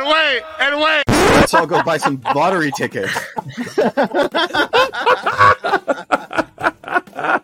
and 0.00 0.08
wait, 0.08 0.42
and 0.60 0.80
wait. 0.80 1.02
Let's 1.36 1.54
all 1.54 1.66
go 1.66 1.82
buy 1.82 1.98
some 1.98 2.20
lottery 2.34 2.70
tickets. 2.72 3.12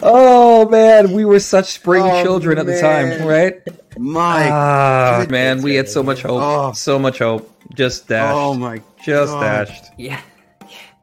Oh 0.00 0.68
man, 0.68 1.12
we 1.12 1.24
were 1.24 1.40
such 1.40 1.72
spring 1.72 2.02
Oh, 2.04 2.22
children 2.22 2.58
at 2.58 2.66
the 2.66 2.80
time, 2.80 3.26
right? 3.26 3.54
My, 3.98 4.48
Ah, 4.50 5.26
man, 5.28 5.62
we 5.62 5.74
had 5.74 5.88
so 5.88 6.02
much 6.02 6.22
hope, 6.22 6.40
Oh. 6.42 6.72
so 6.72 6.98
much 6.98 7.18
hope. 7.18 7.50
Just 7.74 8.08
dashed, 8.08 8.34
oh 8.36 8.54
my, 8.54 8.80
just 9.04 9.32
God. 9.32 9.66
dashed. 9.66 9.84
Yeah. 9.96 10.20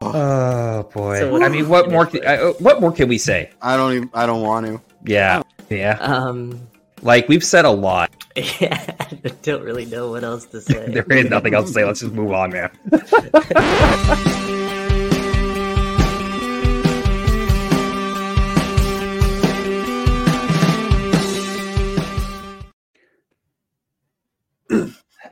Oh 0.00 0.82
boy. 0.92 1.18
So 1.20 1.42
I 1.42 1.48
mean, 1.48 1.68
what 1.68 1.90
more? 1.90 2.06
Can, 2.06 2.24
uh, 2.26 2.52
what 2.58 2.80
more 2.80 2.92
can 2.92 3.08
we 3.08 3.16
say? 3.18 3.50
I 3.62 3.76
don't 3.76 3.92
even. 3.94 4.10
I 4.12 4.26
don't 4.26 4.42
want 4.42 4.66
to. 4.66 4.80
Yeah, 5.04 5.42
yeah. 5.70 5.96
Um. 6.00 6.60
Like 7.04 7.28
we've 7.28 7.44
said 7.44 7.64
a 7.64 7.70
lot. 7.70 8.10
Yeah. 8.60 8.84
I 8.98 9.28
don't 9.42 9.62
really 9.62 9.84
know 9.84 10.10
what 10.10 10.24
else 10.24 10.44
to 10.46 10.60
say. 10.68 10.90
There 10.90 11.04
is 11.12 11.30
nothing 11.30 11.54
else 11.54 11.68
to 11.68 11.72
say. 11.72 11.84
Let's 11.84 12.00
just 12.00 12.12
move 12.12 12.32
on, 12.32 12.50
man. 12.50 12.70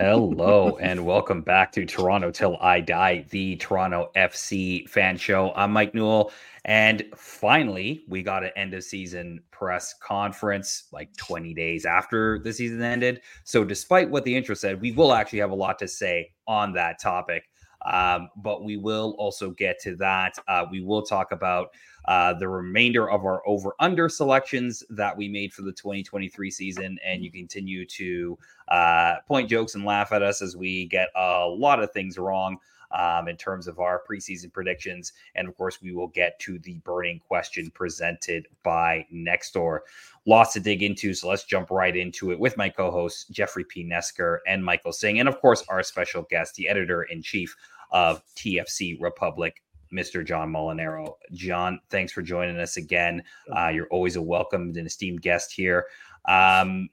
Hello 0.05 0.79
and 0.79 1.07
welcome 1.07 1.43
back 1.43 1.71
to 1.71 1.87
Toronto 1.87 2.33
Till 2.33 2.59
I 2.61 2.81
Die, 2.81 3.25
the 3.31 3.55
Toronto 3.55 4.11
FC 4.17 4.89
fan 4.89 5.17
show. 5.17 5.53
I'm 5.55 5.73
Mike 5.73 5.95
Newell, 5.95 6.33
and 6.65 7.05
finally, 7.15 8.03
we 8.09 8.25
got 8.25 8.43
an 8.43 8.51
end 8.57 8.75
of 8.75 8.83
season 8.83 9.39
press 9.53 9.95
conference 10.03 10.89
like 10.91 11.17
20 11.19 11.55
days 11.55 11.87
after 11.87 12.41
the 12.41 12.53
season 12.53 12.83
ended. 12.83 13.21
So, 13.45 13.63
despite 13.63 14.11
what 14.11 14.25
the 14.25 14.35
intro 14.35 14.57
said, 14.57 14.81
we 14.81 14.91
will 14.91 15.13
actually 15.13 15.39
have 15.39 15.53
a 15.53 15.55
lot 15.55 15.79
to 15.79 15.87
say 15.87 16.33
on 16.49 16.73
that 16.73 17.01
topic. 17.01 17.45
Um, 17.85 18.29
but 18.37 18.65
we 18.65 18.77
will 18.77 19.15
also 19.19 19.51
get 19.51 19.81
to 19.81 19.97
that. 19.97 20.39
Uh, 20.49 20.67
we 20.71 20.81
will 20.81 21.03
talk 21.03 21.33
about 21.33 21.71
uh, 22.07 22.35
the 22.35 22.49
remainder 22.49 23.11
of 23.11 23.25
our 23.25 23.47
over 23.47 23.75
under 23.81 24.09
selections 24.09 24.83
that 24.91 25.17
we 25.17 25.29
made 25.29 25.53
for 25.53 25.63
the 25.63 25.73
2023 25.73 26.51
season. 26.51 26.99
And 27.05 27.25
you 27.25 27.31
continue 27.31 27.87
to 27.87 28.39
uh, 28.69 29.15
point 29.27 29.49
jokes 29.49 29.75
and 29.75 29.85
laugh 29.85 30.13
at 30.13 30.23
us 30.23 30.43
as 30.43 30.57
we 30.57 30.87
get 30.87 31.09
a 31.17 31.47
lot 31.47 31.83
of 31.83 31.93
things 31.93 32.19
wrong 32.19 32.59
um, 32.93 33.29
in 33.29 33.37
terms 33.37 33.67
of 33.67 33.79
our 33.79 34.03
preseason 34.09 34.53
predictions. 34.53 35.13
And 35.35 35.49
of 35.49 35.57
course, 35.57 35.81
we 35.81 35.93
will 35.93 36.09
get 36.09 36.39
to 36.41 36.59
the 36.59 36.79
burning 36.85 37.21
question 37.21 37.71
presented 37.71 38.47
by 38.63 39.07
Nextdoor. 39.13 39.81
Lots 40.27 40.53
to 40.55 40.61
dig 40.61 40.83
into. 40.83 41.15
So 41.15 41.29
let's 41.29 41.45
jump 41.45 41.71
right 41.71 41.97
into 41.97 42.33
it 42.33 42.39
with 42.39 42.57
my 42.57 42.69
co 42.69 42.91
hosts, 42.91 43.27
Jeffrey 43.29 43.65
P. 43.65 43.85
Nesker 43.85 44.39
and 44.47 44.65
Michael 44.65 44.93
Singh. 44.93 45.21
And 45.21 45.29
of 45.29 45.41
course, 45.41 45.65
our 45.69 45.83
special 45.83 46.23
guest, 46.23 46.55
the 46.55 46.69
editor 46.69 47.05
in 47.05 47.23
chief 47.23 47.57
of 47.91 48.23
TFC 48.37 49.01
Republic, 49.01 49.63
Mr. 49.93 50.25
John 50.25 50.51
Molinaro. 50.51 51.15
John, 51.33 51.81
thanks 51.91 52.13
for 52.13 52.23
joining 52.23 52.59
us 52.59 52.77
again. 52.77 53.23
Uh, 53.55 53.69
you're 53.69 53.89
always 53.89 54.17
a 54.17 54.23
welcomed 54.23 54.77
and 54.77 54.87
esteemed 54.87 55.23
guest 55.23 55.53
here. 55.53 55.87
Um, 56.27 56.89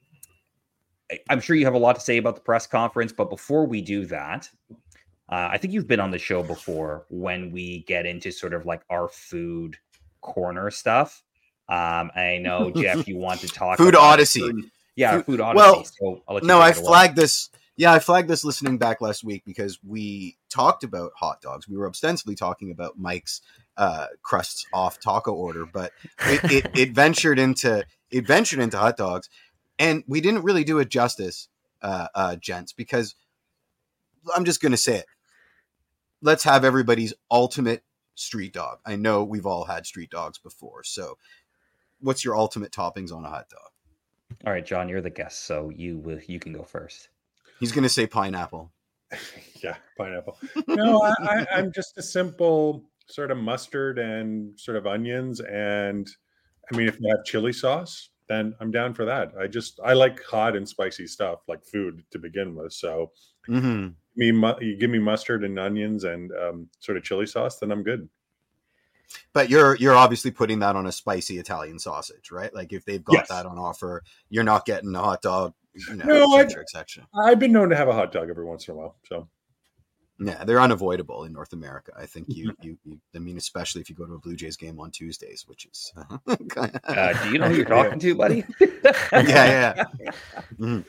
I'm 1.28 1.40
sure 1.40 1.56
you 1.56 1.64
have 1.64 1.74
a 1.74 1.78
lot 1.78 1.94
to 1.96 2.00
say 2.00 2.18
about 2.18 2.36
the 2.36 2.40
press 2.40 2.66
conference, 2.66 3.12
but 3.12 3.30
before 3.30 3.66
we 3.66 3.80
do 3.80 4.04
that, 4.06 4.48
uh, 5.30 5.48
I 5.52 5.58
think 5.58 5.72
you've 5.72 5.86
been 5.86 6.00
on 6.00 6.10
the 6.10 6.18
show 6.18 6.42
before 6.42 7.06
when 7.08 7.52
we 7.52 7.84
get 7.86 8.04
into 8.04 8.30
sort 8.32 8.52
of 8.52 8.66
like 8.66 8.82
our 8.90 9.08
food 9.08 9.76
corner 10.20 10.70
stuff. 10.70 11.22
Um, 11.68 12.10
I 12.16 12.38
know 12.42 12.72
Jeff, 12.74 13.06
you 13.08 13.16
want 13.16 13.40
to 13.40 13.48
talk 13.48 13.78
Food 13.78 13.94
Odyssey. 13.94 14.40
food- 14.40 14.70
yeah, 14.96 15.12
Food- 15.18 15.26
food 15.26 15.40
odyssey. 15.40 15.56
well, 15.56 15.84
so 15.84 16.22
I'll 16.28 16.34
let 16.34 16.42
you 16.42 16.48
No, 16.48 16.60
I 16.60 16.72
flagged 16.72 17.16
this. 17.16 17.48
Yeah, 17.76 17.92
I 17.92 18.00
flagged 18.00 18.28
this 18.28 18.44
listening 18.44 18.76
back 18.76 19.00
last 19.00 19.24
week 19.24 19.42
because 19.46 19.78
we 19.86 20.36
talked 20.50 20.84
about 20.84 21.12
hot 21.16 21.40
dogs. 21.40 21.66
We 21.66 21.78
were 21.78 21.88
ostensibly 21.88 22.34
talking 22.34 22.70
about 22.70 22.98
Mike's 22.98 23.40
uh, 23.78 24.08
crusts 24.22 24.66
off 24.74 24.98
taco 25.00 25.32
order, 25.32 25.64
but 25.64 25.92
it, 26.26 26.52
it, 26.52 26.70
it 26.78 26.90
ventured 26.92 27.38
into 27.38 27.82
it 28.10 28.26
ventured 28.26 28.58
into 28.58 28.76
hot 28.76 28.98
dogs, 28.98 29.30
and 29.78 30.04
we 30.06 30.20
didn't 30.20 30.42
really 30.42 30.64
do 30.64 30.80
it 30.80 30.90
justice, 30.90 31.48
uh, 31.80 32.08
uh, 32.14 32.36
gents, 32.36 32.74
because 32.74 33.14
I'm 34.36 34.44
just 34.44 34.60
going 34.60 34.72
to 34.72 34.76
say 34.78 34.96
it. 34.96 35.06
Let's 36.22 36.44
have 36.44 36.64
everybody's 36.64 37.14
ultimate 37.30 37.82
street 38.14 38.52
dog. 38.52 38.78
I 38.84 38.96
know 38.96 39.24
we've 39.24 39.46
all 39.46 39.64
had 39.64 39.86
street 39.86 40.10
dogs 40.10 40.38
before, 40.38 40.84
so 40.84 41.16
what's 42.00 42.24
your 42.24 42.36
ultimate 42.36 42.72
toppings 42.72 43.12
on 43.12 43.24
a 43.24 43.28
hot 43.28 43.48
dog? 43.48 44.38
All 44.46 44.52
right, 44.52 44.64
John, 44.64 44.88
you're 44.88 45.00
the 45.00 45.10
guest, 45.10 45.44
so 45.44 45.70
you 45.70 45.98
will 45.98 46.20
you 46.26 46.38
can 46.38 46.52
go 46.52 46.62
first. 46.62 47.08
He's 47.58 47.72
going 47.72 47.82
to 47.82 47.88
say 47.88 48.06
pineapple. 48.06 48.72
yeah, 49.62 49.76
pineapple. 49.98 50.38
No, 50.68 51.02
I, 51.02 51.14
I, 51.24 51.46
I'm 51.56 51.72
just 51.72 51.98
a 51.98 52.02
simple 52.02 52.84
sort 53.06 53.30
of 53.30 53.38
mustard 53.38 53.98
and 53.98 54.58
sort 54.58 54.76
of 54.76 54.86
onions, 54.86 55.40
and 55.40 56.08
I 56.72 56.76
mean, 56.76 56.88
if 56.88 56.98
you 57.00 57.08
have 57.10 57.24
chili 57.24 57.52
sauce, 57.52 58.10
then 58.28 58.54
I'm 58.60 58.70
down 58.70 58.94
for 58.94 59.04
that. 59.04 59.32
I 59.38 59.46
just 59.46 59.80
I 59.84 59.92
like 59.92 60.22
hot 60.22 60.56
and 60.56 60.68
spicy 60.68 61.06
stuff, 61.06 61.40
like 61.48 61.64
food 61.64 62.04
to 62.12 62.18
begin 62.18 62.54
with. 62.54 62.72
So, 62.72 63.10
hmm 63.46 63.88
me, 64.16 64.32
mu- 64.32 64.54
you 64.60 64.76
give 64.76 64.90
me 64.90 64.98
mustard 64.98 65.44
and 65.44 65.58
onions 65.58 66.04
and 66.04 66.30
um, 66.32 66.68
sort 66.80 66.96
of 66.98 67.04
chili 67.04 67.26
sauce, 67.26 67.58
then 67.58 67.70
I'm 67.70 67.82
good. 67.82 68.08
But 69.32 69.50
you're 69.50 69.74
you're 69.76 69.96
obviously 69.96 70.30
putting 70.30 70.60
that 70.60 70.76
on 70.76 70.86
a 70.86 70.92
spicy 70.92 71.38
Italian 71.38 71.78
sausage, 71.80 72.30
right? 72.30 72.54
Like 72.54 72.72
if 72.72 72.84
they've 72.84 73.02
got 73.04 73.14
Yes. 73.14 73.28
that 73.28 73.44
on 73.46 73.58
offer, 73.58 74.02
you're 74.28 74.44
not 74.44 74.64
getting 74.66 74.94
a 74.94 75.00
hot 75.00 75.20
dog, 75.22 75.54
you 75.74 75.96
know, 75.96 76.04
No, 76.04 76.36
I- 76.36 76.42
et 76.42 76.48
cetera, 76.50 76.62
et 76.62 76.70
cetera. 76.70 77.06
I've 77.14 77.38
been 77.40 77.50
known 77.52 77.70
to 77.70 77.76
have 77.76 77.88
a 77.88 77.92
hot 77.92 78.12
dog 78.12 78.30
every 78.30 78.44
once 78.44 78.68
in 78.68 78.74
a 78.74 78.76
while. 78.76 78.96
So, 79.08 79.28
Yeah, 80.20 80.44
they're 80.44 80.60
unavoidable 80.60 81.24
in 81.24 81.32
North 81.32 81.52
America. 81.52 81.92
I 81.98 82.06
think 82.06 82.26
you, 82.28 82.54
you, 82.62 82.78
you 82.84 83.00
I 83.14 83.18
mean, 83.18 83.36
especially 83.36 83.80
if 83.80 83.90
you 83.90 83.96
go 83.96 84.06
to 84.06 84.14
a 84.14 84.18
Blue 84.18 84.36
Jays 84.36 84.56
game 84.56 84.78
on 84.78 84.92
Tuesdays, 84.92 85.44
which 85.48 85.66
is 85.66 85.92
Uh, 86.26 87.22
do 87.24 87.32
you 87.32 87.38
know 87.40 87.48
who 87.48 87.56
you're 87.56 87.64
talking 87.64 87.98
to, 87.98 88.14
buddy? 88.14 88.44
yeah, 89.12 89.84
yeah. 90.60 90.82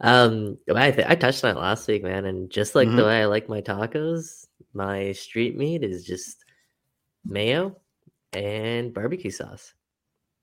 Um, 0.00 0.58
I 0.74 0.90
th- 0.92 1.06
I 1.08 1.14
touched 1.14 1.44
on 1.44 1.56
it 1.56 1.60
last 1.60 1.88
week, 1.88 2.02
man, 2.02 2.24
and 2.26 2.50
just 2.50 2.74
like 2.74 2.94
Mhm. 2.94 2.94
the 2.94 3.04
way 3.04 3.22
I 3.22 3.26
like 3.26 3.48
my 3.48 3.60
tacos, 3.62 4.46
my 4.74 5.12
street 5.12 5.56
meat 5.56 5.82
is 5.84 6.04
just 6.04 6.44
mayo 7.24 7.76
and 8.34 8.94
barbecue 8.94 9.30
sauce. 9.30 9.74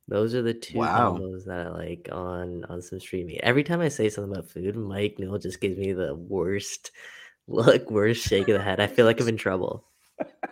Those 0.07 0.35
are 0.35 0.41
the 0.43 0.53
two 0.55 0.87
Wow. 0.87 0.89
combos 0.89 1.45
that 1.45 1.67
I 1.67 1.69
like 1.71 2.09
on 2.11 2.65
on 2.65 2.81
some 2.81 2.99
street 2.99 3.27
meat. 3.27 3.41
Every 3.43 3.63
time 3.63 3.81
I 3.81 3.89
say 3.89 4.09
something 4.09 4.33
about 4.33 4.49
food, 4.49 4.75
Mike 4.77 5.17
Newell 5.19 5.39
just 5.39 5.61
gives 5.61 5.77
me 5.77 5.93
the 5.93 6.15
worst 6.15 6.91
look, 7.47 7.89
worst 7.91 8.21
shake 8.27 8.49
of 8.49 8.57
the 8.57 8.63
head. 8.63 8.79
I 8.81 8.87
feel 8.87 9.05
like 9.05 9.19
I'm 9.21 9.27
in 9.29 9.37
trouble. 9.37 9.85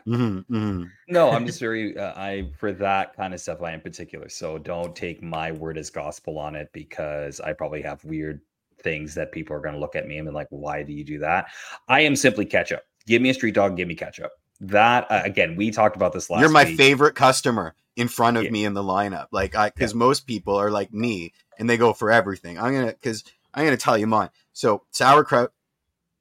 hmm 0.05 0.43
hmm 0.49 0.93
No, 1.07 1.31
I'm 1.31 1.45
just 1.45 1.59
very 1.59 1.97
uh, 1.97 2.13
I 2.15 2.51
for 2.57 2.71
that 2.73 3.15
kind 3.15 3.33
of 3.33 3.41
stuff 3.41 3.61
I 3.61 3.71
am 3.71 3.81
particular. 3.81 4.29
So 4.29 4.57
don't 4.57 4.95
take 4.95 5.21
my 5.21 5.51
word 5.51 5.77
as 5.77 5.89
gospel 5.89 6.39
on 6.39 6.55
it 6.55 6.69
because 6.73 7.39
I 7.41 7.53
probably 7.53 7.81
have 7.81 8.03
weird 8.05 8.41
things 8.83 9.15
that 9.15 9.31
people 9.31 9.55
are 9.55 9.61
going 9.61 9.73
to 9.75 9.79
look 9.79 9.95
at 9.95 10.07
me 10.07 10.17
and 10.17 10.27
be 10.27 10.33
like, 10.33 10.47
"Why 10.49 10.83
do 10.83 10.93
you 10.93 11.03
do 11.03 11.19
that?" 11.19 11.47
I 11.87 12.01
am 12.01 12.15
simply 12.15 12.45
ketchup. 12.45 12.83
Give 13.07 13.21
me 13.21 13.29
a 13.29 13.33
street 13.33 13.55
dog, 13.55 13.75
give 13.77 13.87
me 13.87 13.95
ketchup. 13.95 14.31
That 14.61 15.07
uh, 15.09 15.21
again, 15.25 15.55
we 15.55 15.71
talked 15.71 15.95
about 15.95 16.13
this 16.13 16.29
last. 16.29 16.41
You're 16.41 16.49
my 16.49 16.63
week. 16.65 16.77
favorite 16.77 17.15
customer 17.15 17.75
in 17.95 18.07
front 18.07 18.37
of 18.37 18.43
Yeah. 18.45 18.51
me 18.51 18.65
in 18.65 18.73
the 18.73 18.83
lineup. 18.83 19.27
Like 19.31 19.55
I 19.55 19.69
because 19.69 19.93
most 19.93 20.25
people 20.27 20.55
are 20.55 20.71
like 20.71 20.93
me 20.93 21.33
and 21.59 21.69
they 21.69 21.77
go 21.77 21.93
for 21.93 22.11
everything. 22.11 22.57
I'm 22.59 22.73
gonna 22.73 22.87
because 22.93 23.23
I'm 23.53 23.65
gonna 23.65 23.77
tell 23.77 23.97
you 23.97 24.07
mine. 24.07 24.29
So 24.53 24.83
sauerkraut, 24.91 25.51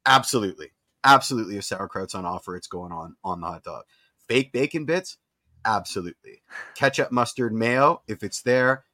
absolutely. 0.06 0.72
Absolutely 1.04 1.56
if 1.56 1.64
sauerkraut's 1.64 2.14
on 2.14 2.24
offer, 2.24 2.56
it's 2.56 2.66
going 2.68 2.92
on 2.92 3.16
on 3.24 3.40
the 3.40 3.46
hot 3.46 3.64
dog. 3.64 3.84
Fake 4.28 4.52
bacon 4.52 4.84
bits, 4.84 5.18
absolutely. 5.64 6.42
Ketchup, 6.74 7.10
mustard, 7.12 7.52
mayo, 7.52 8.02
if 8.06 8.22
it's 8.22 8.42
there, 8.42 8.84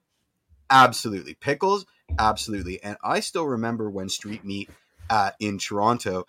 absolutely. 0.70 1.34
Pickles, 1.34 1.86
absolutely. 2.18 2.82
And 2.82 2.96
I 3.02 3.20
still 3.20 3.46
remember 3.46 3.90
when 3.90 4.08
street 4.08 4.44
meat 4.44 4.70
uh, 5.10 5.32
in 5.40 5.58
Toronto 5.58 6.24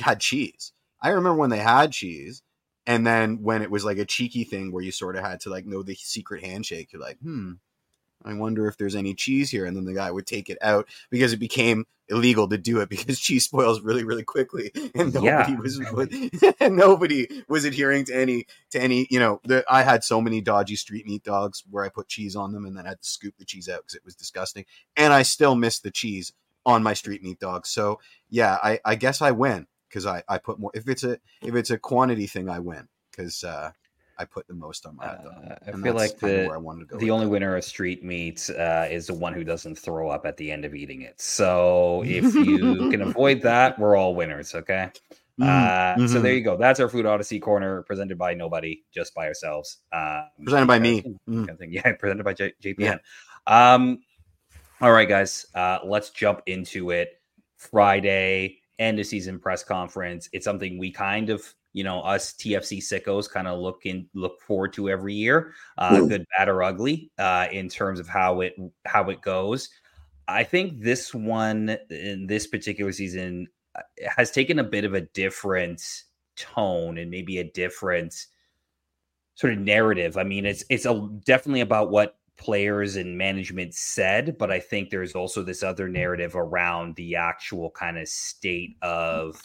had 0.00 0.20
cheese. 0.20 0.72
I 1.00 1.10
remember 1.10 1.38
when 1.38 1.50
they 1.50 1.58
had 1.58 1.92
cheese, 1.92 2.42
and 2.86 3.06
then 3.06 3.42
when 3.42 3.62
it 3.62 3.70
was 3.70 3.84
like 3.84 3.98
a 3.98 4.04
cheeky 4.04 4.44
thing 4.44 4.72
where 4.72 4.82
you 4.82 4.92
sort 4.92 5.16
of 5.16 5.24
had 5.24 5.40
to 5.40 5.50
like 5.50 5.66
know 5.66 5.82
the 5.82 5.94
secret 5.94 6.44
handshake, 6.44 6.92
you're 6.92 7.02
like, 7.02 7.18
hmm, 7.18 7.52
I 8.24 8.34
wonder 8.34 8.66
if 8.66 8.76
there's 8.76 8.96
any 8.96 9.14
cheese 9.14 9.50
here. 9.50 9.66
And 9.66 9.76
then 9.76 9.84
the 9.84 9.94
guy 9.94 10.10
would 10.10 10.26
take 10.26 10.48
it 10.50 10.58
out 10.62 10.88
because 11.10 11.32
it 11.32 11.38
became 11.38 11.86
illegal 12.08 12.48
to 12.48 12.58
do 12.58 12.80
it 12.80 12.88
because 12.88 13.18
cheese 13.26 13.44
spoils 13.44 13.80
really, 13.80 14.04
really 14.04 14.24
quickly, 14.24 14.70
and 14.94 15.12
nobody 15.12 15.52
Yeah. 15.52 15.56
was, 15.58 15.80
nobody 16.60 17.26
was 17.48 17.64
adhering 17.64 18.04
to 18.06 18.16
any 18.16 18.46
to 18.70 18.80
any. 18.80 19.06
You 19.10 19.18
know, 19.18 19.40
the, 19.44 19.64
I 19.68 19.82
had 19.82 20.04
so 20.04 20.20
many 20.20 20.40
dodgy 20.40 20.76
street 20.76 21.06
meat 21.06 21.22
dogs 21.24 21.62
where 21.70 21.84
I 21.84 21.88
put 21.88 22.08
cheese 22.08 22.36
on 22.36 22.52
them 22.52 22.64
and 22.64 22.76
then 22.76 22.86
I 22.86 22.90
had 22.90 23.02
to 23.02 23.08
scoop 23.08 23.34
the 23.38 23.44
cheese 23.44 23.68
out 23.68 23.80
because 23.80 23.94
it 23.94 24.04
was 24.04 24.14
disgusting, 24.14 24.64
and 24.96 25.12
I 25.12 25.22
still 25.22 25.54
miss 25.54 25.80
the 25.80 25.90
cheese 25.90 26.32
on 26.64 26.82
my 26.82 26.94
street 26.94 27.22
meat 27.22 27.38
dogs. 27.38 27.70
So 27.70 28.00
yeah, 28.28 28.58
I, 28.62 28.80
I 28.84 28.94
guess 28.96 29.22
I 29.22 29.30
win 29.30 29.66
because 29.88 30.06
I, 30.06 30.22
I 30.28 30.38
put 30.38 30.58
more. 30.58 30.70
If 30.74 30.88
it's 30.88 31.04
a 31.04 31.18
if 31.42 31.54
it's 31.54 31.70
a 31.70 31.78
quantity 31.78 32.26
thing, 32.26 32.48
I 32.48 32.58
win 32.58 32.88
because 33.10 33.44
uh, 33.44 33.70
I 34.18 34.24
put 34.24 34.46
the 34.46 34.54
most 34.54 34.86
on 34.86 34.96
my. 34.96 35.04
Uh, 35.04 35.56
I 35.66 35.72
feel 35.72 35.94
like 35.94 36.18
the 36.18 36.44
where 36.46 36.54
I 36.54 36.58
wanted 36.58 36.80
to 36.80 36.86
go 36.86 36.98
the 36.98 37.10
only 37.10 37.26
that. 37.26 37.30
winner 37.30 37.56
of 37.56 37.64
street 37.64 38.02
meat 38.04 38.48
uh, 38.50 38.86
is 38.90 39.06
the 39.08 39.14
one 39.14 39.32
who 39.34 39.44
doesn't 39.44 39.76
throw 39.78 40.08
up 40.08 40.24
at 40.26 40.36
the 40.36 40.50
end 40.50 40.64
of 40.64 40.74
eating 40.74 41.02
it. 41.02 41.20
So 41.20 42.02
if 42.06 42.34
you 42.34 42.88
can 42.90 43.02
avoid 43.10 43.42
that, 43.42 43.78
we're 43.78 43.96
all 43.96 44.14
winners. 44.14 44.54
Okay. 44.54 44.90
Mm, 45.38 45.46
Uh, 45.46 46.06
So 46.08 46.18
mhm. 46.18 46.22
there 46.22 46.32
you 46.34 46.40
go. 46.42 46.56
That's 46.56 46.80
our 46.80 46.88
food 46.88 47.04
odyssey 47.04 47.38
corner 47.38 47.82
presented 47.82 48.16
by 48.16 48.32
nobody, 48.32 48.84
just 48.94 49.14
by 49.14 49.26
ourselves. 49.26 49.78
Um, 49.92 50.28
Presented 50.42 50.66
by 50.66 50.78
me. 50.78 51.02
kind 51.02 51.14
of 51.26 51.34
Mm. 51.34 51.46
kind 51.48 51.60
of. 51.62 51.68
Yeah, 51.72 51.92
presented 51.92 52.24
by 52.24 52.32
J- 52.32 52.54
JPN. 52.62 52.98
Um, 53.46 53.98
all 54.80 54.92
right, 54.92 55.08
guys, 55.08 55.46
uh, 55.54 55.78
let's 55.84 56.08
jump 56.10 56.40
into 56.46 56.90
it. 56.90 57.20
Friday 57.56 58.58
end 58.78 58.98
of 58.98 59.06
season 59.06 59.38
press 59.38 59.62
conference. 59.64 60.28
It's 60.32 60.44
something 60.44 60.78
we 60.78 60.90
kind 60.90 61.30
of, 61.30 61.42
you 61.76 61.84
know, 61.84 62.00
us 62.00 62.32
TFC 62.32 62.78
sickos 62.78 63.30
kind 63.30 63.46
of 63.46 63.60
look 63.60 63.84
in 63.84 64.08
look 64.14 64.40
forward 64.40 64.72
to 64.72 64.88
every 64.88 65.12
year, 65.12 65.52
uh, 65.76 66.00
good, 66.06 66.24
bad, 66.38 66.48
or 66.48 66.62
ugly, 66.62 67.10
uh, 67.18 67.48
in 67.52 67.68
terms 67.68 68.00
of 68.00 68.08
how 68.08 68.40
it 68.40 68.54
how 68.86 69.10
it 69.10 69.20
goes. 69.20 69.68
I 70.26 70.42
think 70.42 70.80
this 70.80 71.12
one 71.12 71.76
in 71.90 72.26
this 72.26 72.46
particular 72.46 72.92
season 72.92 73.48
uh, 73.74 73.82
has 74.16 74.30
taken 74.30 74.58
a 74.58 74.64
bit 74.64 74.86
of 74.86 74.94
a 74.94 75.02
different 75.02 76.04
tone 76.34 76.96
and 76.96 77.10
maybe 77.10 77.40
a 77.40 77.44
different 77.44 78.24
sort 79.34 79.52
of 79.52 79.58
narrative. 79.58 80.16
I 80.16 80.22
mean, 80.22 80.46
it's 80.46 80.64
it's 80.70 80.86
a, 80.86 81.10
definitely 81.26 81.60
about 81.60 81.90
what 81.90 82.16
players 82.38 82.96
and 82.96 83.18
management 83.18 83.74
said, 83.74 84.38
but 84.38 84.50
I 84.50 84.60
think 84.60 84.88
there's 84.88 85.14
also 85.14 85.42
this 85.42 85.62
other 85.62 85.90
narrative 85.90 86.36
around 86.36 86.96
the 86.96 87.16
actual 87.16 87.68
kind 87.68 87.98
of 87.98 88.08
state 88.08 88.78
of 88.80 89.42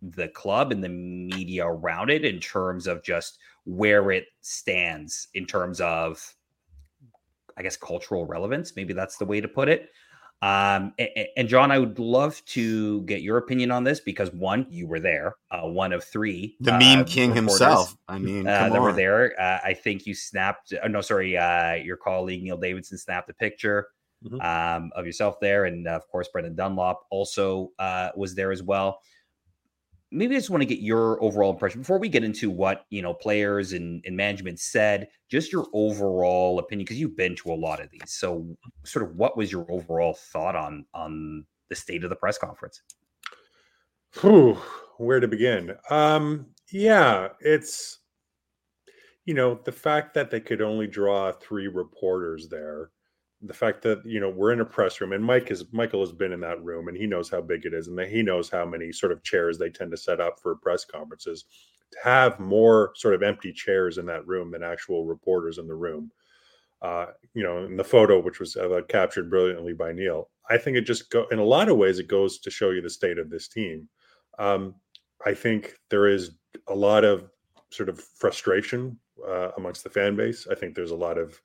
the 0.00 0.28
club 0.28 0.72
and 0.72 0.82
the 0.82 0.88
media 0.88 1.66
around 1.66 2.10
it 2.10 2.24
in 2.24 2.38
terms 2.40 2.86
of 2.86 3.02
just 3.02 3.38
where 3.64 4.10
it 4.10 4.26
stands 4.40 5.28
in 5.34 5.46
terms 5.46 5.80
of 5.80 6.34
I 7.56 7.62
guess 7.62 7.76
cultural 7.76 8.24
relevance. 8.26 8.76
Maybe 8.76 8.94
that's 8.94 9.18
the 9.18 9.26
way 9.26 9.40
to 9.40 9.48
put 9.48 9.68
it. 9.68 9.90
Um, 10.40 10.92
a- 10.98 11.20
a- 11.20 11.32
and, 11.36 11.46
John, 11.46 11.70
I 11.70 11.78
would 11.78 11.98
love 12.00 12.42
to 12.46 13.02
get 13.02 13.22
your 13.22 13.36
opinion 13.36 13.70
on 13.70 13.84
this 13.84 14.00
because 14.00 14.32
one, 14.32 14.66
you 14.70 14.88
were 14.88 14.98
there, 14.98 15.36
uh, 15.52 15.68
one 15.68 15.92
of 15.92 16.02
three, 16.02 16.56
The 16.60 16.74
uh, 16.74 16.78
meme 16.80 17.04
king 17.04 17.30
reporters, 17.30 17.60
himself. 17.60 17.96
I 18.08 18.18
mean, 18.18 18.48
uh, 18.48 18.68
that 18.70 18.80
were 18.82 18.92
there. 18.92 19.40
Uh, 19.40 19.60
I 19.62 19.74
think 19.74 20.04
you 20.04 20.14
snapped. 20.14 20.72
Oh, 20.82 20.88
no, 20.88 21.00
sorry. 21.00 21.36
Uh, 21.36 21.74
your 21.74 21.96
colleague 21.96 22.42
Neil 22.42 22.56
Davidson 22.56 22.98
snapped 22.98 23.30
a 23.30 23.34
picture 23.34 23.88
Mhm. 24.24 24.42
um, 24.42 24.90
of 24.96 25.04
yourself 25.06 25.38
there, 25.40 25.66
and 25.66 25.86
uh, 25.86 25.92
of 25.92 26.08
course 26.08 26.28
Brendan 26.28 26.54
Dunlop 26.56 27.06
also 27.10 27.70
uh, 27.78 28.10
was 28.16 28.34
there 28.34 28.50
as 28.50 28.62
well. 28.64 29.00
Maybe 30.12 30.36
I 30.36 30.38
just 30.38 30.50
want 30.50 30.60
to 30.60 30.66
get 30.66 30.80
your 30.80 31.22
overall 31.22 31.52
impression 31.52 31.80
before 31.80 31.98
we 31.98 32.08
get 32.08 32.22
into 32.22 32.50
what 32.50 32.84
you 32.90 33.02
know 33.02 33.14
players 33.14 33.72
and, 33.72 34.02
and 34.06 34.16
management 34.16 34.60
said. 34.60 35.08
Just 35.28 35.50
your 35.50 35.66
overall 35.72 36.58
opinion, 36.58 36.84
because 36.84 37.00
you've 37.00 37.16
been 37.16 37.34
to 37.36 37.52
a 37.52 37.54
lot 37.54 37.80
of 37.80 37.90
these. 37.90 38.02
So, 38.06 38.46
sort 38.84 39.04
of, 39.08 39.16
what 39.16 39.36
was 39.36 39.50
your 39.50 39.66
overall 39.70 40.14
thought 40.14 40.54
on 40.54 40.84
on 40.94 41.46
the 41.68 41.74
state 41.74 42.04
of 42.04 42.10
the 42.10 42.16
press 42.16 42.36
conference? 42.36 42.82
Whew, 44.20 44.58
where 44.98 45.20
to 45.20 45.28
begin? 45.28 45.74
Um, 45.88 46.46
yeah, 46.70 47.28
it's 47.40 48.00
you 49.24 49.34
know 49.34 49.60
the 49.64 49.72
fact 49.72 50.14
that 50.14 50.30
they 50.30 50.40
could 50.40 50.60
only 50.60 50.86
draw 50.86 51.32
three 51.32 51.68
reporters 51.68 52.48
there, 52.48 52.90
the 53.42 53.54
fact 53.54 53.82
that 53.82 54.00
you 54.04 54.20
know 54.20 54.30
we're 54.30 54.52
in 54.52 54.60
a 54.60 54.64
press 54.64 55.00
room 55.00 55.12
and 55.12 55.24
Mike 55.24 55.50
is 55.50 55.64
Michael 55.72 56.00
has 56.00 56.12
been 56.12 56.32
in 56.32 56.40
that 56.40 56.62
room 56.62 56.88
and 56.88 56.96
he 56.96 57.06
knows 57.06 57.28
how 57.28 57.40
big 57.40 57.66
it 57.66 57.74
is 57.74 57.88
and 57.88 57.98
he 58.00 58.22
knows 58.22 58.48
how 58.48 58.64
many 58.64 58.92
sort 58.92 59.12
of 59.12 59.22
chairs 59.22 59.58
they 59.58 59.70
tend 59.70 59.90
to 59.90 59.96
set 59.96 60.20
up 60.20 60.38
for 60.40 60.54
press 60.56 60.84
conferences. 60.84 61.44
To 61.92 61.98
have 62.04 62.40
more 62.40 62.92
sort 62.94 63.14
of 63.14 63.22
empty 63.22 63.52
chairs 63.52 63.98
in 63.98 64.06
that 64.06 64.26
room 64.26 64.50
than 64.50 64.62
actual 64.62 65.04
reporters 65.04 65.58
in 65.58 65.66
the 65.66 65.74
room, 65.74 66.10
uh, 66.80 67.06
you 67.34 67.42
know, 67.42 67.64
in 67.64 67.76
the 67.76 67.84
photo 67.84 68.18
which 68.18 68.40
was 68.40 68.56
uh, 68.56 68.80
captured 68.88 69.28
brilliantly 69.28 69.74
by 69.74 69.92
Neil, 69.92 70.30
I 70.48 70.56
think 70.56 70.76
it 70.76 70.82
just 70.82 71.10
go 71.10 71.26
in 71.30 71.38
a 71.38 71.44
lot 71.44 71.68
of 71.68 71.76
ways 71.76 71.98
it 71.98 72.08
goes 72.08 72.38
to 72.40 72.50
show 72.50 72.70
you 72.70 72.80
the 72.80 72.90
state 72.90 73.18
of 73.18 73.28
this 73.28 73.48
team. 73.48 73.88
Um, 74.38 74.74
I 75.26 75.34
think 75.34 75.74
there 75.90 76.08
is 76.08 76.32
a 76.68 76.74
lot 76.74 77.04
of 77.04 77.28
sort 77.70 77.88
of 77.88 78.00
frustration 78.00 78.98
uh, 79.26 79.50
amongst 79.56 79.84
the 79.84 79.90
fan 79.90 80.16
base. 80.16 80.46
I 80.50 80.54
think 80.54 80.74
there's 80.74 80.90
a 80.90 80.96
lot 80.96 81.18
of 81.18 81.40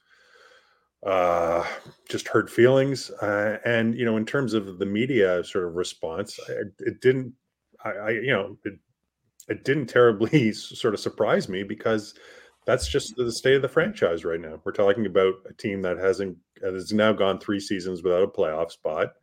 uh, 1.06 1.66
just 2.10 2.28
hurt 2.28 2.50
feelings, 2.50 3.10
uh, 3.22 3.58
and 3.66 3.96
you 3.96 4.06
know, 4.06 4.18
in 4.18 4.26
terms 4.26 4.54
of 4.54 4.80
the 4.80 4.86
media 4.86 5.44
sort 5.44 5.66
of 5.66 5.76
response, 5.76 6.40
it, 6.50 6.74
it 6.80 7.02
didn't. 7.02 7.34
I, 7.84 7.90
I, 7.90 8.10
you 8.10 8.32
know, 8.32 8.58
it, 8.66 8.74
it 9.48 9.64
didn't 9.64 9.88
terribly 9.88 10.52
sort 10.54 10.94
of 10.94 11.00
surprise 11.00 11.48
me 11.48 11.64
because 11.64 12.16
that's 12.66 12.88
just 12.88 13.16
the 13.16 13.32
state 13.32 13.56
of 13.56 13.62
the 13.62 13.70
franchise 13.70 14.26
right 14.26 14.42
now. 14.42 14.60
We're 14.64 14.72
talking 14.72 15.06
about 15.06 15.36
a 15.50 15.54
team 15.54 15.82
that 15.84 15.98
hasn't 15.98 16.38
has 16.64 16.92
now 16.92 17.14
gone 17.14 17.40
three 17.40 17.60
seasons 17.60 18.04
without 18.04 18.24
a 18.24 18.28
playoff 18.28 18.72
spot 18.72 19.14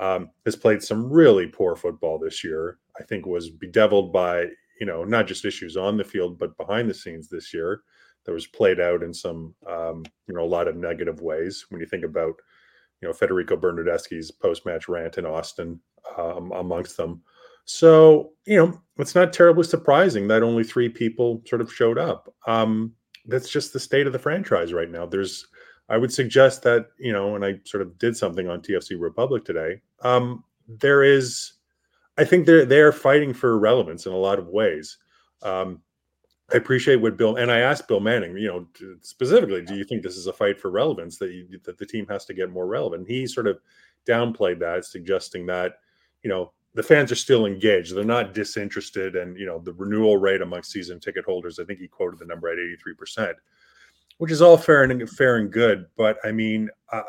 um, 0.00 0.30
has 0.44 0.56
played 0.56 0.82
some 0.82 1.10
really 1.10 1.46
poor 1.46 1.76
football 1.76 2.18
this 2.18 2.44
year. 2.44 2.78
I 2.98 3.04
think 3.04 3.26
was 3.26 3.50
bedeviled 3.50 4.12
by 4.12 4.46
you 4.80 4.86
know 4.86 5.04
not 5.04 5.26
just 5.26 5.44
issues 5.44 5.76
on 5.76 5.96
the 5.96 6.04
field 6.04 6.38
but 6.38 6.56
behind 6.56 6.88
the 6.88 6.94
scenes 6.94 7.28
this 7.28 7.52
year 7.54 7.82
that 8.26 8.32
was 8.32 8.46
played 8.46 8.80
out 8.80 9.02
in 9.02 9.14
some 9.14 9.54
um, 9.68 10.04
you 10.28 10.34
know 10.34 10.42
a 10.42 10.46
lot 10.46 10.68
of 10.68 10.76
negative 10.76 11.20
ways. 11.20 11.66
When 11.70 11.80
you 11.80 11.86
think 11.86 12.04
about 12.04 12.34
you 13.00 13.08
know 13.08 13.14
Federico 13.14 13.56
Bernardeschi's 13.56 14.30
post 14.30 14.66
match 14.66 14.88
rant 14.88 15.18
in 15.18 15.26
Austin 15.26 15.80
um, 16.18 16.52
amongst 16.52 16.96
them. 16.96 17.22
So 17.64 18.32
you 18.46 18.56
know 18.56 18.80
it's 18.98 19.14
not 19.14 19.32
terribly 19.32 19.64
surprising 19.64 20.28
that 20.28 20.42
only 20.42 20.64
three 20.64 20.88
people 20.88 21.42
sort 21.46 21.60
of 21.60 21.72
showed 21.72 21.98
up. 21.98 22.32
Um, 22.46 22.92
that's 23.26 23.48
just 23.48 23.72
the 23.72 23.80
state 23.80 24.06
of 24.06 24.12
the 24.12 24.18
franchise 24.18 24.72
right 24.72 24.90
now. 24.90 25.06
There's 25.06 25.46
I 25.88 25.96
would 25.98 26.12
suggest 26.12 26.62
that 26.62 26.88
you 26.98 27.12
know, 27.12 27.36
and 27.36 27.44
I 27.44 27.60
sort 27.64 27.82
of 27.82 27.98
did 27.98 28.16
something 28.16 28.48
on 28.48 28.60
TFC 28.60 29.00
Republic 29.00 29.44
today. 29.44 29.80
Um, 30.02 30.44
there 30.68 31.04
is, 31.04 31.52
I 32.18 32.24
think 32.24 32.46
they're 32.46 32.64
they're 32.64 32.92
fighting 32.92 33.32
for 33.32 33.58
relevance 33.58 34.06
in 34.06 34.12
a 34.12 34.16
lot 34.16 34.38
of 34.38 34.48
ways. 34.48 34.98
Um, 35.42 35.82
I 36.52 36.56
appreciate 36.56 36.96
what 36.96 37.16
Bill 37.16 37.36
and 37.36 37.50
I 37.50 37.58
asked 37.58 37.88
Bill 37.88 37.98
Manning, 37.98 38.36
you 38.36 38.46
know, 38.46 38.96
specifically, 39.00 39.62
do 39.62 39.74
you 39.74 39.84
think 39.84 40.02
this 40.02 40.16
is 40.16 40.28
a 40.28 40.32
fight 40.32 40.60
for 40.60 40.70
relevance 40.70 41.18
that 41.18 41.32
you, 41.32 41.60
that 41.64 41.76
the 41.76 41.86
team 41.86 42.06
has 42.08 42.24
to 42.26 42.34
get 42.34 42.50
more 42.52 42.66
relevant? 42.66 43.08
He 43.08 43.26
sort 43.26 43.48
of 43.48 43.58
downplayed 44.06 44.60
that, 44.60 44.84
suggesting 44.84 45.46
that 45.46 45.80
you 46.22 46.30
know 46.30 46.52
the 46.74 46.84
fans 46.84 47.10
are 47.10 47.16
still 47.16 47.46
engaged; 47.46 47.96
they're 47.96 48.04
not 48.04 48.32
disinterested, 48.32 49.16
and 49.16 49.36
you 49.36 49.46
know 49.46 49.58
the 49.58 49.72
renewal 49.72 50.18
rate 50.18 50.40
amongst 50.40 50.70
season 50.70 51.00
ticket 51.00 51.24
holders. 51.24 51.58
I 51.58 51.64
think 51.64 51.80
he 51.80 51.88
quoted 51.88 52.20
the 52.20 52.26
number 52.26 52.48
at 52.48 52.58
eighty 52.58 52.76
three 52.76 52.94
percent 52.94 53.36
which 54.18 54.30
is 54.30 54.42
all 54.42 54.56
fair 54.56 54.82
and 54.82 55.10
fair 55.10 55.36
and 55.36 55.52
good. 55.52 55.86
But 55.96 56.18
I 56.24 56.32
mean, 56.32 56.70
uh, 56.92 57.02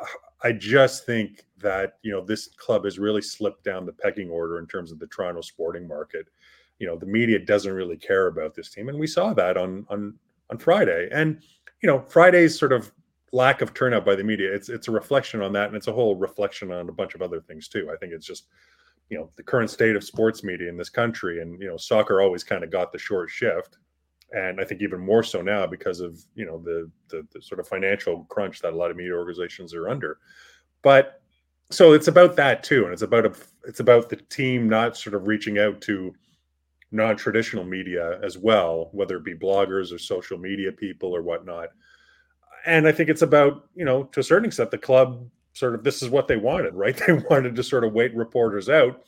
I 0.43 0.51
just 0.51 1.05
think 1.05 1.45
that 1.59 1.97
you 2.01 2.11
know 2.11 2.23
this 2.23 2.47
club 2.57 2.85
has 2.85 2.99
really 2.99 3.21
slipped 3.21 3.63
down 3.63 3.85
the 3.85 3.93
pecking 3.93 4.29
order 4.29 4.59
in 4.59 4.67
terms 4.67 4.91
of 4.91 4.99
the 4.99 5.07
Toronto 5.07 5.41
sporting 5.41 5.87
market. 5.87 6.27
You 6.79 6.87
know, 6.87 6.97
the 6.97 7.05
media 7.05 7.39
doesn't 7.39 7.71
really 7.71 7.97
care 7.97 8.27
about 8.27 8.55
this 8.55 8.69
team, 8.69 8.89
and 8.89 8.99
we 8.99 9.07
saw 9.07 9.33
that 9.33 9.57
on 9.57 9.85
on 9.89 10.15
on 10.49 10.57
Friday. 10.57 11.09
And 11.11 11.41
you 11.81 11.87
know, 11.87 11.99
Friday's 11.99 12.57
sort 12.57 12.71
of 12.71 12.91
lack 13.33 13.61
of 13.61 13.73
turnout 13.73 14.05
by 14.05 14.15
the 14.15 14.23
media 14.23 14.53
it's 14.53 14.69
it's 14.69 14.87
a 14.87 14.91
reflection 14.91 15.41
on 15.41 15.53
that, 15.53 15.67
and 15.67 15.75
it's 15.75 15.87
a 15.87 15.93
whole 15.93 16.15
reflection 16.15 16.71
on 16.71 16.89
a 16.89 16.93
bunch 16.93 17.15
of 17.15 17.21
other 17.21 17.41
things 17.41 17.67
too. 17.67 17.89
I 17.93 17.97
think 17.97 18.13
it's 18.13 18.25
just 18.25 18.47
you 19.09 19.17
know 19.17 19.29
the 19.35 19.43
current 19.43 19.69
state 19.69 19.95
of 19.95 20.03
sports 20.03 20.43
media 20.43 20.69
in 20.69 20.77
this 20.77 20.89
country, 20.89 21.41
and 21.41 21.61
you 21.61 21.67
know, 21.67 21.77
soccer 21.77 22.21
always 22.21 22.43
kind 22.43 22.63
of 22.63 22.71
got 22.71 22.91
the 22.91 22.99
short 22.99 23.29
shift 23.29 23.77
and 24.31 24.59
I 24.59 24.65
think 24.65 24.81
even 24.81 24.99
more 24.99 25.23
so 25.23 25.41
now 25.41 25.65
because 25.67 25.99
of 25.99 26.23
you 26.35 26.45
know 26.45 26.59
the, 26.59 26.89
the, 27.09 27.25
the 27.33 27.41
sort 27.41 27.59
of 27.59 27.67
financial 27.67 28.25
crunch 28.25 28.59
that 28.61 28.73
a 28.73 28.75
lot 28.75 28.91
of 28.91 28.97
media 28.97 29.13
organizations 29.13 29.73
are 29.73 29.89
under. 29.89 30.19
But 30.81 31.21
so 31.69 31.93
it's 31.93 32.07
about 32.07 32.35
that 32.35 32.63
too, 32.63 32.83
and 32.83 32.93
it's 32.93 33.01
about 33.01 33.25
a 33.25 33.33
it's 33.65 33.79
about 33.79 34.09
the 34.09 34.17
team 34.17 34.67
not 34.67 34.97
sort 34.97 35.15
of 35.15 35.27
reaching 35.27 35.59
out 35.59 35.81
to 35.81 36.13
non-traditional 36.91 37.63
media 37.63 38.19
as 38.23 38.37
well, 38.37 38.89
whether 38.93 39.17
it 39.17 39.23
be 39.23 39.35
bloggers 39.35 39.93
or 39.93 39.97
social 39.97 40.37
media 40.37 40.71
people 40.71 41.15
or 41.15 41.21
whatnot. 41.21 41.69
And 42.65 42.87
I 42.87 42.91
think 42.91 43.09
it's 43.09 43.21
about 43.21 43.67
you 43.75 43.85
know 43.85 44.03
to 44.05 44.19
a 44.19 44.23
certain 44.23 44.45
extent 44.45 44.71
the 44.71 44.77
club 44.77 45.29
sort 45.53 45.75
of 45.75 45.83
this 45.83 46.01
is 46.01 46.09
what 46.09 46.27
they 46.27 46.37
wanted, 46.37 46.73
right? 46.75 46.95
They 47.07 47.13
wanted 47.13 47.55
to 47.55 47.63
sort 47.63 47.83
of 47.83 47.93
wait 47.93 48.15
reporters 48.15 48.69
out 48.69 49.01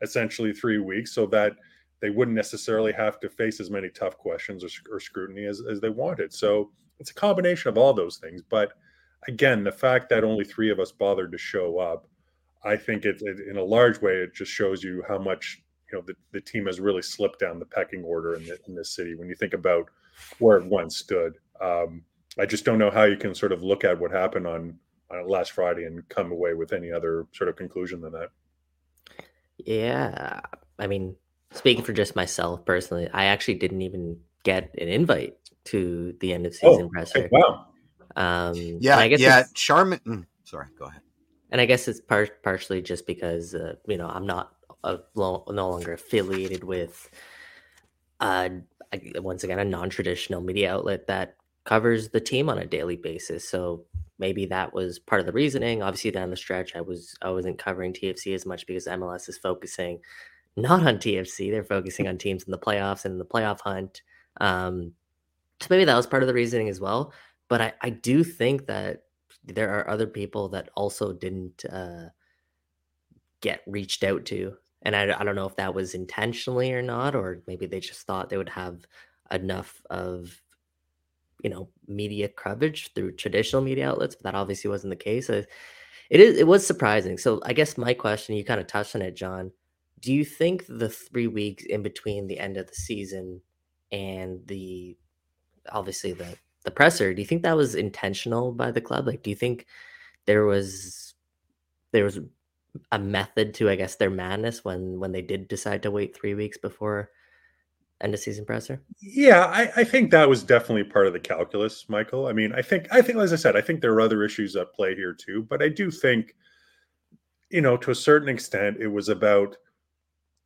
essentially 0.00 0.52
three 0.52 0.78
weeks 0.78 1.12
so 1.12 1.26
that 1.26 1.52
they 2.00 2.10
wouldn't 2.10 2.36
necessarily 2.36 2.92
have 2.92 3.18
to 3.20 3.28
face 3.28 3.58
as 3.58 3.70
many 3.70 3.88
tough 3.88 4.16
questions 4.16 4.62
or, 4.62 4.68
or, 4.94 5.00
scrutiny 5.00 5.44
as, 5.44 5.60
as 5.68 5.80
they 5.80 5.88
wanted. 5.88 6.32
So 6.32 6.70
it's 7.00 7.10
a 7.10 7.14
combination 7.14 7.68
of 7.68 7.76
all 7.76 7.92
those 7.92 8.18
things. 8.18 8.40
But 8.48 8.74
again, 9.26 9.64
the 9.64 9.72
fact 9.72 10.08
that 10.10 10.22
only 10.22 10.44
three 10.44 10.70
of 10.70 10.78
us 10.78 10.92
bothered 10.92 11.32
to 11.32 11.38
show 11.38 11.78
up, 11.78 12.06
I 12.64 12.76
think 12.76 13.04
it, 13.04 13.20
it 13.22 13.48
in 13.48 13.56
a 13.56 13.64
large 13.64 14.00
way, 14.00 14.12
it 14.12 14.34
just 14.34 14.52
shows 14.52 14.84
you 14.84 15.02
how 15.08 15.18
much 15.18 15.60
you 15.90 15.98
know 15.98 16.04
the, 16.06 16.14
the 16.32 16.40
team 16.40 16.66
has 16.66 16.80
really 16.80 17.02
slipped 17.02 17.40
down 17.40 17.58
the 17.58 17.64
pecking 17.66 18.02
order 18.04 18.34
in, 18.34 18.44
the, 18.44 18.58
in 18.68 18.74
this 18.74 18.94
city. 18.94 19.14
When 19.14 19.28
you 19.28 19.34
think 19.34 19.54
about 19.54 19.88
where 20.38 20.58
it 20.58 20.64
once 20.66 20.96
stood, 20.98 21.34
um, 21.60 22.02
I 22.38 22.46
just 22.46 22.64
don't 22.64 22.78
know 22.78 22.90
how 22.90 23.04
you 23.04 23.16
can 23.16 23.34
sort 23.34 23.52
of 23.52 23.62
look 23.62 23.84
at 23.84 23.98
what 23.98 24.10
happened 24.10 24.46
on, 24.46 24.78
on 25.10 25.26
last 25.28 25.52
Friday 25.52 25.84
and 25.84 26.06
come 26.08 26.30
away 26.32 26.54
with 26.54 26.72
any 26.72 26.92
other 26.92 27.26
sort 27.32 27.48
of 27.48 27.56
conclusion 27.56 28.00
than 28.00 28.12
that. 28.12 28.28
Yeah, 29.58 30.40
I 30.78 30.86
mean, 30.86 31.16
speaking 31.52 31.84
for 31.84 31.92
just 31.92 32.14
myself 32.16 32.64
personally, 32.64 33.08
I 33.12 33.24
actually 33.26 33.54
didn't 33.54 33.82
even 33.82 34.18
get 34.44 34.74
an 34.78 34.88
invite 34.88 35.36
to 35.66 36.14
the 36.20 36.32
end 36.32 36.46
of 36.46 36.54
Oh, 36.62 36.72
season 36.72 36.90
presser. 36.90 37.28
wow. 37.32 37.66
Um, 38.16 38.54
Yeah, 38.80 38.98
I 38.98 39.08
guess 39.08 39.20
yeah. 39.20 39.38
it's- 39.40 39.52
Charmin. 39.52 40.00
mm, 40.06 40.26
sorry, 40.44 40.66
go 40.78 40.86
ahead. 40.86 41.02
and 41.50 41.60
I 41.60 41.66
guess 41.66 41.88
it's 41.88 42.00
par- 42.00 42.28
partially 42.42 42.82
just 42.82 43.06
because 43.06 43.54
uh, 43.54 43.74
you 43.86 43.96
know 43.96 44.06
I'm 44.06 44.26
not 44.26 44.52
lo- 44.82 45.44
no 45.48 45.70
longer 45.70 45.92
affiliated 45.92 46.64
with 46.64 47.10
uh, 48.20 48.48
once 49.16 49.44
again 49.44 49.58
a 49.58 49.64
non-traditional 49.64 50.40
media 50.40 50.72
outlet 50.72 51.06
that 51.06 51.36
covers 51.64 52.08
the 52.08 52.20
team 52.20 52.48
on 52.48 52.58
a 52.58 52.66
daily 52.66 52.96
basis. 52.96 53.48
So 53.48 53.84
maybe 54.18 54.46
that 54.46 54.72
was 54.72 54.98
part 54.98 55.20
of 55.20 55.26
the 55.26 55.32
reasoning. 55.32 55.82
Obviously, 55.82 56.10
down 56.10 56.30
the 56.30 56.36
stretch, 56.36 56.74
I 56.74 56.80
was 56.80 57.14
I 57.22 57.30
wasn't 57.30 57.58
covering 57.58 57.92
TFC 57.92 58.34
as 58.34 58.46
much 58.46 58.66
because 58.66 58.86
MLS 58.86 59.28
is 59.28 59.38
focusing 59.38 60.00
not 60.56 60.86
on 60.86 60.96
TFC; 60.96 61.50
they're 61.50 61.64
focusing 61.64 62.08
on 62.08 62.18
teams 62.18 62.44
in 62.44 62.50
the 62.50 62.58
playoffs 62.58 63.04
and 63.04 63.12
in 63.12 63.18
the 63.18 63.24
playoff 63.24 63.60
hunt. 63.60 64.02
Um, 64.40 64.94
so 65.60 65.66
maybe 65.70 65.84
that 65.84 65.96
was 65.96 66.06
part 66.06 66.22
of 66.22 66.26
the 66.26 66.34
reasoning 66.34 66.68
as 66.68 66.80
well. 66.80 67.12
But 67.48 67.60
I, 67.60 67.72
I 67.82 67.90
do 67.90 68.22
think 68.24 68.66
that 68.66 69.04
there 69.44 69.74
are 69.74 69.88
other 69.88 70.06
people 70.06 70.48
that 70.50 70.68
also 70.74 71.12
didn't 71.12 71.64
uh, 71.64 72.08
get 73.40 73.62
reached 73.66 74.04
out 74.04 74.24
to. 74.26 74.54
And 74.82 74.94
I, 74.94 75.18
I 75.18 75.24
don't 75.24 75.34
know 75.36 75.46
if 75.46 75.56
that 75.56 75.74
was 75.74 75.94
intentionally 75.94 76.72
or 76.72 76.82
not, 76.82 77.14
or 77.14 77.42
maybe 77.46 77.66
they 77.66 77.80
just 77.80 78.06
thought 78.06 78.30
they 78.30 78.36
would 78.36 78.48
have 78.48 78.86
enough 79.30 79.82
of, 79.90 80.40
you 81.42 81.50
know, 81.50 81.68
media 81.86 82.28
coverage 82.28 82.92
through 82.94 83.12
traditional 83.12 83.62
media 83.62 83.88
outlets, 83.90 84.14
but 84.14 84.24
that 84.24 84.38
obviously 84.38 84.70
wasn't 84.70 84.90
the 84.90 84.96
case. 84.96 85.28
It 85.28 85.46
is. 86.10 86.38
It 86.38 86.46
was 86.46 86.66
surprising. 86.66 87.18
So 87.18 87.40
I 87.44 87.52
guess 87.52 87.76
my 87.76 87.92
question, 87.92 88.36
you 88.36 88.44
kind 88.44 88.60
of 88.60 88.66
touched 88.66 88.94
on 88.94 89.02
it, 89.02 89.16
John. 89.16 89.52
Do 90.00 90.12
you 90.12 90.24
think 90.24 90.64
the 90.68 90.88
three 90.88 91.26
weeks 91.26 91.64
in 91.64 91.82
between 91.82 92.26
the 92.26 92.38
end 92.38 92.56
of 92.56 92.68
the 92.68 92.74
season 92.74 93.40
and 93.90 94.40
the 94.46 94.96
obviously 95.70 96.12
the 96.12 96.36
the 96.64 96.70
presser, 96.70 97.14
do 97.14 97.22
you 97.22 97.26
think 97.26 97.42
that 97.42 97.56
was 97.56 97.74
intentional 97.74 98.52
by 98.52 98.70
the 98.70 98.80
club? 98.80 99.06
Like, 99.06 99.22
do 99.22 99.30
you 99.30 99.36
think 99.36 99.66
there 100.26 100.44
was 100.44 101.14
there 101.92 102.04
was 102.04 102.20
a 102.92 102.98
method 102.98 103.54
to, 103.54 103.70
I 103.70 103.76
guess, 103.76 103.96
their 103.96 104.10
madness 104.10 104.64
when 104.64 104.98
when 105.00 105.12
they 105.12 105.22
did 105.22 105.48
decide 105.48 105.82
to 105.82 105.90
wait 105.90 106.16
three 106.16 106.34
weeks 106.34 106.58
before 106.58 107.10
end 108.00 108.14
of 108.14 108.20
season 108.20 108.44
presser? 108.44 108.80
Yeah, 109.00 109.46
I, 109.46 109.70
I 109.76 109.84
think 109.84 110.10
that 110.10 110.28
was 110.28 110.42
definitely 110.42 110.84
part 110.84 111.06
of 111.06 111.12
the 111.12 111.20
calculus, 111.20 111.88
Michael. 111.88 112.26
I 112.26 112.32
mean, 112.32 112.52
I 112.52 112.62
think 112.62 112.86
I 112.92 113.02
think 113.02 113.18
as 113.18 113.32
I 113.32 113.36
said, 113.36 113.56
I 113.56 113.60
think 113.60 113.80
there 113.80 113.92
are 113.92 114.00
other 114.00 114.24
issues 114.24 114.56
at 114.56 114.72
play 114.74 114.94
here 114.94 115.14
too, 115.14 115.46
but 115.48 115.62
I 115.62 115.68
do 115.68 115.90
think, 115.90 116.34
you 117.50 117.60
know, 117.60 117.76
to 117.78 117.90
a 117.90 117.94
certain 117.94 118.28
extent, 118.28 118.76
it 118.80 118.88
was 118.88 119.08
about, 119.08 119.56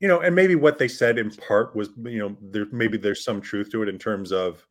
you 0.01 0.09
know, 0.09 0.21
and 0.21 0.35
maybe 0.35 0.55
what 0.55 0.79
they 0.79 0.89
said 0.89 1.19
in 1.19 1.31
part 1.31 1.77
was, 1.77 1.91
you 2.05 2.19
know, 2.19 2.37
there 2.41 2.67
maybe 2.73 2.97
there's 2.97 3.25
some 3.25 3.41
truth 3.41 3.71
to 3.73 3.83
it 3.83 3.89
in 3.89 3.99
terms 3.99 4.33
of, 4.33 4.67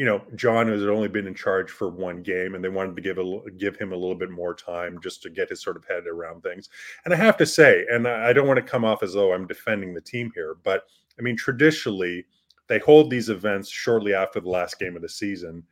you 0.00 0.06
know, 0.06 0.22
John 0.34 0.66
has 0.68 0.82
only 0.86 1.08
been 1.08 1.26
in 1.26 1.34
charge 1.34 1.70
for 1.70 1.90
one 1.90 2.22
game, 2.22 2.54
and 2.54 2.64
they 2.64 2.70
wanted 2.70 2.96
to 2.96 3.02
give 3.02 3.18
a 3.18 3.50
give 3.58 3.76
him 3.76 3.92
a 3.92 3.96
little 3.96 4.14
bit 4.14 4.30
more 4.30 4.54
time 4.54 4.98
just 5.02 5.22
to 5.24 5.28
get 5.28 5.50
his 5.50 5.60
sort 5.60 5.76
of 5.76 5.84
head 5.84 6.06
around 6.06 6.42
things. 6.42 6.70
And 7.04 7.12
I 7.12 7.18
have 7.18 7.36
to 7.36 7.44
say, 7.44 7.84
and 7.92 8.08
I 8.08 8.32
don't 8.32 8.46
want 8.46 8.56
to 8.56 8.62
come 8.62 8.82
off 8.82 9.02
as 9.02 9.12
though 9.12 9.34
I'm 9.34 9.46
defending 9.46 9.92
the 9.92 10.00
team 10.00 10.32
here, 10.34 10.56
but 10.64 10.84
I 11.18 11.22
mean, 11.22 11.36
traditionally, 11.36 12.24
they 12.66 12.78
hold 12.78 13.10
these 13.10 13.28
events 13.28 13.68
shortly 13.68 14.14
after 14.14 14.40
the 14.40 14.48
last 14.48 14.78
game 14.78 14.96
of 14.96 15.02
the 15.02 15.08
season, 15.10 15.64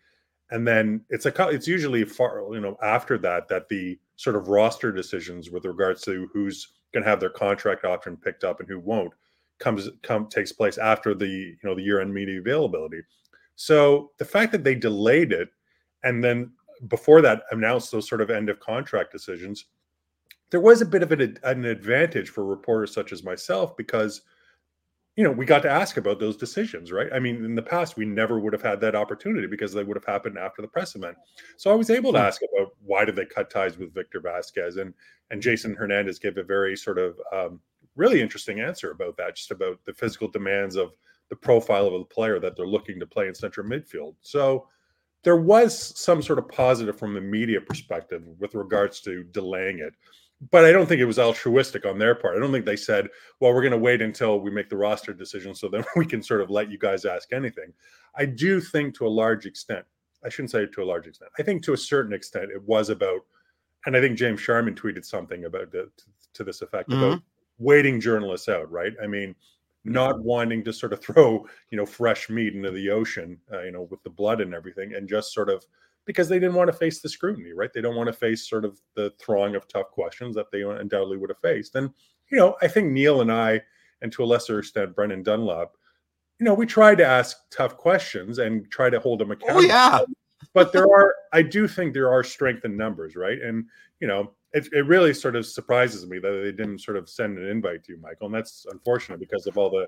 and 0.50 0.68
then 0.68 1.06
it's 1.08 1.24
a 1.24 1.48
it's 1.48 1.66
usually 1.66 2.04
far 2.04 2.44
you 2.52 2.60
know 2.60 2.76
after 2.82 3.16
that 3.16 3.48
that 3.48 3.70
the 3.70 3.98
sort 4.16 4.36
of 4.36 4.48
roster 4.48 4.92
decisions 4.92 5.50
with 5.50 5.64
regards 5.64 6.02
to 6.02 6.28
who's 6.34 6.74
going 6.92 7.02
to 7.02 7.08
have 7.08 7.20
their 7.20 7.30
contract 7.30 7.86
option 7.86 8.14
picked 8.14 8.44
up 8.44 8.60
and 8.60 8.68
who 8.68 8.78
won't 8.78 9.14
comes 9.58 9.88
come 10.02 10.28
takes 10.28 10.52
place 10.52 10.76
after 10.76 11.14
the 11.14 11.26
you 11.26 11.56
know 11.64 11.74
the 11.74 11.82
year 11.82 12.02
end 12.02 12.12
media 12.12 12.38
availability. 12.38 13.00
So 13.60 14.12
the 14.18 14.24
fact 14.24 14.52
that 14.52 14.62
they 14.62 14.76
delayed 14.76 15.32
it 15.32 15.48
and 16.04 16.22
then 16.22 16.52
before 16.86 17.20
that 17.22 17.42
announced 17.50 17.90
those 17.90 18.08
sort 18.08 18.20
of 18.20 18.30
end 18.30 18.48
of 18.48 18.60
contract 18.60 19.10
decisions, 19.10 19.64
there 20.50 20.60
was 20.60 20.80
a 20.80 20.86
bit 20.86 21.02
of 21.02 21.10
an, 21.10 21.36
an 21.42 21.64
advantage 21.64 22.30
for 22.30 22.44
reporters 22.44 22.94
such 22.94 23.10
as 23.12 23.24
myself 23.24 23.76
because 23.76 24.22
you 25.16 25.24
know 25.24 25.32
we 25.32 25.44
got 25.44 25.62
to 25.62 25.68
ask 25.68 25.96
about 25.96 26.20
those 26.20 26.36
decisions 26.36 26.92
right 26.92 27.08
i 27.12 27.18
mean 27.18 27.44
in 27.44 27.56
the 27.56 27.62
past 27.62 27.96
we 27.96 28.04
never 28.04 28.38
would 28.38 28.52
have 28.52 28.62
had 28.62 28.80
that 28.80 28.94
opportunity 28.94 29.48
because 29.48 29.72
they 29.72 29.82
would 29.82 29.96
have 29.96 30.04
happened 30.04 30.38
after 30.38 30.62
the 30.62 30.68
press 30.68 30.94
event 30.94 31.16
so 31.56 31.72
i 31.72 31.74
was 31.74 31.90
able 31.90 32.12
to 32.12 32.20
Hmm. 32.20 32.26
ask 32.26 32.40
about 32.54 32.70
why 32.84 33.04
did 33.04 33.16
they 33.16 33.26
cut 33.26 33.50
ties 33.50 33.76
with 33.76 33.92
victor 33.92 34.20
vázquez 34.20 34.80
and 34.80 34.94
and 35.32 35.42
jason 35.42 35.74
hernandez 35.74 36.20
gave 36.20 36.38
a 36.38 36.44
very 36.44 36.76
sort 36.76 36.98
of 36.98 37.20
um, 37.32 37.60
really 37.96 38.22
interesting 38.22 38.60
answer 38.60 38.92
about 38.92 39.16
that 39.16 39.34
just 39.34 39.50
about 39.50 39.84
the 39.84 39.92
physical 39.92 40.28
demands 40.28 40.76
of 40.76 40.92
the 41.30 41.36
profile 41.36 41.86
of 41.86 41.92
the 41.92 42.04
player 42.04 42.38
that 42.38 42.56
they're 42.56 42.66
looking 42.66 42.98
to 42.98 43.06
play 43.06 43.28
in 43.28 43.34
central 43.34 43.66
midfield 43.66 44.14
so 44.20 44.66
there 45.24 45.36
was 45.36 45.98
some 45.98 46.22
sort 46.22 46.38
of 46.38 46.48
positive 46.48 46.98
from 46.98 47.14
the 47.14 47.20
media 47.20 47.60
perspective 47.60 48.22
with 48.38 48.54
regards 48.54 49.00
to 49.00 49.24
delaying 49.24 49.78
it 49.80 49.92
but 50.50 50.64
I 50.64 50.72
don't 50.72 50.86
think 50.86 51.00
it 51.00 51.04
was 51.06 51.18
altruistic 51.18 51.84
on 51.84 51.98
their 51.98 52.14
part. 52.14 52.36
I 52.36 52.40
don't 52.40 52.52
think 52.52 52.64
they 52.64 52.76
said, 52.76 53.08
well, 53.40 53.52
we're 53.52 53.62
going 53.62 53.72
to 53.72 53.78
wait 53.78 54.00
until 54.00 54.40
we 54.40 54.50
make 54.50 54.68
the 54.68 54.76
roster 54.76 55.12
decision 55.12 55.54
so 55.54 55.68
then 55.68 55.84
we 55.96 56.06
can 56.06 56.22
sort 56.22 56.40
of 56.40 56.50
let 56.50 56.70
you 56.70 56.78
guys 56.78 57.04
ask 57.04 57.32
anything. 57.32 57.72
I 58.16 58.24
do 58.24 58.60
think 58.60 58.96
to 58.96 59.06
a 59.06 59.08
large 59.08 59.46
extent, 59.46 59.84
I 60.24 60.28
shouldn't 60.28 60.50
say 60.50 60.66
to 60.66 60.82
a 60.82 60.84
large 60.84 61.06
extent, 61.06 61.30
I 61.38 61.42
think 61.42 61.62
to 61.64 61.72
a 61.72 61.76
certain 61.76 62.12
extent 62.12 62.50
it 62.52 62.62
was 62.62 62.88
about, 62.88 63.20
and 63.86 63.96
I 63.96 64.00
think 64.00 64.18
James 64.18 64.40
Sharman 64.40 64.74
tweeted 64.74 65.04
something 65.04 65.44
about 65.44 65.70
the, 65.72 65.90
to, 65.96 66.04
to 66.34 66.44
this 66.44 66.62
effect 66.62 66.92
about 66.92 67.18
mm-hmm. 67.18 67.64
waiting 67.64 68.00
journalists 68.00 68.48
out, 68.48 68.70
right? 68.70 68.92
I 69.02 69.06
mean, 69.06 69.34
not 69.88 70.22
wanting 70.22 70.64
to 70.64 70.72
sort 70.72 70.92
of 70.92 71.00
throw, 71.02 71.46
you 71.70 71.76
know, 71.76 71.86
fresh 71.86 72.30
meat 72.30 72.54
into 72.54 72.70
the 72.70 72.90
ocean, 72.90 73.38
uh, 73.52 73.62
you 73.62 73.72
know, 73.72 73.88
with 73.90 74.02
the 74.02 74.10
blood 74.10 74.40
and 74.40 74.54
everything, 74.54 74.94
and 74.94 75.08
just 75.08 75.32
sort 75.32 75.50
of 75.50 75.64
because 76.08 76.26
they 76.26 76.38
didn't 76.38 76.54
want 76.54 76.72
to 76.72 76.76
face 76.76 77.00
the 77.00 77.08
scrutiny, 77.08 77.52
right? 77.52 77.70
They 77.70 77.82
don't 77.82 77.94
want 77.94 78.06
to 78.06 78.14
face 78.14 78.48
sort 78.48 78.64
of 78.64 78.80
the 78.94 79.12
throng 79.20 79.54
of 79.54 79.68
tough 79.68 79.90
questions 79.90 80.34
that 80.36 80.50
they 80.50 80.62
undoubtedly 80.62 81.18
would 81.18 81.28
have 81.28 81.38
faced. 81.40 81.74
And, 81.74 81.90
you 82.30 82.38
know, 82.38 82.56
I 82.62 82.66
think 82.66 82.90
Neil 82.90 83.20
and 83.20 83.30
I, 83.30 83.60
and 84.00 84.10
to 84.12 84.24
a 84.24 84.26
lesser 84.26 84.58
extent, 84.58 84.96
Brendan 84.96 85.22
Dunlop, 85.22 85.76
you 86.40 86.44
know, 86.44 86.54
we 86.54 86.64
try 86.64 86.94
to 86.94 87.04
ask 87.04 87.36
tough 87.50 87.76
questions 87.76 88.38
and 88.38 88.70
try 88.70 88.88
to 88.88 88.98
hold 88.98 89.20
them 89.20 89.32
accountable. 89.32 89.60
Oh 89.60 89.64
yeah, 89.64 90.00
But 90.54 90.72
there 90.72 90.84
are, 90.84 91.14
I 91.34 91.42
do 91.42 91.68
think 91.68 91.92
there 91.92 92.10
are 92.10 92.24
strength 92.24 92.64
in 92.64 92.74
numbers, 92.74 93.14
right? 93.14 93.42
And, 93.42 93.66
you 94.00 94.08
know, 94.08 94.32
it, 94.52 94.68
it 94.72 94.86
really 94.86 95.12
sort 95.12 95.36
of 95.36 95.46
surprises 95.46 96.06
me 96.06 96.18
that 96.18 96.42
they 96.42 96.52
didn't 96.52 96.80
sort 96.80 96.96
of 96.96 97.08
send 97.08 97.38
an 97.38 97.46
invite 97.46 97.84
to 97.84 97.92
you, 97.92 98.00
Michael. 98.00 98.26
And 98.26 98.34
that's 98.34 98.66
unfortunate 98.70 99.20
because 99.20 99.46
of 99.46 99.58
all 99.58 99.70
the, 99.70 99.86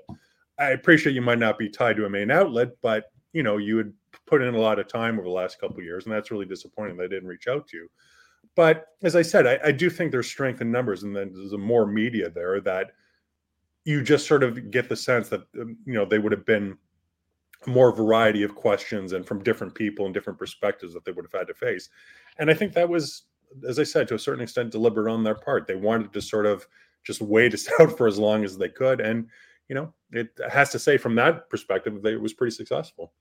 I 0.59 0.69
appreciate 0.69 1.15
you 1.15 1.21
might 1.21 1.39
not 1.39 1.57
be 1.57 1.69
tied 1.69 1.95
to 1.97 2.05
a 2.05 2.09
main 2.09 2.29
outlet, 2.29 2.69
but, 2.81 3.05
you 3.33 3.43
know, 3.43 3.57
you 3.57 3.75
would 3.77 3.93
put 4.27 4.41
in 4.41 4.53
a 4.53 4.59
lot 4.59 4.79
of 4.79 4.87
time 4.87 5.15
over 5.17 5.27
the 5.27 5.33
last 5.33 5.59
couple 5.59 5.81
years, 5.81 6.05
and 6.05 6.13
that's 6.13 6.31
really 6.31 6.45
disappointing 6.45 6.97
they 6.97 7.07
didn't 7.07 7.29
reach 7.29 7.47
out 7.47 7.67
to 7.69 7.77
you. 7.77 7.87
But 8.55 8.87
as 9.03 9.15
I 9.15 9.21
said, 9.21 9.47
I, 9.47 9.59
I 9.69 9.71
do 9.71 9.89
think 9.89 10.11
there's 10.11 10.27
strength 10.27 10.61
in 10.61 10.71
numbers, 10.71 11.03
and 11.03 11.15
then 11.15 11.31
there's 11.33 11.53
more 11.53 11.85
media 11.85 12.29
there 12.29 12.59
that 12.61 12.91
you 13.85 14.03
just 14.03 14.27
sort 14.27 14.43
of 14.43 14.69
get 14.69 14.89
the 14.89 14.95
sense 14.95 15.29
that 15.29 15.41
um, 15.59 15.77
you 15.85 15.93
know 15.93 16.05
they 16.05 16.19
would 16.19 16.31
have 16.31 16.45
been 16.45 16.77
more 17.65 17.95
variety 17.95 18.43
of 18.43 18.55
questions 18.55 19.13
and 19.13 19.25
from 19.25 19.43
different 19.43 19.73
people 19.73 20.05
and 20.05 20.13
different 20.13 20.39
perspectives 20.39 20.93
that 20.93 21.05
they 21.05 21.11
would 21.11 21.25
have 21.25 21.39
had 21.39 21.47
to 21.47 21.53
face. 21.53 21.89
And 22.39 22.49
I 22.49 22.53
think 22.53 22.73
that 22.73 22.89
was, 22.89 23.23
as 23.67 23.79
I 23.79 23.83
said, 23.83 24.07
to 24.07 24.15
a 24.15 24.19
certain 24.19 24.43
extent, 24.43 24.71
deliberate 24.71 25.11
on 25.11 25.23
their 25.23 25.35
part. 25.35 25.67
They 25.67 25.75
wanted 25.75 26.13
to 26.13 26.21
sort 26.21 26.45
of 26.45 26.67
just 27.03 27.21
wait 27.21 27.53
us 27.53 27.67
out 27.79 27.97
for 27.97 28.07
as 28.07 28.19
long 28.19 28.43
as 28.43 28.57
they 28.57 28.69
could, 28.69 29.01
and 29.01 29.27
you 29.69 29.75
know, 29.75 29.93
it 30.11 30.29
has 30.51 30.69
to 30.71 30.79
say 30.79 30.97
from 30.97 31.15
that 31.15 31.49
perspective, 31.49 32.01
they, 32.01 32.13
it 32.13 32.21
was 32.21 32.33
pretty 32.33 32.51
successful. 32.55 33.13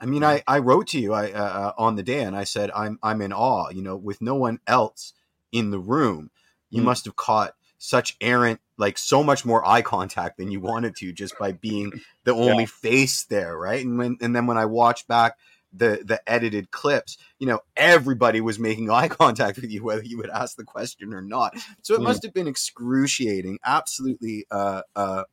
I 0.00 0.06
mean, 0.06 0.24
I, 0.24 0.42
I 0.46 0.58
wrote 0.58 0.88
to 0.88 1.00
you 1.00 1.12
I 1.12 1.30
uh, 1.30 1.38
uh, 1.38 1.72
on 1.78 1.96
the 1.96 2.02
day, 2.02 2.22
and 2.22 2.36
I 2.36 2.44
said 2.44 2.70
I'm 2.74 2.98
I'm 3.02 3.22
in 3.22 3.32
awe. 3.32 3.70
You 3.70 3.82
know, 3.82 3.96
with 3.96 4.20
no 4.20 4.34
one 4.34 4.60
else 4.66 5.12
in 5.52 5.70
the 5.70 5.78
room, 5.78 6.30
you 6.70 6.82
Mm. 6.82 6.86
must 6.86 7.04
have 7.04 7.16
caught 7.16 7.54
such 7.78 8.16
errant, 8.20 8.60
like 8.76 8.96
so 8.96 9.22
much 9.22 9.44
more 9.44 9.66
eye 9.66 9.82
contact 9.82 10.38
than 10.38 10.50
you 10.50 10.60
wanted 10.60 10.96
to, 10.96 11.12
just 11.12 11.36
by 11.38 11.52
being 11.52 11.92
the 12.24 12.34
only 12.34 12.66
face 12.66 13.24
there, 13.24 13.56
right? 13.56 13.84
And 13.84 13.98
when 13.98 14.16
and 14.20 14.34
then 14.34 14.46
when 14.46 14.58
I 14.58 14.66
watched 14.66 15.06
back 15.08 15.36
the 15.72 16.02
the 16.04 16.20
edited 16.30 16.70
clips, 16.70 17.16
you 17.38 17.46
know, 17.46 17.60
everybody 17.76 18.40
was 18.40 18.58
making 18.58 18.90
eye 18.98 19.08
contact 19.08 19.58
with 19.60 19.70
you, 19.70 19.82
whether 19.84 20.02
you 20.02 20.18
would 20.18 20.30
ask 20.30 20.56
the 20.56 20.64
question 20.64 21.14
or 21.14 21.22
not. 21.22 21.56
So 21.82 21.94
it 21.94 22.00
Mm. 22.00 22.04
must 22.04 22.22
have 22.24 22.34
been 22.34 22.46
excruciating, 22.48 23.58
absolutely 23.64 24.46
uh, 24.50 24.82
uh, 24.94 25.24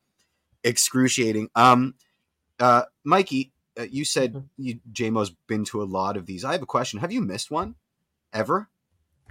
excruciating. 0.63 1.49
Um, 1.55 1.95
uh, 2.59 2.83
Mikey, 3.03 3.51
uh, 3.79 3.83
you 3.83 4.03
said 4.05 4.33
Mhm. 4.33 4.43
you 4.57 4.79
JMO's 4.91 5.29
been 5.47 5.65
to 5.65 5.81
a 5.81 5.85
lot 5.85 6.17
of 6.17 6.25
these. 6.25 6.43
I 6.45 6.51
have 6.53 6.61
a 6.61 6.65
question. 6.67 6.99
Have 6.99 7.11
you 7.11 7.21
missed 7.21 7.49
one 7.51 7.75
ever 8.33 8.69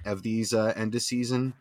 of 0.05 0.23
these 0.23 0.53
uh, 0.55 0.73
end 0.77 0.95
of 0.95 1.03
season 1.03 1.55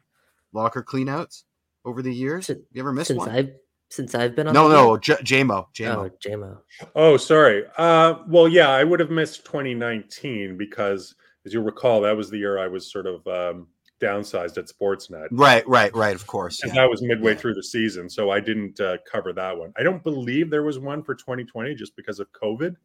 locker 0.53 0.83
cleanouts 0.83 1.43
over 1.83 2.01
the 2.01 2.13
years? 2.13 2.45
Since- 2.47 2.65
you 2.71 2.79
ever 2.81 2.93
missed 2.93 3.09
since 3.09 3.17
one? 3.19 3.29
I've 3.29 3.51
since 3.89 4.15
I've 4.15 4.35
been 4.35 4.47
on. 4.47 4.53
No, 4.53 4.67
the 4.69 4.75
no, 4.75 4.97
J- 4.97 5.13
JMO. 5.15 5.67
JMO. 5.73 6.11
Oh, 6.11 6.29
JMO. 6.29 6.57
Oh, 6.95 7.17
sorry. 7.17 7.63
Uh, 7.77 8.15
well, 8.27 8.47
yeah, 8.47 8.69
I 8.69 8.83
would 8.83 8.99
have 8.99 9.09
missed 9.11 9.45
2019 9.45 10.57
because, 10.57 11.15
as 11.45 11.53
you'll 11.53 11.63
recall, 11.63 12.01
that 12.01 12.15
was 12.15 12.29
the 12.29 12.37
year 12.37 12.59
I 12.59 12.67
was 12.67 12.91
sort 12.91 13.07
of 13.07 13.25
um, 13.27 13.67
downsized 14.01 14.57
at 14.57 14.65
Sportsnet. 14.67 15.27
Right, 15.31 15.67
right, 15.67 15.93
right. 15.95 16.15
Of 16.15 16.27
course. 16.27 16.61
And 16.63 16.73
yeah. 16.73 16.81
that 16.81 16.89
was 16.89 17.01
midway 17.01 17.31
Yeah. 17.33 17.37
through 17.39 17.53
the 17.55 17.63
season, 17.63 18.09
so 18.09 18.29
I 18.29 18.39
didn't 18.39 18.79
uh, 18.79 18.97
cover 19.11 19.33
that 19.33 19.57
one. 19.57 19.71
I 19.77 19.83
don't 19.83 20.03
believe 20.03 20.49
there 20.49 20.63
was 20.63 20.79
one 20.79 21.01
for 21.03 21.15
2020 21.15 21.73
just 21.75 21.95
because 21.95 22.19
of 22.19 22.27
COVID. 22.33 22.75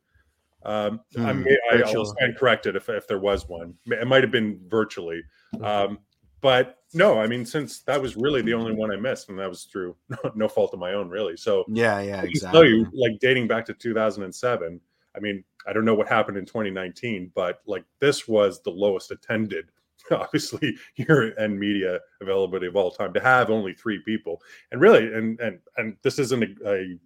Um, 0.64 1.00
I, 1.18 1.32
Hmm. 1.32 1.42
may, 1.42 1.56
I, 1.72 1.74
I'll 1.74 1.78
Virtual. 1.86 2.04
stand 2.06 2.36
corrected 2.38 2.76
if, 2.76 2.88
if 2.88 3.08
there 3.08 3.18
was 3.18 3.48
one. 3.48 3.74
It 3.86 4.06
might 4.06 4.22
have 4.22 4.30
been 4.30 4.60
virtually. 4.68 5.22
Hmm. 5.56 5.64
Um, 5.64 5.98
but 6.40 6.76
no, 6.94 7.18
I 7.20 7.26
mean, 7.26 7.44
since 7.46 7.80
that 7.80 8.00
was 8.00 8.16
really 8.16 8.42
the 8.42 8.54
only 8.54 8.72
one 8.74 8.90
I 8.90 8.96
missed, 8.96 9.28
and 9.28 9.38
that 9.38 9.48
was 9.48 9.64
through 9.64 9.96
no, 10.08 10.16
no 10.34 10.48
fault 10.48 10.72
of 10.72 10.78
my 10.80 10.92
own, 10.94 11.08
really. 11.08 11.36
So 11.36 11.64
Yeah, 11.68 12.00
yeah, 12.00 12.22
exactly. 12.22 12.68
you, 12.68 12.86
like 12.94 13.18
dating 13.20 13.48
back 13.48 13.64
to 13.66 13.74
2007. 13.74 14.80
I 15.14 15.20
mean, 15.20 15.44
I 15.66 15.72
don't 15.72 15.84
know 15.84 15.94
what 15.94 16.08
happened 16.08 16.38
in 16.38 16.46
2019, 16.46 17.32
but 17.34 17.60
like 17.66 17.84
this 18.00 18.26
was 18.26 18.62
the 18.62 18.70
lowest 18.70 19.10
attended, 19.10 19.66
obviously, 20.10 20.76
year 20.96 21.38
end 21.38 21.58
media 21.58 22.00
availability 22.20 22.66
of 22.66 22.76
all 22.76 22.90
time 22.90 23.12
to 23.14 23.20
have 23.20 23.50
only 23.50 23.74
three 23.74 24.00
people. 24.04 24.40
And 24.70 24.80
really, 24.80 25.12
and 25.12 25.38
and 25.40 25.58
and 25.76 25.96
this 26.02 26.18
isn't 26.18 26.42
a 26.64 26.70
a, 26.70 26.98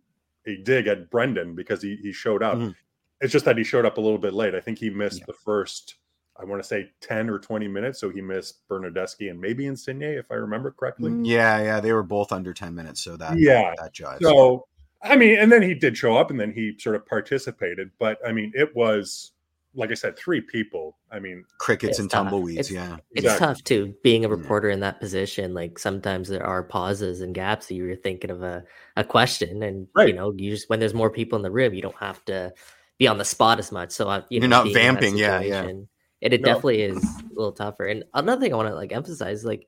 a 0.47 0.57
dig 0.63 0.87
at 0.87 1.11
Brendan 1.11 1.55
because 1.55 1.83
he 1.83 1.97
he 1.97 2.13
showed 2.13 2.43
up. 2.43 2.57
Mhm. 2.59 2.75
It's 3.21 3.33
just 3.33 3.45
that 3.47 3.57
he 3.59 3.65
showed 3.65 3.87
up 3.87 3.97
a 3.99 4.01
little 4.01 4.19
bit 4.19 4.35
late. 4.35 4.55
I 4.55 4.61
think 4.61 4.79
he 4.79 4.91
missed 4.91 5.21
Yeah. 5.21 5.25
the 5.29 5.33
first. 5.33 5.97
I 6.39 6.45
want 6.45 6.63
to 6.63 6.67
say 6.69 6.91
10 7.01 7.31
or 7.31 7.39
20 7.39 7.69
minutes. 7.69 8.01
So 8.01 8.11
he 8.11 8.21
missed 8.21 8.67
Bernardeschi 8.69 9.31
and 9.31 9.41
maybe 9.41 9.67
Insigne, 9.67 10.03
if 10.03 10.31
I 10.31 10.35
remember 10.35 10.71
correctly. 10.71 11.11
Mm, 11.13 11.27
yeah, 11.27 11.63
yeah, 11.63 11.81
they 11.81 11.93
were 11.93 12.03
both 12.03 12.33
under 12.33 12.53
ten 12.53 12.75
minutes, 12.75 13.01
so 13.01 13.17
that 13.17 13.39
Yeah. 13.39 13.75
that 13.79 13.95
jives. 13.95 14.23
So, 14.23 14.67
I 15.03 15.17
mean, 15.17 15.39
and 15.39 15.51
then 15.51 15.63
he 15.63 15.75
did 15.75 15.97
show 15.97 16.17
up 16.17 16.31
and 16.31 16.39
then 16.39 16.53
he 16.53 16.77
sort 16.79 16.97
of 16.97 17.07
participated. 17.07 17.91
But 17.99 18.19
I 18.27 18.33
mean, 18.33 18.53
it 18.55 18.75
was, 18.75 19.33
like 19.75 19.91
I 19.91 19.95
said, 19.95 20.17
three 20.17 20.41
people. 20.41 20.97
I 21.11 21.19
mean, 21.19 21.45
Crickets 21.59 21.91
It's 21.93 21.99
and 22.01 22.11
tough. 22.11 22.25
tumbleweeds. 22.31 22.71
It's- 22.71 22.73
yeah, 22.73 22.97
It's 23.15 23.25
Exactly. 23.25 23.47
tough 23.47 23.65
too, 23.65 23.95
being 24.03 24.25
a 24.25 24.29
Yeah. 24.29 24.35
reporter 24.35 24.71
in 24.71 24.81
that 24.81 25.01
position. 25.01 25.55
Like 25.55 25.79
sometimes 25.79 26.29
there 26.29 26.45
are 26.45 26.63
pauses 26.63 27.21
and 27.21 27.35
gaps 27.35 27.67
that 27.69 27.75
you're 27.75 27.95
thinking 27.97 28.31
of 28.31 28.43
a, 28.43 28.65
a 28.97 29.05
question, 29.05 29.63
and 29.63 29.87
you 30.07 30.13
know, 30.15 30.33
you 30.37 30.51
just 30.51 30.69
when 30.69 30.81
there's 30.81 30.95
more 30.95 31.11
people 31.11 31.37
in 31.37 31.43
the 31.43 31.51
room, 31.51 31.73
you 31.75 31.83
don't 31.83 31.97
have 31.97 32.25
to 32.27 32.53
be 32.99 33.07
on 33.07 33.19
the 33.19 33.25
spot 33.25 33.59
as 33.59 33.71
much. 33.71 33.91
So 33.93 34.09
I, 34.09 34.19
you 34.31 34.41
You're 34.41 34.43
know, 34.43 34.49
not 34.49 34.65
being 34.65 34.77
in 34.77 34.95
that 34.95 35.01
vamping, 35.03 35.19
yeah, 35.19 35.41
yeah. 35.41 35.71
Situation, 36.31 36.33
It, 36.35 36.41
No. 36.43 36.55
definitely 36.55 36.83
is 36.83 36.97
a 37.05 37.35
little 37.35 37.53
tougher. 37.53 37.87
And 37.87 38.05
another 38.15 38.41
thing 38.41 38.53
I 38.53 38.57
want 38.57 38.69
to 38.69 38.75
like 38.75 38.93
emphasize, 38.93 39.45
like 39.45 39.67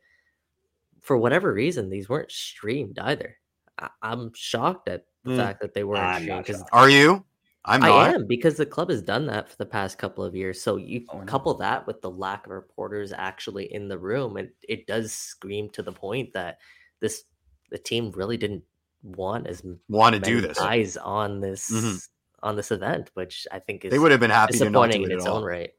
for 1.00 1.16
whatever 1.16 1.52
reason, 1.52 1.88
these 1.90 2.08
weren't 2.08 2.30
streamed 2.32 2.98
either. 2.98 3.36
I, 3.78 3.88
I'm 4.02 4.32
shocked 4.34 4.88
at 4.88 5.04
the 5.24 5.30
Mm. 5.30 5.36
fact 5.36 5.60
that 5.60 5.74
they 5.74 5.84
weren't 5.84 6.26
because 6.26 6.62
are 6.72 6.88
you? 6.90 7.24
I'm 7.64 7.82
I 7.82 7.88
not. 7.88 8.14
am 8.14 8.26
because 8.26 8.56
the 8.56 8.64
club 8.64 8.88
has 8.88 9.02
done 9.02 9.26
that 9.26 9.48
for 9.50 9.56
the 9.56 9.66
past 9.66 9.98
couple 9.98 10.24
of 10.24 10.34
years. 10.34 10.60
So 10.62 10.76
you 10.76 11.04
Oh, 11.10 11.20
I 11.20 11.24
couple 11.24 11.52
that 11.54 11.86
with 11.86 12.00
the 12.00 12.10
lack 12.10 12.46
of 12.46 12.52
reporters 12.52 13.12
actually 13.12 13.72
in 13.74 13.88
the 13.88 13.98
room, 13.98 14.36
and 14.38 14.50
it 14.68 14.86
does 14.86 15.12
scream 15.12 15.68
to 15.70 15.82
the 15.82 15.92
point 15.92 16.32
that 16.32 16.58
this 17.00 17.24
the 17.70 17.78
team 17.78 18.10
really 18.12 18.36
didn't 18.38 18.64
want 19.02 19.46
as 19.46 19.62
Want 19.88 20.14
to 20.14 20.20
do 20.20 20.40
this? 20.40 20.58
eyes 20.58 20.96
on 20.96 21.40
this 21.40 21.70
Mhm. 21.70 22.08
on 22.42 22.56
this 22.56 22.70
event, 22.70 23.10
which 23.14 23.46
I 23.52 23.58
think 23.58 23.84
is 23.84 23.90
They 23.90 23.98
would 23.98 24.12
have 24.12 24.20
been 24.20 24.30
happy 24.30 24.56
to 24.58 24.70
not 24.70 24.90
disappointing 24.90 25.00
do 25.02 25.06
in 25.06 25.10
it 25.12 25.14
its 25.16 25.26
at 25.26 25.30
own 25.30 25.36
all. 25.38 25.44
right. 25.44 25.70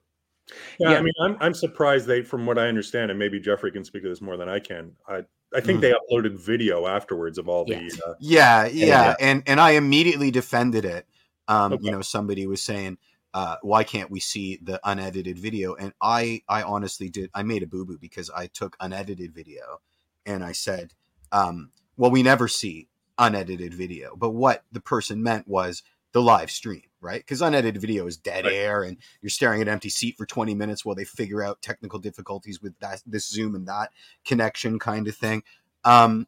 Yeah, 0.79 0.91
Yeah. 0.91 0.97
I 0.97 1.01
mean, 1.01 1.13
I'm, 1.21 1.37
I'm 1.39 1.53
surprised 1.53 2.07
they, 2.07 2.21
from 2.21 2.45
what 2.45 2.57
I 2.57 2.67
understand, 2.67 3.11
and 3.11 3.19
maybe 3.19 3.39
Jeffrey 3.39 3.71
can 3.71 3.83
speak 3.83 4.03
to 4.03 4.09
this 4.09 4.21
more 4.21 4.37
than 4.37 4.49
I 4.49 4.59
can. 4.59 4.93
I, 5.07 5.23
I 5.53 5.61
think 5.61 5.79
Mhm. 5.79 5.81
they 5.81 5.93
uploaded 5.93 6.39
video 6.39 6.87
afterwards 6.87 7.37
of 7.37 7.49
all 7.49 7.65
Yeah. 7.65 7.77
the. 7.77 8.01
Uh, 8.07 8.13
Yeah, 8.19 8.65
yeah, 8.67 8.85
yeah. 8.85 9.15
and 9.19 9.43
and 9.47 9.59
I 9.59 9.71
immediately 9.71 10.31
defended 10.31 10.85
it. 10.85 11.07
Um, 11.47 11.73
Okay. 11.73 11.85
you 11.85 11.91
know, 11.91 12.01
somebody 12.01 12.45
was 12.45 12.61
saying, 12.61 12.97
uh, 13.33 13.55
"Why 13.61 13.83
can't 13.83 14.11
we 14.11 14.19
see 14.19 14.59
the 14.61 14.79
unedited 14.83 15.39
video?" 15.39 15.73
And 15.75 15.93
I, 16.01 16.41
I 16.47 16.61
honestly 16.63 17.09
did. 17.09 17.29
I 17.33 17.43
made 17.43 17.63
a 17.63 17.67
boo 17.67 17.85
boo 17.85 17.97
because 17.99 18.29
I 18.29 18.47
took 18.47 18.77
unedited 18.79 19.33
video, 19.33 19.81
and 20.25 20.43
I 20.43 20.51
said, 20.51 20.93
um, 21.31 21.71
"Well, 21.97 22.11
we 22.11 22.21
never 22.23 22.47
see 22.47 22.87
unedited 23.17 23.73
video." 23.73 24.15
But 24.15 24.31
what 24.31 24.63
the 24.71 24.81
person 24.81 25.23
meant 25.23 25.47
was 25.47 25.81
the 26.11 26.21
live 26.21 26.49
stream, 26.51 26.83
right? 27.01 27.19
Because 27.21 27.41
unedited 27.41 27.79
video 27.81 28.07
is 28.07 28.17
dead 28.17 28.45
Right. 28.45 28.53
air, 28.53 28.83
and 28.83 28.97
you're 29.21 29.29
staring 29.29 29.61
at 29.61 29.67
an 29.67 29.73
empty 29.73 29.89
seat 29.89 30.17
for 30.17 30.25
20 30.25 30.55
minutes 30.55 30.83
while 30.83 30.95
they 30.95 31.05
figure 31.05 31.43
out 31.43 31.61
technical 31.61 31.99
difficulties 31.99 32.61
with 32.61 32.77
that 32.79 33.01
this 33.05 33.27
Zoom 33.27 33.55
and 33.55 33.67
that 33.67 33.91
connection 34.25 34.79
kind 34.79 35.07
of 35.07 35.15
thing. 35.15 35.43
Um, 35.83 36.27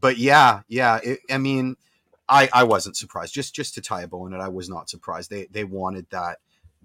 but 0.00 0.16
yeah, 0.16 0.62
yeah. 0.68 1.00
It, 1.02 1.20
I 1.30 1.38
mean, 1.38 1.76
I 2.28 2.48
I 2.52 2.64
wasn't 2.64 2.96
surprised. 2.96 3.34
Just 3.34 3.54
just 3.54 3.74
to 3.74 3.80
tie 3.80 4.02
a 4.02 4.06
bow 4.08 4.24
on 4.26 4.32
it, 4.32 4.38
I 4.38 4.48
was 4.48 4.68
not 4.68 4.88
surprised. 4.88 5.30
They 5.30 5.46
they 5.50 5.64
wanted 5.64 6.06
that 6.10 6.38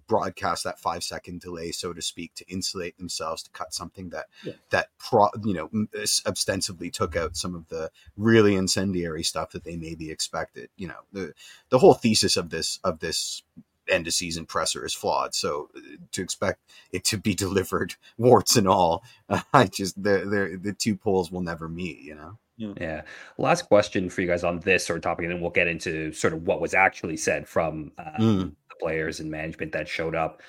broadcast, 0.08 0.64
that 0.64 0.80
five 0.80 1.04
second 1.04 1.42
delay, 1.42 1.72
so 1.72 1.94
to 1.94 2.02
speak, 2.02 2.34
to 2.36 2.46
insulate 2.48 2.98
themselves 2.98 3.44
to 3.44 3.50
cut 3.52 3.74
something 3.74 4.10
that 4.10 4.26
Yeah. 4.44 4.54
that 4.70 4.90
pro 4.98 5.30
you 5.44 5.54
know 5.54 5.70
m- 5.74 5.90
s- 6.00 6.22
ostensibly 6.26 6.90
took 6.92 7.16
out 7.16 7.36
some 7.38 7.56
of 7.56 7.68
the 7.70 7.92
really 8.18 8.56
incendiary 8.56 9.24
stuff 9.24 9.52
that 9.52 9.64
they 9.64 9.76
maybe 9.76 10.12
expected. 10.12 10.70
You 10.78 10.90
know, 10.90 11.00
the 11.12 11.34
the 11.70 11.80
whole 11.80 11.94
thesis 11.94 12.38
of 12.38 12.50
this 12.50 12.80
of 12.84 13.00
this 13.00 13.44
end 13.88 14.08
of 14.08 14.14
season 14.14 14.46
presser 14.48 14.84
is 14.86 14.94
flawed. 14.96 15.36
So 15.36 15.70
uh, 15.76 15.80
to 16.14 16.22
expect 16.24 16.60
it 16.92 17.04
to 17.06 17.18
be 17.18 17.36
delivered 17.46 17.96
warts 18.18 18.56
and 18.56 18.68
all, 18.68 19.04
I 19.54 19.66
just 19.68 20.02
the 20.02 20.20
the 20.26 20.60
the 20.62 20.74
two 20.74 20.96
poles 20.96 21.32
will 21.32 21.42
never 21.42 21.68
meet. 21.70 22.00
You 22.02 22.16
know. 22.16 22.38
Yeah. 22.58 23.02
Last 23.38 23.64
question 23.64 24.10
for 24.10 24.22
you 24.22 24.28
guys 24.28 24.46
on 24.46 24.60
this 24.62 24.86
sort 24.86 24.96
of 24.96 25.04
topic, 25.04 25.26
and 25.26 25.34
then 25.34 25.42
we'll 25.42 25.50
get 25.52 25.68
into 25.68 26.14
sort 26.14 26.32
of 26.34 26.44
what 26.48 26.62
was 26.62 26.74
actually 26.74 27.18
said 27.18 27.50
from 27.50 27.92
um, 27.98 28.14
Mm. 28.18 28.56
The 28.80 28.84
players 28.84 29.20
and 29.20 29.30
management 29.30 29.72
that 29.74 29.88
showed 29.88 30.16
up. 30.16 30.42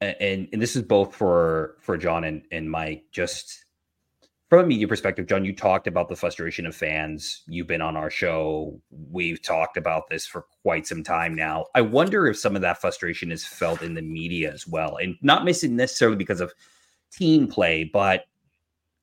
And 0.00 0.48
and 0.52 0.62
this 0.62 0.76
is 0.76 0.82
both 0.82 1.14
for 1.14 1.76
for 1.80 1.96
John 1.96 2.24
and, 2.24 2.42
and 2.50 2.70
Mike. 2.70 3.04
Just 3.12 3.64
from 4.48 4.64
a 4.64 4.66
media 4.66 4.88
perspective, 4.88 5.26
John, 5.26 5.44
you 5.44 5.54
talked 5.54 5.86
about 5.86 6.08
the 6.08 6.16
frustration 6.16 6.66
of 6.66 6.74
fans. 6.74 7.42
You've 7.46 7.66
been 7.66 7.82
on 7.82 7.96
our 7.96 8.10
show. 8.10 8.80
We've 8.90 9.40
talked 9.40 9.76
about 9.76 10.08
this 10.08 10.26
for 10.26 10.46
quite 10.62 10.86
some 10.86 11.04
time 11.04 11.34
now. 11.34 11.66
I 11.74 11.82
wonder 11.82 12.26
if 12.26 12.38
some 12.38 12.56
of 12.56 12.62
that 12.62 12.80
frustration 12.80 13.30
is 13.30 13.44
felt 13.44 13.82
in 13.82 13.94
the 13.94 14.02
media 14.02 14.52
as 14.52 14.66
well, 14.66 14.96
and 14.96 15.16
not 15.22 15.44
missing 15.44 15.76
necessarily 15.76 16.16
because 16.16 16.40
of 16.40 16.52
team 17.12 17.46
play, 17.46 17.84
but 17.84 18.24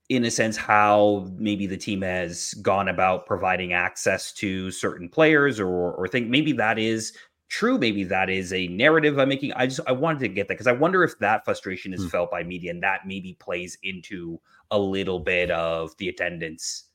in 0.09 0.23
a 0.23 0.31
sense 0.31 0.55
how 0.55 1.29
maybe 1.37 1.67
the 1.67 1.77
team 1.77 2.01
has 2.01 2.53
gone 2.55 2.87
about 2.87 3.25
providing 3.25 3.73
access 3.73 4.31
to 4.31 4.71
certain 4.71 5.09
players 5.09 5.59
or 5.59 5.93
or 5.93 6.07
think 6.07 6.27
maybe 6.27 6.53
that 6.53 6.79
is 6.79 7.13
true 7.49 7.77
maybe 7.77 8.03
that 8.03 8.29
is 8.29 8.51
a 8.53 8.67
narrative 8.67 9.17
i'm 9.19 9.29
making 9.29 9.53
i 9.53 9.65
just 9.65 9.79
i 9.87 9.91
wanted 9.91 10.19
to 10.19 10.27
get 10.27 10.47
that 10.47 10.55
because 10.55 10.67
i 10.67 10.71
wonder 10.71 11.03
if 11.03 11.17
that 11.19 11.45
frustration 11.45 11.93
is 11.93 12.03
Hmm. 12.03 12.07
felt 12.07 12.29
by 12.29 12.43
media 12.43 12.71
and 12.71 12.83
that 12.83 13.07
maybe 13.07 13.33
plays 13.35 13.77
into 13.83 14.39
a 14.71 14.77
little 14.79 15.19
bit 15.19 15.49
of 15.51 15.95
the 15.97 16.09
attendance 16.09 16.89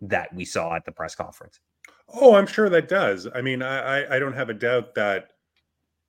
that 0.00 0.32
we 0.34 0.44
saw 0.44 0.74
at 0.74 0.84
the 0.84 0.92
press 0.92 1.14
conference 1.14 1.60
Oh, 2.08 2.34
I'm 2.34 2.46
sure 2.46 2.68
that 2.68 2.88
does. 2.88 3.28
I 3.34 3.40
mean, 3.40 3.62
I, 3.62 4.02
I, 4.02 4.16
I 4.16 4.18
don't 4.18 4.32
have 4.32 4.50
a 4.50 4.54
doubt 4.54 4.94
that 4.96 5.32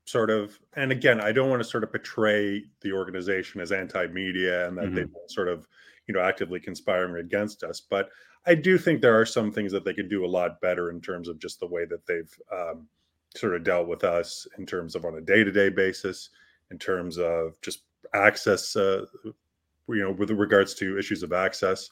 sort 0.06 0.30
of, 0.30 0.60
and 0.74 0.92
again, 0.92 1.22
I 1.22 1.32
don't 1.32 1.50
want 1.50 1.62
to 1.64 1.70
sort 1.70 1.84
of 1.84 1.92
portray 1.92 2.64
the 2.82 2.94
organization 2.94 3.62
as 3.62 3.72
anti-media 3.72 4.68
and 4.68 4.78
that 4.78 4.88
Mhm. 4.88 4.96
they've 4.96 5.12
been 5.14 5.30
sort 5.30 5.48
of, 5.50 5.68
you 6.08 6.14
know, 6.14 6.22
actively 6.22 6.60
conspiring 6.60 7.16
against 7.24 7.64
us. 7.64 7.82
But 7.82 8.10
I 8.46 8.56
do 8.56 8.78
think 8.78 9.02
there 9.02 9.20
are 9.20 9.26
some 9.26 9.52
things 9.52 9.72
that 9.74 9.86
they 9.86 9.94
could 9.94 10.10
do 10.10 10.26
a 10.26 10.28
lot 10.28 10.62
better 10.62 10.90
in 10.92 11.02
terms 11.02 11.28
of 11.30 11.40
just 11.40 11.60
the 11.60 11.68
way 11.68 11.86
that 11.86 12.06
they've 12.08 12.34
um, 12.52 12.90
sort 13.36 13.56
of 13.56 13.64
dealt 13.64 13.88
with 13.88 14.04
us 14.04 14.48
in 14.58 14.66
terms 14.66 14.96
of 14.96 15.06
on 15.06 15.16
a 15.16 15.22
day-to-day 15.22 15.70
basis, 15.70 16.30
in 16.70 16.78
terms 16.78 17.18
of 17.18 17.60
just 17.62 17.84
access, 18.14 18.76
uh, 18.76 19.06
you 19.24 20.02
know, 20.02 20.12
with 20.12 20.32
regards 20.32 20.74
to 20.76 20.98
issues 20.98 21.24
of 21.24 21.34
access 21.34 21.90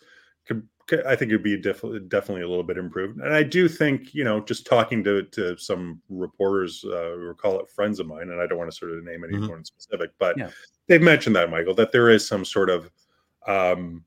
I 1.05 1.15
think 1.15 1.29
it'd 1.31 1.43
be 1.43 1.57
def- 1.57 1.83
definitely 2.07 2.41
a 2.41 2.49
little 2.49 2.63
bit 2.63 2.77
improved. 2.77 3.19
And 3.19 3.33
I 3.33 3.43
do 3.43 3.67
think, 3.67 4.13
you 4.13 4.23
know, 4.23 4.39
just 4.41 4.65
talking 4.65 5.03
to 5.03 5.23
to 5.23 5.57
some 5.57 6.01
reporters, 6.09 6.83
uh, 6.83 7.15
who 7.15 7.33
call 7.35 7.59
it 7.59 7.69
friends 7.69 7.99
of 7.99 8.07
mine, 8.07 8.29
and 8.29 8.41
I 8.41 8.47
don't 8.47 8.57
want 8.57 8.71
to 8.71 8.75
sort 8.77 8.91
of 8.91 9.03
name 9.03 9.23
anyone 9.23 9.59
in 9.59 9.65
specific, 9.65 10.11
but 10.17 10.37
Yeah. 10.37 10.49
they've 10.87 11.01
mentioned 11.01 11.35
that, 11.35 11.51
Michael, 11.51 11.75
that 11.75 11.91
there 11.91 12.09
is 12.09 12.27
some 12.27 12.43
sort 12.43 12.69
of 12.69 12.89
um, 13.47 14.03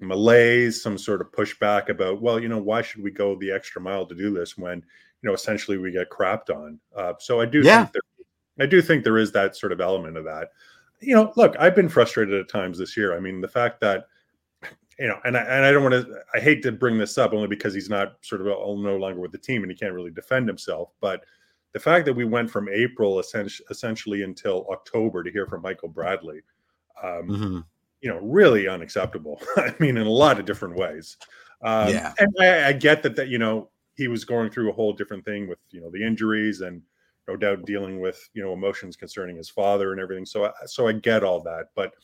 malaise, 0.00 0.82
some 0.82 0.98
sort 0.98 1.20
of 1.20 1.30
pushback 1.32 1.88
about, 1.88 2.20
well, 2.20 2.40
you 2.40 2.48
know, 2.48 2.58
why 2.58 2.82
should 2.82 3.02
we 3.02 3.10
go 3.10 3.36
the 3.36 3.50
extra 3.50 3.80
mile 3.80 4.04
to 4.06 4.14
do 4.14 4.32
this 4.32 4.58
when, 4.58 4.84
you 5.24 5.30
know, 5.30 5.34
essentially 5.34 5.78
we 5.78 5.90
get 5.90 6.10
crapped 6.10 6.54
on. 6.54 6.78
Uh, 6.94 7.14
so 7.18 7.40
I 7.40 7.46
do 7.46 7.62
Yeah. 7.62 7.86
think 7.86 7.92
there, 7.94 8.66
I 8.66 8.68
do 8.68 8.82
think 8.82 9.02
there 9.04 9.16
is 9.16 9.32
that 9.32 9.56
sort 9.56 9.72
of 9.72 9.80
element 9.80 10.18
of 10.18 10.24
that. 10.24 10.50
You 11.00 11.14
know, 11.14 11.32
look, 11.36 11.56
I've 11.58 11.74
been 11.74 11.88
frustrated 11.88 12.38
at 12.38 12.48
times 12.50 12.76
this 12.78 12.94
year. 12.94 13.16
I 13.16 13.20
mean, 13.20 13.40
the 13.40 13.48
fact 13.48 13.80
that 13.80 14.04
you 14.98 15.08
know, 15.08 15.18
and 15.24 15.34
I, 15.36 15.40
and 15.40 15.64
I 15.64 15.72
don't 15.72 15.82
want 15.82 15.94
to. 16.06 16.22
I 16.34 16.40
hate 16.40 16.62
to 16.64 16.72
bring 16.72 16.98
this 16.98 17.16
up 17.18 17.32
only 17.32 17.48
because 17.48 17.72
he's 17.74 17.88
not 17.90 18.16
sort 18.20 18.42
of 18.42 18.46
all, 18.48 18.76
no 18.78 18.96
longer 18.96 19.18
with 19.20 19.32
the 19.32 19.38
team 19.38 19.62
and 19.62 19.72
he 19.72 19.76
can't 19.76 19.92
really 19.94 20.10
defend 20.12 20.46
himself. 20.46 20.90
But 21.00 21.24
the 21.72 21.80
fact 21.80 22.04
that 22.04 22.12
we 22.12 22.24
went 22.26 22.48
from 22.50 22.68
April 22.68 23.18
essentially, 23.18 23.66
essentially 23.70 24.22
until 24.22 24.66
October 24.70 25.24
to 25.24 25.32
hear 25.32 25.46
from 25.46 25.62
Michael 25.62 25.88
Bradley, 25.88 26.42
um, 27.02 27.28
Mhm. 27.28 27.64
you 28.02 28.10
know, 28.10 28.18
really 28.20 28.68
unacceptable. 28.68 29.40
I 29.56 29.74
mean, 29.80 29.96
in 29.96 30.06
a 30.06 30.10
lot 30.10 30.38
of 30.38 30.44
different 30.44 30.76
ways. 30.76 31.16
Um, 31.62 31.88
Yeah. 31.88 32.12
And 32.18 32.32
I, 32.40 32.68
I 32.68 32.72
get 32.72 33.02
that 33.02 33.16
that 33.16 33.28
you 33.28 33.38
know 33.38 33.70
he 33.94 34.08
was 34.08 34.24
going 34.24 34.50
through 34.50 34.70
a 34.70 34.74
whole 34.74 34.92
different 34.92 35.24
thing 35.24 35.48
with 35.48 35.58
you 35.70 35.80
know 35.80 35.90
the 35.90 36.04
injuries 36.04 36.60
and 36.60 36.82
no 37.28 37.36
doubt 37.36 37.64
dealing 37.64 38.00
with 38.00 38.28
you 38.34 38.42
know 38.42 38.52
emotions 38.52 38.96
concerning 38.96 39.36
his 39.36 39.48
father 39.48 39.92
and 39.92 40.00
everything. 40.00 40.26
So 40.26 40.46
I, 40.46 40.50
so 40.66 40.88
I 40.88 40.92
get 40.92 41.24
all 41.24 41.40
that, 41.42 41.68
but 41.74 41.94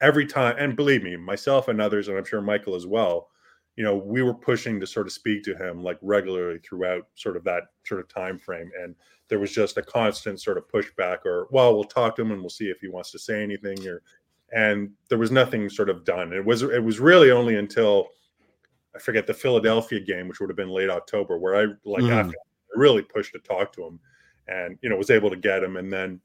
every 0.00 0.26
time, 0.26 0.56
and 0.58 0.76
believe 0.76 1.02
me, 1.02 1.16
myself 1.16 1.68
and 1.68 1.80
others, 1.80 2.08
and 2.08 2.16
I'm 2.16 2.24
sure 2.24 2.40
Michael 2.40 2.74
as 2.74 2.86
well, 2.86 3.28
you 3.76 3.84
know, 3.84 3.96
we 3.96 4.22
were 4.22 4.34
pushing 4.34 4.80
to 4.80 4.86
sort 4.86 5.06
of 5.06 5.12
speak 5.12 5.44
to 5.44 5.56
him 5.56 5.82
like 5.82 5.98
regularly 6.02 6.58
throughout 6.58 7.06
sort 7.14 7.36
of 7.36 7.44
that 7.44 7.64
sort 7.86 8.00
of 8.00 8.08
time 8.08 8.38
frame. 8.38 8.70
And 8.80 8.94
there 9.28 9.38
was 9.38 9.52
just 9.52 9.76
a 9.76 9.82
constant 9.82 10.40
sort 10.40 10.58
of 10.58 10.68
pushback 10.68 11.18
or, 11.24 11.46
well, 11.50 11.74
we'll 11.74 11.84
talk 11.84 12.16
to 12.16 12.22
him 12.22 12.32
and 12.32 12.40
we'll 12.40 12.50
see 12.50 12.70
if 12.70 12.80
he 12.80 12.88
wants 12.88 13.12
to 13.12 13.18
say 13.18 13.42
anything 13.42 13.86
or 13.86 14.02
and 14.52 14.90
there 15.10 15.18
was 15.18 15.30
nothing 15.30 15.68
sort 15.68 15.90
of 15.90 16.04
done. 16.04 16.32
It 16.32 16.44
was 16.44 16.62
it 16.62 16.82
was 16.82 17.00
really 17.00 17.30
only 17.30 17.56
until 17.56 18.08
I 18.94 18.98
forget 18.98 19.26
the 19.26 19.34
Philadelphia 19.34 20.00
game, 20.00 20.28
which 20.28 20.40
would 20.40 20.50
have 20.50 20.56
been 20.56 20.70
late 20.70 20.90
October, 20.90 21.38
where 21.38 21.56
I 21.56 21.66
like 21.84 22.02
mm. 22.02 22.30
I 22.30 22.32
really 22.74 23.02
pushed 23.02 23.32
to 23.32 23.38
talk 23.40 23.72
to 23.74 23.84
him 23.84 24.00
and 24.48 24.78
you 24.82 24.88
know 24.88 24.96
was 24.96 25.10
able 25.10 25.30
to 25.30 25.36
get 25.36 25.62
him 25.62 25.76
and 25.76 25.92
then 25.92 26.20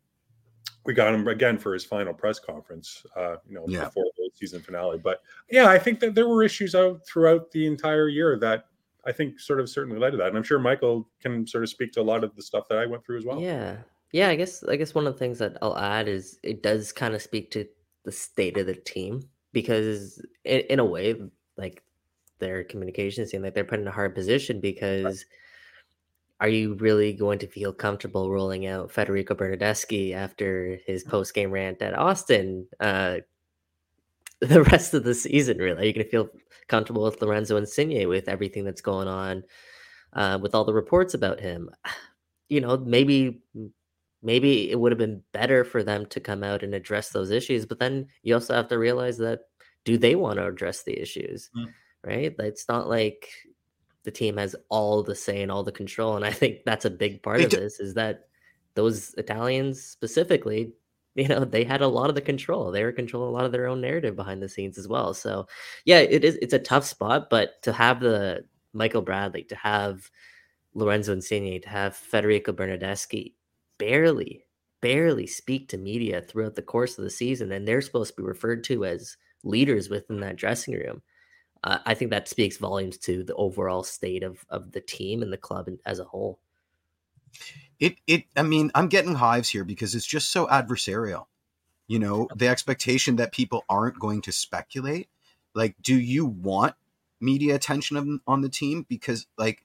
we 0.86 0.94
got 0.94 1.14
him 1.14 1.28
again 1.28 1.58
for 1.58 1.74
his 1.74 1.86
final 1.86 2.14
press 2.14 2.40
conference, 2.40 3.06
uh, 3.16 3.38
you 3.48 3.56
know, 3.56 3.64
yeah. 3.68 3.86
before 3.86 4.04
the 4.18 4.30
season 4.34 4.62
finale. 4.62 4.98
But 4.98 5.22
yeah, 5.50 5.68
I 5.68 5.80
think 5.80 6.00
that 6.02 6.14
there 6.14 6.28
were 6.28 6.44
issues 6.44 6.76
out 6.76 7.06
throughout 7.06 7.52
the 7.52 7.66
entire 7.66 8.10
year 8.10 8.38
that 8.40 8.66
I 9.06 9.12
think 9.12 9.40
sort 9.40 9.60
of 9.60 9.70
certainly 9.70 10.00
led 10.00 10.12
to 10.12 10.18
that. 10.18 10.28
And 10.28 10.38
I'm 10.38 10.44
sure 10.44 10.60
Michael 10.60 11.08
can 11.22 11.48
sort 11.48 11.64
of 11.64 11.70
speak 11.70 11.94
to 11.94 12.02
a 12.02 12.04
lot 12.04 12.24
of 12.24 12.36
the 12.36 12.42
stuff 12.42 12.68
that 12.70 12.78
I 12.78 12.86
went 12.86 13.06
through 13.06 13.18
as 13.18 13.26
well. 13.26 13.40
Yeah. 13.40 13.78
Yeah, 14.12 14.30
I 14.30 14.36
guess 14.36 14.64
I 14.64 14.76
guess 14.76 14.94
one 14.94 15.08
of 15.08 15.14
the 15.14 15.20
things 15.20 15.40
that 15.40 15.58
I'll 15.62 15.78
add 15.78 16.08
is 16.08 16.38
it 16.44 16.62
does 16.62 16.92
kind 16.92 17.16
of 17.16 17.22
speak 17.22 17.50
to 17.52 17.66
the 18.04 18.12
state 18.12 18.58
of 18.58 18.68
the 18.68 18.76
team 18.76 19.28
because 19.54 20.24
in, 20.44 20.60
in 20.70 20.80
a 20.80 20.86
way, 20.86 21.16
like 21.58 21.82
their 22.44 22.64
communication 22.64 23.26
seem 23.26 23.42
like 23.42 23.54
they're 23.54 23.64
put 23.64 23.80
in 23.80 23.88
a 23.88 23.92
hard 23.92 24.14
position 24.14 24.60
because 24.60 25.04
right 25.04 25.26
are 26.44 26.50
you 26.50 26.74
really 26.76 27.14
going 27.14 27.40
to 27.40 27.48
feel 27.48 27.72
comfortable 27.72 28.30
rolling 28.30 28.68
out 28.68 28.92
Federico 28.92 29.34
Bernardeschi 29.34 30.14
after 30.14 30.78
his 30.86 31.06
mm. 31.06 31.10
post 31.10 31.34
game 31.34 31.52
rant 31.52 31.82
at 31.82 31.98
Austin 31.98 32.68
uh, 32.82 33.18
the 34.42 34.64
rest 34.64 34.94
of 34.94 35.06
the 35.06 35.14
season? 35.14 35.58
Really, 35.58 35.82
are 35.82 35.86
you 35.86 35.94
going 35.94 36.06
to 36.06 36.12
feel 36.12 36.30
comfortable 36.68 37.04
with 37.04 37.22
Lorenzo 37.22 37.56
Insigne 37.56 38.10
with 38.10 38.28
everything 38.28 38.66
that's 38.66 38.82
going 38.82 39.08
on 39.08 39.46
uh, 40.12 40.38
with 40.42 40.54
all 40.54 40.66
the 40.66 40.74
reports 40.74 41.14
about 41.14 41.40
him? 41.40 41.70
You 42.50 42.62
know, 42.62 42.78
maybe 42.78 43.42
maybe 44.22 44.70
it 44.70 44.80
would 44.80 44.92
have 44.92 45.00
been 45.00 45.24
better 45.32 45.64
for 45.64 45.82
them 45.82 46.06
to 46.08 46.20
come 46.20 46.44
out 46.44 46.62
and 46.62 46.76
address 46.76 47.10
those 47.10 47.32
issues, 47.32 47.66
but 47.66 47.80
then 47.80 48.06
you 48.22 48.36
also 48.36 48.54
have 48.54 48.68
to 48.68 48.78
realize 48.78 49.18
that 49.18 49.40
do 49.86 49.98
they 49.98 50.14
want 50.14 50.38
to 50.38 50.46
address 50.46 50.84
the 50.84 51.02
issues? 51.02 51.50
Mm. 51.58 51.74
Right? 52.06 52.36
It's 52.40 52.68
not 52.68 52.90
like 52.90 53.30
the 54.04 54.12
team 54.12 54.38
has 54.38 54.56
all 54.70 55.04
the 55.04 55.16
say 55.16 55.42
and 55.42 55.52
all 55.52 55.64
the 55.64 55.72
control. 55.72 56.16
And 56.16 56.26
I 56.26 56.32
think 56.32 56.60
that's 56.66 56.86
a 56.86 56.90
big 56.90 57.24
part 57.24 57.42
of 57.42 57.52
this 57.52 57.80
is 57.80 57.94
that 57.94 58.28
those 58.76 59.14
Italians 59.18 59.82
specifically, 59.82 60.74
you 61.16 61.28
know, 61.28 61.46
they 61.46 61.64
had 61.64 61.82
a 61.82 61.88
lot 61.88 62.10
of 62.10 62.16
the 62.16 62.22
control. 62.22 62.72
They 62.72 62.84
were 62.84 62.92
controlling 62.92 63.30
a 63.30 63.32
lot 63.32 63.46
of 63.46 63.52
their 63.52 63.68
own 63.68 63.82
narrative 63.82 64.16
behind 64.16 64.42
the 64.42 64.50
scenes 64.50 64.78
as 64.78 64.88
well. 64.88 65.14
So 65.14 65.48
yeah, 65.86 66.00
it 66.00 66.24
is 66.24 66.38
it's 66.42 66.54
a 66.54 66.60
tough 66.60 66.86
spot, 66.86 67.30
but 67.30 67.62
to 67.64 67.72
have 67.72 68.00
the 68.00 68.46
Michael 68.74 69.02
Bradley, 69.02 69.44
to 69.44 69.56
have 69.56 70.10
Lorenzo 70.74 71.14
Insigne, 71.14 71.62
to 71.62 71.70
have 71.70 71.96
Federico 71.96 72.52
Bernardeschi 72.52 73.34
barely, 73.78 74.46
barely 74.82 75.28
speak 75.28 75.70
to 75.70 75.78
media 75.78 76.22
throughout 76.22 76.56
the 76.56 76.62
course 76.62 76.98
of 76.98 77.04
the 77.04 77.10
season, 77.10 77.52
and 77.52 77.68
they're 77.68 77.82
supposed 77.82 78.16
to 78.16 78.22
be 78.22 78.28
referred 78.28 78.64
to 78.66 78.84
as 78.84 79.16
leaders 79.44 79.90
within 79.90 80.20
that 80.22 80.36
dressing 80.36 80.74
room 80.74 81.02
uh, 81.64 81.80
I 81.86 81.94
think 81.94 82.12
that 82.12 82.28
speaks 82.28 82.58
volumes 82.58 82.98
to 83.00 83.24
the 83.24 83.36
overall 83.36 83.84
state 83.84 84.24
of 84.24 84.46
of 84.50 84.72
the 84.72 84.82
team 84.82 85.22
and 85.22 85.32
the 85.32 85.38
club 85.38 85.70
as 85.86 86.00
a 86.00 86.04
whole. 86.04 86.40
It 87.80 87.98
it 88.06 88.26
I 88.36 88.44
mean 88.44 88.72
I'm 88.76 88.88
getting 88.90 89.16
hives 89.16 89.50
here 89.50 89.64
because 89.64 89.96
it's 89.96 90.06
just 90.06 90.30
so 90.32 90.48
adversarial. 90.48 91.26
You 91.88 92.00
know 92.00 92.28
the 92.36 92.48
expectation 92.48 93.16
that 93.18 93.32
people 93.32 93.64
aren't 93.70 94.00
going 94.00 94.22
to 94.24 94.32
speculate. 94.32 95.10
Like, 95.56 95.76
do 95.82 95.96
you 95.96 96.26
want 96.26 96.76
media 97.22 97.56
attention 97.56 97.96
on, 97.96 98.22
on 98.26 98.42
the 98.42 98.50
team? 98.50 98.86
Because 98.90 99.28
like, 99.38 99.64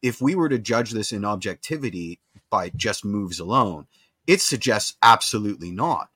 if 0.00 0.22
we 0.22 0.34
were 0.34 0.48
to 0.48 0.58
judge 0.58 0.92
this 0.92 1.12
in 1.12 1.24
objectivity 1.24 2.20
by 2.50 2.70
just 2.70 3.04
moves 3.04 3.40
alone, 3.40 3.86
it 4.26 4.40
suggests 4.40 4.96
absolutely 5.02 5.72
not. 5.72 6.08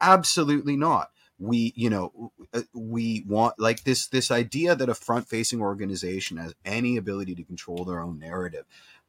Absolutely 0.00 0.76
not 0.76 1.10
we 1.42 1.72
you 1.76 1.90
know 1.90 2.32
uh, 2.54 2.62
we 2.72 3.24
want 3.26 3.58
like 3.58 3.82
this 3.82 4.06
this 4.06 4.30
idea 4.30 4.76
that 4.76 4.88
a 4.88 4.94
front 4.94 5.28
facing 5.28 5.60
organization 5.60 6.36
has 6.36 6.54
any 6.64 6.96
ability 6.96 7.34
to 7.34 7.42
control 7.42 7.84
their 7.84 8.00
own 8.00 8.18
narrative 8.18 8.64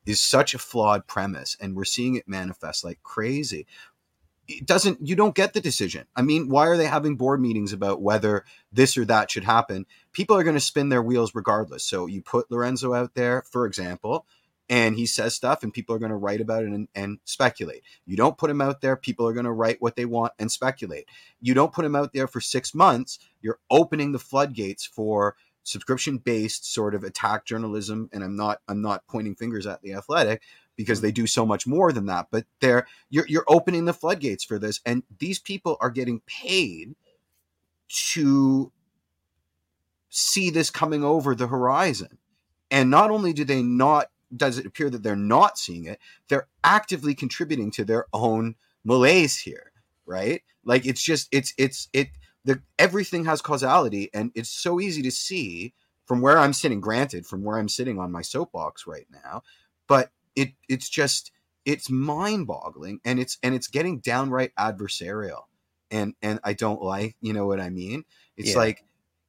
is 0.06 0.20
such 0.20 0.54
a 0.54 0.60
flawed 0.60 1.06
premise 1.08 1.56
and 1.62 1.76
we're 1.76 1.86
seeing 1.86 2.16
it 2.16 2.28
manifest 2.28 2.84
like 2.84 3.02
crazy. 3.04 3.66
It 4.48 4.66
doesn't 4.66 5.08
you 5.08 5.16
don't 5.16 5.36
get 5.36 5.54
the 5.54 5.62
decision. 5.62 6.06
I 6.16 6.24
mean 6.24 6.50
why 6.50 6.68
are 6.68 6.78
they 6.78 6.88
having 6.88 7.16
board 7.16 7.40
meetings 7.40 7.72
about 7.72 8.02
whether 8.02 8.46
this 8.72 8.98
or 8.98 9.06
that 9.06 9.30
should 9.30 9.46
happen? 9.46 9.86
People 10.12 10.36
are 10.36 10.44
going 10.44 10.56
to 10.56 10.60
spin 10.60 10.90
their 10.90 11.04
wheels 11.04 11.36
regardless. 11.36 11.84
So 11.84 12.08
you 12.08 12.22
put 12.22 12.50
lorenzo 12.50 12.94
out 12.94 13.14
there 13.14 13.44
for 13.44 13.68
example 13.68 14.26
and 14.74 14.96
he 14.96 15.06
says 15.06 15.36
stuff 15.36 15.62
and 15.62 15.74
people 15.74 15.96
are 15.96 16.00
going 16.00 16.10
to 16.10 16.16
write 16.16 16.42
about 16.42 16.64
it 16.64 16.72
and, 16.72 16.88
and, 16.96 17.20
speculate. 17.26 17.84
You 18.06 18.18
don't 18.18 18.38
put 18.38 18.50
him 18.50 18.62
out 18.62 18.82
there 18.82 18.96
people 18.96 19.28
are 19.28 19.34
going 19.34 19.46
to 19.46 19.52
write 19.52 19.82
what 19.82 19.96
they 19.96 20.06
want 20.06 20.34
and 20.40 20.52
speculate. 20.52 21.08
You 21.42 21.54
don't 21.54 21.74
put 21.74 21.86
him 21.86 21.96
out 21.96 22.14
there 22.14 22.28
for 22.28 22.42
six 22.42 22.74
months 22.74 23.20
you're 23.42 23.60
opening 23.70 24.12
the 24.12 24.20
floodgates 24.20 24.86
for 24.86 25.36
subscription 25.64 26.18
based 26.18 26.72
sort 26.72 26.96
of 26.96 27.04
attack 27.04 27.46
journalism 27.46 28.10
and 28.12 28.22
i'm 28.22 28.36
not 28.36 28.60
i'm 28.68 28.82
not 28.82 29.08
pointing 29.08 29.34
fingers 29.34 29.66
at 29.66 29.82
the 29.82 29.94
athletic 29.94 30.42
because 30.76 31.00
they 31.00 31.12
do 31.12 31.26
so 31.26 31.46
much 31.46 31.66
more 31.66 31.94
than 31.94 32.06
that 32.06 32.28
but 32.32 32.46
they're 32.60 32.86
you're, 33.10 33.26
you're 33.28 33.46
opening 33.48 33.86
the 33.86 33.94
floodgates 33.94 34.44
for 34.44 34.60
this 34.60 34.82
and 34.86 35.04
these 35.20 35.40
people 35.40 35.78
are 35.80 35.90
getting 35.90 36.20
paid 36.28 36.96
to 37.88 38.72
see 40.14 40.52
this 40.52 40.70
coming 40.70 41.04
over 41.04 41.34
the 41.34 41.48
horizon. 41.48 42.20
And 42.70 42.90
not 42.90 43.10
only 43.10 43.34
do 43.34 43.44
they 43.44 43.64
not 43.64 44.08
does 44.36 44.58
it 44.58 44.66
appear 44.66 44.90
that 44.90 45.04
they're 45.04 45.16
not 45.16 45.58
seeing 45.58 45.86
it, 45.86 46.00
they're 46.28 46.48
actively 46.64 47.14
contributing 47.16 47.72
to 47.72 47.86
their 47.86 48.06
own 48.14 48.56
malaise 48.84 49.38
here, 49.38 49.72
right? 50.06 50.42
Like 50.66 50.86
it's 50.86 51.02
just 51.02 51.28
it's 51.32 51.54
it's 51.58 51.90
it 51.94 52.10
the 52.46 52.62
everything 52.78 53.26
has 53.26 53.42
causality 53.42 54.10
and 54.14 54.32
it's 54.36 54.50
so 54.50 54.80
easy 54.80 55.02
to 55.04 55.12
see 55.12 55.74
from 56.06 56.22
where 56.22 56.38
I'm 56.38 56.54
sitting, 56.54 56.82
granted, 56.82 57.26
from 57.26 57.44
where 57.44 57.58
I'm 57.58 57.70
sitting 57.70 57.98
on 57.98 58.12
my 58.12 58.22
soapbox 58.22 58.86
right 58.86 59.08
now, 59.12 59.44
but 59.88 60.10
it 60.36 60.54
it's 60.68 60.90
just 60.90 61.32
it's 61.66 61.90
mind-boggling 61.90 63.00
and 63.06 63.20
it's 63.20 63.38
and 63.42 63.56
it's 63.56 63.68
getting 63.68 64.00
downright 64.00 64.54
adversarial. 64.56 65.44
And 65.92 66.16
and 66.22 66.40
I 66.44 66.54
don't 66.54 66.82
like, 66.82 67.16
you 67.22 67.34
know 67.34 67.46
what 67.46 67.60
I 67.60 67.70
mean? 67.70 68.04
It's 68.36 68.52
yeah. 68.52 68.58
like 68.58 68.84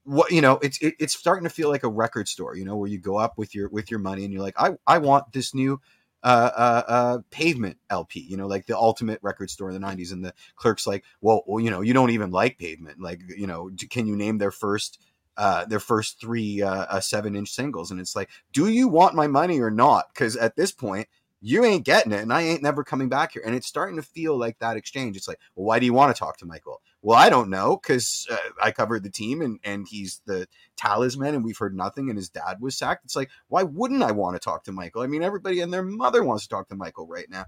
what 0.04 0.30
you 0.30 0.40
know 0.40 0.58
it's 0.62 0.80
it, 0.82 0.94
it's 0.98 1.14
starting 1.14 1.44
to 1.44 1.50
feel 1.50 1.70
like 1.70 1.82
a 1.82 1.88
record 1.88 2.28
store 2.28 2.56
you 2.56 2.64
know 2.64 2.76
where 2.76 2.88
you 2.88 2.98
go 2.98 3.16
up 3.16 3.38
with 3.38 3.54
your 3.54 3.68
with 3.70 3.90
your 3.90 4.00
money 4.00 4.24
and 4.24 4.32
you're 4.32 4.42
like 4.42 4.58
i 4.58 4.70
i 4.86 4.98
want 4.98 5.32
this 5.32 5.54
new 5.54 5.80
uh, 6.24 6.50
uh, 6.56 6.82
uh, 6.88 7.18
pavement 7.30 7.76
LP, 7.90 8.20
you 8.20 8.38
know, 8.38 8.46
like 8.46 8.64
the 8.64 8.76
ultimate 8.76 9.18
record 9.22 9.50
store 9.50 9.70
in 9.70 9.78
the 9.78 9.86
90s. 9.86 10.10
And 10.10 10.24
the 10.24 10.32
clerk's 10.56 10.86
like, 10.86 11.04
well, 11.20 11.44
well, 11.46 11.62
you 11.62 11.70
know, 11.70 11.82
you 11.82 11.92
don't 11.92 12.10
even 12.10 12.30
like 12.30 12.58
pavement. 12.58 12.98
Like, 12.98 13.20
you 13.36 13.46
know, 13.46 13.70
can 13.90 14.06
you 14.06 14.16
name 14.16 14.38
their 14.38 14.50
first, 14.50 14.98
uh, 15.36 15.66
their 15.66 15.80
first 15.80 16.18
three 16.18 16.62
uh, 16.62 16.86
uh, 16.86 17.00
seven 17.00 17.36
inch 17.36 17.50
singles? 17.50 17.90
And 17.90 18.00
it's 18.00 18.16
like, 18.16 18.30
do 18.54 18.68
you 18.68 18.88
want 18.88 19.14
my 19.14 19.26
money 19.26 19.60
or 19.60 19.70
not? 19.70 20.06
Because 20.14 20.34
at 20.34 20.56
this 20.56 20.72
point, 20.72 21.08
you 21.42 21.62
ain't 21.62 21.84
getting 21.84 22.12
it 22.12 22.22
and 22.22 22.32
I 22.32 22.40
ain't 22.40 22.62
never 22.62 22.82
coming 22.82 23.10
back 23.10 23.32
here. 23.32 23.42
And 23.44 23.54
it's 23.54 23.66
starting 23.66 23.96
to 23.96 24.02
feel 24.02 24.38
like 24.38 24.58
that 24.60 24.78
exchange. 24.78 25.18
It's 25.18 25.28
like, 25.28 25.40
well, 25.54 25.66
why 25.66 25.78
do 25.78 25.84
you 25.84 25.92
want 25.92 26.14
to 26.14 26.18
talk 26.18 26.38
to 26.38 26.46
Michael? 26.46 26.80
Well, 27.04 27.18
I 27.18 27.28
don't 27.28 27.50
know 27.50 27.76
because 27.76 28.26
uh, 28.30 28.36
I 28.62 28.70
covered 28.70 29.02
the 29.02 29.10
team 29.10 29.42
and, 29.42 29.60
and 29.62 29.86
he's 29.86 30.22
the 30.24 30.48
talisman 30.74 31.34
and 31.34 31.44
we've 31.44 31.58
heard 31.58 31.76
nothing 31.76 32.08
and 32.08 32.16
his 32.16 32.30
dad 32.30 32.62
was 32.62 32.78
sacked. 32.78 33.04
It's 33.04 33.14
like, 33.14 33.28
why 33.48 33.62
wouldn't 33.62 34.02
I 34.02 34.10
want 34.12 34.36
to 34.36 34.40
talk 34.40 34.64
to 34.64 34.72
Michael? 34.72 35.02
I 35.02 35.06
mean, 35.06 35.22
everybody 35.22 35.60
and 35.60 35.70
their 35.70 35.82
mother 35.82 36.24
wants 36.24 36.44
to 36.44 36.48
talk 36.48 36.68
to 36.70 36.74
Michael 36.74 37.06
right 37.06 37.28
now. 37.28 37.44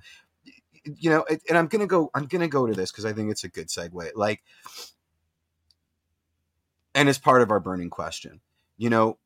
You 0.85 1.09
know, 1.09 1.25
and 1.49 1.57
I'm 1.57 1.69
going 1.69 1.81
to 1.81 1.87
go, 1.87 2.11
I'm 2.15 2.27
going 2.27 2.43
to 2.43 2.49
go 2.49 2.67
to 2.67 2.75
this 2.75 2.93
because 2.93 3.07
I 3.07 3.15
think 3.15 3.31
it's 3.31 3.45
a 3.45 3.49
good 3.49 3.69
segue. 3.69 4.11
Like, 4.15 4.43
and 6.95 7.09
it's 7.09 7.17
part 7.19 7.41
of 7.41 7.51
our 7.51 7.59
burning 7.59 7.89
question. 7.89 8.43
You 8.77 8.91
know, 8.91 9.19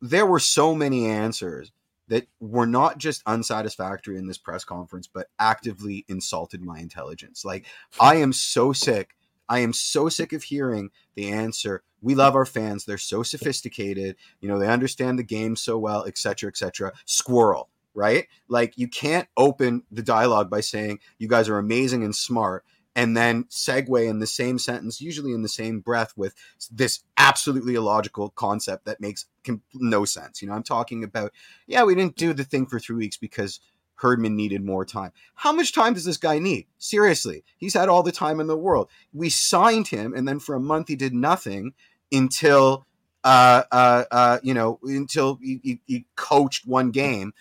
there 0.00 0.24
were 0.24 0.40
so 0.40 0.74
many 0.74 1.04
answers 1.04 1.70
that 2.08 2.26
were 2.40 2.66
not 2.66 2.96
just 2.96 3.22
unsatisfactory 3.26 4.16
in 4.16 4.26
this 4.26 4.38
press 4.38 4.64
conference, 4.64 5.06
but 5.06 5.26
actively 5.38 6.06
insulted 6.08 6.62
my 6.62 6.78
intelligence. 6.78 7.44
Like, 7.44 7.66
I 8.00 8.14
am 8.14 8.32
so 8.32 8.72
sick. 8.72 9.14
I 9.48 9.60
am 9.60 9.72
so 9.72 10.08
sick 10.08 10.32
of 10.32 10.44
hearing 10.44 10.90
the 11.14 11.30
answer. 11.30 11.82
We 12.00 12.14
love 12.14 12.34
our 12.34 12.46
fans. 12.46 12.84
They're 12.84 12.98
so 12.98 13.22
sophisticated. 13.22 14.16
You 14.40 14.48
know, 14.48 14.58
they 14.58 14.68
understand 14.68 15.18
the 15.18 15.24
game 15.24 15.56
so 15.56 15.78
well, 15.78 16.04
etc., 16.04 16.48
etc. 16.48 16.92
Squirrel, 17.04 17.68
right? 17.94 18.26
Like, 18.48 18.74
you 18.76 18.88
can't 18.88 19.28
open 19.36 19.82
the 19.90 20.02
dialogue 20.02 20.50
by 20.50 20.60
saying, 20.60 21.00
you 21.18 21.28
guys 21.28 21.48
are 21.48 21.58
amazing 21.58 22.04
and 22.04 22.14
smart 22.14 22.64
and 22.98 23.16
then 23.16 23.44
segue 23.44 24.08
in 24.08 24.18
the 24.18 24.26
same 24.26 24.58
sentence, 24.58 25.00
usually 25.00 25.32
in 25.32 25.42
the 25.42 25.48
same 25.48 25.78
breath, 25.78 26.14
with 26.16 26.34
this 26.68 27.04
absolutely 27.16 27.76
illogical 27.76 28.30
concept 28.30 28.86
that 28.86 29.00
makes 29.00 29.26
no 29.72 30.04
sense. 30.04 30.42
You 30.42 30.48
know, 30.48 30.54
I'm 30.54 30.64
talking 30.64 31.04
about, 31.04 31.32
yeah, 31.68 31.84
we 31.84 31.94
didn't 31.94 32.16
do 32.16 32.32
the 32.32 32.42
thing 32.42 32.66
for 32.66 32.80
three 32.80 32.96
weeks 32.96 33.16
because 33.16 33.60
Herdman 33.98 34.36
needed 34.36 34.64
more 34.64 34.84
time. 34.84 35.12
How 35.34 35.52
much 35.52 35.72
time 35.72 35.94
does 35.94 36.04
this 36.04 36.16
guy 36.16 36.38
need? 36.38 36.66
Seriously, 36.78 37.44
he's 37.56 37.74
had 37.74 37.88
all 37.88 38.02
the 38.02 38.12
time 38.12 38.40
in 38.40 38.46
the 38.46 38.56
world. 38.56 38.88
We 39.12 39.28
signed 39.28 39.88
him, 39.88 40.14
and 40.14 40.26
then 40.26 40.38
for 40.38 40.54
a 40.54 40.60
month 40.60 40.88
he 40.88 40.96
did 40.96 41.12
nothing 41.12 41.74
until 42.12 42.86
uh, 43.24 43.64
uh, 43.72 44.04
uh, 44.10 44.38
you 44.42 44.54
know 44.54 44.78
until 44.84 45.38
he, 45.42 45.60
he, 45.62 45.80
he 45.86 46.06
coached 46.14 46.66
one 46.66 46.90
game, 46.90 47.34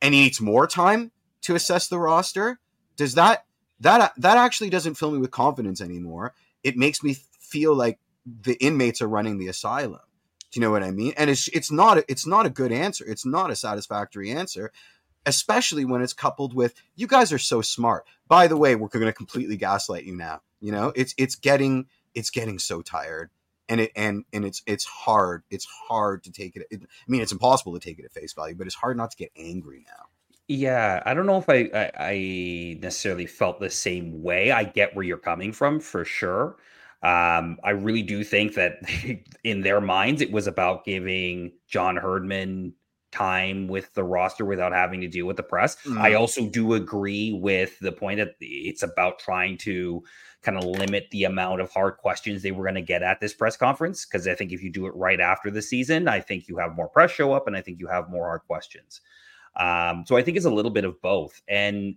and 0.00 0.12
he 0.12 0.22
needs 0.22 0.40
more 0.40 0.66
time 0.66 1.12
to 1.42 1.54
assess 1.54 1.86
the 1.88 1.98
roster. 1.98 2.58
Does 2.96 3.14
that 3.14 3.44
that 3.80 4.12
that 4.16 4.36
actually 4.36 4.70
doesn't 4.70 4.94
fill 4.94 5.12
me 5.12 5.18
with 5.18 5.30
confidence 5.30 5.80
anymore? 5.80 6.34
It 6.64 6.76
makes 6.76 7.02
me 7.02 7.16
feel 7.40 7.74
like 7.74 8.00
the 8.26 8.54
inmates 8.54 9.00
are 9.00 9.08
running 9.08 9.38
the 9.38 9.48
asylum. 9.48 10.00
Do 10.50 10.60
you 10.60 10.66
know 10.66 10.70
what 10.70 10.82
I 10.82 10.90
mean? 10.90 11.14
And 11.16 11.30
it's 11.30 11.48
it's 11.48 11.70
not 11.70 12.02
it's 12.08 12.26
not 12.26 12.44
a 12.44 12.50
good 12.50 12.72
answer. 12.72 13.04
It's 13.06 13.24
not 13.24 13.50
a 13.50 13.56
satisfactory 13.56 14.30
answer, 14.30 14.72
especially 15.26 15.84
when 15.84 16.02
it's 16.02 16.12
coupled 16.12 16.54
with 16.54 16.74
you 16.96 17.06
guys 17.06 17.32
are 17.32 17.38
so 17.38 17.62
smart. 17.62 18.06
By 18.28 18.46
the 18.46 18.56
way, 18.56 18.74
we're 18.74 18.88
going 18.88 19.04
to 19.04 19.12
completely 19.12 19.56
gaslight 19.56 20.04
you 20.04 20.16
now. 20.16 20.42
You 20.60 20.72
know, 20.72 20.92
it's 20.94 21.14
it's 21.18 21.34
getting 21.34 21.86
it's 22.14 22.30
getting 22.30 22.58
so 22.58 22.82
tired, 22.82 23.30
and 23.68 23.80
it 23.80 23.92
and 23.96 24.24
and 24.32 24.44
it's 24.44 24.62
it's 24.66 24.84
hard. 24.84 25.42
It's 25.50 25.66
hard 25.88 26.24
to 26.24 26.32
take 26.32 26.56
it. 26.56 26.66
it 26.70 26.82
I 26.82 27.10
mean, 27.10 27.22
it's 27.22 27.32
impossible 27.32 27.72
to 27.74 27.80
take 27.80 27.98
it 27.98 28.04
at 28.04 28.12
face 28.12 28.32
value, 28.32 28.54
but 28.54 28.66
it's 28.66 28.76
hard 28.76 28.96
not 28.96 29.10
to 29.10 29.16
get 29.16 29.30
angry 29.36 29.84
now. 29.86 30.06
Yeah, 30.48 31.02
I 31.06 31.14
don't 31.14 31.26
know 31.26 31.38
if 31.38 31.48
I, 31.48 31.70
I, 31.72 31.90
I 31.98 32.78
necessarily 32.82 33.26
felt 33.26 33.60
the 33.60 33.70
same 33.70 34.22
way. 34.22 34.50
I 34.50 34.64
get 34.64 34.94
where 34.94 35.04
you're 35.04 35.16
coming 35.16 35.52
from 35.52 35.80
for 35.80 36.04
sure. 36.04 36.56
Um, 37.02 37.58
I 37.64 37.70
really 37.70 38.02
do 38.02 38.22
think 38.22 38.54
that 38.54 38.78
in 39.44 39.62
their 39.62 39.80
minds, 39.80 40.20
it 40.20 40.30
was 40.30 40.46
about 40.46 40.84
giving 40.84 41.52
John 41.68 41.96
Herdman 41.96 42.74
time 43.12 43.68
with 43.68 43.92
the 43.94 44.02
roster 44.02 44.44
without 44.44 44.72
having 44.72 45.00
to 45.02 45.08
deal 45.08 45.26
with 45.26 45.36
the 45.36 45.42
press. 45.42 45.76
Mm. 45.84 46.00
I 46.00 46.14
also 46.14 46.48
do 46.48 46.74
agree 46.74 47.32
with 47.32 47.78
the 47.78 47.92
point 47.92 48.18
that 48.18 48.34
it's 48.40 48.82
about 48.82 49.18
trying 49.18 49.58
to 49.58 50.02
kind 50.42 50.58
of 50.58 50.64
limit 50.64 51.06
the 51.12 51.24
amount 51.24 51.60
of 51.60 51.70
hard 51.70 51.98
questions 51.98 52.42
they 52.42 52.50
were 52.50 52.64
going 52.64 52.74
to 52.74 52.82
get 52.82 53.02
at 53.02 53.20
this 53.20 53.34
press 53.34 53.56
conference. 53.56 54.04
Because 54.04 54.26
I 54.26 54.34
think 54.34 54.50
if 54.50 54.62
you 54.62 54.70
do 54.70 54.86
it 54.86 54.96
right 54.96 55.20
after 55.20 55.50
the 55.50 55.62
season, 55.62 56.08
I 56.08 56.20
think 56.20 56.48
you 56.48 56.56
have 56.56 56.74
more 56.74 56.88
press 56.88 57.12
show 57.12 57.32
up 57.32 57.46
and 57.46 57.56
I 57.56 57.60
think 57.60 57.78
you 57.78 57.86
have 57.86 58.10
more 58.10 58.24
hard 58.24 58.42
questions. 58.46 59.00
Um, 59.56 60.04
so 60.06 60.16
I 60.16 60.22
think 60.22 60.36
it's 60.36 60.46
a 60.46 60.50
little 60.50 60.70
bit 60.70 60.84
of 60.84 61.00
both. 61.02 61.42
And 61.46 61.96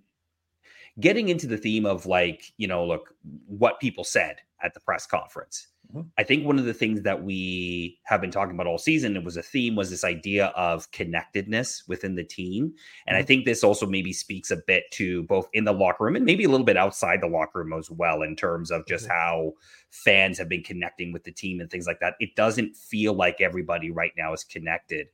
getting 0.99 1.30
into 1.30 1.47
the 1.47 1.58
theme 1.58 1.86
of 1.86 2.06
like, 2.06 2.54
you 2.58 2.67
know, 2.67 2.86
look, 2.86 3.13
what 3.47 3.80
people 3.80 4.04
said 4.04 4.38
at 4.62 4.73
the 4.73 4.80
press 4.80 5.06
conference. 5.08 5.67
Mm-hmm. 5.91 6.01
I 6.17 6.23
think 6.23 6.45
one 6.45 6.59
of 6.59 6.65
the 6.65 6.73
things 6.73 7.01
that 7.03 7.23
we 7.23 7.99
have 8.03 8.21
been 8.21 8.31
talking 8.31 8.55
about 8.55 8.67
all 8.67 8.77
season, 8.77 9.15
it 9.15 9.23
was 9.23 9.37
a 9.37 9.43
theme, 9.43 9.75
was 9.75 9.89
this 9.89 10.03
idea 10.03 10.47
of 10.47 10.89
connectedness 10.91 11.83
within 11.87 12.15
the 12.15 12.23
team. 12.23 12.73
And 13.07 13.15
mm-hmm. 13.15 13.21
I 13.21 13.23
think 13.23 13.45
this 13.45 13.63
also 13.63 13.85
maybe 13.85 14.13
speaks 14.13 14.51
a 14.51 14.57
bit 14.57 14.83
to 14.91 15.23
both 15.23 15.47
in 15.53 15.63
the 15.63 15.73
locker 15.73 16.05
room 16.05 16.15
and 16.15 16.25
maybe 16.25 16.43
a 16.43 16.49
little 16.49 16.65
bit 16.65 16.77
outside 16.77 17.21
the 17.21 17.27
locker 17.27 17.59
room 17.59 17.73
as 17.73 17.89
well, 17.91 18.21
in 18.21 18.35
terms 18.35 18.71
of 18.71 18.85
just 18.87 19.05
mm-hmm. 19.05 19.13
how 19.13 19.53
fans 19.91 20.37
have 20.37 20.49
been 20.49 20.63
connecting 20.63 21.13
with 21.13 21.23
the 21.23 21.31
team 21.31 21.59
and 21.59 21.69
things 21.69 21.87
like 21.87 21.99
that. 21.99 22.15
It 22.19 22.35
doesn't 22.35 22.75
feel 22.75 23.13
like 23.13 23.41
everybody 23.41 23.91
right 23.91 24.11
now 24.17 24.33
is 24.33 24.43
connected. 24.43 25.07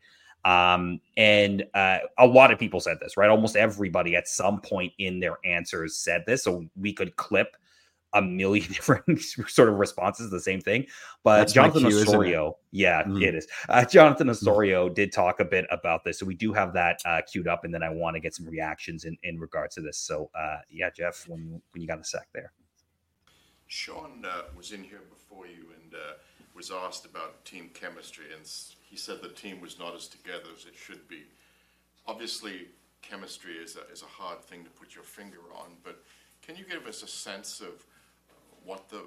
Um, 0.43 1.01
and 1.17 1.65
uh, 1.75 1.99
a 2.17 2.25
lot 2.25 2.51
of 2.51 2.57
people 2.57 2.79
said 2.79 2.97
this, 2.99 3.15
right? 3.15 3.29
Almost 3.29 3.55
everybody 3.55 4.15
at 4.15 4.27
some 4.27 4.59
point 4.59 4.91
in 4.97 5.19
their 5.19 5.37
answers 5.45 5.95
said 5.95 6.23
this. 6.25 6.43
So 6.43 6.65
we 6.75 6.93
could 6.93 7.15
clip 7.15 7.55
a 8.13 8.21
million 8.21 8.67
different 8.71 9.21
sort 9.21 9.69
of 9.69 9.75
responses, 9.75 10.29
the 10.29 10.39
same 10.39 10.61
thing. 10.61 10.85
But 11.23 11.37
That's 11.37 11.53
Jonathan 11.53 11.89
cue, 11.89 12.01
Osorio, 12.01 12.57
yeah, 12.71 13.03
mm-hmm. 13.03 13.21
it 13.21 13.35
is. 13.35 13.47
Uh, 13.69 13.85
Jonathan 13.85 14.27
mm-hmm. 14.27 14.31
Osorio 14.31 14.85
mm-hmm. 14.85 14.93
did 14.93 15.11
talk 15.11 15.39
a 15.39 15.45
bit 15.45 15.65
about 15.71 16.03
this, 16.03 16.19
so 16.19 16.25
we 16.25 16.35
do 16.35 16.53
have 16.53 16.73
that 16.73 16.99
uh, 17.05 17.21
queued 17.29 17.47
up, 17.47 17.63
and 17.63 17.73
then 17.73 17.83
I 17.83 17.89
want 17.89 18.15
to 18.15 18.19
get 18.19 18.35
some 18.35 18.47
reactions 18.47 19.05
in 19.05 19.17
in 19.23 19.39
regards 19.39 19.75
to 19.75 19.81
this. 19.81 19.97
So, 19.97 20.29
uh, 20.35 20.59
yeah, 20.69 20.89
Jeff, 20.95 21.27
when 21.27 21.61
when 21.71 21.81
you 21.81 21.87
got 21.87 21.99
a 21.99 22.03
sec 22.03 22.27
there, 22.33 22.51
Sean 23.67 24.25
uh, 24.25 24.43
was 24.55 24.71
in 24.71 24.83
here 24.83 25.01
before 25.09 25.47
you 25.47 25.67
and 25.81 25.93
uh, 25.93 26.13
was 26.53 26.71
asked 26.71 27.05
about 27.05 27.43
team 27.45 27.69
chemistry, 27.73 28.25
and 28.35 28.49
he 28.81 28.97
said 28.97 29.21
the 29.21 29.29
team 29.29 29.61
was 29.61 29.79
not 29.79 29.95
as 29.95 30.07
together 30.07 30.49
as 30.55 30.65
it 30.65 30.75
should 30.75 31.07
be. 31.07 31.23
Obviously, 32.05 32.67
chemistry 33.01 33.53
is 33.53 33.77
a, 33.77 33.91
is 33.91 34.03
a 34.03 34.05
hard 34.05 34.43
thing 34.43 34.63
to 34.63 34.69
put 34.71 34.93
your 34.93 35.03
finger 35.03 35.39
on, 35.55 35.71
but 35.83 36.03
can 36.41 36.55
you 36.55 36.65
give 36.65 36.85
us 36.85 37.03
a 37.03 37.07
sense 37.07 37.61
of 37.61 37.85
what 38.65 38.89
the 38.89 39.03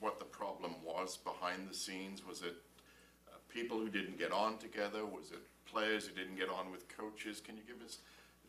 what 0.00 0.18
the 0.18 0.24
problem 0.24 0.74
was 0.84 1.16
behind 1.16 1.68
the 1.68 1.74
scenes? 1.74 2.26
Was 2.26 2.42
it 2.42 2.54
uh, 3.28 3.36
people 3.48 3.78
who 3.78 3.88
didn't 3.88 4.18
get 4.18 4.32
on 4.32 4.58
together? 4.58 5.04
Was 5.04 5.32
it 5.32 5.40
players 5.66 6.06
who 6.06 6.14
didn't 6.14 6.36
get 6.36 6.48
on 6.48 6.70
with 6.70 6.86
coaches? 6.88 7.40
Can 7.40 7.56
you 7.56 7.62
give 7.66 7.84
us, 7.84 7.98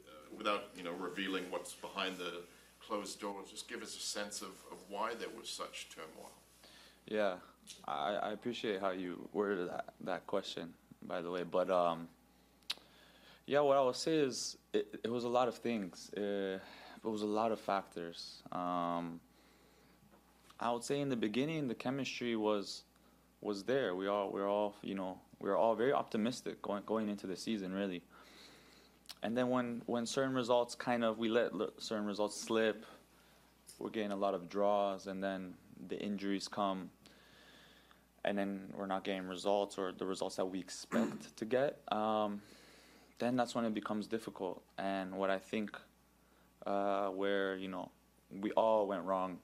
uh, 0.06 0.36
without 0.38 0.66
you 0.76 0.84
know 0.84 0.94
revealing 0.94 1.46
what's 1.50 1.74
behind 1.74 2.18
the 2.18 2.44
closed 2.80 3.20
doors, 3.20 3.50
just 3.50 3.68
give 3.68 3.82
us 3.82 3.96
a 3.96 4.00
sense 4.00 4.42
of, 4.42 4.50
of 4.72 4.78
why 4.90 5.14
there 5.14 5.30
was 5.38 5.50
such 5.50 5.90
turmoil? 5.94 6.32
Yeah, 7.08 7.36
I, 7.88 8.16
I 8.16 8.32
appreciate 8.32 8.80
how 8.80 8.92
you 8.92 9.28
worded 9.34 9.70
that, 9.70 9.86
that 10.02 10.28
question, 10.28 10.74
by 11.02 11.22
the 11.22 11.32
way. 11.32 11.44
But 11.44 11.70
um, 11.70 12.08
yeah, 13.46 13.62
what 13.62 13.78
I 13.78 13.82
will 13.82 13.94
say 13.94 14.18
is 14.18 14.58
it, 14.74 15.00
it 15.04 15.12
was 15.12 15.24
a 15.24 15.30
lot 15.30 15.48
of 15.48 15.56
things. 15.56 16.12
Uh, 16.16 16.60
it 17.04 17.10
was 17.10 17.22
a 17.22 17.28
lot 17.28 17.52
of 17.52 17.60
factors. 17.60 18.44
Um, 18.52 19.20
I 20.60 20.72
would 20.72 20.84
say 20.84 21.00
in 21.00 21.10
the 21.10 21.16
beginning 21.16 21.68
the 21.68 21.76
chemistry 21.76 22.36
was 22.36 22.84
was 23.42 23.64
there. 23.64 23.96
We 23.96 24.08
all 24.08 24.32
we 24.32 24.42
are 24.42 24.48
all 24.48 24.76
you 24.82 24.96
know 24.96 25.20
we 25.40 25.50
were 25.50 25.58
all 25.58 25.76
very 25.76 25.94
optimistic 25.94 26.62
going 26.62 26.84
going 26.86 27.10
into 27.10 27.28
the 27.28 27.36
season 27.36 27.74
really. 27.74 28.02
And 29.24 29.38
then 29.38 29.50
when 29.50 29.82
when 29.86 30.06
certain 30.06 30.34
results 30.34 30.76
kind 30.76 31.04
of 31.04 31.18
we 31.18 31.30
let 31.30 31.52
certain 31.78 32.06
results 32.06 32.40
slip, 32.40 32.86
we're 33.80 33.90
getting 33.90 34.12
a 34.12 34.16
lot 34.16 34.34
of 34.34 34.50
draws, 34.50 35.08
and 35.08 35.24
then 35.24 35.54
the 35.88 36.00
injuries 36.00 36.48
come, 36.48 36.90
and 38.26 38.38
then 38.38 38.74
we're 38.76 38.88
not 38.88 39.04
getting 39.04 39.28
results 39.28 39.78
or 39.78 39.92
the 39.92 40.06
results 40.06 40.36
that 40.38 40.46
we 40.46 40.60
expect 40.60 41.38
to 41.38 41.46
get. 41.46 41.82
Um, 41.92 42.42
then 43.20 43.36
that's 43.36 43.56
when 43.56 43.66
it 43.66 43.74
becomes 43.74 44.08
difficult. 44.08 44.62
And 44.78 45.16
what 45.16 45.30
I 45.30 45.40
think, 45.40 45.78
uh, 46.66 47.08
where 47.10 47.56
you 47.56 47.68
know 47.68 47.92
we 48.42 48.52
all 48.52 48.88
went 48.88 49.04
wrong 49.04 49.38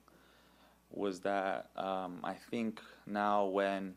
was 0.96 1.20
that 1.20 1.70
um, 1.76 2.20
I 2.22 2.34
think 2.34 2.80
now 3.06 3.46
when 3.46 3.94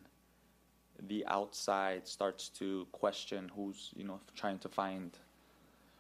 the 1.08 1.26
outside 1.28 2.08
starts 2.08 2.50
to 2.50 2.88
question 2.92 3.52
who's 3.56 3.92
you 3.96 4.04
know 4.04 4.20
trying 4.36 4.58
to 4.60 4.70
find 4.70 5.12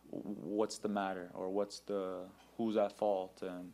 what's 0.09 0.79
the 0.79 0.87
matter 0.87 1.29
or 1.33 1.49
what's 1.49 1.79
the 1.81 2.21
who's 2.57 2.77
at 2.77 2.97
fault 2.97 3.41
and 3.41 3.73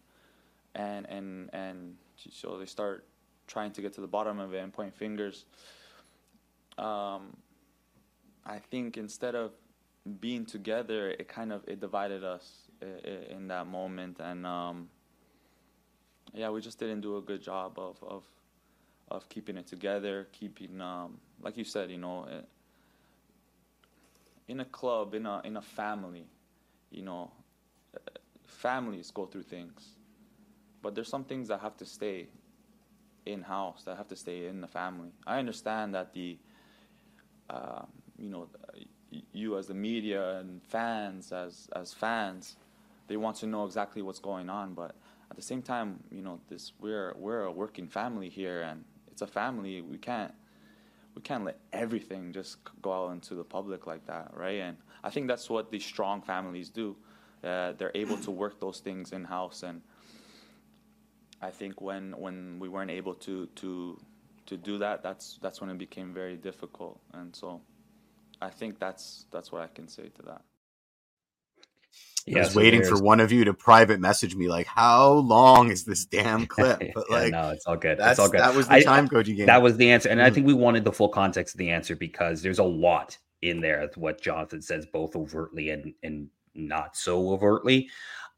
and 0.76 1.10
and 1.10 1.50
and 1.54 1.96
so 2.32 2.58
they 2.58 2.66
start 2.66 3.06
trying 3.48 3.72
to 3.72 3.82
get 3.82 3.94
to 3.94 4.02
the 4.02 4.08
bottom 4.08 4.40
of 4.40 4.54
it 4.54 4.60
and 4.60 4.74
point 4.74 4.94
fingers. 4.94 5.46
Um, 6.78 7.38
I 8.46 8.58
think 8.58 8.98
instead 8.98 9.36
of 9.36 9.52
being 10.20 10.46
together 10.46 11.12
it 11.12 11.28
kind 11.28 11.54
of 11.54 11.64
it 11.68 11.80
divided 11.80 12.24
us 12.24 12.70
in 13.30 13.48
that 13.48 13.68
moment 13.68 14.20
and 14.20 14.46
um, 14.46 14.90
yeah, 16.34 16.50
we 16.50 16.62
just 16.62 16.80
didn't 16.80 17.02
do 17.02 17.18
a 17.18 17.22
good 17.22 17.42
job 17.42 17.78
of 17.78 17.98
of 18.04 18.24
of 19.10 19.28
keeping 19.30 19.58
it 19.58 19.68
together, 19.68 20.28
keeping 20.32 20.82
um, 20.82 21.20
like 21.42 21.58
you 21.58 21.64
said, 21.64 21.92
you 21.92 21.98
know, 21.98 22.26
eh, 22.32 22.42
in 24.48 24.60
a 24.60 24.66
club, 24.66 25.14
in 25.14 25.26
a 25.26 25.42
in 25.44 25.58
a 25.58 25.62
family, 25.62 26.26
you 26.92 27.04
know, 27.04 27.32
eh, 27.96 28.00
families 28.46 29.12
go 29.12 29.26
through 29.26 29.44
things, 29.44 29.90
but 30.82 30.96
there's 30.96 31.10
some 31.10 31.24
things 31.24 31.48
that 31.50 31.60
have 31.60 31.78
to 31.78 31.86
stay 31.86 32.28
in 33.26 33.42
house, 33.42 33.84
that 33.84 33.98
have 33.98 34.08
to 34.10 34.16
stay 34.16 34.48
in 34.48 34.62
the 34.62 34.68
family. 34.68 35.10
I 35.26 35.40
understand 35.40 35.96
that 35.96 36.14
the, 36.14 36.38
uh, 37.50 37.84
you 38.18 38.30
know, 38.30 38.48
you 39.32 39.58
as 39.58 39.68
the 39.68 39.74
media 39.74 40.40
and 40.40 40.62
fans 40.64 41.32
as 41.32 41.70
as 41.76 41.94
fans, 41.94 42.56
they 43.08 43.18
want 43.18 43.38
to 43.38 43.48
know 43.48 43.66
exactly 43.66 44.02
what's 44.02 44.20
going 44.20 44.50
on, 44.50 44.74
but 44.74 44.96
at 45.34 45.38
the 45.38 45.42
same 45.42 45.64
time, 45.64 46.00
you 46.12 46.22
know, 46.22 46.40
this 46.48 46.74
we're 46.80 47.16
we're 47.18 47.46
a 47.46 47.52
working 47.52 47.88
family 47.88 48.30
here, 48.30 48.62
and 48.62 48.84
it's 49.12 49.24
a 49.24 49.28
family. 49.28 49.82
We 49.82 49.98
can't 49.98 50.32
we 51.16 51.24
can't 51.24 51.44
let 51.44 51.58
everything 51.72 52.32
just 52.32 52.58
go 52.84 52.94
out 52.94 53.14
into 53.14 53.34
the 53.34 53.44
public 53.44 53.88
like 53.88 54.06
that, 54.06 54.30
right? 54.36 54.62
And 54.62 54.78
I 55.04 55.10
think 55.10 55.28
that's 55.28 55.50
what 55.50 55.72
these 55.72 55.84
strong 55.84 56.22
families 56.22 56.70
do. 56.70 56.96
Uh, 57.44 57.72
they're 57.72 57.92
able 57.96 58.18
to 58.18 58.30
work 58.30 58.60
those 58.60 58.80
things 58.80 59.12
in 59.12 59.24
house, 59.24 59.64
and 59.64 59.82
I 61.42 61.50
think 61.50 61.82
when 61.82 62.12
when 62.12 62.60
we 62.60 62.70
weren't 62.70 62.92
able 62.92 63.16
to 63.16 63.48
to 63.56 64.00
to 64.46 64.56
do 64.56 64.78
that, 64.78 65.02
that's 65.02 65.40
that's 65.42 65.60
when 65.62 65.72
it 65.72 65.80
became 65.80 66.14
very 66.14 66.38
difficult. 66.38 67.00
And 67.12 67.36
so, 67.36 67.60
I 68.40 68.52
think 68.52 68.78
that's 68.78 69.26
that's 69.32 69.52
what 69.52 69.64
I 69.64 69.68
can 69.68 69.88
say 69.88 70.10
to 70.10 70.22
that. 70.28 70.44
Yeah, 72.26 72.40
I 72.40 72.42
was 72.42 72.56
waiting 72.56 72.84
for 72.84 73.02
one 73.02 73.20
of 73.20 73.32
you 73.32 73.44
to 73.46 73.54
private 73.54 74.00
message 74.00 74.36
me 74.36 74.48
like, 74.48 74.68
"How 74.68 75.12
long 75.12 75.70
is 75.70 75.84
this 75.84 76.06
damn 76.06 76.46
clip?" 76.48 76.82
But 76.94 77.10
like, 77.10 77.32
no, 77.32 77.50
it's 77.50 77.66
all 77.66 77.76
good. 77.76 78.00
It's 78.02 78.20
all 78.20 78.30
good. 78.30 78.40
That 78.40 78.56
was 78.56 78.68
the 78.68 78.82
time 78.82 79.08
code 79.08 79.28
you 79.28 79.36
gave. 79.36 79.48
That 79.48 79.62
was 79.62 79.78
the 79.78 79.92
answer, 79.92 80.10
and 80.10 80.20
mm. 80.20 80.24
I 80.24 80.30
think 80.30 80.48
we 80.48 80.54
wanted 80.54 80.86
the 80.86 80.92
full 80.92 81.10
context 81.10 81.56
of 81.56 81.60
the 81.60 81.70
answer 81.70 81.96
because 81.96 82.42
there's 82.42 82.60
a 82.60 82.64
lot 82.64 83.18
in 83.42 83.60
there. 83.60 83.90
What 83.96 84.22
Jonathan 84.22 84.62
says, 84.62 84.86
both 84.86 85.16
overtly 85.16 85.70
and 85.72 85.94
and 86.04 86.30
not 86.56 86.96
so 86.96 87.32
overtly. 87.32 87.90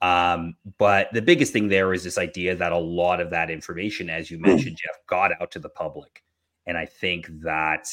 Um, 0.01 0.55
but 0.77 1.07
the 1.13 1.21
biggest 1.21 1.53
thing 1.53 1.67
there 1.67 1.93
is 1.93 2.03
this 2.03 2.17
idea 2.17 2.55
that 2.55 2.71
a 2.71 2.77
lot 2.77 3.21
of 3.21 3.29
that 3.31 3.49
information, 3.49 4.09
as 4.09 4.29
you 4.29 4.39
mentioned, 4.39 4.77
Jeff, 4.77 4.95
got 5.07 5.31
out 5.41 5.51
to 5.51 5.59
the 5.59 5.69
public. 5.69 6.23
And 6.67 6.77
I 6.77 6.85
think 6.85 7.27
that 7.41 7.87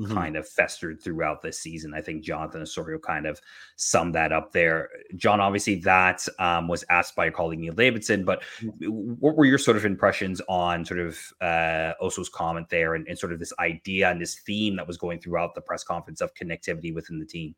mm-hmm. 0.00 0.14
kind 0.14 0.36
of 0.36 0.48
festered 0.48 1.02
throughout 1.02 1.42
this 1.42 1.58
season. 1.58 1.92
I 1.94 2.00
think 2.00 2.22
Jonathan 2.22 2.62
Osorio 2.62 2.98
kind 2.98 3.26
of 3.26 3.40
summed 3.76 4.14
that 4.14 4.32
up 4.32 4.52
there. 4.52 4.88
John, 5.16 5.40
obviously, 5.40 5.76
that 5.76 6.26
um, 6.38 6.68
was 6.68 6.84
asked 6.90 7.14
by 7.14 7.26
your 7.26 7.32
colleague 7.32 7.58
Neil 7.58 7.74
Davidson, 7.74 8.24
but 8.24 8.42
mm-hmm. 8.60 8.88
what 9.18 9.36
were 9.36 9.44
your 9.44 9.58
sort 9.58 9.76
of 9.76 9.84
impressions 9.84 10.40
on 10.48 10.84
sort 10.84 11.00
of 11.00 11.18
uh, 11.40 11.92
Oso's 12.00 12.28
comment 12.28 12.68
there 12.68 12.94
and, 12.94 13.06
and 13.08 13.18
sort 13.18 13.32
of 13.32 13.38
this 13.38 13.52
idea 13.58 14.10
and 14.10 14.20
this 14.20 14.36
theme 14.36 14.76
that 14.76 14.86
was 14.86 14.96
going 14.96 15.20
throughout 15.20 15.54
the 15.54 15.60
press 15.60 15.84
conference 15.84 16.20
of 16.20 16.34
connectivity 16.34 16.94
within 16.94 17.18
the 17.18 17.26
team? 17.26 17.54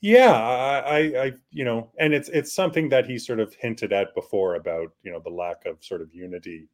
Yeah, 0.00 0.32
I, 0.32 0.98
I, 0.98 1.32
you 1.50 1.64
know, 1.64 1.90
and 1.98 2.12
it's 2.12 2.28
it's 2.28 2.54
something 2.54 2.90
that 2.90 3.06
he 3.06 3.18
sort 3.18 3.40
of 3.40 3.54
hinted 3.54 3.92
at 3.92 4.14
before 4.14 4.56
about 4.56 4.92
you 5.02 5.10
know 5.10 5.20
the 5.20 5.30
lack 5.30 5.64
of 5.64 5.82
sort 5.82 6.02
of 6.02 6.14
unity 6.14 6.68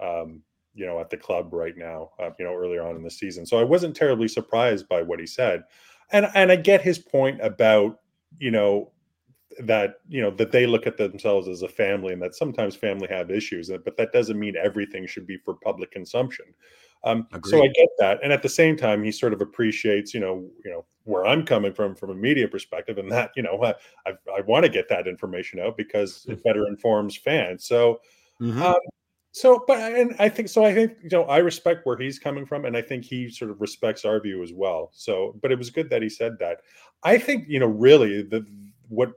um, 0.00 0.42
you 0.74 0.86
know, 0.86 1.00
at 1.00 1.10
the 1.10 1.16
club 1.16 1.52
right 1.52 1.76
now, 1.76 2.10
uh, 2.18 2.30
you 2.38 2.44
know, 2.44 2.54
earlier 2.54 2.86
on 2.86 2.96
in 2.96 3.02
the 3.02 3.10
season. 3.10 3.46
So 3.46 3.58
I 3.58 3.64
wasn't 3.64 3.96
terribly 3.96 4.28
surprised 4.28 4.88
by 4.88 5.02
what 5.02 5.20
he 5.20 5.26
said. 5.26 5.64
And 6.12 6.28
and 6.34 6.52
I 6.52 6.56
get 6.56 6.82
his 6.82 6.98
point 6.98 7.40
about, 7.40 8.00
you 8.38 8.50
know, 8.50 8.90
that, 9.60 9.96
you 10.08 10.20
know, 10.20 10.30
that 10.32 10.52
they 10.52 10.66
look 10.66 10.86
at 10.86 10.96
themselves 10.96 11.48
as 11.48 11.62
a 11.62 11.68
family 11.68 12.12
and 12.12 12.22
that 12.22 12.34
sometimes 12.34 12.74
family 12.74 13.08
have 13.08 13.30
issues, 13.30 13.70
but 13.84 13.96
that 13.96 14.12
doesn't 14.12 14.38
mean 14.38 14.54
everything 14.56 15.06
should 15.06 15.26
be 15.26 15.38
for 15.38 15.54
public 15.54 15.90
consumption. 15.90 16.46
Um, 17.04 17.28
so 17.44 17.62
I 17.62 17.68
get 17.68 17.88
that, 17.98 18.18
and 18.22 18.32
at 18.32 18.42
the 18.42 18.48
same 18.48 18.78
time, 18.78 19.04
he 19.04 19.12
sort 19.12 19.34
of 19.34 19.42
appreciates, 19.42 20.14
you 20.14 20.20
know, 20.20 20.48
you 20.64 20.70
know 20.70 20.86
where 21.04 21.26
I'm 21.26 21.44
coming 21.44 21.74
from 21.74 21.94
from 21.94 22.08
a 22.08 22.14
media 22.14 22.48
perspective, 22.48 22.96
and 22.96 23.12
that 23.12 23.30
you 23.36 23.42
know 23.42 23.62
I 23.62 23.74
I, 24.06 24.12
I 24.38 24.40
want 24.46 24.64
to 24.64 24.70
get 24.70 24.88
that 24.88 25.06
information 25.06 25.60
out 25.60 25.76
because 25.76 26.24
it 26.28 26.42
better 26.42 26.66
informs 26.66 27.14
fans. 27.14 27.66
So 27.66 28.00
mm-hmm. 28.40 28.62
um, 28.62 28.74
so, 29.36 29.64
but 29.66 29.80
and 29.80 30.14
I 30.20 30.28
think 30.28 30.48
so. 30.48 30.64
I 30.64 30.72
think 30.72 30.92
you 31.02 31.08
know 31.10 31.24
I 31.24 31.38
respect 31.38 31.84
where 31.84 31.96
he's 31.96 32.20
coming 32.20 32.46
from, 32.46 32.66
and 32.66 32.76
I 32.76 32.82
think 32.82 33.04
he 33.04 33.28
sort 33.28 33.50
of 33.50 33.60
respects 33.60 34.04
our 34.04 34.20
view 34.20 34.44
as 34.44 34.52
well. 34.52 34.90
So, 34.92 35.34
but 35.42 35.50
it 35.50 35.58
was 35.58 35.70
good 35.70 35.90
that 35.90 36.02
he 36.02 36.08
said 36.08 36.38
that. 36.38 36.58
I 37.02 37.18
think 37.18 37.46
you 37.48 37.58
know 37.58 37.66
really 37.66 38.22
the 38.22 38.46
what, 38.88 39.10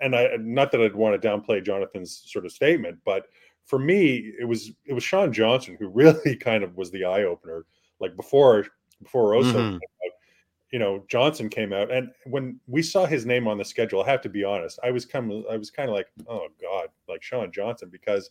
and 0.00 0.14
I 0.14 0.36
not 0.38 0.70
that 0.70 0.80
I'd 0.80 0.94
want 0.94 1.20
to 1.20 1.28
downplay 1.28 1.66
Jonathan's 1.66 2.22
sort 2.26 2.46
of 2.46 2.52
statement, 2.52 2.98
but 3.04 3.24
for 3.64 3.80
me 3.80 4.32
it 4.38 4.44
was 4.44 4.70
it 4.86 4.92
was 4.92 5.02
Sean 5.02 5.32
Johnson 5.32 5.76
who 5.76 5.88
really 5.92 6.36
kind 6.36 6.62
of 6.62 6.76
was 6.76 6.92
the 6.92 7.04
eye 7.04 7.24
opener. 7.24 7.64
Like 7.98 8.14
before 8.14 8.64
before 9.02 9.32
Oso, 9.32 9.54
mm-hmm. 9.54 9.74
out, 9.74 10.12
you 10.70 10.78
know 10.78 11.02
Johnson 11.08 11.48
came 11.48 11.72
out, 11.72 11.90
and 11.90 12.10
when 12.26 12.60
we 12.68 12.80
saw 12.80 13.06
his 13.06 13.26
name 13.26 13.48
on 13.48 13.58
the 13.58 13.64
schedule, 13.64 14.04
I 14.04 14.10
have 14.10 14.20
to 14.20 14.28
be 14.28 14.44
honest, 14.44 14.78
I 14.84 14.92
was 14.92 15.04
kind 15.04 15.32
of 15.32 15.46
I 15.50 15.56
was 15.56 15.72
kind 15.72 15.88
of 15.88 15.96
like, 15.96 16.06
oh 16.28 16.46
god, 16.62 16.90
like 17.08 17.24
Sean 17.24 17.50
Johnson 17.50 17.88
because 17.90 18.30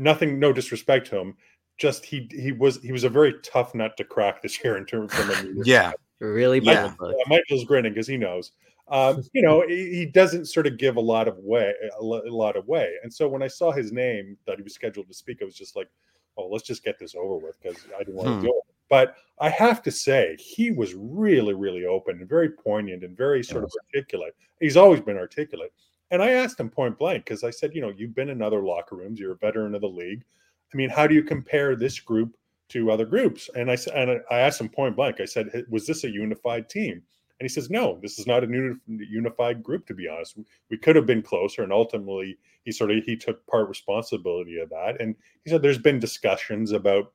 nothing, 0.00 0.38
no 0.38 0.52
disrespect 0.52 1.08
to 1.08 1.18
him. 1.18 1.36
Just 1.78 2.04
he 2.04 2.28
he 2.32 2.52
was 2.52 2.82
he 2.82 2.92
was 2.92 3.04
a 3.04 3.08
very 3.08 3.34
tough 3.42 3.74
nut 3.74 3.96
to 3.96 4.04
crack 4.04 4.42
this 4.42 4.62
year 4.64 4.76
in 4.76 4.84
terms 4.84 5.12
of 5.18 5.56
yeah, 5.64 5.92
really. 6.18 6.58
Yeah, 6.58 6.92
Michael's 7.26 7.64
grinning 7.64 7.92
because 7.92 8.08
he 8.08 8.16
knows. 8.16 8.52
Um, 8.88 9.22
you 9.32 9.40
know, 9.40 9.64
he, 9.68 9.94
he, 9.94 10.06
doesn't 10.06 10.46
sort 10.46 10.66
of 10.66 10.76
give 10.76 10.96
a 10.96 11.00
lot 11.00 11.28
of 11.28 11.38
way, 11.38 11.72
a 12.00 12.02
lot 12.02 12.56
of 12.56 12.66
way. 12.66 12.92
And 13.04 13.14
so 13.14 13.28
when 13.28 13.40
I 13.40 13.46
saw 13.46 13.70
his 13.70 13.92
name 13.92 14.36
that 14.48 14.56
he 14.56 14.64
was 14.64 14.74
scheduled 14.74 15.06
to 15.06 15.14
speak, 15.14 15.38
I 15.40 15.44
was 15.44 15.54
just 15.54 15.76
like, 15.76 15.88
"Oh, 16.36 16.48
let's 16.48 16.64
just 16.64 16.82
get 16.82 16.98
this 16.98 17.14
over 17.14 17.36
with," 17.36 17.56
because 17.62 17.78
I 17.94 18.00
didn't 18.00 18.16
want 18.16 18.28
hmm. 18.28 18.34
to 18.36 18.42
deal 18.42 18.54
with 18.56 18.68
it. 18.68 18.74
But 18.88 19.14
I 19.38 19.48
have 19.48 19.80
to 19.84 19.92
say, 19.92 20.36
he 20.38 20.72
was 20.72 20.94
really, 20.94 21.54
really 21.54 21.86
open 21.86 22.18
and 22.18 22.28
very 22.28 22.50
poignant 22.50 23.04
and 23.04 23.16
very 23.16 23.44
sort 23.44 23.62
yes. 23.62 23.72
of 23.72 23.94
articulate. 23.94 24.34
He's 24.58 24.76
always 24.76 25.00
been 25.00 25.16
articulate. 25.16 25.72
And 26.10 26.22
I 26.22 26.30
asked 26.30 26.58
him 26.58 26.70
point 26.70 26.98
blank 26.98 27.24
because 27.24 27.44
I 27.44 27.50
said, 27.50 27.74
you 27.74 27.80
know, 27.80 27.92
you've 27.96 28.14
been 28.14 28.30
in 28.30 28.42
other 28.42 28.62
locker 28.62 28.96
rooms, 28.96 29.20
you're 29.20 29.32
a 29.32 29.36
veteran 29.36 29.74
of 29.74 29.80
the 29.80 29.88
league. 29.88 30.24
I 30.72 30.76
mean, 30.76 30.90
how 30.90 31.06
do 31.06 31.14
you 31.14 31.22
compare 31.22 31.76
this 31.76 31.98
group 32.00 32.36
to 32.70 32.90
other 32.90 33.04
groups? 33.04 33.48
And 33.54 33.70
I 33.70 33.74
said, 33.74 33.94
and 33.94 34.20
I 34.30 34.38
asked 34.38 34.60
him 34.60 34.68
point 34.68 34.96
blank. 34.96 35.20
I 35.20 35.24
said, 35.24 35.64
was 35.68 35.86
this 35.86 36.04
a 36.04 36.10
unified 36.10 36.68
team? 36.68 37.02
And 37.40 37.48
he 37.48 37.48
says, 37.48 37.70
no, 37.70 37.98
this 38.02 38.18
is 38.18 38.26
not 38.26 38.44
a 38.44 38.76
unified 38.86 39.62
group. 39.62 39.86
To 39.86 39.94
be 39.94 40.06
honest, 40.08 40.38
we 40.68 40.76
could 40.76 40.94
have 40.94 41.06
been 41.06 41.22
closer. 41.22 41.62
And 41.62 41.72
ultimately, 41.72 42.36
he 42.64 42.72
sort 42.72 42.90
of 42.90 43.02
he 43.04 43.16
took 43.16 43.46
part 43.46 43.66
responsibility 43.66 44.58
of 44.60 44.68
that. 44.68 45.00
And 45.00 45.16
he 45.44 45.50
said, 45.50 45.62
there's 45.62 45.78
been 45.78 45.98
discussions 45.98 46.72
about 46.72 47.12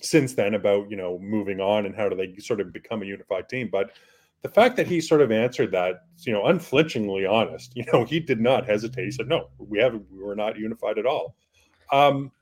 since 0.00 0.34
then 0.34 0.54
about 0.54 0.90
you 0.90 0.96
know 0.96 1.18
moving 1.18 1.60
on 1.60 1.86
and 1.86 1.96
how 1.96 2.08
do 2.08 2.16
they 2.16 2.36
sort 2.38 2.60
of 2.60 2.72
become 2.72 3.02
a 3.02 3.06
unified 3.06 3.48
team, 3.48 3.68
but 3.70 3.90
the 4.42 4.48
fact 4.48 4.76
that 4.76 4.86
he 4.86 5.00
sort 5.00 5.22
of 5.22 5.32
answered 5.32 5.72
that, 5.72 6.02
you 6.20 6.32
know, 6.32 6.46
unflinchingly 6.46 7.26
honest, 7.26 7.72
you 7.76 7.84
know, 7.92 8.04
he 8.04 8.20
did 8.20 8.40
not 8.40 8.66
hesitate. 8.66 9.04
He 9.04 9.10
said, 9.10 9.28
"No, 9.28 9.48
we 9.58 9.78
haven't. 9.78 10.06
We 10.10 10.22
were 10.22 10.36
not 10.36 10.58
unified 10.58 10.98
at 10.98 11.06
all." 11.06 11.36
Um, 11.92 12.32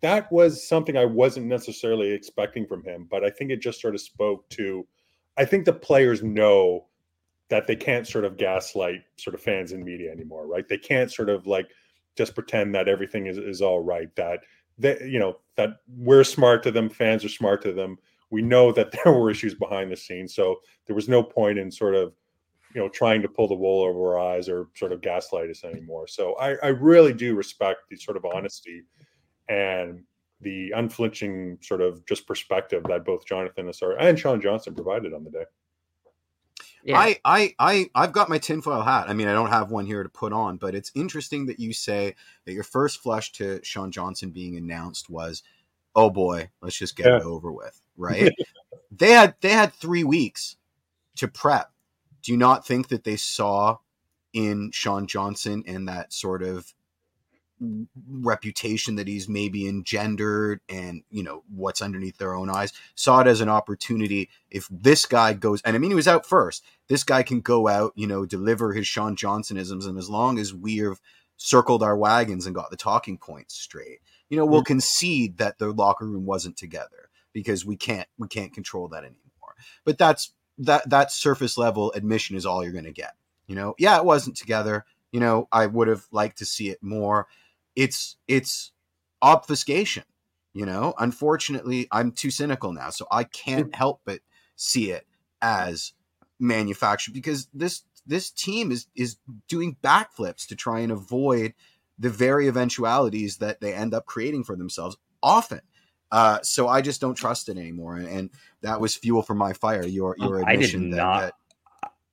that 0.00 0.30
was 0.30 0.66
something 0.66 0.96
I 0.96 1.04
wasn't 1.04 1.46
necessarily 1.46 2.10
expecting 2.10 2.66
from 2.66 2.84
him, 2.84 3.06
but 3.10 3.24
I 3.24 3.30
think 3.30 3.50
it 3.50 3.60
just 3.60 3.80
sort 3.80 3.94
of 3.94 4.00
spoke 4.00 4.48
to. 4.50 4.86
I 5.36 5.44
think 5.44 5.64
the 5.64 5.72
players 5.72 6.22
know 6.22 6.86
that 7.48 7.66
they 7.66 7.76
can't 7.76 8.06
sort 8.06 8.24
of 8.24 8.36
gaslight 8.36 9.02
sort 9.16 9.34
of 9.34 9.40
fans 9.40 9.72
and 9.72 9.84
media 9.84 10.12
anymore, 10.12 10.46
right? 10.46 10.68
They 10.68 10.78
can't 10.78 11.10
sort 11.10 11.30
of 11.30 11.46
like 11.46 11.68
just 12.16 12.34
pretend 12.34 12.74
that 12.74 12.88
everything 12.88 13.26
is, 13.26 13.38
is 13.38 13.62
all 13.62 13.80
right. 13.80 14.14
That 14.16 14.40
they, 14.78 14.98
you 15.04 15.18
know, 15.18 15.38
that 15.56 15.70
we're 15.96 16.24
smart 16.24 16.62
to 16.64 16.70
them, 16.70 16.88
fans 16.90 17.24
are 17.24 17.30
smart 17.30 17.62
to 17.62 17.72
them 17.72 17.98
we 18.30 18.42
know 18.42 18.72
that 18.72 18.92
there 19.04 19.12
were 19.12 19.30
issues 19.30 19.54
behind 19.54 19.90
the 19.90 19.96
scenes. 19.96 20.34
So 20.34 20.60
there 20.86 20.96
was 20.96 21.08
no 21.08 21.22
point 21.22 21.58
in 21.58 21.70
sort 21.70 21.94
of, 21.94 22.14
you 22.74 22.80
know, 22.80 22.88
trying 22.88 23.22
to 23.22 23.28
pull 23.28 23.48
the 23.48 23.54
wool 23.54 23.82
over 23.82 24.18
our 24.18 24.34
eyes 24.34 24.48
or 24.48 24.68
sort 24.74 24.92
of 24.92 25.00
gaslight 25.00 25.50
us 25.50 25.64
anymore. 25.64 26.06
So 26.06 26.34
I, 26.34 26.56
I 26.62 26.68
really 26.68 27.14
do 27.14 27.34
respect 27.34 27.80
the 27.88 27.96
sort 27.96 28.16
of 28.16 28.24
honesty 28.24 28.82
and 29.48 30.02
the 30.40 30.72
unflinching 30.76 31.58
sort 31.62 31.80
of 31.80 32.04
just 32.06 32.26
perspective 32.26 32.84
that 32.88 33.04
both 33.04 33.26
Jonathan 33.26 33.68
Osorio 33.68 33.98
and 33.98 34.18
Sean 34.18 34.40
Johnson 34.40 34.74
provided 34.74 35.12
on 35.12 35.24
the 35.24 35.30
day. 35.30 35.44
Yeah. 36.84 36.98
I, 36.98 37.18
I, 37.24 37.54
I, 37.58 37.90
I've 37.94 38.12
got 38.12 38.28
my 38.28 38.38
tinfoil 38.38 38.82
hat. 38.82 39.08
I 39.08 39.14
mean, 39.14 39.26
I 39.26 39.32
don't 39.32 39.50
have 39.50 39.70
one 39.70 39.84
here 39.84 40.02
to 40.02 40.08
put 40.08 40.32
on, 40.32 40.58
but 40.58 40.74
it's 40.74 40.92
interesting 40.94 41.46
that 41.46 41.58
you 41.58 41.72
say 41.72 42.14
that 42.44 42.52
your 42.52 42.62
first 42.62 43.02
flush 43.02 43.32
to 43.32 43.60
Sean 43.64 43.90
Johnson 43.90 44.30
being 44.30 44.56
announced 44.56 45.10
was 45.10 45.42
oh 45.94 46.10
boy, 46.10 46.50
let's 46.60 46.76
just 46.76 46.96
get 46.96 47.06
yeah. 47.06 47.16
it 47.16 47.22
over 47.22 47.52
with, 47.52 47.80
right? 47.96 48.32
they 48.90 49.10
had 49.10 49.34
they 49.40 49.50
had 49.50 49.72
three 49.72 50.04
weeks 50.04 50.56
to 51.16 51.28
prep. 51.28 51.70
Do 52.22 52.32
you 52.32 52.38
not 52.38 52.66
think 52.66 52.88
that 52.88 53.04
they 53.04 53.16
saw 53.16 53.78
in 54.32 54.70
Sean 54.72 55.06
Johnson 55.06 55.64
and 55.66 55.88
that 55.88 56.12
sort 56.12 56.42
of 56.42 56.74
reputation 58.08 58.96
that 58.96 59.08
he's 59.08 59.28
maybe 59.28 59.66
engendered 59.66 60.60
and 60.68 61.02
you 61.10 61.24
know 61.24 61.42
what's 61.52 61.82
underneath 61.82 62.16
their 62.18 62.34
own 62.34 62.48
eyes 62.48 62.72
saw 62.94 63.20
it 63.20 63.26
as 63.26 63.40
an 63.40 63.48
opportunity 63.48 64.30
if 64.48 64.68
this 64.70 65.06
guy 65.06 65.32
goes 65.32 65.60
and 65.62 65.74
i 65.74 65.78
mean 65.78 65.90
he 65.90 65.96
was 65.96 66.06
out 66.06 66.24
first 66.24 66.64
this 66.86 67.02
guy 67.02 67.20
can 67.20 67.40
go 67.40 67.66
out 67.66 67.92
you 67.96 68.06
know 68.06 68.24
deliver 68.24 68.72
his 68.72 68.86
sean 68.86 69.16
johnsonisms 69.16 69.88
and 69.88 69.98
as 69.98 70.08
long 70.08 70.38
as 70.38 70.54
we've 70.54 71.00
circled 71.36 71.82
our 71.82 71.96
wagons 71.96 72.46
and 72.46 72.54
got 72.54 72.70
the 72.70 72.76
talking 72.76 73.18
points 73.18 73.56
straight 73.56 73.98
you 74.28 74.36
know, 74.36 74.44
we'll 74.44 74.60
mm-hmm. 74.60 74.66
concede 74.66 75.38
that 75.38 75.58
the 75.58 75.72
locker 75.72 76.06
room 76.06 76.26
wasn't 76.26 76.56
together 76.56 77.10
because 77.32 77.64
we 77.64 77.76
can't 77.76 78.08
we 78.18 78.28
can't 78.28 78.52
control 78.52 78.88
that 78.88 79.04
anymore. 79.04 79.54
But 79.84 79.98
that's 79.98 80.32
that 80.58 80.88
that 80.90 81.12
surface 81.12 81.56
level 81.56 81.92
admission 81.92 82.36
is 82.36 82.46
all 82.46 82.62
you're 82.62 82.72
going 82.72 82.84
to 82.84 82.92
get. 82.92 83.14
You 83.46 83.54
know, 83.54 83.74
yeah, 83.78 83.96
it 83.96 84.04
wasn't 84.04 84.36
together. 84.36 84.84
You 85.12 85.20
know, 85.20 85.48
I 85.50 85.66
would 85.66 85.88
have 85.88 86.06
liked 86.12 86.38
to 86.38 86.44
see 86.44 86.68
it 86.68 86.82
more. 86.82 87.26
It's 87.74 88.16
it's 88.26 88.72
obfuscation. 89.22 90.04
You 90.52 90.66
know, 90.66 90.94
unfortunately, 90.98 91.86
I'm 91.92 92.12
too 92.12 92.30
cynical 92.30 92.72
now, 92.72 92.90
so 92.90 93.06
I 93.10 93.24
can't 93.24 93.74
help 93.74 94.00
but 94.04 94.20
see 94.56 94.90
it 94.90 95.06
as 95.40 95.92
manufactured 96.40 97.14
because 97.14 97.48
this 97.54 97.82
this 98.06 98.30
team 98.30 98.72
is 98.72 98.86
is 98.96 99.16
doing 99.48 99.76
backflips 99.82 100.46
to 100.48 100.56
try 100.56 100.80
and 100.80 100.90
avoid 100.90 101.54
the 101.98 102.10
very 102.10 102.48
eventualities 102.48 103.38
that 103.38 103.60
they 103.60 103.74
end 103.74 103.94
up 103.94 104.06
creating 104.06 104.44
for 104.44 104.56
themselves 104.56 104.96
often. 105.22 105.60
Uh, 106.10 106.38
so 106.42 106.68
I 106.68 106.80
just 106.80 107.00
don't 107.00 107.14
trust 107.14 107.48
it 107.48 107.58
anymore, 107.58 107.96
and, 107.96 108.08
and 108.08 108.30
that 108.62 108.80
was 108.80 108.96
fuel 108.96 109.22
for 109.22 109.34
my 109.34 109.52
fire. 109.52 109.84
Your 109.84 110.16
your 110.18 110.40
admission 110.40 110.80
I 110.80 110.84
did 110.84 110.92
that, 110.92 110.96
not. 110.96 111.20
That, 111.20 111.34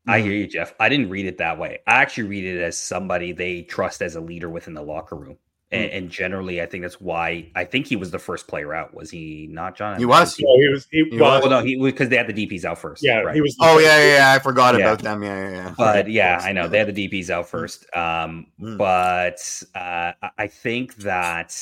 I 0.08 0.22
hear 0.22 0.34
you, 0.34 0.48
Jeff. 0.48 0.74
I 0.80 0.90
didn't 0.90 1.10
read 1.10 1.26
it 1.26 1.38
that 1.40 1.58
way. 1.58 1.80
I 1.88 2.02
actually 2.02 2.28
read 2.28 2.44
it 2.44 2.62
as 2.62 2.78
somebody 2.78 3.32
they 3.32 3.64
trust 3.64 4.02
as 4.02 4.16
a 4.16 4.22
leader 4.22 4.50
within 4.50 4.74
the 4.74 4.84
locker 4.84 5.16
room. 5.16 5.38
And, 5.72 5.92
and, 5.92 6.10
generally, 6.12 6.62
I 6.62 6.68
think 6.68 6.84
that's 6.84 7.02
why 7.02 7.52
I 7.56 7.66
think 7.66 7.88
he 7.88 7.96
was 7.96 8.12
the 8.12 8.20
first 8.20 8.48
player 8.48 8.74
out. 8.74 8.94
Was 8.94 9.10
he 9.10 9.48
not, 9.50 9.76
John? 9.76 9.98
He 9.98 10.06
was. 10.06 10.36
He, 10.36 10.44
he 10.44 10.70
was. 10.70 10.88
He, 10.92 11.04
he 11.10 11.20
was. 11.20 11.42
Well, 11.42 11.50
no, 11.50 11.64
he 11.64 11.76
because 11.76 12.10
they 12.10 12.18
had 12.18 12.28
the 12.28 12.34
DPS 12.34 12.66
out 12.66 12.78
first. 12.78 13.04
Yeah, 13.04 13.22
right? 13.22 13.34
he 13.34 13.42
was. 13.42 13.58
Oh 13.60 13.80
yeah, 13.80 13.98
yeah, 13.98 14.16
yeah, 14.16 14.34
I 14.34 14.40
forgot 14.40 14.78
yeah. 14.78 14.82
about 14.82 15.00
them. 15.00 15.24
Yeah, 15.24 15.50
yeah, 15.50 15.56
yeah. 15.56 15.74
But 15.76 16.10
yeah, 16.10 16.40
I 16.44 16.54
know 16.54 16.68
they 16.68 16.78
had 16.78 16.94
the 16.94 17.10
DPS 17.10 17.32
out 17.32 17.50
first. 17.50 17.84
Um, 17.96 18.46
mm. 18.62 18.78
but 18.78 19.64
uh, 19.74 20.12
I 20.38 20.48
think 20.48 20.98
that 20.98 21.58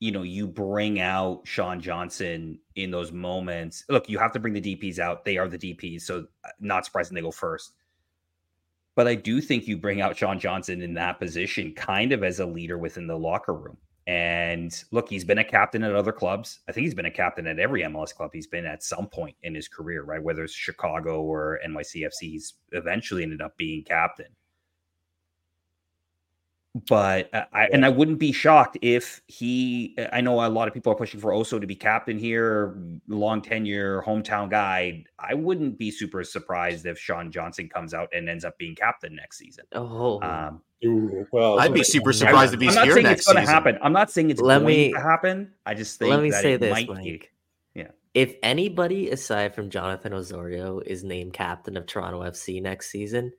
you 0.00 0.10
know 0.10 0.22
you 0.22 0.46
bring 0.46 0.98
out 0.98 1.42
Sean 1.44 1.80
Johnson 1.80 2.58
in 2.74 2.90
those 2.90 3.12
moments. 3.12 3.84
Look, 3.90 4.08
you 4.08 4.18
have 4.18 4.32
to 4.32 4.40
bring 4.40 4.54
the 4.54 4.62
DPS 4.62 4.98
out. 4.98 5.26
They 5.26 5.36
are 5.36 5.46
the 5.46 5.58
DPS, 5.58 6.02
so 6.02 6.24
uh, 6.42 6.48
not 6.58 6.86
surprising 6.86 7.14
they 7.14 7.20
go 7.20 7.30
first 7.30 7.74
But 8.96 9.08
I 9.08 9.14
do 9.14 9.40
think 9.40 9.66
you 9.66 9.76
bring 9.76 10.00
out 10.00 10.16
Sean 10.16 10.38
Johnson 10.38 10.80
in 10.80 10.94
that 10.94 11.18
position, 11.18 11.72
kind 11.74 12.12
of 12.12 12.22
as 12.22 12.40
a 12.40 12.46
leader 12.46 12.78
within 12.78 13.06
the 13.06 13.18
locker 13.18 13.54
room. 13.54 13.76
And 14.06 14.84
look, 14.90 15.08
he's 15.08 15.24
been 15.24 15.38
a 15.38 15.44
captain 15.44 15.82
at 15.82 15.94
other 15.94 16.12
clubs. 16.12 16.60
I 16.68 16.72
think 16.72 16.84
he's 16.84 16.94
been 16.94 17.06
a 17.06 17.10
captain 17.10 17.46
at 17.46 17.58
every 17.58 17.82
MLS 17.82 18.14
club 18.14 18.30
he's 18.34 18.46
been 18.46 18.66
at 18.66 18.82
some 18.82 19.06
point 19.08 19.34
in 19.42 19.54
his 19.54 19.66
career, 19.66 20.04
right? 20.04 20.22
Whether 20.22 20.44
it's 20.44 20.52
Chicago 20.52 21.22
or 21.22 21.58
NYCFC, 21.66 22.20
he's 22.20 22.54
eventually 22.72 23.22
ended 23.22 23.40
up 23.40 23.56
being 23.56 23.82
captain. 23.82 24.28
But 26.88 27.32
uh, 27.32 27.44
I 27.52 27.66
and 27.72 27.84
I 27.84 27.88
wouldn't 27.88 28.18
be 28.18 28.32
shocked 28.32 28.76
if 28.82 29.22
he. 29.28 29.96
I 30.12 30.20
know 30.20 30.44
a 30.44 30.48
lot 30.48 30.66
of 30.66 30.74
people 30.74 30.90
are 30.92 30.96
pushing 30.96 31.20
for 31.20 31.30
Oso 31.30 31.60
to 31.60 31.66
be 31.68 31.76
captain 31.76 32.18
here, 32.18 32.76
long 33.06 33.40
tenure, 33.42 34.02
hometown 34.04 34.50
guy. 34.50 35.04
I 35.20 35.34
wouldn't 35.34 35.78
be 35.78 35.92
super 35.92 36.24
surprised 36.24 36.84
if 36.86 36.98
Sean 36.98 37.30
Johnson 37.30 37.68
comes 37.68 37.94
out 37.94 38.08
and 38.12 38.28
ends 38.28 38.44
up 38.44 38.58
being 38.58 38.74
captain 38.74 39.14
next 39.14 39.38
season. 39.38 39.66
Oh, 39.72 40.20
Um, 40.20 40.62
Ooh, 40.84 41.24
well, 41.30 41.60
I'd 41.60 41.72
be 41.72 41.84
super 41.84 42.12
surprised 42.12 42.54
if 42.54 42.58
I'm 42.58 42.66
he's 42.66 42.74
not 42.74 42.84
here 42.86 42.94
saying 42.94 43.04
next 43.04 43.20
it's 43.20 43.26
going 43.28 43.36
to 43.36 43.42
season. 43.42 43.54
happen. 43.54 43.78
I'm 43.80 43.92
not 43.92 44.10
saying 44.10 44.30
it's 44.30 44.40
Let 44.40 44.58
going 44.58 44.66
me- 44.66 44.92
to 44.94 45.00
happen. 45.00 45.52
I 45.64 45.74
just 45.74 46.00
think 46.00 46.10
let 46.10 46.22
me 46.24 46.30
that 46.32 46.42
say 46.42 46.54
it 46.54 46.60
this, 46.60 46.72
might 46.72 46.88
Mike. 46.88 47.04
be. 47.76 47.84
if 48.14 48.34
anybody 48.42 49.10
aside 49.10 49.54
from 49.54 49.70
Jonathan 49.70 50.12
Osorio 50.12 50.80
is 50.80 51.04
named 51.04 51.32
captain 51.34 51.76
of 51.76 51.86
Toronto 51.86 52.20
FC 52.22 52.60
next 52.60 52.90
season, 52.90 53.32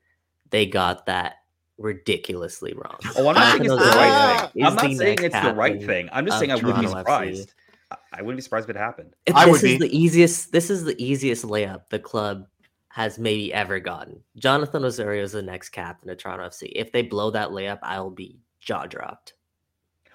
they 0.51 0.65
got 0.65 1.05
that 1.07 1.36
ridiculously 1.78 2.73
wrong. 2.73 2.97
Oh, 3.17 3.28
I'm 3.28 3.36
not 3.36 3.51
saying 3.51 3.65
it's 3.65 3.73
the 3.73 3.97
right 3.97 4.51
thing. 4.53 4.65
I'm 4.65 4.76
not 4.76 4.82
saying 4.97 5.17
it's 5.21 5.39
the 5.41 5.53
right 5.53 5.84
thing. 5.86 6.09
I'm 6.11 6.26
just 6.26 6.39
saying 6.39 6.51
I 6.51 6.55
wouldn't 6.55 6.82
be 6.82 6.88
surprised. 6.88 7.53
I- 7.91 7.97
I 8.13 8.21
wouldn't 8.21 8.38
be 8.38 8.41
surprised 8.41 8.69
if 8.69 8.76
it 8.76 8.80
happened. 8.80 9.13
If 9.26 9.36
I 9.36 9.45
this 9.45 9.51
would 9.61 9.69
is 9.69 9.80
be. 9.80 9.88
the 9.88 9.97
easiest. 9.97 10.51
This 10.51 10.69
is 10.69 10.84
the 10.86 10.95
easiest 11.03 11.45
layup 11.45 11.89
the 11.89 11.99
club 11.99 12.47
has 12.89 13.19
maybe 13.19 13.53
ever 13.53 13.80
gotten. 13.80 14.21
Jonathan 14.38 14.86
Osorio 14.86 15.21
is 15.21 15.34
the 15.34 15.41
next 15.41 15.69
captain 15.69 16.09
of 16.09 16.17
Toronto 16.17 16.45
FC. 16.45 16.71
If 16.76 16.91
they 16.91 17.01
blow 17.03 17.30
that 17.32 17.49
layup, 17.49 17.80
I'll 17.84 18.09
be 18.09 18.39
jaw 18.59 18.86
dropped. 18.86 19.34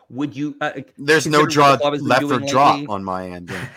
Would 0.09 0.35
you? 0.35 0.57
Uh, 0.61 0.73
There's 0.99 1.27
no 1.27 1.41
considering 1.45 1.45
what 1.45 1.51
draw 1.53 1.73
the 1.73 1.79
club 1.79 1.93
has 1.93 2.03
been 2.03 2.09
left 2.09 2.25
or 2.25 2.51
drop 2.51 2.89
on 2.89 3.05
my 3.05 3.29
end. 3.29 3.51
Yeah, 3.51 3.69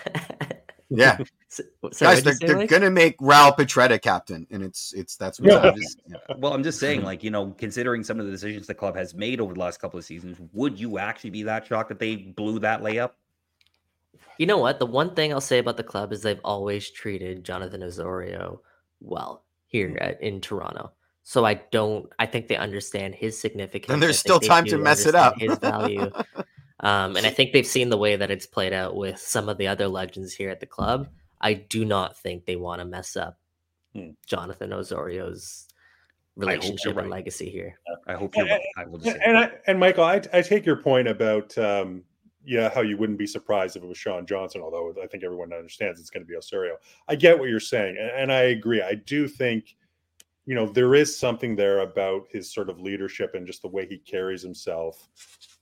yeah. 0.89 1.17
So- 1.55 1.63
sorry, 1.91 2.15
guys, 2.15 2.23
they're, 2.23 2.33
they're 2.47 2.57
Mike? 2.57 2.69
gonna 2.69 2.89
make 2.89 3.15
Raoul 3.21 3.51
Petretta 3.51 4.01
captain, 4.01 4.47
and 4.49 4.63
it's 4.63 4.91
it's 4.93 5.15
that's 5.15 5.39
what 5.39 5.51
Yeah. 5.51 5.67
it 5.67 5.77
is. 5.77 5.97
Yeah. 6.07 6.17
Well, 6.37 6.53
I'm 6.53 6.63
just 6.63 6.79
saying, 6.79 7.03
like 7.03 7.23
you 7.23 7.29
know, 7.31 7.51
considering 7.57 8.03
some 8.03 8.19
of 8.19 8.25
the 8.25 8.31
decisions 8.31 8.65
the 8.67 8.73
club 8.73 8.95
has 8.95 9.13
made 9.13 9.39
over 9.39 9.53
the 9.53 9.59
last 9.59 9.79
couple 9.79 9.99
of 9.99 10.05
seasons, 10.05 10.37
would 10.53 10.79
you 10.79 10.97
actually 10.97 11.29
be 11.29 11.43
that 11.43 11.67
shocked 11.67 11.89
that 11.89 11.99
they 11.99 12.15
blew 12.15 12.59
that 12.59 12.81
layup? 12.81 13.11
You 14.39 14.47
know 14.47 14.57
what? 14.57 14.79
The 14.79 14.85
one 14.85 15.13
thing 15.13 15.31
I'll 15.31 15.41
say 15.41 15.59
about 15.59 15.77
the 15.77 15.83
club 15.83 16.11
is 16.11 16.21
they've 16.23 16.39
always 16.43 16.89
treated 16.89 17.43
Jonathan 17.43 17.83
Osorio 17.83 18.61
well 18.99 19.43
here 19.67 19.89
Hmm. 19.89 19.97
at, 19.99 20.21
in 20.21 20.41
Toronto. 20.41 20.91
So 21.23 21.45
I 21.45 21.53
don't. 21.71 22.11
I 22.19 22.25
think 22.25 22.47
they 22.47 22.57
understand 22.57 23.15
his 23.15 23.39
significance. 23.39 23.93
And 23.93 24.01
there's 24.01 24.19
still 24.19 24.39
time 24.39 24.65
to 24.65 24.77
mess 24.77 25.05
it 25.05 25.15
up. 25.15 25.39
His 25.39 25.57
value, 25.59 26.11
um, 26.81 27.15
and 27.15 27.25
I 27.25 27.29
think 27.29 27.53
they've 27.53 27.65
seen 27.65 27.89
the 27.89 27.97
way 27.97 28.15
that 28.17 28.29
it's 28.29 28.45
played 28.45 28.73
out 28.73 28.95
with 28.95 29.19
some 29.19 29.47
of 29.49 29.57
the 29.57 29.67
other 29.67 29.87
legends 29.87 30.33
here 30.33 30.49
at 30.49 30.59
the 30.59 30.65
club. 30.65 31.07
I 31.43 31.53
do 31.53 31.85
not 31.85 32.17
think 32.17 32.45
they 32.45 32.55
want 32.55 32.79
to 32.79 32.85
mess 32.85 33.15
up 33.15 33.37
Hmm. 33.93 34.09
Jonathan 34.25 34.73
Osorio's 34.73 35.67
hope 36.35 36.43
you're 36.43 36.49
relationship 36.49 36.97
and 36.97 36.97
right. 36.97 37.09
legacy 37.09 37.49
here. 37.49 37.77
I 38.07 38.13
hope 38.13 38.35
you're 38.35 38.47
right. 38.47 38.61
I 38.75 38.85
will 38.85 38.97
just. 38.97 39.17
And, 39.23 39.37
I, 39.37 39.51
and 39.67 39.79
Michael, 39.79 40.03
I, 40.03 40.21
I 40.33 40.41
take 40.41 40.65
your 40.65 40.77
point 40.77 41.07
about 41.07 41.55
um, 41.59 42.03
yeah, 42.43 42.73
how 42.73 42.81
you 42.81 42.97
wouldn't 42.97 43.19
be 43.19 43.27
surprised 43.27 43.75
if 43.75 43.83
it 43.83 43.87
was 43.87 43.97
Sean 43.97 44.25
Johnson, 44.25 44.61
although 44.61 44.93
I 45.01 45.05
think 45.05 45.23
everyone 45.23 45.53
understands 45.53 45.99
it's 45.99 46.09
going 46.09 46.23
to 46.23 46.27
be 46.27 46.35
Osorio. 46.35 46.77
I 47.07 47.15
get 47.15 47.37
what 47.37 47.49
you're 47.49 47.59
saying, 47.59 47.97
and, 47.99 48.09
and 48.09 48.31
I 48.31 48.41
agree. 48.43 48.81
I 48.81 48.95
do 48.95 49.27
think, 49.27 49.75
you 50.45 50.55
know, 50.55 50.65
there 50.65 50.95
is 50.95 51.17
something 51.17 51.55
there 51.55 51.81
about 51.81 52.23
his 52.31 52.51
sort 52.51 52.69
of 52.69 52.81
leadership 52.81 53.35
and 53.35 53.45
just 53.45 53.61
the 53.61 53.67
way 53.67 53.85
he 53.85 53.99
carries 53.99 54.41
himself. 54.41 55.07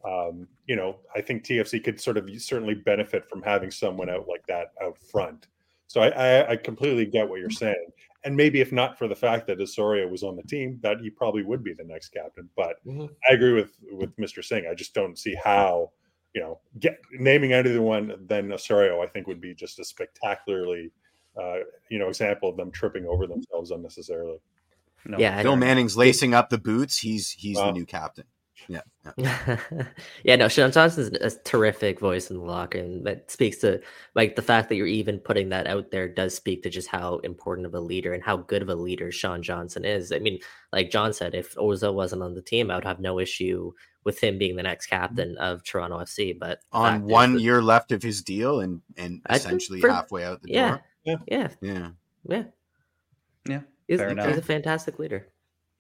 Um, 0.08 0.48
you 0.68 0.78
know, 0.78 1.00
I 1.14 1.22
think 1.22 1.44
TFC 1.44 1.84
could 1.84 2.00
sort 2.00 2.18
of 2.18 2.30
certainly 2.38 2.76
benefit 2.76 3.28
from 3.28 3.42
having 3.42 3.72
someone 3.72 4.10
out 4.10 4.28
like 4.30 4.48
that 4.48 4.68
out 4.82 4.98
front. 4.98 5.48
So 5.92 6.00
I, 6.00 6.08
I, 6.08 6.52
I 6.52 6.56
completely 6.56 7.06
get 7.06 7.28
what 7.28 7.42
you're 7.42 7.50
saying. 7.50 7.88
And 8.24 8.34
maybe 8.38 8.62
if 8.62 8.72
not 8.72 8.98
for 8.98 9.10
the 9.10 9.16
fact 9.16 9.46
that 9.48 9.60
Osorio 9.60 10.08
was 10.08 10.24
on 10.24 10.38
the 10.38 10.44
team, 10.44 10.80
that 10.84 11.02
he 11.02 11.10
probably 11.10 11.44
would 11.44 11.66
be 11.66 11.74
the 11.74 11.84
next 11.84 12.14
captain. 12.14 12.48
But 12.56 12.78
Mhm. 12.86 13.10
I 13.30 13.34
agree 13.34 13.52
with 13.52 13.72
with 13.92 14.16
Mr. 14.16 14.42
Singh. 14.42 14.68
I 14.72 14.74
just 14.74 14.94
don't 14.94 15.18
see 15.20 15.36
how, 15.36 15.92
you 16.34 16.40
know, 16.40 16.60
get 16.80 16.98
naming 17.12 17.54
either 17.54 17.82
one 17.82 18.26
than 18.26 18.54
Osorio. 18.54 19.02
I 19.02 19.08
think 19.08 19.28
would 19.28 19.42
be 19.42 19.54
just 19.54 19.80
a 19.80 19.84
spectacularly, 19.84 20.92
uh, 21.36 21.58
you 21.90 22.00
know, 22.00 22.08
example 22.08 22.48
of 22.48 22.56
them 22.56 22.72
tripping 22.72 23.06
over 23.06 23.28
themselves 23.28 23.72
unnecessarily. 23.72 24.38
No. 25.06 25.18
Yeah, 25.18 25.42
Bill. 25.44 25.58
Manning's 25.58 25.98
lacing 25.98 26.34
up 26.34 26.50
the 26.50 26.58
boots. 26.58 27.00
He's 27.00 27.32
he's 27.32 27.58
Wow. 27.58 27.66
the 27.66 27.72
new 27.74 27.86
captain. 27.86 28.26
Yeah, 28.68 28.82
yeah. 29.18 29.58
yeah, 30.24 30.36
no, 30.36 30.48
Sean 30.48 30.72
Johnson's 30.72 31.10
a 31.10 31.30
terrific 31.44 32.00
voice 32.00 32.30
in 32.30 32.38
the 32.38 32.44
locker, 32.44 32.78
and 32.78 33.06
that 33.06 33.30
speaks 33.32 33.58
to 33.60 33.82
like 34.16 34.36
the 34.36 34.42
fact 34.42 34.70
that 34.70 34.76
you're 34.76 34.88
even 34.88 35.20
putting 35.20 35.50
that 35.50 35.68
out 35.68 35.92
there 35.92 36.08
does 36.08 36.36
speak 36.36 36.64
to 36.64 36.70
just 36.70 36.88
how 36.88 37.18
important 37.20 37.68
of 37.68 37.74
a 37.74 37.80
leader 37.80 38.14
and 38.14 38.24
how 38.24 38.38
good 38.38 38.62
of 38.62 38.70
a 38.70 38.76
leader 38.76 39.12
Sean 39.12 39.42
Johnson 39.42 39.86
is. 39.86 40.12
I 40.12 40.20
mean, 40.20 40.40
like 40.72 40.92
John 40.92 41.14
said, 41.14 41.36
if 41.36 41.56
Oso 41.56 41.94
wasn't 41.94 42.24
on 42.24 42.34
the 42.34 42.42
team, 42.42 42.72
I 42.72 42.76
would 42.76 42.86
have 42.86 43.00
no 43.00 43.20
issue 43.20 43.72
with 44.04 44.20
him 44.20 44.38
being 44.38 44.56
the 44.56 44.64
next 44.64 44.88
mm-hmm. 44.88 45.02
captain 45.02 45.38
of 45.38 45.64
Toronto 45.64 46.00
FC. 46.00 46.38
But 46.38 46.60
On 46.72 46.94
fact 46.94 47.06
is 47.06 47.12
one 47.12 47.34
that- 47.34 47.42
year 47.42 47.62
left 47.62 47.92
of 47.92 48.04
his 48.04 48.22
deal, 48.22 48.62
and 48.62 48.82
and 48.98 49.22
I 49.26 49.38
think 49.38 49.46
essentially 49.48 49.82
for- 49.82 49.92
halfway 49.92 50.24
out 50.24 50.42
the 50.42 50.52
yeah, 50.52 50.70
door. 50.70 50.82
yeah, 51.04 51.18
Yeah, 51.28 51.48
yeah, 51.62 52.44
Yeah, 53.48 53.62
he's, 53.88 54.00
fair 54.00 54.10
he's 54.10 54.18
enough. 54.18 54.38
a 54.38 54.42
fantastic 54.42 55.00
leader. 55.00 55.28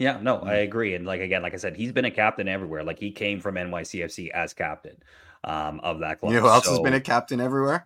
Yeah, 0.01 0.17
no, 0.19 0.37
I 0.39 0.55
Mm. 0.55 0.63
agree. 0.63 0.95
And 0.95 1.05
like 1.05 1.21
again, 1.21 1.43
like 1.43 1.53
I 1.53 1.57
said, 1.57 1.75
he's 1.75 1.91
been 1.91 2.05
a 2.05 2.11
captain 2.11 2.47
everywhere. 2.47 2.83
Like 2.83 2.97
he 2.97 3.11
came 3.11 3.39
from 3.39 3.53
NYCFC 3.53 4.31
as 4.31 4.51
captain 4.51 4.97
um, 5.43 5.79
of 5.81 5.99
that 5.99 6.19
club. 6.19 6.31
you 6.31 6.37
know 6.37 6.41
who 6.41 6.49
else 6.49 6.67
has 6.67 6.79
been 6.79 6.95
a 6.95 6.99
captain 6.99 7.39
everywhere? 7.39 7.85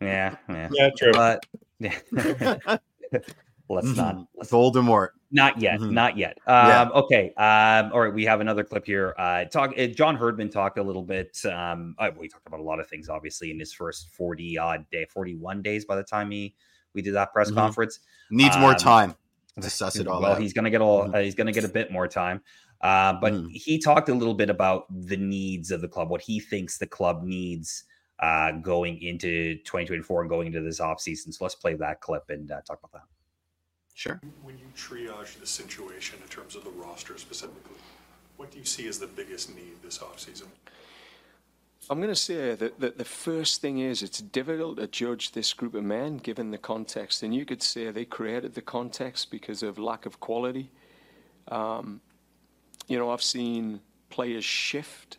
yeah, 0.00 0.34
yeah. 0.48 0.70
Yeah, 0.72 0.90
true. 0.96 1.12
But 1.12 1.44
yeah. 1.78 1.98
let's 3.68 3.94
not 3.94 4.26
let's 4.34 4.50
Voldemort. 4.50 5.08
not 5.30 5.60
yet, 5.60 5.80
Mhm. 5.80 5.90
not 5.90 6.16
yet. 6.16 6.38
Yeah. 6.46 6.80
Um, 6.80 6.92
okay. 6.92 7.34
Um, 7.34 7.92
all 7.92 8.00
right, 8.00 8.14
we 8.14 8.24
have 8.24 8.40
another 8.40 8.64
clip 8.64 8.86
here. 8.86 9.14
Uh, 9.18 9.44
talk. 9.44 9.74
Uh, 9.78 9.88
John 9.88 10.16
Herdman 10.16 10.48
talked 10.48 10.78
a 10.78 10.82
little 10.82 11.02
bit. 11.04 11.36
Um, 11.44 11.94
uh, 11.98 12.10
we 12.18 12.28
talked 12.28 12.46
about 12.46 12.60
a 12.60 12.62
lot 12.62 12.80
of 12.80 12.88
things, 12.88 13.10
obviously, 13.10 13.50
in 13.50 13.58
his 13.60 13.74
first 13.74 14.08
forty 14.14 14.56
odd 14.56 14.86
day, 14.90 15.04
forty 15.04 15.34
one 15.34 15.60
days 15.60 15.84
by 15.84 15.96
the 15.96 16.02
time 16.02 16.30
he 16.30 16.54
we 16.94 17.02
did 17.02 17.12
that 17.14 17.30
press 17.34 17.50
Mhm. 17.50 17.56
conference. 17.56 18.00
Needs 18.30 18.56
more 18.56 18.70
Um, 18.70 18.76
time 18.78 19.14
to 19.62 19.70
suss 19.70 19.96
it 19.96 20.06
all 20.06 20.20
well, 20.22 20.32
out. 20.32 20.40
he's 20.40 20.52
going 20.52 20.64
to 20.64 20.70
get 20.70 20.80
all. 20.80 21.04
Mhm. 21.04 21.14
Uh, 21.14 21.18
he's 21.18 21.34
going 21.34 21.46
to 21.46 21.52
get 21.52 21.64
a 21.64 21.68
bit 21.68 21.90
more 21.90 22.06
time. 22.08 22.42
Uh, 22.80 23.12
but 23.20 23.32
Mm. 23.34 23.50
he 23.52 23.78
talked 23.78 24.08
a 24.08 24.14
little 24.14 24.34
bit 24.34 24.48
about 24.50 24.84
the 24.90 25.16
needs 25.16 25.70
of 25.70 25.80
the 25.82 25.88
club, 25.88 26.08
what 26.08 26.22
he 26.22 26.40
thinks 26.40 26.78
the 26.78 26.86
club 26.86 27.22
needs 27.22 27.84
uh, 28.20 28.52
going 28.52 29.00
into 29.02 29.54
2024 29.64 30.22
and 30.22 30.30
going 30.30 30.46
into 30.48 30.60
this 30.60 30.78
offseason. 30.80 31.32
So 31.32 31.44
let's 31.44 31.54
play 31.54 31.74
that 31.74 32.00
clip 32.00 32.28
and 32.28 32.50
uh, 32.50 32.60
talk 32.62 32.78
about 32.78 32.92
that. 32.92 33.08
Sure. 33.94 34.20
When 34.42 34.58
you 34.58 34.66
triage 34.76 35.38
the 35.40 35.46
situation 35.46 36.18
in 36.22 36.28
terms 36.28 36.54
of 36.56 36.64
the 36.64 36.70
roster 36.70 37.16
specifically, 37.18 37.76
what 38.36 38.50
do 38.50 38.58
you 38.58 38.64
see 38.64 38.86
as 38.88 38.98
the 38.98 39.06
biggest 39.06 39.54
need 39.54 39.82
this 39.82 39.98
offseason? 39.98 40.46
I'm 41.90 41.98
going 41.98 42.08
to 42.08 42.14
say 42.14 42.54
that, 42.54 42.78
that 42.78 42.98
the 42.98 43.04
first 43.04 43.60
thing 43.60 43.80
is 43.80 44.04
it's 44.04 44.20
difficult 44.20 44.76
to 44.76 44.86
judge 44.86 45.32
this 45.32 45.52
group 45.52 45.74
of 45.74 45.82
men 45.82 46.18
given 46.18 46.52
the 46.52 46.58
context. 46.58 47.24
And 47.24 47.34
you 47.34 47.44
could 47.44 47.64
say 47.64 47.90
they 47.90 48.04
created 48.04 48.54
the 48.54 48.62
context 48.62 49.32
because 49.32 49.64
of 49.64 49.76
lack 49.76 50.06
of 50.06 50.20
quality. 50.20 50.70
Um, 51.48 52.00
you 52.86 52.96
know, 52.96 53.10
I've 53.10 53.22
seen 53.22 53.80
players 54.08 54.44
shift 54.44 55.18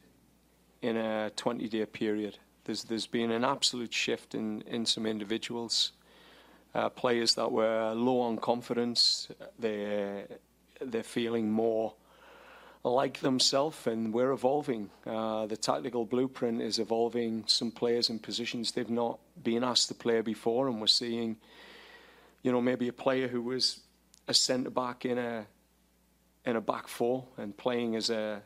in 0.82 0.96
a 0.96 1.32
20 1.36 1.68
day 1.68 1.86
period. 1.86 2.38
There's, 2.64 2.86
there's 2.86 3.08
been 3.08 3.32
an 3.32 3.44
absolute 3.44 3.94
shift 3.94 4.34
in, 4.34 4.62
in 4.62 4.86
some 4.86 5.06
individuals. 5.06 5.92
Uh, 6.74 6.88
players 6.88 7.36
that 7.36 7.52
were 7.52 7.92
low 7.94 8.22
on 8.22 8.38
confidence, 8.38 9.28
they're, 9.60 10.26
they're 10.80 11.04
feeling 11.04 11.52
more 11.52 11.96
like 12.84 13.20
themselves, 13.20 13.86
and 13.86 14.14
we're 14.14 14.32
evolving. 14.32 14.90
Uh, 15.06 15.46
the 15.46 15.58
tactical 15.58 16.06
blueprint 16.06 16.62
is 16.62 16.80
evolving 16.80 17.44
some 17.48 17.72
players 17.72 18.10
in 18.10 18.20
positions 18.20 18.72
they've 18.72 18.90
not 18.90 19.20
been 19.44 19.64
asked 19.64 19.88
to 19.90 19.94
play 19.94 20.22
before, 20.22 20.68
and 20.68 20.80
we're 20.80 20.88
seeing, 20.88 21.38
you 22.42 22.52
know, 22.52 22.62
maybe 22.62 22.88
a 22.88 22.94
player 22.94 23.28
who 23.28 23.42
was 23.42 23.82
a 24.28 24.34
centre 24.34 24.70
back 24.70 25.06
in 25.06 25.18
a 25.18 25.46
in 26.44 26.56
a 26.56 26.62
back 26.62 26.88
four 26.88 27.26
and 27.38 27.56
playing 27.56 27.96
as 27.96 28.10
a 28.10 28.42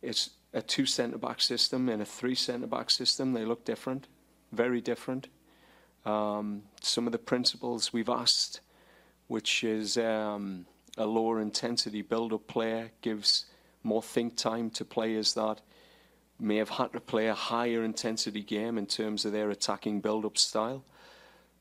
it's 0.00 0.30
a 0.54 0.62
two 0.62 0.86
centre 0.86 1.18
back 1.18 1.40
system 1.40 1.88
and 1.88 2.00
a 2.00 2.04
three 2.04 2.34
centre 2.34 2.66
back 2.66 2.90
system. 2.90 3.32
They 3.32 3.44
look 3.44 3.64
different, 3.64 4.06
very 4.52 4.80
different. 4.80 5.28
Um, 6.06 6.62
some 6.80 7.06
of 7.06 7.12
the 7.12 7.18
principles 7.18 7.92
we've 7.92 8.08
asked, 8.08 8.60
which 9.26 9.64
is 9.64 9.96
um, 9.98 10.66
a 10.96 11.06
lower 11.06 11.40
intensity 11.40 12.02
build 12.02 12.32
up 12.32 12.46
player, 12.46 12.90
gives 13.00 13.46
more 13.82 14.02
think 14.02 14.36
time 14.36 14.70
to 14.70 14.84
players 14.84 15.34
that 15.34 15.60
may 16.38 16.56
have 16.56 16.70
had 16.70 16.92
to 16.92 17.00
play 17.00 17.28
a 17.28 17.34
higher 17.34 17.84
intensity 17.84 18.42
game 18.42 18.78
in 18.78 18.86
terms 18.86 19.24
of 19.24 19.32
their 19.32 19.50
attacking 19.50 20.00
build 20.00 20.24
up 20.24 20.36
style. 20.38 20.84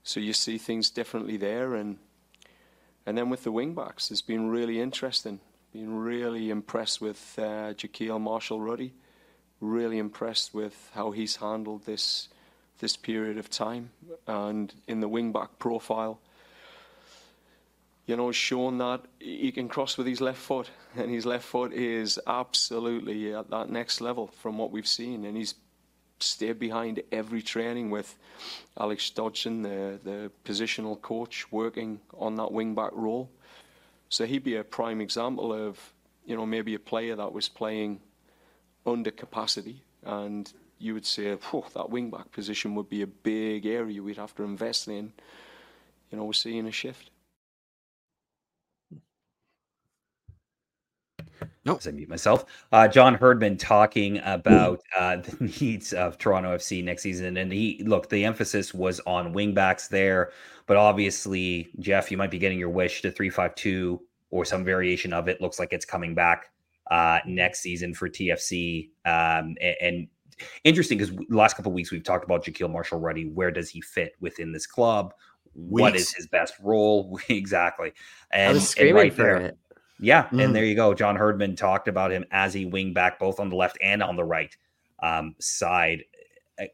So 0.04 0.20
you 0.20 0.34
see 0.34 0.58
things 0.58 0.90
differently 0.90 1.38
there. 1.38 1.76
And 1.76 1.98
And 3.06 3.18
then 3.18 3.30
with 3.30 3.44
the 3.44 3.52
wing 3.52 3.76
backs, 3.76 4.12
it's 4.12 4.22
been 4.22 4.50
really 4.50 4.80
interesting. 4.80 5.40
Been 5.74 5.96
really 5.98 6.50
impressed 6.50 7.02
with 7.02 7.36
uh, 7.38 7.74
Jahkeele 7.74 8.20
Marshall-Rutty. 8.20 8.94
Really 9.60 9.98
impressed 9.98 10.54
with 10.54 10.92
how 10.94 11.12
he's 11.12 11.38
handled 11.38 11.86
this 11.86 12.30
this 12.80 12.98
period 12.98 13.38
of 13.38 13.50
time 13.50 13.92
and 14.28 14.74
in 14.88 15.00
the 15.00 15.08
wing 15.08 15.32
back 15.32 15.58
profile. 15.58 16.20
You 18.06 18.18
know, 18.18 18.32
shown 18.32 18.80
that 18.80 19.01
he 19.20 19.51
can 19.51 19.70
cross 19.70 19.97
with 19.97 20.08
his 20.08 20.20
left 20.20 20.39
foot, 20.39 20.70
and 20.95 21.10
his 21.10 21.26
left 21.26 21.45
foot 21.45 21.74
is 21.74 22.20
absolutely 22.28 23.34
at 23.34 23.49
that 23.49 23.70
next 23.70 24.01
level 24.01 24.28
from 24.28 24.58
what 24.58 24.72
we've 24.72 24.88
seen. 24.88 25.26
And 25.26 25.38
he's 25.38 25.56
stayed 26.20 26.60
behind 26.60 27.01
every 27.12 27.41
training 27.41 27.89
with 27.89 28.16
Alex 28.80 29.10
Dodson, 29.10 29.62
the, 29.62 29.99
the 30.04 30.32
positional 30.45 31.01
coach, 31.01 31.51
working 31.51 31.99
on 32.18 32.36
that 32.36 32.51
wing 32.51 32.76
back 32.76 32.91
role. 32.93 33.30
So 34.10 34.26
he'd 34.26 34.43
be 34.43 34.58
a 34.58 34.64
prime 34.64 35.01
example 35.01 35.51
of, 35.51 35.80
you 36.26 36.36
know, 36.36 36.45
maybe 36.45 36.76
a 36.76 36.80
player 36.80 37.16
that 37.16 37.34
was 37.34 37.49
playing 37.49 37.99
under 38.86 39.12
capacity 39.12 39.82
and 40.06 40.51
you 40.84 40.93
would 40.93 41.06
say, 41.06 41.38
that 41.74 41.89
wing 41.89 42.10
back 42.10 42.32
position 42.32 42.76
would 42.76 42.89
be 42.89 43.01
a 43.01 43.08
big 43.08 43.66
area 43.66 44.01
we'd 44.01 44.18
have 44.18 44.36
to 44.36 44.43
invest 44.43 44.88
in. 44.88 45.14
You 46.12 46.18
know, 46.18 46.26
we're 46.26 46.34
seeing 46.34 46.68
a 46.68 46.72
shift. 46.72 47.10
No, 51.66 51.80
I 51.86 51.91
mute 51.91 52.09
myself. 52.09 52.45
Uh, 52.74 52.89
John 52.89 53.16
Herdman 53.16 53.57
talking 53.57 54.20
about 54.26 54.82
uh, 54.97 55.18
the 55.39 55.53
needs 55.61 55.93
of 55.93 56.18
Toronto 56.18 56.55
FC 56.57 56.84
next 56.84 57.03
season, 57.03 57.38
and 57.38 57.51
he 57.51 57.82
look. 57.86 58.09
The 58.09 58.26
emphasis 58.26 58.74
was 58.74 58.99
on 59.01 59.34
wingbacks 59.34 59.88
there, 59.88 60.32
but 60.66 60.76
obviously, 60.78 61.70
Jeff, 61.80 62.11
you 62.11 62.18
might 62.18 62.32
be 62.32 62.39
getting 62.39 62.59
your 62.59 62.70
wish 62.70 63.01
to 63.03 63.11
three 63.11 63.30
five 63.30 63.55
two 63.55 64.01
or 64.30 64.43
some 64.43 64.66
variation 64.66 65.14
of 65.14 65.28
it. 65.28 65.39
Looks 65.39 65.59
like 65.59 65.72
it's 65.72 65.86
coming 65.86 66.16
back 66.16 66.51
uh, 66.89 67.20
next 67.26 67.61
season 67.61 67.93
for 67.93 68.09
TFC. 68.09 68.89
Um, 69.05 69.55
and, 69.61 69.76
and, 69.82 70.07
interesting 70.64 70.97
because 70.97 71.16
last 71.30 71.55
couple 71.55 71.72
weeks 71.72 71.91
we've 71.91 72.03
talked 72.03 72.26
about 72.26 72.43
Jahkeele 72.43 72.72
Marshall-Rutty. 72.72 73.30
Where 73.30 73.51
does 73.51 73.70
he 73.70 73.82
fit 73.82 74.14
within 74.20 74.51
this 74.51 74.66
club? 74.66 75.14
Weeks. 75.55 75.82
What 75.82 75.95
is 75.95 76.11
his 76.11 76.28
best 76.28 76.55
role? 76.61 77.20
exactly. 77.30 77.93
And, 78.32 78.49
I 78.49 78.53
was 78.53 78.70
screaming 78.70 78.95
right 78.95 79.14
for 79.14 79.22
there, 79.22 79.38
it. 79.38 79.57
Yeah, 80.04 80.28
mm. 80.28 80.43
and 80.43 80.54
there 80.54 80.66
you 80.66 80.76
go. 80.76 80.93
John 80.93 81.16
Herdman 81.16 81.56
talked 81.56 81.88
about 81.88 82.12
him 82.12 82.26
as 82.32 82.58
a 82.58 82.66
wing 82.66 82.93
back, 82.93 83.20
both 83.20 83.39
on 83.39 83.49
the 83.49 83.56
left 83.56 83.78
and 83.82 84.04
on 84.04 84.18
the 84.18 84.24
right 84.26 84.56
um, 85.01 85.34
side. 85.39 86.04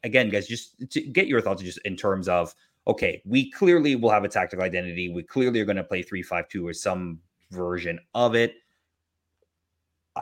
Again, 0.04 0.30
guys, 0.30 0.48
just 0.48 0.90
to 0.90 1.02
get 1.02 1.28
your 1.28 1.40
thoughts 1.40 1.62
just 1.62 1.78
in 1.86 1.96
terms 1.96 2.28
of 2.28 2.56
okay, 2.88 3.22
we 3.26 3.52
clearly 3.52 3.96
will 3.96 4.10
have 4.10 4.24
a 4.24 4.28
tactical 4.28 4.66
identity. 4.66 5.10
We 5.10 5.22
clearly 5.22 5.60
are 5.60 5.66
going 5.66 5.78
to 5.78 5.84
play 5.84 6.02
three 6.02 6.24
five 6.24 6.50
two 6.50 6.68
or 6.68 6.74
some 6.74 7.20
version 7.52 8.00
of 8.16 8.34
it. 8.34 8.56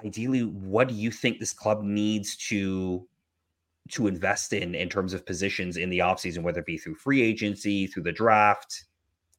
Ideally, 0.03 0.41
what 0.43 0.89
do 0.89 0.93
you 0.93 1.09
think 1.09 1.39
this 1.39 1.53
club 1.53 1.83
needs 1.83 2.35
to 2.49 3.07
to 3.91 4.07
invest 4.07 4.51
in 4.51 4.75
in 4.75 4.89
terms 4.89 5.13
of 5.13 5.25
positions 5.25 5.77
in 5.77 5.89
the 5.89 5.99
offseason, 5.99 6.43
whether 6.43 6.59
it 6.59 6.65
be 6.65 6.77
through 6.77 6.95
free 6.95 7.21
agency, 7.21 7.87
through 7.87 8.03
the 8.03 8.11
draft, 8.11 8.83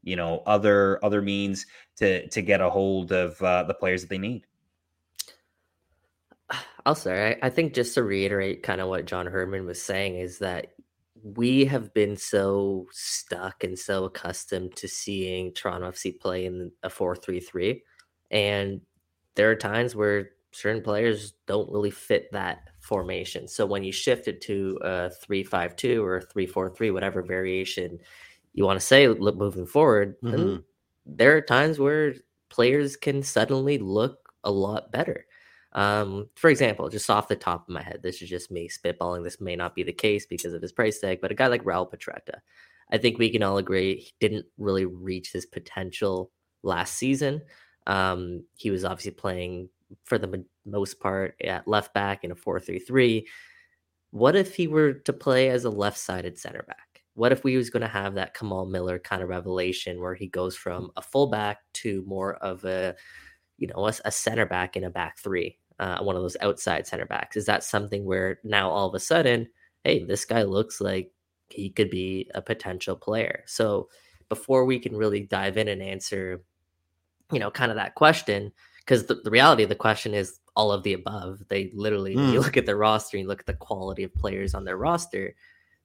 you 0.08 0.16
know, 0.16 0.42
other 0.46 0.98
other 1.04 1.22
means 1.22 1.66
to 1.96 2.26
to 2.28 2.42
get 2.42 2.60
a 2.60 2.70
hold 2.70 3.12
of 3.12 3.40
uh, 3.42 3.62
the 3.64 3.74
players 3.74 4.00
that 4.02 4.08
they 4.08 4.18
need. 4.18 4.46
Say, 6.94 7.36
I, 7.42 7.46
I 7.46 7.50
think 7.50 7.74
just 7.74 7.94
to 7.94 8.02
reiterate 8.02 8.62
kind 8.62 8.80
of 8.80 8.88
what 8.88 9.04
John 9.04 9.26
Herdman 9.26 9.66
was 9.66 9.82
saying 9.82 10.16
is 10.16 10.38
that 10.38 10.68
we 11.22 11.66
have 11.66 11.92
been 11.92 12.16
so 12.16 12.86
stuck 12.92 13.62
and 13.62 13.78
so 13.78 14.04
accustomed 14.04 14.74
to 14.76 14.88
seeing 14.88 15.52
Toronto 15.52 15.90
FC 15.90 16.18
play 16.18 16.46
in 16.46 16.72
a 16.82 16.88
4 16.88 17.16
3 17.16 17.40
3. 17.40 17.82
And 18.30 18.80
there 19.34 19.50
are 19.50 19.56
times 19.56 19.94
where 19.94 20.30
certain 20.52 20.82
players 20.82 21.34
don't 21.46 21.70
really 21.70 21.90
fit 21.90 22.32
that 22.32 22.70
formation. 22.80 23.48
So 23.48 23.66
when 23.66 23.84
you 23.84 23.92
shift 23.92 24.28
it 24.28 24.40
to 24.42 24.78
a 24.82 25.10
3 25.10 25.44
5 25.44 25.76
2 25.76 26.04
or 26.04 26.20
3 26.22 26.46
4 26.46 26.70
3, 26.70 26.90
whatever 26.90 27.22
variation 27.22 27.98
you 28.58 28.64
want 28.64 28.80
to 28.80 28.84
say 28.84 29.06
moving 29.06 29.66
forward, 29.66 30.20
mm-hmm. 30.20 30.56
there 31.06 31.36
are 31.36 31.40
times 31.40 31.78
where 31.78 32.14
players 32.50 32.96
can 32.96 33.22
suddenly 33.22 33.78
look 33.78 34.32
a 34.42 34.50
lot 34.50 34.90
better. 34.90 35.26
Um, 35.74 36.28
for 36.34 36.50
example, 36.50 36.88
just 36.88 37.08
off 37.08 37.28
the 37.28 37.36
top 37.36 37.68
of 37.68 37.72
my 37.72 37.82
head, 37.82 38.00
this 38.02 38.20
is 38.20 38.28
just 38.28 38.50
me 38.50 38.68
spitballing. 38.68 39.22
This 39.22 39.40
may 39.40 39.54
not 39.54 39.76
be 39.76 39.84
the 39.84 39.92
case 39.92 40.26
because 40.26 40.54
of 40.54 40.60
his 40.60 40.72
price 40.72 40.98
tag, 40.98 41.20
but 41.22 41.30
a 41.30 41.36
guy 41.36 41.46
like 41.46 41.64
Raoul 41.64 41.86
Petretta, 41.86 42.40
I 42.90 42.98
think 42.98 43.16
we 43.16 43.30
can 43.30 43.44
all 43.44 43.58
agree 43.58 43.94
he 43.94 44.12
didn't 44.18 44.46
really 44.58 44.86
reach 44.86 45.30
his 45.30 45.46
potential 45.46 46.32
last 46.64 46.94
season. 46.94 47.42
Um, 47.86 48.44
he 48.56 48.72
was 48.72 48.84
obviously 48.84 49.12
playing 49.12 49.68
for 50.02 50.18
the 50.18 50.44
most 50.66 50.98
part 50.98 51.36
at 51.44 51.68
left 51.68 51.94
back 51.94 52.24
in 52.24 52.32
a 52.32 52.34
4 52.34 52.58
3 52.58 52.80
3. 52.80 53.24
What 54.10 54.34
if 54.34 54.56
he 54.56 54.66
were 54.66 54.94
to 54.94 55.12
play 55.12 55.48
as 55.48 55.64
a 55.64 55.70
left 55.70 55.98
sided 55.98 56.40
center 56.40 56.64
back? 56.64 56.87
What 57.18 57.32
if 57.32 57.42
we 57.42 57.56
was 57.56 57.68
going 57.68 57.82
to 57.82 57.88
have 57.88 58.14
that 58.14 58.34
Kamal 58.34 58.66
Miller 58.66 59.00
kind 59.00 59.22
of 59.22 59.28
revelation 59.28 60.00
where 60.00 60.14
he 60.14 60.28
goes 60.28 60.56
from 60.56 60.92
a 60.96 61.02
fullback 61.02 61.58
to 61.74 62.04
more 62.06 62.36
of 62.36 62.64
a, 62.64 62.94
you 63.56 63.66
know, 63.66 63.88
a, 63.88 63.92
a 64.04 64.12
center 64.12 64.46
back 64.46 64.76
in 64.76 64.84
a 64.84 64.90
back 64.90 65.18
three, 65.18 65.58
uh, 65.80 65.98
one 65.98 66.14
of 66.14 66.22
those 66.22 66.36
outside 66.40 66.86
center 66.86 67.06
backs? 67.06 67.36
Is 67.36 67.46
that 67.46 67.64
something 67.64 68.04
where 68.04 68.38
now 68.44 68.70
all 68.70 68.86
of 68.86 68.94
a 68.94 69.00
sudden, 69.00 69.48
hey, 69.82 70.04
this 70.04 70.24
guy 70.24 70.44
looks 70.44 70.80
like 70.80 71.10
he 71.48 71.70
could 71.70 71.90
be 71.90 72.30
a 72.36 72.40
potential 72.40 72.94
player? 72.94 73.42
So 73.46 73.88
before 74.28 74.64
we 74.64 74.78
can 74.78 74.96
really 74.96 75.22
dive 75.22 75.56
in 75.56 75.66
and 75.66 75.82
answer, 75.82 76.40
you 77.32 77.40
know, 77.40 77.50
kind 77.50 77.72
of 77.72 77.76
that 77.78 77.96
question, 77.96 78.52
because 78.78 79.06
the, 79.06 79.16
the 79.16 79.30
reality 79.30 79.64
of 79.64 79.68
the 79.68 79.74
question 79.74 80.14
is 80.14 80.38
all 80.54 80.70
of 80.70 80.84
the 80.84 80.92
above. 80.92 81.42
They 81.48 81.72
literally, 81.74 82.14
mm. 82.14 82.32
you 82.32 82.40
look 82.40 82.56
at 82.56 82.66
the 82.66 82.76
roster, 82.76 83.16
and 83.16 83.22
you 83.22 83.28
look 83.28 83.40
at 83.40 83.46
the 83.46 83.54
quality 83.54 84.04
of 84.04 84.14
players 84.14 84.54
on 84.54 84.64
their 84.64 84.76
roster 84.76 85.34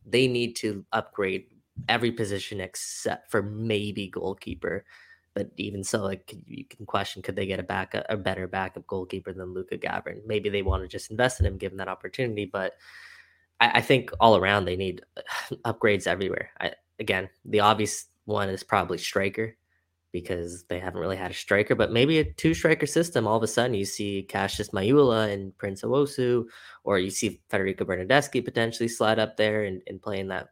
they 0.06 0.28
need 0.28 0.56
to 0.58 0.86
upgrade 0.91 1.45
every 1.89 2.12
position 2.12 2.62
except 2.62 3.32
for 3.32 3.41
maybe 3.41 4.08
goalkeeper. 4.08 4.86
But 5.34 5.49
even 5.58 5.84
so, 5.84 6.04
like 6.04 6.34
you 6.45 6.66
can 6.66 6.86
question, 6.86 7.22
could 7.22 7.36
they 7.36 7.47
get 7.47 7.60
a 7.60 7.64
back 7.64 7.95
a 8.10 8.18
better 8.18 8.47
backup 8.47 8.86
goalkeeper 8.86 9.34
than 9.34 9.54
Luka 9.54 9.78
Gavran? 9.78 10.26
Maybe 10.28 10.49
they 10.49 10.62
want 10.62 10.84
to 10.84 10.88
just 10.88 11.10
invest 11.10 11.39
in 11.39 11.45
him, 11.45 11.58
give 11.58 11.72
him 11.72 11.80
that 11.80 11.88
opportunity. 11.88 12.45
But 12.45 12.74
I, 13.60 13.80
I 13.80 13.82
think 13.82 14.12
all 14.20 14.38
around 14.38 14.66
they 14.66 14.76
need 14.76 15.01
upgrades 15.66 16.06
everywhere. 16.06 16.51
I, 16.60 16.74
again, 16.99 17.30
the 17.45 17.62
obvious 17.62 18.06
one 18.26 18.49
is 18.49 18.64
probably 18.64 18.99
striker 18.99 19.58
because 20.14 20.64
they 20.66 20.80
haven't 20.80 21.01
really 21.01 21.18
had 21.18 21.32
a 21.32 21.34
striker, 21.34 21.74
but 21.74 21.91
maybe 21.91 22.20
a 22.20 22.24
two 22.24 22.53
striker 22.53 22.86
system. 22.86 23.28
All 23.28 23.36
of 23.36 23.43
a 23.43 23.47
sudden, 23.47 23.74
you 23.74 23.84
see 23.84 24.24
Cassius 24.30 24.70
Mailula 24.70 25.34
and 25.34 25.57
Prince 25.57 25.82
Owusu, 25.82 26.45
or 26.84 26.99
you 26.99 27.09
see 27.09 27.41
Federico 27.49 27.84
Bernardeschi 27.84 28.45
potentially 28.45 28.88
slide 28.88 29.20
up 29.20 29.36
there 29.36 29.64
and, 29.64 29.82
and 29.88 30.01
play 30.01 30.20
in 30.20 30.28
that, 30.28 30.49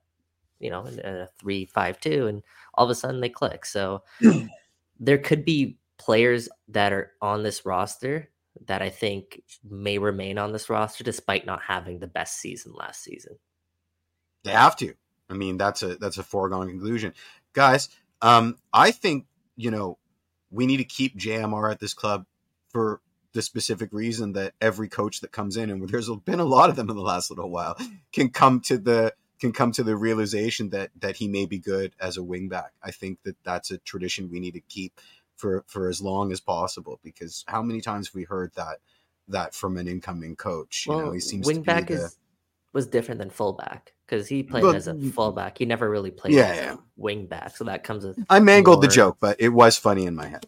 you 0.60 0.72
know, 0.72 0.84
in 0.86 1.00
a 1.00 1.28
three 1.40 1.66
five 1.66 2.02
two, 2.02 2.28
and 2.28 2.42
all 2.74 2.86
of 2.86 2.90
a 2.90 2.96
sudden 2.96 3.22
they 3.22 3.30
click. 3.30 3.66
So 3.66 4.04
there 5.00 5.20
could 5.20 5.46
be 5.46 5.78
players 5.98 6.50
that 6.68 6.92
are 6.92 7.12
on 7.22 7.44
this 7.44 7.64
roster 7.64 8.30
that 8.66 8.82
I 8.82 8.90
think 8.90 9.44
may 9.64 10.00
remain 10.00 10.40
on 10.40 10.52
this 10.52 10.70
roster 10.72 11.04
despite 11.04 11.46
not 11.46 11.62
having 11.62 12.00
the 12.00 12.08
best 12.08 12.40
season 12.40 12.74
last 12.76 13.04
season. 13.04 13.38
They 14.44 14.52
have 14.52 14.76
to. 14.78 14.96
I 15.30 15.36
mean, 15.36 15.58
that's 15.58 15.84
a 15.84 15.96
that's 15.98 16.18
a 16.18 16.24
foregone 16.24 16.68
conclusion, 16.68 17.14
guys. 17.54 17.90
Um, 18.24 18.58
I 18.74 18.92
think 18.92 19.26
you 19.62 19.72
know, 19.72 19.98
we 20.50 20.66
need 20.66 20.78
to 20.78 20.84
keep 20.84 21.18
JMR 21.18 21.72
at 21.72 21.80
this 21.80 21.94
club 21.94 22.26
for 22.70 23.02
the 23.34 23.42
specific 23.42 23.90
reason 23.94 24.34
that 24.34 24.54
every 24.60 24.90
coach 24.90 25.22
that 25.22 25.32
comes 25.32 25.56
in, 25.56 25.70
and 25.70 25.88
there's 25.88 26.10
been 26.26 26.40
a 26.40 26.46
lot 26.46 26.70
of 26.70 26.76
them 26.76 26.90
in 26.90 26.96
the 26.96 27.02
last 27.02 27.30
little 27.30 27.50
while, 27.50 27.78
can 28.12 28.30
come 28.30 28.60
to 28.62 28.78
the 28.78 29.14
can 29.40 29.52
come 29.52 29.72
to 29.72 29.84
the 29.84 29.96
realization 29.96 30.70
that 30.70 30.92
that 31.00 31.16
he 31.18 31.28
may 31.28 31.46
be 31.46 31.60
good 31.60 31.94
as 32.00 32.18
a 32.18 32.22
wingback. 32.22 32.70
I 32.84 32.92
think 32.92 33.20
that 33.24 33.38
that's 33.44 33.72
a 33.72 33.78
tradition 33.78 34.30
we 34.30 34.40
need 34.40 34.54
to 34.54 34.62
keep 34.62 35.00
for 35.38 35.64
for 35.68 35.88
as 35.88 36.02
long 36.02 36.32
as 36.32 36.40
possible 36.40 37.00
because 37.04 37.44
how 37.48 37.62
many 37.62 37.82
times 37.82 38.10
have 38.10 38.16
we 38.16 38.24
heard 38.24 38.52
that 38.56 38.80
that 39.28 39.56
from 39.56 39.78
an 39.78 39.88
incoming 39.88 40.36
coach? 40.36 40.86
You 40.86 40.94
well, 40.94 41.06
know, 41.06 41.12
he 41.12 41.20
seems 41.20 41.48
wingback 41.48 41.82
to 41.82 41.86
be 41.86 41.96
the, 41.96 42.06
is 42.06 42.18
was 42.74 42.88
different 42.88 43.20
than 43.20 43.30
fullback 43.30 43.94
because 44.12 44.28
he 44.28 44.44
played 44.44 44.62
but, 44.62 44.76
as 44.76 44.88
a 44.88 45.00
fullback. 45.12 45.58
He 45.58 45.66
never 45.66 45.90
really 45.90 46.12
played 46.12 46.34
yeah, 46.34 46.50
as 46.50 46.58
yeah. 46.58 46.74
a 46.74 46.78
wing 46.98 47.26
back, 47.26 47.56
so 47.56 47.64
that 47.64 47.84
comes 47.84 48.06
with. 48.06 48.20
I 48.30 48.40
mangled 48.40 48.78
more... 48.78 48.82
the 48.82 48.88
joke, 48.90 49.18
but 49.20 49.40
it 49.40 49.50
was 49.50 49.78
funny 49.78 50.06
in 50.06 50.16
my 50.16 50.28
head. 50.28 50.46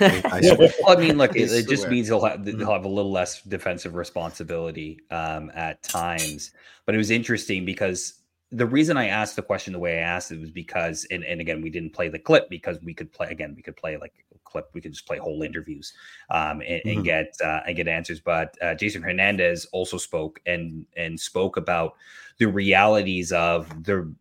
I, 0.00 0.40
well, 0.58 0.70
I 0.88 0.96
mean, 0.96 1.16
look, 1.16 1.36
it, 1.36 1.52
it 1.52 1.68
just 1.68 1.88
means 1.88 2.08
he'll 2.08 2.24
have, 2.24 2.44
he'll 2.44 2.72
have 2.72 2.84
a 2.84 2.88
little 2.88 3.12
less 3.12 3.40
defensive 3.42 3.94
responsibility 3.94 5.00
um, 5.10 5.52
at 5.54 5.82
times. 5.82 6.50
But 6.86 6.94
it 6.94 6.98
was 6.98 7.10
interesting 7.10 7.64
because 7.64 8.14
the 8.50 8.66
reason 8.66 8.96
I 8.96 9.08
asked 9.08 9.36
the 9.36 9.42
question 9.42 9.72
the 9.72 9.78
way 9.78 9.98
I 9.98 10.02
asked 10.02 10.32
it 10.32 10.40
was 10.40 10.50
because, 10.50 11.06
and, 11.10 11.24
and 11.24 11.40
again, 11.40 11.62
we 11.62 11.70
didn't 11.70 11.92
play 11.92 12.08
the 12.08 12.18
clip 12.18 12.50
because 12.50 12.78
we 12.82 12.94
could 12.94 13.12
play 13.12 13.28
again, 13.30 13.54
we 13.56 13.62
could 13.62 13.76
play 13.76 13.96
like 13.96 14.12
clip. 14.54 14.70
We 14.72 14.80
could 14.80 14.92
just 14.92 15.06
play 15.06 15.18
whole 15.18 15.42
interviews 15.42 15.92
um, 16.30 16.60
and, 16.60 16.62
mm-hmm. 16.62 16.88
and, 16.88 17.04
get 17.04 17.34
uh, 17.44 17.60
and 17.66 17.76
get 17.76 17.88
answers. 17.88 18.20
But 18.20 18.56
uh, 18.62 18.74
Jason 18.74 19.02
Hernandez 19.02 19.66
also 19.72 19.98
spoke 19.98 20.40
and 20.46 20.86
and 20.96 21.18
spoke 21.18 21.56
about 21.56 21.94
the 22.38 22.46
realities 22.46 23.32
of 23.32 23.84
the 23.84 24.14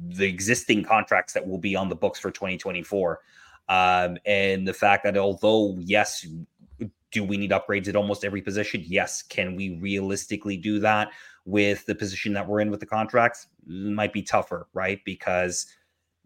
the 0.00 0.26
existing 0.26 0.84
contracts 0.84 1.32
that 1.32 1.46
will 1.46 1.58
be 1.58 1.74
on 1.74 1.88
the 1.88 1.96
books 1.96 2.20
for 2.20 2.30
2024. 2.30 3.20
Um, 3.68 4.16
and 4.24 4.66
the 4.66 4.72
fact 4.72 5.04
that 5.04 5.16
although, 5.16 5.76
yes, 5.80 6.24
do 7.10 7.24
we 7.24 7.36
need 7.36 7.50
upgrades 7.50 7.88
at 7.88 7.96
almost 7.96 8.24
every 8.24 8.40
position? 8.40 8.82
Yes. 8.86 9.22
Can 9.22 9.56
we 9.56 9.78
realistically 9.78 10.56
do 10.56 10.78
that 10.80 11.10
with 11.44 11.84
the 11.86 11.94
position 11.94 12.32
that 12.34 12.46
we're 12.46 12.60
in 12.60 12.70
with 12.70 12.80
the 12.80 12.86
contracts? 12.86 13.48
Might 13.66 14.12
be 14.12 14.22
tougher, 14.22 14.68
right? 14.72 15.00
Because 15.04 15.66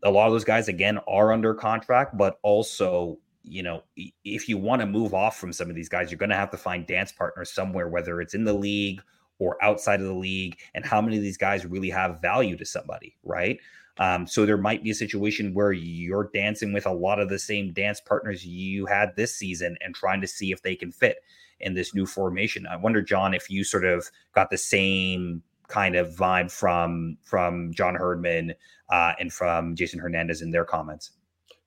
a 0.02 0.10
lot 0.10 0.26
of 0.26 0.32
those 0.32 0.44
guys, 0.44 0.68
again, 0.68 0.98
are 1.08 1.32
under 1.32 1.54
contract, 1.54 2.16
but 2.16 2.38
also, 2.42 3.18
you 3.42 3.62
know, 3.62 3.82
if 3.96 4.48
you 4.48 4.58
want 4.58 4.80
to 4.80 4.86
move 4.86 5.14
off 5.14 5.38
from 5.38 5.52
some 5.52 5.68
of 5.68 5.76
these 5.76 5.88
guys, 5.88 6.10
you're 6.10 6.18
going 6.18 6.30
to 6.30 6.36
have 6.36 6.50
to 6.50 6.56
find 6.56 6.86
dance 6.86 7.12
partners 7.12 7.52
somewhere, 7.52 7.88
whether 7.88 8.20
it's 8.20 8.34
in 8.34 8.44
the 8.44 8.52
league 8.52 9.02
or 9.38 9.62
outside 9.62 10.00
of 10.00 10.06
the 10.06 10.14
league. 10.14 10.58
And 10.74 10.84
how 10.84 11.00
many 11.00 11.16
of 11.16 11.22
these 11.22 11.36
guys 11.36 11.66
really 11.66 11.90
have 11.90 12.20
value 12.20 12.56
to 12.56 12.64
somebody, 12.64 13.16
right? 13.24 13.58
Um, 13.98 14.26
so 14.26 14.46
there 14.46 14.56
might 14.56 14.82
be 14.82 14.90
a 14.90 14.94
situation 14.94 15.54
where 15.54 15.72
you're 15.72 16.30
dancing 16.32 16.72
with 16.72 16.86
a 16.86 16.92
lot 16.92 17.18
of 17.18 17.28
the 17.28 17.38
same 17.38 17.72
dance 17.72 18.00
partners 18.00 18.46
you 18.46 18.86
had 18.86 19.16
this 19.16 19.34
season 19.34 19.76
and 19.80 19.94
trying 19.94 20.20
to 20.22 20.26
see 20.26 20.50
if 20.50 20.62
they 20.62 20.74
can 20.74 20.92
fit 20.92 21.18
in 21.60 21.74
this 21.74 21.94
new 21.94 22.06
formation. 22.06 22.66
I 22.66 22.76
wonder, 22.76 23.02
John, 23.02 23.34
if 23.34 23.50
you 23.50 23.64
sort 23.64 23.84
of 23.84 24.10
got 24.34 24.50
the 24.50 24.58
same 24.58 25.42
kind 25.68 25.96
of 25.96 26.14
vibe 26.14 26.50
from 26.50 27.16
from 27.22 27.72
John 27.72 27.94
Herdman 27.94 28.54
uh, 28.90 29.12
and 29.18 29.32
from 29.32 29.74
Jason 29.74 30.00
Hernandez 30.00 30.42
in 30.42 30.50
their 30.50 30.64
comments. 30.64 31.12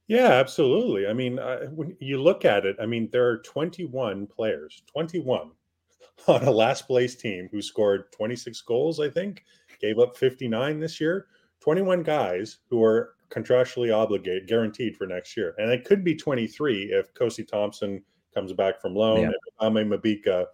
Yeah, 0.07 0.27
absolutely. 0.27 1.07
I 1.07 1.13
mean, 1.13 1.39
uh, 1.39 1.65
when 1.67 1.95
you 1.99 2.21
look 2.21 2.45
at 2.45 2.65
it, 2.65 2.75
I 2.79 2.85
mean, 2.85 3.09
there 3.11 3.27
are 3.27 3.39
21 3.39 4.27
players, 4.27 4.83
21 4.87 5.51
on 6.27 6.43
a 6.43 6.51
last 6.51 6.87
place 6.87 7.15
team 7.15 7.49
who 7.51 7.61
scored 7.61 8.11
26 8.11 8.61
goals, 8.61 8.99
I 8.99 9.09
think, 9.09 9.43
gave 9.79 9.99
up 9.99 10.15
59 10.15 10.79
this 10.79 11.01
year. 11.01 11.27
21 11.61 12.03
guys 12.03 12.59
who 12.69 12.83
are 12.83 13.15
contractually 13.29 13.95
obligated, 13.95 14.47
guaranteed 14.47 14.95
for 14.95 15.07
next 15.07 15.35
year. 15.35 15.55
And 15.57 15.71
it 15.71 15.83
could 15.83 16.03
be 16.03 16.15
23 16.15 16.91
if 16.91 17.13
Kosi 17.15 17.47
Thompson 17.47 18.03
comes 18.33 18.53
back 18.53 18.79
from 18.79 18.93
loan 18.93 19.21
yeah. 19.21 19.31
and 19.59 19.75
Aimé 19.75 19.87
Mabika 19.87 20.45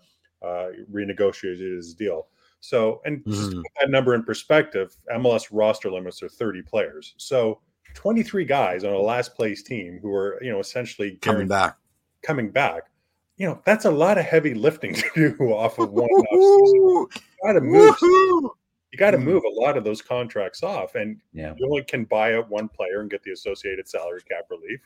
uh, 0.41 0.69
renegotiated 0.91 1.75
his 1.75 1.93
deal. 1.93 2.27
So, 2.61 3.01
and 3.05 3.19
mm-hmm. 3.19 3.31
just 3.31 3.51
put 3.51 3.71
that 3.81 3.89
number 3.89 4.13
in 4.13 4.23
perspective, 4.23 4.95
MLS 5.13 5.47
roster 5.51 5.91
limits 5.91 6.21
are 6.23 6.29
30 6.29 6.61
players. 6.61 7.15
So, 7.17 7.59
23 7.93 8.45
guys 8.45 8.83
on 8.83 8.93
a 8.93 8.99
last 8.99 9.35
place 9.35 9.63
team 9.63 9.99
who 10.01 10.13
are, 10.13 10.41
you 10.41 10.51
know, 10.51 10.59
essentially 10.59 11.17
coming 11.21 11.47
back. 11.47 11.77
Coming 12.23 12.51
back. 12.51 12.83
You 13.37 13.47
know, 13.47 13.61
that's 13.65 13.85
a 13.85 13.91
lot 13.91 14.17
of 14.17 14.25
heavy 14.25 14.53
lifting 14.53 14.93
to 15.15 15.35
do 15.37 15.51
off 15.51 15.79
of 15.79 15.91
one 15.91 16.09
You 16.11 17.07
got 17.43 17.53
to 17.53 17.61
move. 17.61 17.95
You 18.01 18.97
got 18.97 19.11
to 19.11 19.17
hmm. 19.17 19.25
move 19.25 19.43
a 19.45 19.59
lot 19.59 19.77
of 19.77 19.83
those 19.83 20.01
contracts 20.01 20.63
off, 20.63 20.95
and 20.95 21.17
yeah. 21.33 21.53
you 21.57 21.65
only 21.65 21.83
can 21.83 22.03
buy 22.05 22.35
out 22.35 22.49
one 22.49 22.67
player 22.67 22.99
and 22.99 23.09
get 23.09 23.23
the 23.23 23.31
associated 23.31 23.87
salary 23.87 24.21
cap 24.29 24.45
relief. 24.49 24.81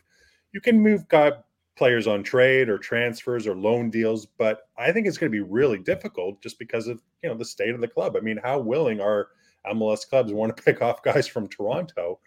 You 0.53 0.61
can 0.61 0.79
move 0.79 1.07
guy, 1.07 1.31
players 1.75 2.07
on 2.07 2.23
trade 2.23 2.69
or 2.69 2.77
transfers 2.77 3.47
or 3.47 3.55
loan 3.55 3.89
deals, 3.89 4.25
but 4.25 4.69
I 4.77 4.91
think 4.91 5.07
it's 5.07 5.17
going 5.17 5.31
to 5.31 5.35
be 5.35 5.43
really 5.43 5.79
difficult 5.79 6.41
just 6.41 6.59
because 6.59 6.87
of 6.87 7.01
you 7.23 7.29
know 7.29 7.35
the 7.35 7.45
state 7.45 7.73
of 7.73 7.81
the 7.81 7.87
club. 7.87 8.15
I 8.15 8.21
mean, 8.21 8.39
how 8.41 8.59
willing 8.59 9.01
are 9.01 9.29
MLS 9.71 10.07
clubs 10.07 10.31
want 10.31 10.55
to 10.55 10.63
pick 10.63 10.81
off 10.81 11.03
guys 11.03 11.27
from 11.27 11.47
Toronto? 11.47 12.19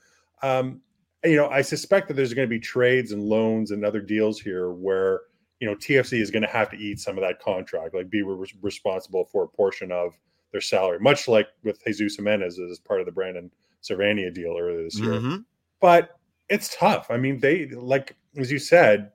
Um, 0.42 0.80
you 1.24 1.36
know, 1.36 1.48
I 1.48 1.62
suspect 1.62 2.08
that 2.08 2.14
there's 2.14 2.34
going 2.34 2.48
to 2.48 2.50
be 2.50 2.60
trades 2.60 3.12
and 3.12 3.22
loans 3.22 3.70
and 3.70 3.84
other 3.84 4.00
deals 4.00 4.40
here 4.40 4.70
where 4.70 5.22
you 5.60 5.68
know 5.68 5.74
TFC 5.74 6.20
is 6.20 6.30
going 6.30 6.42
to 6.42 6.48
have 6.48 6.70
to 6.70 6.76
eat 6.76 7.00
some 7.00 7.18
of 7.18 7.24
that 7.24 7.40
contract, 7.40 7.94
like 7.94 8.10
be 8.10 8.22
re- 8.22 8.46
responsible 8.62 9.24
for 9.24 9.44
a 9.44 9.48
portion 9.48 9.90
of 9.90 10.16
their 10.52 10.60
salary, 10.60 10.98
much 11.00 11.28
like 11.28 11.48
with 11.64 11.82
Jesus 11.84 12.16
Jimenez 12.16 12.58
as 12.58 12.78
part 12.78 13.00
of 13.00 13.06
the 13.06 13.12
Brandon 13.12 13.50
Servania 13.82 14.32
deal 14.32 14.56
earlier 14.58 14.84
this 14.84 14.98
year. 14.98 15.12
Mm-hmm. 15.12 15.36
But 15.80 16.18
it's 16.48 16.74
tough. 16.76 17.10
I 17.10 17.16
mean, 17.16 17.40
they 17.40 17.66
like 17.66 18.16
as 18.36 18.50
you 18.50 18.58
said, 18.58 19.10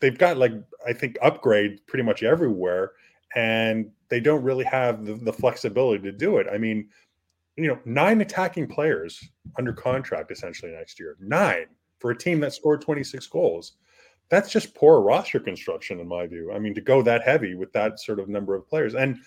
they've 0.00 0.18
got 0.18 0.36
like 0.36 0.52
I 0.86 0.92
think 0.92 1.18
upgrade 1.22 1.86
pretty 1.86 2.04
much 2.04 2.22
everywhere, 2.22 2.92
and 3.34 3.90
they 4.08 4.20
don't 4.20 4.42
really 4.42 4.64
have 4.64 5.04
the, 5.04 5.14
the 5.14 5.32
flexibility 5.32 6.02
to 6.04 6.12
do 6.12 6.38
it. 6.38 6.46
I 6.52 6.58
mean, 6.58 6.88
you 7.56 7.68
know, 7.68 7.78
nine 7.84 8.20
attacking 8.20 8.66
players 8.66 9.22
under 9.58 9.72
contract 9.72 10.30
essentially 10.30 10.72
next 10.72 10.98
year. 10.98 11.16
Nine 11.20 11.66
for 11.98 12.10
a 12.10 12.18
team 12.18 12.40
that 12.40 12.52
scored 12.52 12.80
26 12.80 13.26
goals. 13.28 13.72
That's 14.30 14.50
just 14.50 14.74
poor 14.74 15.00
roster 15.00 15.38
construction, 15.38 16.00
in 16.00 16.08
my 16.08 16.26
view. 16.26 16.52
I 16.52 16.58
mean, 16.58 16.74
to 16.74 16.80
go 16.80 17.02
that 17.02 17.22
heavy 17.22 17.54
with 17.54 17.72
that 17.72 18.00
sort 18.00 18.18
of 18.18 18.28
number 18.28 18.54
of 18.54 18.66
players, 18.68 18.94
and 18.94 19.18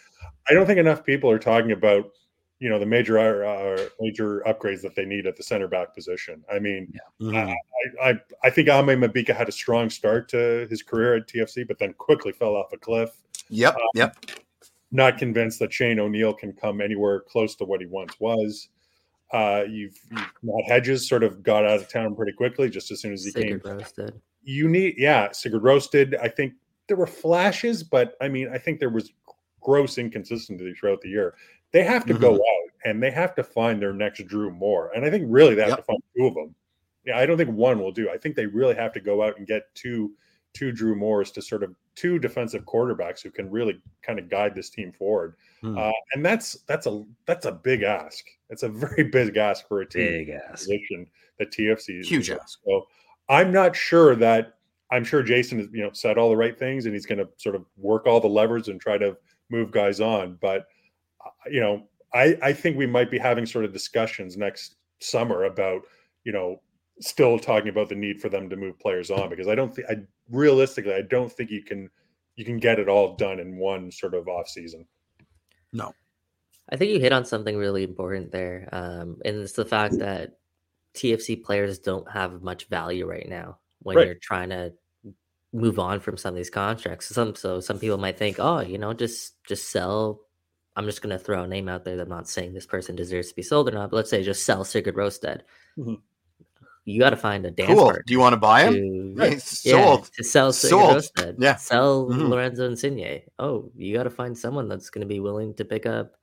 I 0.50 0.54
don't 0.54 0.66
think 0.66 0.80
enough 0.80 1.06
people 1.06 1.30
are 1.30 1.40
talking 1.40 1.72
about 1.72 2.12
you 2.60 2.70
know 2.70 2.80
the 2.80 2.86
major 2.86 3.20
uh, 3.20 3.88
major 4.00 4.42
upgrades 4.48 4.82
that 4.82 4.96
they 4.96 5.06
need 5.06 5.28
at 5.28 5.38
the 5.38 5.44
center 5.44 5.68
back 5.68 5.94
position. 5.94 6.44
I 6.52 6.60
mean, 6.60 6.92
yeah. 7.20 7.28
mm-hmm. 7.28 7.54
I, 8.02 8.10
I, 8.10 8.20
I 8.44 8.50
think 8.50 8.68
Aimé 8.68 8.98
Mabika 8.98 9.36
had 9.36 9.48
a 9.48 9.52
strong 9.52 9.90
start 9.90 10.28
to 10.30 10.68
his 10.70 10.82
career 10.82 11.16
at 11.16 11.28
TFC, 11.28 11.68
but 11.68 11.78
then 11.78 11.94
quickly 11.94 12.32
fell 12.32 12.56
off 12.56 12.74
a 12.74 12.78
cliff. 12.78 13.12
Yep, 13.50 13.76
um, 13.76 13.82
yep. 13.94 14.18
Not 14.92 15.18
convinced 15.18 15.60
that 15.60 15.74
Shane 15.74 16.00
O'Neill 16.00 16.34
can 16.34 16.54
come 16.54 16.82
anywhere 16.82 17.22
close 17.22 17.56
to 17.58 17.66
what 17.66 17.82
he 17.82 17.88
once 17.88 18.20
was. 18.20 18.70
Uh, 19.34 19.64
you've, 19.70 19.98
you've 20.10 20.32
Matt 20.42 20.64
Hedges 20.68 21.08
sort 21.08 21.24
of 21.24 21.44
got 21.44 21.66
out 21.66 21.82
of 21.82 21.90
town 21.90 22.16
pretty 22.16 22.32
quickly, 22.32 22.70
just 22.70 22.92
as 22.92 23.02
soon 23.02 23.14
as 23.14 23.26
he 23.26 23.32
Sigurd 23.32 23.64
came. 23.64 23.78
Roasted. 23.78 24.22
You 24.44 24.70
need, 24.70 24.96
yeah, 24.98 25.32
Sigurd 25.32 25.64
Rosted. 25.64 26.16
I 26.16 26.30
think 26.30 26.54
there 26.88 26.96
were 26.96 27.08
flashes, 27.08 27.84
but 27.84 28.16
I 28.22 28.30
mean, 28.30 28.50
I 28.54 28.58
think 28.58 28.80
there 28.80 28.90
was 28.90 29.12
gross 29.62 29.98
inconsistency 29.98 30.74
throughout 30.74 31.02
the 31.02 31.10
year. 31.10 31.36
They 31.74 31.84
have 31.84 32.06
to 32.06 32.14
mm-hmm. 32.14 32.22
go 32.22 32.36
out 32.36 32.68
and 32.86 33.04
they 33.04 33.12
have 33.12 33.36
to 33.36 33.44
find 33.44 33.82
their 33.82 33.94
next 33.94 34.26
Drew 34.28 34.50
Moor, 34.50 34.92
And 34.96 35.04
I 35.04 35.10
think 35.10 35.26
really 35.28 35.56
they 35.56 35.64
have 35.64 35.72
yep. 35.72 35.80
to 35.80 35.84
find 35.84 36.00
two 36.16 36.28
of 36.28 36.34
them. 36.36 36.56
Yeah, 37.06 37.18
I 37.18 37.26
don't 37.26 37.38
think 37.38 37.50
one 37.50 37.80
will 37.80 37.92
do. 37.92 38.10
I 38.10 38.18
think 38.18 38.36
they 38.36 38.46
really 38.46 38.76
have 38.76 38.94
to 38.94 39.00
go 39.00 39.24
out 39.24 39.38
and 39.38 39.46
get 39.46 39.64
two 39.76 40.14
two 40.54 40.72
Drew 40.72 40.96
Moors 40.96 41.32
to 41.32 41.42
sort 41.42 41.64
of 41.64 41.76
two 41.98 42.20
defensive 42.20 42.64
quarterbacks 42.64 43.24
who 43.24 43.32
can 43.32 43.50
really 43.50 43.82
kind 44.04 44.20
of 44.20 44.30
guide 44.30 44.54
this 44.54 44.70
team 44.70 44.92
forward. 44.92 45.36
Hmm. 45.62 45.78
Uh, 45.78 45.92
and 46.14 46.24
that's 46.24 46.54
that's 46.68 46.86
a 46.86 47.04
that's 47.26 47.46
a 47.46 47.52
big 47.52 47.82
ask. 47.82 48.24
It's 48.50 48.64
a 48.64 48.70
very 48.86 49.04
big 49.04 49.36
ask 49.36 49.68
for 49.68 49.82
a 49.82 49.86
team 49.86 50.26
big 50.26 50.30
ask. 50.30 50.68
position 50.68 51.08
that 51.40 51.52
TFC 51.52 52.00
is 52.00 52.08
huge 52.08 52.30
ask. 52.30 52.60
So 52.66 52.88
I'm 53.28 53.52
not 53.52 53.76
sure 53.76 54.16
that 54.16 54.54
I'm 54.92 55.04
sure 55.04 55.24
Jason 55.24 55.58
has 55.58 55.68
you 55.74 55.84
know 55.84 55.92
said 55.92 56.18
all 56.18 56.30
the 56.30 56.38
right 56.38 56.58
things 56.58 56.86
and 56.86 56.94
he's 56.94 57.06
going 57.06 57.20
to 57.20 57.28
sort 57.38 57.56
of 57.56 57.66
work 57.76 58.06
all 58.06 58.22
the 58.22 58.28
levers 58.28 58.68
and 58.68 58.80
try 58.80 58.98
to 59.00 59.18
move 59.50 59.72
guys 59.72 60.00
on. 60.00 60.38
But 60.40 60.68
uh, 61.26 61.50
you 61.50 61.60
know, 61.60 61.88
I 62.14 62.38
I 62.42 62.54
think 62.54 62.78
we 62.78 62.88
might 62.88 63.10
be 63.10 63.18
having 63.18 63.46
sort 63.46 63.66
of 63.66 63.74
discussions 63.74 64.38
next 64.38 64.76
summer 65.00 65.46
about 65.46 65.82
you 66.24 66.32
know 66.32 66.62
still 67.00 67.38
talking 67.38 67.70
about 67.70 67.90
the 67.90 67.96
need 67.96 68.20
for 68.22 68.30
them 68.30 68.50
to 68.50 68.56
move 68.56 68.80
players 68.80 69.12
on 69.12 69.30
because 69.30 69.48
I 69.48 69.56
don't 69.56 69.74
think 69.76 69.88
I 69.90 69.98
realistically 70.30 70.94
I 70.94 71.02
don't 71.02 71.32
think 71.32 71.52
you 71.52 71.64
can 71.64 71.90
you 72.36 72.46
can 72.46 72.60
get 72.60 72.80
it 72.80 72.88
all 72.88 73.16
done 73.16 73.40
in 73.40 73.58
one 73.58 73.92
sort 73.92 74.14
of 74.14 74.28
off 74.28 74.48
season. 74.48 74.86
No. 75.74 75.94
I 76.70 76.76
think 76.76 76.92
you 76.92 77.00
hit 77.00 77.14
on 77.14 77.26
something 77.26 77.58
really 77.58 77.84
important 77.84 78.32
there. 78.32 78.70
Um, 78.72 79.22
and 79.26 79.38
it's 79.38 79.54
the 79.54 79.66
fact 79.66 79.98
that 80.00 80.38
TFC 80.94 81.44
players 81.44 81.80
don't 81.80 82.10
have 82.12 82.42
much 82.42 82.68
value 82.68 83.06
right 83.06 83.28
now 83.28 83.60
when 83.80 83.96
right. 83.96 84.06
you're 84.06 84.16
trying 84.16 84.50
to 84.50 84.74
move 85.54 85.80
on 85.80 86.00
from 86.00 86.18
some 86.18 86.30
of 86.30 86.36
these 86.36 86.50
contracts. 86.50 87.08
Some 87.08 87.36
so 87.36 87.60
some 87.60 87.80
people 87.80 87.98
might 87.98 88.18
think, 88.18 88.38
oh, 88.40 88.60
you 88.60 88.78
know, 88.78 88.94
just 88.94 89.44
just 89.46 89.72
sell. 89.72 90.22
I'm 90.76 90.86
just 90.86 91.02
going 91.02 91.18
to 91.18 91.24
throw 91.24 91.44
a 91.44 91.48
name 91.48 91.70
out 91.70 91.86
there. 91.86 92.00
I'm 92.00 92.10
not 92.10 92.30
saying 92.30 92.54
this 92.54 92.68
person 92.68 92.96
deserves 92.96 93.30
to 93.30 93.36
be 93.36 93.42
sold 93.42 93.68
or 93.68 93.72
not, 93.72 93.90
but 93.90 93.96
let's 93.96 94.12
say 94.12 94.24
just 94.24 94.46
sell 94.46 94.64
Sigurd 94.64 94.96
Rosted. 94.96 95.44
Mm-hmm. 95.78 95.96
You 96.88 97.00
got 97.00 97.10
to 97.10 97.18
find 97.18 97.46
a 97.46 97.52
dance. 97.52 97.70
Cool. 97.70 97.92
Do 98.06 98.14
you 98.14 98.20
want 98.20 98.34
to 98.34 98.38
buy 98.38 98.64
him? 98.64 98.74
To, 98.74 99.14
right. 99.18 99.32
yeah, 99.64 99.72
sold. 99.72 100.10
To 100.14 100.24
sell 100.24 100.54
sold. 100.54 101.06
Yeah. 101.38 101.56
Sell 101.58 102.06
mm-hmm. 102.06 102.22
Lorenzo 102.22 102.66
Insigne. 102.66 103.24
Oh, 103.38 103.70
you 103.76 103.96
got 103.96 104.04
to 104.04 104.10
find 104.10 104.38
someone 104.38 104.70
that's 104.70 104.90
going 104.90 105.02
to 105.02 105.08
be 105.08 105.20
willing 105.20 105.54
to 105.56 105.66
pick 105.66 105.86
up 105.86 106.16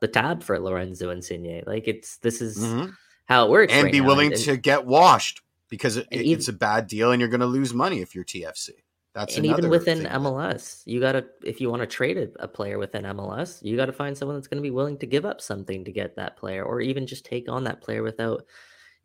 the 0.00 0.08
tab 0.08 0.42
for 0.42 0.58
Lorenzo 0.60 1.10
Insigne. 1.10 1.64
Like 1.66 1.88
it's 1.88 2.18
this 2.18 2.40
is 2.40 2.58
mm-hmm. 2.58 2.90
how 3.26 3.46
it 3.46 3.50
works, 3.50 3.72
and 3.72 3.84
right 3.84 3.92
be 3.92 4.00
now. 4.00 4.06
willing 4.06 4.32
and, 4.32 4.40
to 4.42 4.56
get 4.56 4.86
washed 4.86 5.42
because 5.68 5.96
it, 5.96 6.06
even, 6.12 6.38
it's 6.38 6.48
a 6.48 6.52
bad 6.52 6.86
deal 6.86 7.10
and 7.10 7.20
you're 7.20 7.28
going 7.28 7.40
to 7.40 7.46
lose 7.46 7.74
money 7.74 8.00
if 8.00 8.14
you're 8.14 8.24
TFC. 8.24 8.70
That's 9.12 9.36
and 9.36 9.46
even 9.46 9.70
within 9.70 10.04
MLS, 10.04 10.82
you 10.84 11.00
got 11.00 11.12
to 11.12 11.24
if 11.42 11.60
you 11.60 11.70
want 11.70 11.80
to 11.80 11.86
trade 11.86 12.18
a, 12.18 12.28
a, 12.38 12.46
player 12.46 12.78
within 12.78 13.04
MLS, 13.04 13.64
you 13.64 13.74
got 13.74 13.86
to 13.86 13.92
find 13.92 14.16
someone 14.16 14.36
that's 14.36 14.46
going 14.46 14.58
to 14.58 14.62
be 14.62 14.70
willing 14.70 14.98
to 14.98 15.06
give 15.06 15.24
up 15.24 15.40
something 15.40 15.86
to 15.86 15.90
get 15.90 16.16
that 16.16 16.36
player, 16.36 16.62
or 16.62 16.80
even 16.82 17.06
just 17.06 17.24
take 17.24 17.48
on 17.48 17.64
that 17.64 17.80
player 17.80 18.02
without, 18.02 18.44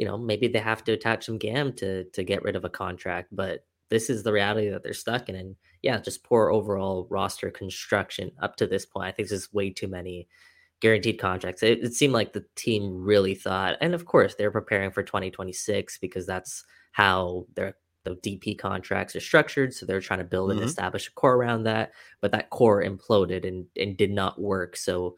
you 0.02 0.08
know, 0.08 0.18
maybe 0.18 0.48
they 0.48 0.58
have 0.58 0.84
to 0.86 0.94
attach 0.94 1.28
some 1.28 1.38
GAM 1.38 1.74
to 1.74 2.06
to 2.06 2.24
get 2.24 2.42
rid 2.42 2.56
of 2.56 2.66
a 2.66 2.70
contract, 2.70 3.28
but 3.32 3.66
this 3.92 4.10
is 4.10 4.24
the 4.24 4.34
reality 4.34 4.68
that 4.68 4.82
they're 4.82 4.94
stuck 4.94 5.30
in, 5.30 5.36
and 5.36 5.56
yeah, 5.84 6.00
just 6.00 6.24
poor 6.24 6.50
overall 6.50 7.06
roster 7.12 7.52
construction 7.52 8.32
up 8.42 8.56
to 8.56 8.66
this 8.66 8.84
point. 8.84 9.10
I 9.10 9.12
think 9.12 9.30
there's 9.30 9.54
way 9.54 9.70
too 9.70 9.88
many 9.88 10.28
guaranteed 10.80 11.20
contracts. 11.20 11.62
It, 11.62 11.84
it, 11.84 11.94
seemed 11.94 12.14
like 12.14 12.34
the 12.34 12.46
team 12.56 13.04
really 13.04 13.36
thought, 13.36 13.78
and 13.80 13.94
of 13.94 14.06
course 14.06 14.34
they're 14.34 14.50
preparing 14.50 14.90
for 14.90 15.04
2026 15.04 16.00
because 16.00 16.26
that's 16.26 16.66
how 16.94 17.46
their 17.56 17.76
the 18.04 18.16
DP 18.16 18.58
contracts 18.58 19.16
are 19.16 19.20
structured. 19.20 19.72
So 19.72 19.86
they're 19.86 20.02
trying 20.02 20.18
to 20.18 20.26
build 20.26 20.50
mm-hmm. 20.50 20.62
and 20.62 20.68
establish 20.68 21.10
a 21.10 21.12
core 21.12 21.36
around 21.36 21.66
that, 21.66 21.92
but 22.22 22.32
that 22.32 22.50
core 22.50 22.84
imploded 22.84 23.48
and 23.48 23.68
and 23.80 23.96
did 23.96 24.10
not 24.10 24.42
work. 24.42 24.78
So 24.78 25.18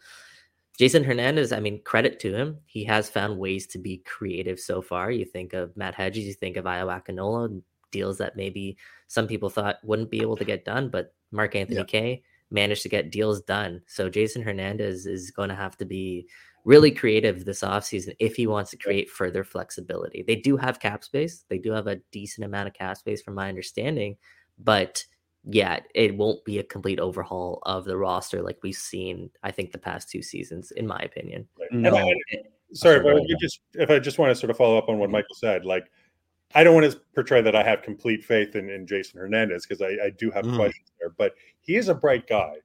Jason 0.78 1.04
Hernandez, 1.04 1.52
I 1.52 1.60
mean, 1.60 1.82
credit 1.84 2.20
to 2.22 2.34
him. 2.34 2.58
He 2.66 2.84
has 2.86 3.10
found 3.10 3.38
ways 3.38 3.68
to 3.68 3.78
be 3.78 3.98
creative 3.98 4.60
so 4.60 4.82
far. 4.82 5.12
You 5.12 5.26
think 5.26 5.54
of 5.54 5.76
Matt 5.78 5.96
Hedges, 5.96 6.26
you 6.26 6.34
think 6.34 6.58
of 6.58 6.66
Ayo 6.66 6.88
Akinola, 6.88 7.62
deals 7.92 8.18
that 8.18 8.36
maybe 8.36 8.78
some 9.08 9.28
people 9.28 9.50
thought 9.50 9.78
wouldn't 9.84 10.10
be 10.10 10.22
able 10.22 10.36
to 10.38 10.46
get 10.46 10.66
done, 10.66 10.90
but 10.90 11.14
Mark 11.32 11.56
Anthony 11.56 11.78
yeah. 11.78 11.86
Kaye 11.86 12.24
managed 12.50 12.82
to 12.84 12.90
get 12.90 13.12
deals 13.12 13.42
done. 13.42 13.82
So 13.86 14.10
Jason 14.10 14.42
Hernandez 14.42 15.06
is 15.06 15.32
going 15.32 15.50
to 15.50 15.56
have 15.56 15.78
to 15.78 15.86
be 15.86 16.28
really 16.66 16.92
creative 16.92 17.46
this 17.46 17.62
offseason 17.62 18.16
if 18.20 18.36
he 18.36 18.48
wants 18.48 18.72
to 18.72 18.78
create 18.78 19.10
further 19.10 19.44
flexibility. 19.44 20.24
They 20.26 20.38
do 20.38 20.58
have 20.58 20.80
cap 20.80 21.04
space. 21.04 21.46
They 21.50 21.58
do 21.58 21.72
have 21.72 21.88
a 21.88 22.00
decent 22.12 22.46
amount 22.46 22.68
of 22.68 22.74
cap 22.74 22.98
space 22.98 23.22
from 23.22 23.36
my 23.36 23.50
understanding, 23.50 24.18
but 24.58 25.04
yeah, 25.46 25.80
it 25.94 26.16
won't 26.16 26.44
be 26.46 26.60
a 26.60 26.64
complete 26.64 27.00
overhaul 27.00 27.60
of 27.64 27.86
the 27.86 27.98
roster 27.98 28.42
like 28.42 28.60
we've 28.64 28.76
seen, 28.76 29.30
I 29.44 29.52
think, 29.52 29.72
the 29.72 29.78
past 29.78 30.10
two 30.10 30.22
seasons, 30.22 30.72
in 30.72 30.88
my 30.88 31.00
opinion. 31.00 31.48
No. 31.72 31.96
I, 31.96 32.14
sorry, 32.74 33.02
but 33.02 33.28
you 33.28 33.38
just 33.40 33.60
if 33.74 33.90
I 33.90 34.00
just 34.00 34.20
want 34.20 34.32
to 34.32 34.36
sort 34.36 34.52
of 34.52 34.58
follow 34.58 34.78
up 34.78 34.90
on 34.90 35.00
what 35.00 35.10
Michael 35.10 35.36
said, 35.36 35.66
like 35.66 35.86
I 36.56 36.64
don't 36.64 36.76
want 36.76 36.92
to 36.92 37.00
portray 37.16 37.42
that 37.42 37.56
I 37.56 37.64
have 37.64 37.82
complete 37.82 38.24
faith 38.24 38.56
in, 38.56 38.70
in 38.70 38.86
Jason 38.88 39.20
Hernandez 39.20 39.66
because 39.66 39.82
I, 39.82 40.06
I, 40.06 40.10
do 40.12 40.30
have 40.32 40.46
mm. 40.46 40.56
questions 40.56 40.92
there, 41.00 41.10
but 41.18 41.34
he 41.62 41.76
is 41.76 41.90
a 41.90 41.96
bright 41.96 42.28
guy. 42.28 42.56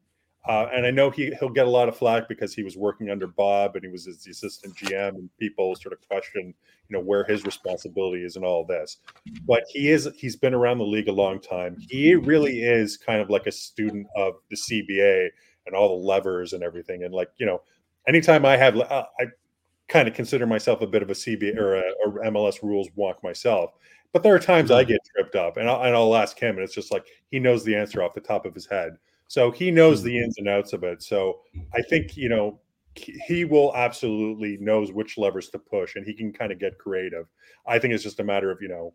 Uh, 0.47 0.66
and 0.72 0.86
I 0.86 0.91
know 0.91 1.11
he 1.11 1.32
he'll 1.39 1.49
get 1.51 1.66
a 1.66 1.70
lot 1.70 1.89
of 1.89 1.97
flack 1.97 2.28
because 2.28 2.55
he 2.55 2.62
was 2.62 2.76
working 2.76 3.11
under 3.11 3.26
Bob 3.26 3.74
and 3.74 3.84
he 3.84 3.91
was 3.91 4.07
his 4.07 4.26
assistant 4.26 4.74
GM, 4.76 5.11
and 5.11 5.30
people 5.39 5.74
sort 5.74 5.93
of 5.93 6.09
question, 6.09 6.55
you 6.89 6.97
know, 6.97 7.01
where 7.01 7.24
his 7.24 7.45
responsibility 7.45 8.24
is 8.24 8.36
in 8.36 8.45
all 8.45 8.64
this. 8.64 8.99
But 9.47 9.64
he 9.68 9.91
is 9.91 10.09
he's 10.16 10.36
been 10.36 10.55
around 10.55 10.78
the 10.78 10.84
league 10.84 11.09
a 11.09 11.12
long 11.12 11.41
time. 11.41 11.76
He 11.91 12.14
really 12.14 12.62
is 12.62 12.97
kind 12.97 13.20
of 13.20 13.30
like 13.30 13.47
a 13.47 13.53
student 13.53 14.07
of 14.16 14.34
the 14.49 14.57
CBA 14.57 15.28
and 15.66 15.74
all 15.74 15.89
the 15.89 16.07
levers 16.07 16.53
and 16.53 16.62
everything. 16.62 17.05
And 17.05 17.12
like 17.12 17.30
you 17.39 17.45
know, 17.45 17.61
anytime 18.07 18.47
I 18.47 18.57
have, 18.57 18.78
uh, 18.78 19.05
I 19.20 19.24
kind 19.89 20.07
of 20.07 20.14
consider 20.14 20.47
myself 20.47 20.80
a 20.82 20.86
bit 20.86 21.03
of 21.03 21.11
a 21.11 21.14
CBA 21.14 21.57
or 21.57 21.76
a, 21.76 21.80
a 21.80 22.30
MLS 22.30 22.62
rules 22.62 22.89
wonk 22.97 23.22
myself. 23.22 23.72
But 24.12 24.22
there 24.22 24.34
are 24.34 24.39
times 24.39 24.70
I 24.70 24.82
mm-hmm. 24.82 24.93
get 24.93 25.01
tripped 25.14 25.34
up, 25.34 25.57
and 25.57 25.68
I'll, 25.68 25.82
and 25.82 25.95
I'll 25.95 26.16
ask 26.16 26.39
him, 26.39 26.57
and 26.57 26.64
it's 26.64 26.74
just 26.74 26.93
like 26.93 27.07
he 27.30 27.39
knows 27.39 27.64
the 27.64 27.76
answer 27.76 28.03
off 28.03 28.14
the 28.14 28.20
top 28.20 28.47
of 28.47 28.55
his 28.55 28.66
head. 28.66 28.97
So 29.29 29.51
he 29.51 29.70
knows 29.70 30.03
the 30.03 30.16
mm-hmm. 30.16 30.24
ins 30.24 30.39
and 30.39 30.49
outs 30.49 30.72
of 30.72 30.83
it. 30.83 31.03
So 31.03 31.41
I 31.74 31.83
think, 31.83 32.16
you 32.16 32.29
know, 32.29 32.59
he 32.95 33.45
will 33.45 33.74
absolutely 33.76 34.57
knows 34.61 34.91
which 34.91 35.18
levers 35.18 35.51
to 35.51 35.59
push 35.59 35.95
and 35.95 36.05
he 36.05 36.14
can 36.14 36.33
kind 36.33 36.51
of 36.51 36.59
get 36.59 36.79
creative. 36.79 37.26
I 37.66 37.79
think 37.79 37.95
it's 37.95 38.03
just 38.03 38.20
a 38.20 38.24
matter 38.24 38.51
of, 38.51 38.61
you 38.61 38.68
know, 38.68 38.95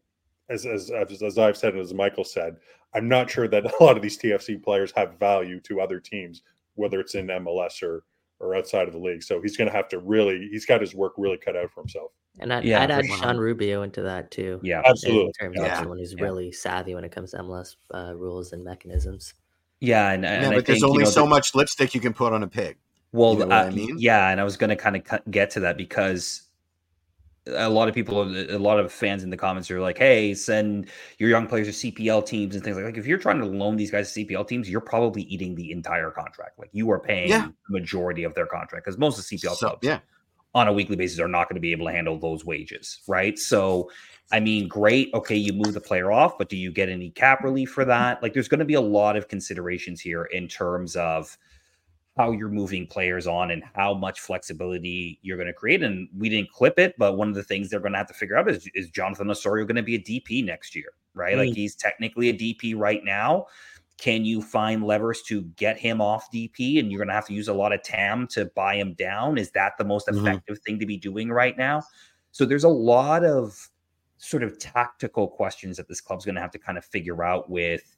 as, 0.49 0.65
as, 0.65 0.91
as 0.91 1.38
I've 1.38 1.55
said, 1.55 1.73
and 1.73 1.81
as 1.81 1.93
Michael 1.93 2.25
said, 2.25 2.57
I'm 2.93 3.07
not 3.07 3.29
sure 3.29 3.47
that 3.47 3.65
a 3.79 3.84
lot 3.84 3.95
of 3.95 4.01
these 4.01 4.17
TFC 4.17 4.61
players 4.61 4.91
have 4.95 5.19
value 5.19 5.59
to 5.61 5.79
other 5.79 5.99
teams, 5.99 6.41
whether 6.75 6.99
it's 6.99 7.15
in 7.15 7.27
MLS 7.27 7.81
or, 7.81 8.03
or 8.39 8.55
outside 8.55 8.88
of 8.88 8.93
the 8.93 8.99
league. 8.99 9.23
So 9.23 9.41
he's 9.41 9.55
going 9.55 9.69
to 9.69 9.75
have 9.75 9.88
to 9.89 9.99
really, 9.99 10.49
he's 10.51 10.65
got 10.65 10.81
his 10.81 10.93
work 10.95 11.13
really 11.17 11.38
cut 11.38 11.55
out 11.55 11.71
for 11.71 11.81
himself. 11.81 12.11
And 12.39 12.51
I'd, 12.51 12.63
yeah, 12.63 12.81
I'd 12.81 12.89
add 12.89 13.05
Sean 13.05 13.38
Rubio 13.38 13.84
into 13.84 14.01
that 14.01 14.31
too. 14.31 14.59
Yeah, 14.63 14.81
absolutely. 14.84 15.25
In 15.25 15.31
terms 15.34 15.55
yeah. 15.59 15.71
of 15.73 15.77
someone 15.77 15.99
who's 15.99 16.15
yeah. 16.17 16.23
really 16.23 16.51
savvy 16.51 16.95
when 16.95 17.03
it 17.03 17.11
comes 17.11 17.31
to 17.31 17.38
MLS 17.38 17.75
uh, 17.93 18.13
rules 18.15 18.53
and 18.53 18.63
mechanisms. 18.63 19.36
Yeah, 19.84 20.11
and, 20.11 20.25
and 20.25 20.43
yeah, 20.43 20.49
but 20.49 20.57
I 20.59 20.61
there's 20.61 20.79
think, 20.79 20.89
only 20.89 20.99
you 20.99 21.03
know, 21.03 21.11
so 21.11 21.23
the, 21.23 21.29
much 21.29 21.53
lipstick 21.53 21.93
you 21.93 21.99
can 21.99 22.13
put 22.13 22.31
on 22.31 22.41
a 22.41 22.47
pig. 22.47 22.77
Well, 23.11 23.34
you 23.34 23.45
know 23.45 23.53
uh, 23.53 23.65
I 23.65 23.69
mean, 23.69 23.97
yeah, 23.99 24.29
and 24.29 24.39
I 24.39 24.45
was 24.45 24.55
going 24.55 24.69
to 24.69 24.77
kind 24.77 24.95
of 24.95 25.29
get 25.29 25.49
to 25.51 25.59
that 25.59 25.75
because 25.75 26.43
a 27.47 27.69
lot 27.69 27.89
of 27.89 27.93
people, 27.93 28.21
a 28.21 28.57
lot 28.57 28.79
of 28.79 28.93
fans 28.93 29.23
in 29.23 29.29
the 29.29 29.36
comments 29.36 29.69
are 29.69 29.81
like, 29.81 29.97
"Hey, 29.97 30.36
send 30.36 30.88
your 31.17 31.29
young 31.29 31.47
players 31.47 31.67
to 31.67 31.91
CPL 31.91 32.25
teams 32.25 32.55
and 32.55 32.63
things 32.63 32.77
like. 32.77 32.86
Like, 32.86 32.97
if 32.97 33.05
you're 33.05 33.17
trying 33.17 33.39
to 33.39 33.45
loan 33.45 33.75
these 33.75 33.91
guys 33.91 34.13
to 34.13 34.25
CPL 34.25 34.47
teams, 34.47 34.69
you're 34.69 34.79
probably 34.79 35.23
eating 35.23 35.53
the 35.53 35.69
entire 35.73 36.11
contract. 36.11 36.57
Like, 36.57 36.69
you 36.71 36.89
are 36.89 36.99
paying 36.99 37.27
yeah. 37.27 37.49
the 37.67 37.79
majority 37.79 38.23
of 38.23 38.34
their 38.36 38.45
contract 38.45 38.86
because 38.86 38.97
most 38.97 39.19
of 39.19 39.27
the 39.27 39.36
CPL 39.36 39.55
so, 39.55 39.67
clubs, 39.67 39.86
yeah. 39.86 39.99
On 40.55 40.67
a 40.67 40.73
weekly 40.73 40.95
basis, 40.95 41.19
are 41.19 41.27
not 41.27 41.49
going 41.49 41.55
to 41.55 41.61
be 41.61 41.71
able 41.71 41.87
to 41.87 41.91
handle 41.91 42.17
those 42.17 42.45
wages, 42.45 43.01
right? 43.07 43.39
So, 43.39 43.89
I 44.31 44.39
mean, 44.39 44.67
great. 44.67 45.09
Okay, 45.13 45.35
you 45.35 45.53
move 45.53 45.73
the 45.73 45.81
player 45.81 46.11
off, 46.11 46.37
but 46.37 46.49
do 46.49 46.57
you 46.57 46.71
get 46.71 46.89
any 46.89 47.09
cap 47.09 47.43
relief 47.43 47.71
for 47.71 47.85
that? 47.85 48.21
Like, 48.21 48.33
there's 48.33 48.47
going 48.47 48.59
to 48.59 48.65
be 48.65 48.75
a 48.75 48.81
lot 48.81 49.15
of 49.15 49.27
considerations 49.27 49.99
here 49.99 50.25
in 50.25 50.47
terms 50.47 50.95
of 50.95 51.35
how 52.15 52.31
you're 52.31 52.49
moving 52.49 52.85
players 52.85 53.25
on 53.25 53.49
and 53.49 53.63
how 53.73 53.93
much 53.93 54.19
flexibility 54.19 55.19
you're 55.23 55.37
going 55.37 55.47
to 55.47 55.53
create. 55.53 55.81
And 55.81 56.07
we 56.15 56.29
didn't 56.29 56.51
clip 56.51 56.77
it, 56.77 56.93
but 56.99 57.17
one 57.17 57.27
of 57.27 57.35
the 57.35 57.43
things 57.43 57.69
they're 57.69 57.79
going 57.79 57.93
to 57.93 57.97
have 57.97 58.07
to 58.07 58.13
figure 58.13 58.37
out 58.37 58.47
is 58.49 58.69
is 58.75 58.89
Jonathan 58.89 59.31
Osorio 59.31 59.65
going 59.65 59.75
to 59.77 59.81
be 59.81 59.95
a 59.95 59.99
DP 59.99 60.45
next 60.45 60.75
year, 60.75 60.93
right? 61.15 61.35
Mm. 61.35 61.47
Like, 61.47 61.55
he's 61.55 61.75
technically 61.75 62.29
a 62.29 62.33
DP 62.33 62.77
right 62.77 63.03
now. 63.03 63.47
Can 63.97 64.25
you 64.25 64.41
find 64.41 64.83
levers 64.83 65.21
to 65.23 65.43
get 65.55 65.77
him 65.77 66.01
off 66.01 66.31
DP? 66.31 66.79
And 66.79 66.91
you're 66.91 66.99
going 66.99 67.07
to 67.07 67.13
have 67.13 67.27
to 67.27 67.33
use 67.33 67.47
a 67.47 67.53
lot 67.53 67.73
of 67.73 67.83
TAM 67.83 68.27
to 68.31 68.45
buy 68.55 68.75
him 68.75 68.93
down. 68.93 69.37
Is 69.37 69.51
that 69.51 69.73
the 69.77 69.85
most 69.85 70.07
mm-hmm. 70.07 70.25
effective 70.25 70.57
mm-hmm. 70.57 70.63
thing 70.63 70.79
to 70.79 70.85
be 70.85 70.97
doing 70.97 71.29
right 71.29 71.57
now? 71.57 71.83
So 72.31 72.45
there's 72.45 72.63
a 72.63 72.69
lot 72.69 73.23
of 73.23 73.69
sort 74.17 74.41
of 74.41 74.57
tactical 74.57 75.27
questions 75.27 75.77
that 75.77 75.87
this 75.87 75.99
club's 75.99 76.23
going 76.23 76.35
to 76.35 76.41
have 76.41 76.51
to 76.51 76.59
kind 76.59 76.77
of 76.77 76.85
figure 76.85 77.23
out 77.23 77.49
with 77.49 77.97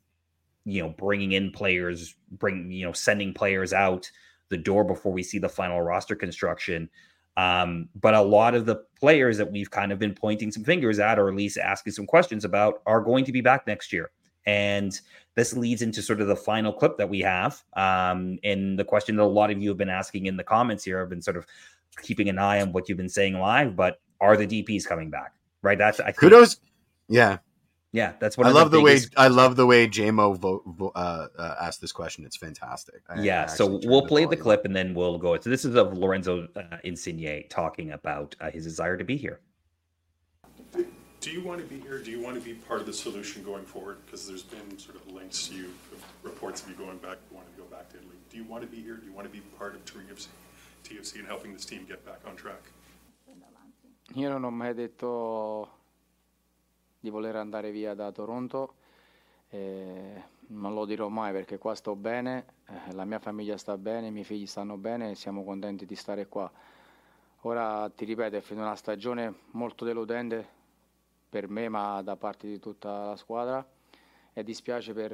you 0.65 0.81
know 0.81 0.89
bringing 0.89 1.33
in 1.33 1.51
players 1.51 2.15
bring 2.31 2.71
you 2.71 2.83
know 2.83 2.91
sending 2.91 3.31
players 3.31 3.73
out 3.73 4.09
the 4.49 4.57
door 4.57 4.83
before 4.83 5.13
we 5.13 5.21
see 5.21 5.37
the 5.37 5.47
final 5.47 5.81
roster 5.81 6.15
construction 6.15 6.89
um, 7.37 7.89
but 7.95 8.13
a 8.13 8.21
lot 8.21 8.55
of 8.55 8.65
the 8.65 8.77
players 8.99 9.37
that 9.37 9.51
we've 9.51 9.69
kind 9.69 9.91
of 9.91 9.99
been 9.99 10.15
pointing 10.15 10.51
some 10.51 10.63
fingers 10.63 10.97
at 10.97 11.19
or 11.19 11.27
at 11.27 11.35
least 11.35 11.59
asking 11.59 11.93
some 11.93 12.07
questions 12.07 12.43
about 12.43 12.81
are 12.87 13.01
going 13.01 13.23
to 13.23 13.31
be 13.31 13.41
back 13.41 13.67
next 13.67 13.93
year 13.93 14.09
and 14.45 14.99
this 15.35 15.55
leads 15.55 15.81
into 15.81 16.01
sort 16.01 16.21
of 16.21 16.27
the 16.27 16.35
final 16.35 16.71
clip 16.71 16.97
that 16.97 17.09
we 17.09 17.19
have 17.19 17.63
um, 17.75 18.37
and 18.43 18.79
the 18.79 18.85
question 18.85 19.15
that 19.15 19.23
a 19.23 19.25
lot 19.25 19.51
of 19.51 19.61
you 19.61 19.69
have 19.69 19.77
been 19.77 19.89
asking 19.89 20.25
in 20.25 20.37
the 20.37 20.43
comments 20.43 20.83
here 20.83 21.01
i've 21.01 21.09
been 21.09 21.21
sort 21.21 21.37
of 21.37 21.45
keeping 22.01 22.29
an 22.29 22.37
eye 22.37 22.61
on 22.61 22.71
what 22.71 22.87
you've 22.87 22.97
been 22.97 23.09
saying 23.09 23.39
live 23.39 23.75
but 23.75 23.99
are 24.21 24.37
the 24.37 24.47
dps 24.47 24.85
coming 24.85 25.09
back 25.09 25.33
right? 25.65 25.77
That's 25.77 25.99
I 25.99 26.05
think, 26.05 26.17
kudos. 26.17 26.57
Yeah, 27.09 27.39
yeah, 27.91 28.13
that's 28.19 28.37
what 28.37 28.47
I 28.47 28.51
love 28.51 28.71
the, 28.71 28.79
way 28.79 28.99
I 29.17 29.27
love 29.27 29.55
the 29.55 29.65
way 29.65 29.87
JMO 29.87 30.37
vote, 30.37 30.63
vo, 30.65 30.91
uh, 30.95 31.27
uh, 31.37 31.55
asked 31.61 31.81
this 31.81 31.91
question. 31.91 32.23
It's 32.23 32.37
fantastic. 32.37 33.01
I, 33.09 33.21
yeah, 33.21 33.43
I 33.43 33.45
so 33.47 33.79
we'll 33.83 34.07
play 34.07 34.25
the 34.25 34.37
clip 34.37 34.63
and 34.63 34.75
then 34.75 34.93
we'll 34.93 35.17
go. 35.17 35.37
So 35.39 35.49
this 35.49 35.65
is 35.65 35.75
of 35.75 35.97
Lorenzo 35.97 36.47
uh, 36.55 36.77
Insigne 36.83 37.43
talking 37.49 37.91
about 37.91 38.35
uh, 38.39 38.51
his 38.51 38.63
desire 38.63 38.95
to 38.95 39.03
be 39.03 39.17
here. 39.17 39.41
Do 41.25 41.31
you 41.31 41.41
want 41.41 41.59
to 41.59 41.65
be 41.65 41.79
here? 41.79 41.97
Do 41.97 42.11
you 42.11 42.21
want 42.21 42.35
to 42.35 42.45
be 42.49 42.53
part 42.53 42.81
of 42.81 42.85
the 42.85 42.93
solution 42.93 43.41
going 43.41 43.65
forward? 43.65 43.97
Because 44.05 44.27
there's 44.27 44.43
been 44.43 44.77
sort 44.77 44.95
of 44.95 45.11
links 45.11 45.47
to 45.47 45.55
you, 45.55 45.73
reports 46.21 46.61
of 46.61 46.69
you 46.69 46.75
going 46.75 46.99
back, 46.99 47.17
wanting 47.31 47.51
to 47.55 47.61
go 47.63 47.67
back 47.67 47.89
to 47.89 47.97
Italy. 47.97 48.19
Do 48.29 48.37
you 48.37 48.43
want 48.43 48.61
to 48.61 48.69
be 48.69 48.79
here? 48.79 48.93
Do 48.97 49.07
you 49.07 49.11
want 49.11 49.25
to 49.25 49.33
be 49.33 49.41
part 49.57 49.73
of 49.73 49.83
TFC, 49.85 50.27
TFC 50.83 51.17
and 51.17 51.27
helping 51.27 51.51
this 51.51 51.65
team 51.65 51.83
get 51.87 52.05
back 52.05 52.19
on 52.27 52.35
track? 52.35 52.61
Io 54.13 54.29
non 54.29 54.43
ho 54.43 54.51
mai 54.51 54.75
detto 54.75 55.69
di 56.99 57.09
voler 57.09 57.37
andare 57.37 57.71
via 57.71 57.95
da 57.95 58.11
Toronto, 58.11 58.75
eh, 59.49 60.21
non 60.49 60.75
lo 60.75 60.85
dirò 60.85 61.07
mai 61.07 61.31
perché 61.31 61.57
qua 61.57 61.73
sto 61.73 61.95
bene, 61.95 62.45
eh, 62.67 62.93
la 62.93 63.03
mia 63.03 63.17
famiglia 63.17 63.57
sta 63.57 63.79
bene, 63.79 64.07
i 64.07 64.11
miei 64.11 64.25
figli 64.25 64.45
stanno 64.45 64.77
bene 64.77 65.15
siamo 65.15 65.43
contenti 65.43 65.87
di 65.87 65.95
stare 65.95 66.27
qua. 66.27 66.51
Ora 67.41 67.89
ti 67.89 68.05
ripeto, 68.05 68.35
è 68.35 68.41
finita 68.41 68.67
una 68.67 68.75
stagione 68.75 69.33
molto 69.53 69.85
deludente 69.85 70.54
per 71.29 71.49
me 71.49 71.69
ma 71.69 72.01
da 72.01 72.15
parte 72.15 72.47
di 72.47 72.59
tutta 72.59 73.05
la 73.05 73.15
squadra 73.15 73.65
e 74.33 74.43
dispiace 74.43 74.93
per 74.93 75.11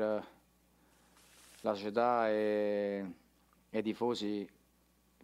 la 1.61 1.73
società 1.73 2.29
e, 2.29 3.13
e 3.69 3.77
i 3.77 3.83
tifosi 3.83 4.49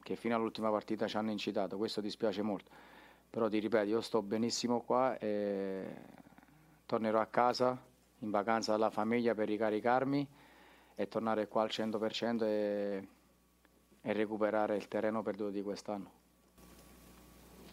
che 0.02 0.16
fino 0.16 0.36
all'ultima 0.36 0.70
partita 0.70 1.08
ci 1.08 1.18
hanno 1.18 1.32
incitato, 1.32 1.78
questo 1.78 2.00
dispiace 2.00 2.42
molto. 2.42 2.72
Però 3.30 3.50
ti 3.50 3.60
ripeto, 3.60 3.90
io 3.90 4.02
sto 4.02 4.22
benissimo 4.22 4.82
qua 4.82 5.18
e 5.18 5.86
tornerò 6.86 7.20
a 7.20 7.26
casa 7.26 7.78
in 8.20 8.30
vacanza 8.30 8.72
dalla 8.72 8.90
famiglia 8.90 9.36
per 9.36 9.48
ricaricarmi 9.48 10.28
e 10.96 11.08
tornare 11.08 11.48
qua 11.48 11.64
al 11.64 11.70
100% 11.72 12.44
e, 12.44 13.08
e 14.02 14.14
recuperare 14.14 14.78
il 14.78 14.88
terreno 14.88 15.22
perduto 15.22 15.50
di 15.50 15.62
quest'anno. 15.62 16.26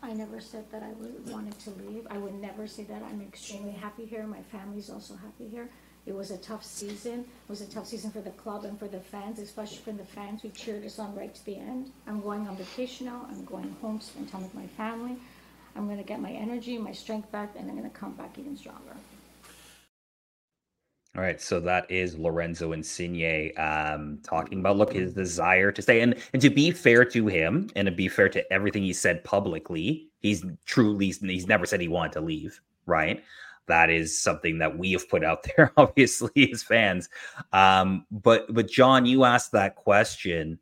I 0.04 0.12
never 0.12 0.38
said 0.38 0.70
that 0.70 0.82
I 0.82 0.92
would, 1.00 1.30
wanted 1.30 1.58
to 1.60 1.70
leave. 1.70 2.06
I 2.10 2.18
would 2.18 2.34
never 2.34 2.66
say 2.66 2.84
that. 2.84 3.02
I'm 3.02 3.22
extremely 3.22 3.72
happy 3.72 4.04
here. 4.04 4.26
My 4.26 4.42
family's 4.42 4.90
also 4.90 5.14
happy 5.14 5.48
here. 5.48 5.70
It 6.04 6.14
was 6.14 6.30
a 6.30 6.36
tough 6.36 6.62
season. 6.62 7.20
It 7.20 7.48
was 7.48 7.62
a 7.62 7.66
tough 7.66 7.86
season 7.86 8.10
for 8.10 8.20
the 8.20 8.30
club 8.30 8.66
and 8.66 8.78
for 8.78 8.86
the 8.86 9.00
fans, 9.00 9.38
especially 9.38 9.78
for 9.78 9.92
the 9.92 10.04
fans 10.04 10.42
who 10.42 10.50
cheered 10.50 10.84
us 10.84 10.98
on 10.98 11.16
right 11.16 11.34
to 11.34 11.44
the 11.46 11.56
end. 11.56 11.90
I'm 12.06 12.20
going 12.20 12.46
on 12.46 12.56
vacation 12.56 13.06
now. 13.06 13.26
I'm 13.30 13.46
going 13.46 13.74
home 13.80 13.98
to 13.98 14.04
spend 14.04 14.28
time 14.28 14.42
with 14.42 14.54
my 14.54 14.66
family. 14.66 15.16
I'm 15.74 15.86
going 15.86 15.98
to 15.98 16.04
get 16.04 16.20
my 16.20 16.30
energy, 16.30 16.76
my 16.76 16.92
strength 16.92 17.32
back, 17.32 17.54
and 17.58 17.70
I'm 17.70 17.76
going 17.76 17.90
to 17.90 17.96
come 17.96 18.12
back 18.12 18.38
even 18.38 18.58
stronger. 18.58 18.96
All 21.16 21.22
right, 21.22 21.40
so 21.40 21.60
that 21.60 21.88
is 21.88 22.18
Lorenzo 22.18 22.72
Insigne 22.72 23.52
um, 23.56 24.18
talking 24.24 24.58
about 24.58 24.76
look 24.76 24.92
his 24.92 25.14
desire 25.14 25.70
to 25.70 25.80
stay, 25.80 26.00
and 26.00 26.16
and 26.32 26.42
to 26.42 26.50
be 26.50 26.72
fair 26.72 27.04
to 27.04 27.28
him, 27.28 27.70
and 27.76 27.86
to 27.86 27.92
be 27.92 28.08
fair 28.08 28.28
to 28.30 28.52
everything 28.52 28.82
he 28.82 28.92
said 28.92 29.22
publicly, 29.22 30.08
he's 30.18 30.44
truly 30.66 31.06
he's 31.06 31.46
never 31.46 31.66
said 31.66 31.80
he 31.80 31.86
wanted 31.86 32.12
to 32.14 32.20
leave, 32.20 32.60
right? 32.86 33.22
That 33.66 33.90
is 33.90 34.20
something 34.20 34.58
that 34.58 34.76
we 34.76 34.90
have 34.90 35.08
put 35.08 35.22
out 35.22 35.46
there, 35.56 35.72
obviously, 35.76 36.50
as 36.52 36.64
fans. 36.64 37.08
Um, 37.52 38.06
but 38.10 38.52
but 38.52 38.68
John, 38.68 39.06
you 39.06 39.22
asked 39.22 39.52
that 39.52 39.76
question, 39.76 40.58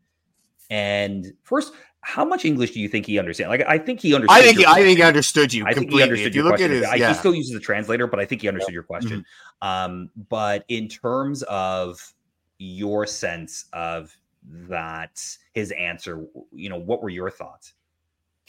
And 0.69 1.33
first, 1.45 1.73
how 2.03 2.25
much 2.25 2.45
English 2.45 2.73
do 2.73 2.81
you 2.81 2.89
think 2.89 3.07
he 3.07 3.19
understands? 3.19 3.49
Like, 3.49 3.65
I 3.67 3.79
think 3.79 4.01
he 4.01 4.15
understood. 4.15 4.37
I 4.39 4.43
think 4.43 4.59
your 4.59 4.69
I 4.69 4.83
think 4.83 4.99
he 4.99 5.05
understood 5.05 5.53
you 5.55 5.65
I 5.67 5.73
think 5.73 5.91
he 5.91 6.03
understood 6.03 6.29
if 6.29 6.35
your 6.35 6.45
you 6.45 6.51
look 6.51 6.61
at 6.61 6.69
question. 6.69 6.83
his, 6.83 7.03
I. 7.03 7.09
He 7.09 7.15
still 7.15 7.35
uses 7.35 7.55
a 7.55 7.61
translator, 7.61 8.07
but 8.07 8.19
I 8.21 8.25
think 8.25 8.43
he 8.43 8.49
understood 8.49 8.75
your 8.75 8.83
question. 8.83 9.25
Um, 9.63 10.11
but 10.29 10.65
in 10.69 10.89
terms 10.89 11.43
of 11.45 12.01
your 12.59 13.07
sense 13.07 13.67
of 13.73 14.15
that, 14.69 15.25
his 15.55 15.71
answer, 15.73 16.25
you 16.53 16.69
know, 16.69 16.79
what 16.79 17.03
were 17.03 17.09
your 17.09 17.31
thoughts? 17.31 17.75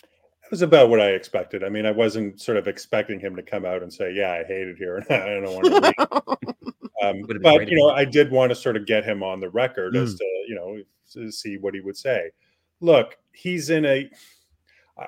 It 0.02 0.52
was 0.52 0.64
about 0.64 0.90
what 0.90 1.00
I 1.00 1.10
expected. 1.12 1.64
I 1.64 1.70
mean, 1.70 1.86
I 1.86 1.92
wasn't 1.92 2.42
sort 2.42 2.58
of 2.58 2.68
expecting 2.68 3.20
him 3.20 3.36
to 3.36 3.42
come 3.44 3.66
out 3.66 3.82
and 3.82 3.92
say, 3.94 4.14
"Yeah, 4.14 4.32
I 4.32 4.44
hate 4.44 4.68
it 4.68 4.78
here, 4.78 4.98
and 4.98 5.06
I 5.12 5.26
don't 5.40 5.44
want 5.46 5.66
to." 5.66 5.72
Leave. 6.42 6.84
Um, 7.04 7.22
but 7.42 7.68
you 7.70 7.78
know, 7.78 7.90
I 7.90 8.06
did 8.06 8.32
want 8.32 8.50
to 8.50 8.56
sort 8.56 8.78
of 8.78 8.86
get 8.86 9.04
him 9.04 9.22
on 9.24 9.40
the 9.40 9.50
record 9.50 9.96
as 9.96 10.16
Mm. 10.16 10.18
to 10.18 10.26
you 10.48 10.56
know 10.56 10.78
to 11.14 11.32
see 11.32 11.58
what 11.58 11.74
he 11.74 11.82
would 11.82 11.98
say. 11.98 12.32
Look, 12.82 13.18
he's 13.34 13.70
in 13.70 13.86
a, 13.86 14.10
uh, 14.98 15.06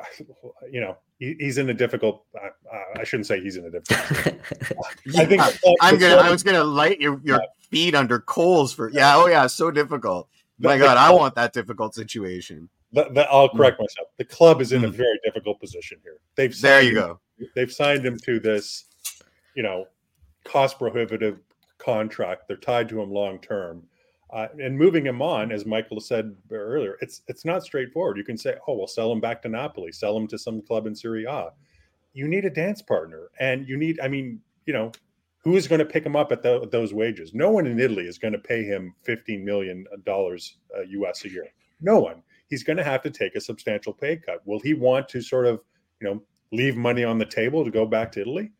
you 0.72 0.82
know, 0.82 0.98
he, 1.20 1.36
he's 1.40 1.58
in 1.58 1.70
a 1.70 1.74
difficult. 1.74 2.26
Uh, 2.36 2.48
uh, 2.74 3.00
I 3.00 3.04
shouldn't 3.04 3.28
say 3.28 3.40
he's 3.42 3.56
in 3.58 3.66
a 3.66 3.72
difficult. 3.72 4.36
I 5.18 5.26
think 5.26 5.42
Yeah, 5.42 5.74
I'm 5.82 5.98
gonna. 5.98 6.16
I 6.18 6.30
was 6.30 6.44
gonna 6.44 6.64
light 6.64 7.00
your, 7.00 7.22
your 7.24 7.40
feet 7.72 7.96
under 7.96 8.20
coals 8.20 8.74
for. 8.74 8.90
Yeah. 8.90 9.16
Oh 9.16 9.28
yeah. 9.28 9.48
So 9.48 9.72
difficult. 9.72 10.28
the- 10.60 10.68
My 10.70 10.78
the 10.78 10.84
God, 10.86 10.98
I 10.98 11.12
want 11.12 11.36
that 11.36 11.54
difficult 11.54 11.96
situation. 11.96 12.68
the- 12.92 13.10
the- 13.12 13.30
I'll 13.30 13.50
correct 13.50 13.80
myself. 13.80 14.10
The 14.18 14.26
club 14.26 14.62
is 14.62 14.72
in 14.72 14.84
a 14.86 14.90
Mm. 14.90 14.94
very 14.94 15.20
difficult 15.24 15.60
position 15.60 16.00
here. 16.04 16.18
They've 16.36 16.60
There 16.60 16.82
signed 16.82 16.94
you 16.94 17.00
him- 17.02 17.08
go. 17.08 17.20
They've 17.56 17.72
signed 17.72 18.06
him 18.06 18.18
to 18.20 18.40
this, 18.40 18.86
you 19.56 19.64
know, 19.64 19.88
cost 20.46 20.78
prohibitive 20.80 21.40
contract. 21.78 22.48
They're 22.48 22.56
tied 22.58 22.88
to 22.90 23.02
him 23.02 23.12
long 23.12 23.40
term. 23.40 23.84
Uh, 24.36 24.50
and 24.62 24.78
moving 24.78 25.06
him 25.06 25.22
on, 25.22 25.50
as 25.50 25.66
Michael 25.66 26.02
said 26.02 26.36
earlier, 26.52 26.98
it's 27.00 27.22
it's 27.30 27.46
not 27.46 27.64
straightforward. 27.64 28.18
You 28.18 28.26
can 28.26 28.38
say, 28.38 28.56
"Oh, 28.68 28.74
well, 28.74 28.88
sell 28.88 29.10
him 29.10 29.22
back 29.22 29.42
to 29.44 29.50
Napoli, 29.50 29.94
sell 29.94 30.16
him 30.18 30.28
to 30.28 30.38
some 30.38 30.62
club 30.62 30.88
in 30.88 30.94
Serie 30.94 31.24
A." 31.24 31.52
You 32.12 32.28
need 32.28 32.44
a 32.44 32.50
dance 32.50 32.82
partner, 32.82 33.30
and 33.40 33.66
you 33.66 33.78
need. 33.78 33.98
I 34.02 34.10
mean, 34.10 34.42
you 34.66 34.74
know, 34.74 34.92
who 35.38 35.56
is 35.56 35.70
going 35.70 35.80
to 35.80 35.86
pick 35.86 36.06
him 36.06 36.18
up 36.18 36.34
at 36.34 36.44
tho- 36.44 36.66
those 36.66 36.94
wages? 36.94 37.34
No 37.34 37.50
one 37.50 37.66
in 37.66 37.80
Italy 37.80 38.08
is 38.08 38.18
going 38.18 38.34
to 38.34 38.40
pay 38.40 38.64
him 38.64 38.94
fifteen 39.04 39.46
million 39.46 39.86
dollars 40.06 40.58
uh, 40.78 40.82
US 40.82 41.24
a 41.24 41.30
year. 41.30 41.48
No 41.80 42.00
one. 42.00 42.22
He's 42.50 42.64
going 42.64 42.78
to 42.78 42.84
have 42.84 43.04
to 43.04 43.12
take 43.12 43.36
a 43.36 43.42
substantial 43.42 43.94
pay 43.94 44.18
cut. 44.18 44.46
Will 44.46 44.60
he 44.60 44.74
want 44.74 45.08
to 45.10 45.22
sort 45.22 45.46
of, 45.46 45.62
you 46.02 46.10
know, 46.10 46.22
leave 46.52 46.76
money 46.76 47.06
on 47.06 47.18
the 47.18 47.26
table 47.26 47.64
to 47.64 47.72
go 47.72 47.86
back 47.86 48.12
to 48.12 48.22
Italy? 48.22 48.52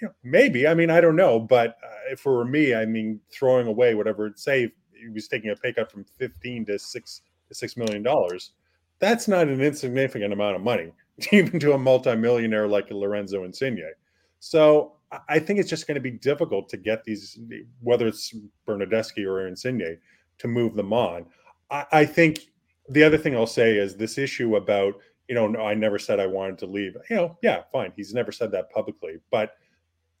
You 0.00 0.08
know, 0.08 0.14
maybe. 0.22 0.68
I 0.68 0.74
mean, 0.74 0.90
I 0.90 1.00
don't 1.00 1.16
know, 1.16 1.40
but 1.40 1.76
uh, 1.84 2.16
were 2.24 2.44
me, 2.44 2.74
I 2.74 2.86
mean, 2.86 3.20
throwing 3.32 3.66
away 3.66 3.94
whatever 3.94 4.26
it 4.26 4.38
say 4.38 4.72
he 5.04 5.10
was 5.10 5.28
taking 5.28 5.50
a 5.50 5.56
pay 5.56 5.72
cut 5.72 5.90
from 5.90 6.04
fifteen 6.04 6.64
to 6.66 6.78
six 6.78 7.22
to 7.48 7.54
six 7.54 7.76
million 7.76 8.02
dollars. 8.02 8.52
That's 8.98 9.28
not 9.28 9.48
an 9.48 9.60
insignificant 9.60 10.32
amount 10.32 10.56
of 10.56 10.62
money, 10.62 10.92
even 11.32 11.58
to 11.60 11.72
a 11.72 11.78
multimillionaire 11.78 12.68
like 12.68 12.90
Lorenzo 12.90 13.44
Insigne. 13.44 13.90
So 14.40 14.96
I- 15.28 15.38
think 15.38 15.58
it's 15.58 15.70
just 15.70 15.86
going 15.86 15.96
to 15.96 16.00
be 16.00 16.10
difficult 16.10 16.68
to 16.70 16.76
get 16.76 17.04
these, 17.04 17.38
whether 17.80 18.06
it's 18.06 18.34
Bernardeschi 18.66 19.26
or 19.26 19.46
Insigne, 19.46 19.98
to 20.38 20.48
move 20.48 20.74
them 20.74 20.92
on. 20.92 21.26
I, 21.70 21.86
I 21.92 22.04
think 22.04 22.40
the 22.88 23.02
other 23.02 23.18
thing 23.18 23.36
I'll 23.36 23.46
say 23.46 23.76
is 23.76 23.96
this 23.96 24.18
issue 24.18 24.56
about, 24.56 24.94
you 25.28 25.34
know, 25.34 25.46
no, 25.46 25.60
I 25.60 25.74
never 25.74 25.98
said 25.98 26.20
I 26.20 26.26
wanted 26.26 26.58
to 26.58 26.66
leave. 26.66 26.96
You 27.08 27.16
know, 27.16 27.38
yeah, 27.42 27.62
fine. 27.72 27.92
He's 27.96 28.12
never 28.12 28.32
said 28.32 28.50
that 28.52 28.70
publicly, 28.70 29.18
but 29.30 29.52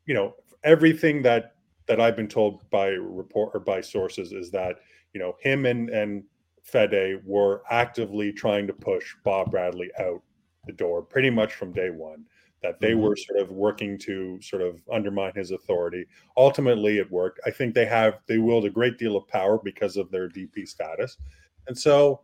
you 0.06 0.14
know, 0.14 0.34
everything 0.62 1.22
that 1.22 1.53
that 1.86 2.00
I've 2.00 2.16
been 2.16 2.28
told 2.28 2.68
by 2.70 2.88
report 2.88 3.50
or 3.54 3.60
by 3.60 3.80
sources 3.80 4.32
is 4.32 4.50
that 4.52 4.76
you 5.12 5.20
know 5.20 5.36
him 5.40 5.66
and 5.66 5.90
and 5.90 6.24
Fede 6.62 7.20
were 7.24 7.62
actively 7.70 8.32
trying 8.32 8.66
to 8.66 8.72
push 8.72 9.14
Bob 9.22 9.50
Bradley 9.50 9.90
out 9.98 10.22
the 10.66 10.72
door 10.72 11.02
pretty 11.02 11.28
much 11.30 11.54
from 11.54 11.72
day 11.72 11.90
one. 11.90 12.24
That 12.62 12.80
they 12.80 12.92
Mhm. 12.92 13.00
were 13.02 13.16
sort 13.16 13.38
of 13.40 13.50
working 13.50 13.98
to 13.98 14.40
sort 14.40 14.62
of 14.62 14.80
undermine 14.90 15.34
his 15.34 15.50
authority. 15.50 16.06
Ultimately, 16.38 16.96
it 16.96 17.10
worked. 17.10 17.38
I 17.44 17.50
think 17.50 17.74
they 17.74 17.84
have 17.84 18.20
they 18.26 18.38
wield 18.38 18.64
a 18.64 18.70
great 18.70 18.96
deal 18.96 19.16
of 19.16 19.28
power 19.28 19.58
because 19.62 19.98
of 19.98 20.10
their 20.10 20.28
DP 20.28 20.64
status, 20.64 21.18
and 21.66 21.76
so 21.76 22.22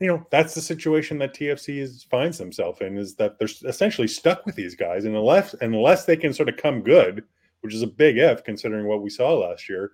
you 0.00 0.06
know 0.06 0.26
that's 0.30 0.54
the 0.54 0.60
situation 0.60 1.16
that 1.18 1.32
TFC 1.32 1.78
is 1.78 2.02
finds 2.02 2.36
themselves 2.36 2.82
in 2.82 2.98
is 2.98 3.14
that 3.14 3.38
they're 3.38 3.48
essentially 3.64 4.08
stuck 4.08 4.44
with 4.44 4.54
these 4.56 4.74
guys, 4.74 5.06
and 5.06 5.16
unless 5.16 5.54
unless 5.62 6.04
they 6.04 6.16
can 6.18 6.34
sort 6.34 6.50
of 6.50 6.58
come 6.58 6.82
good, 6.82 7.24
which 7.64 7.74
is 7.74 7.80
a 7.80 7.86
big 7.86 8.18
if 8.18 8.44
considering 8.44 8.86
what 8.86 9.00
we 9.00 9.08
saw 9.08 9.32
last 9.32 9.70
year, 9.70 9.92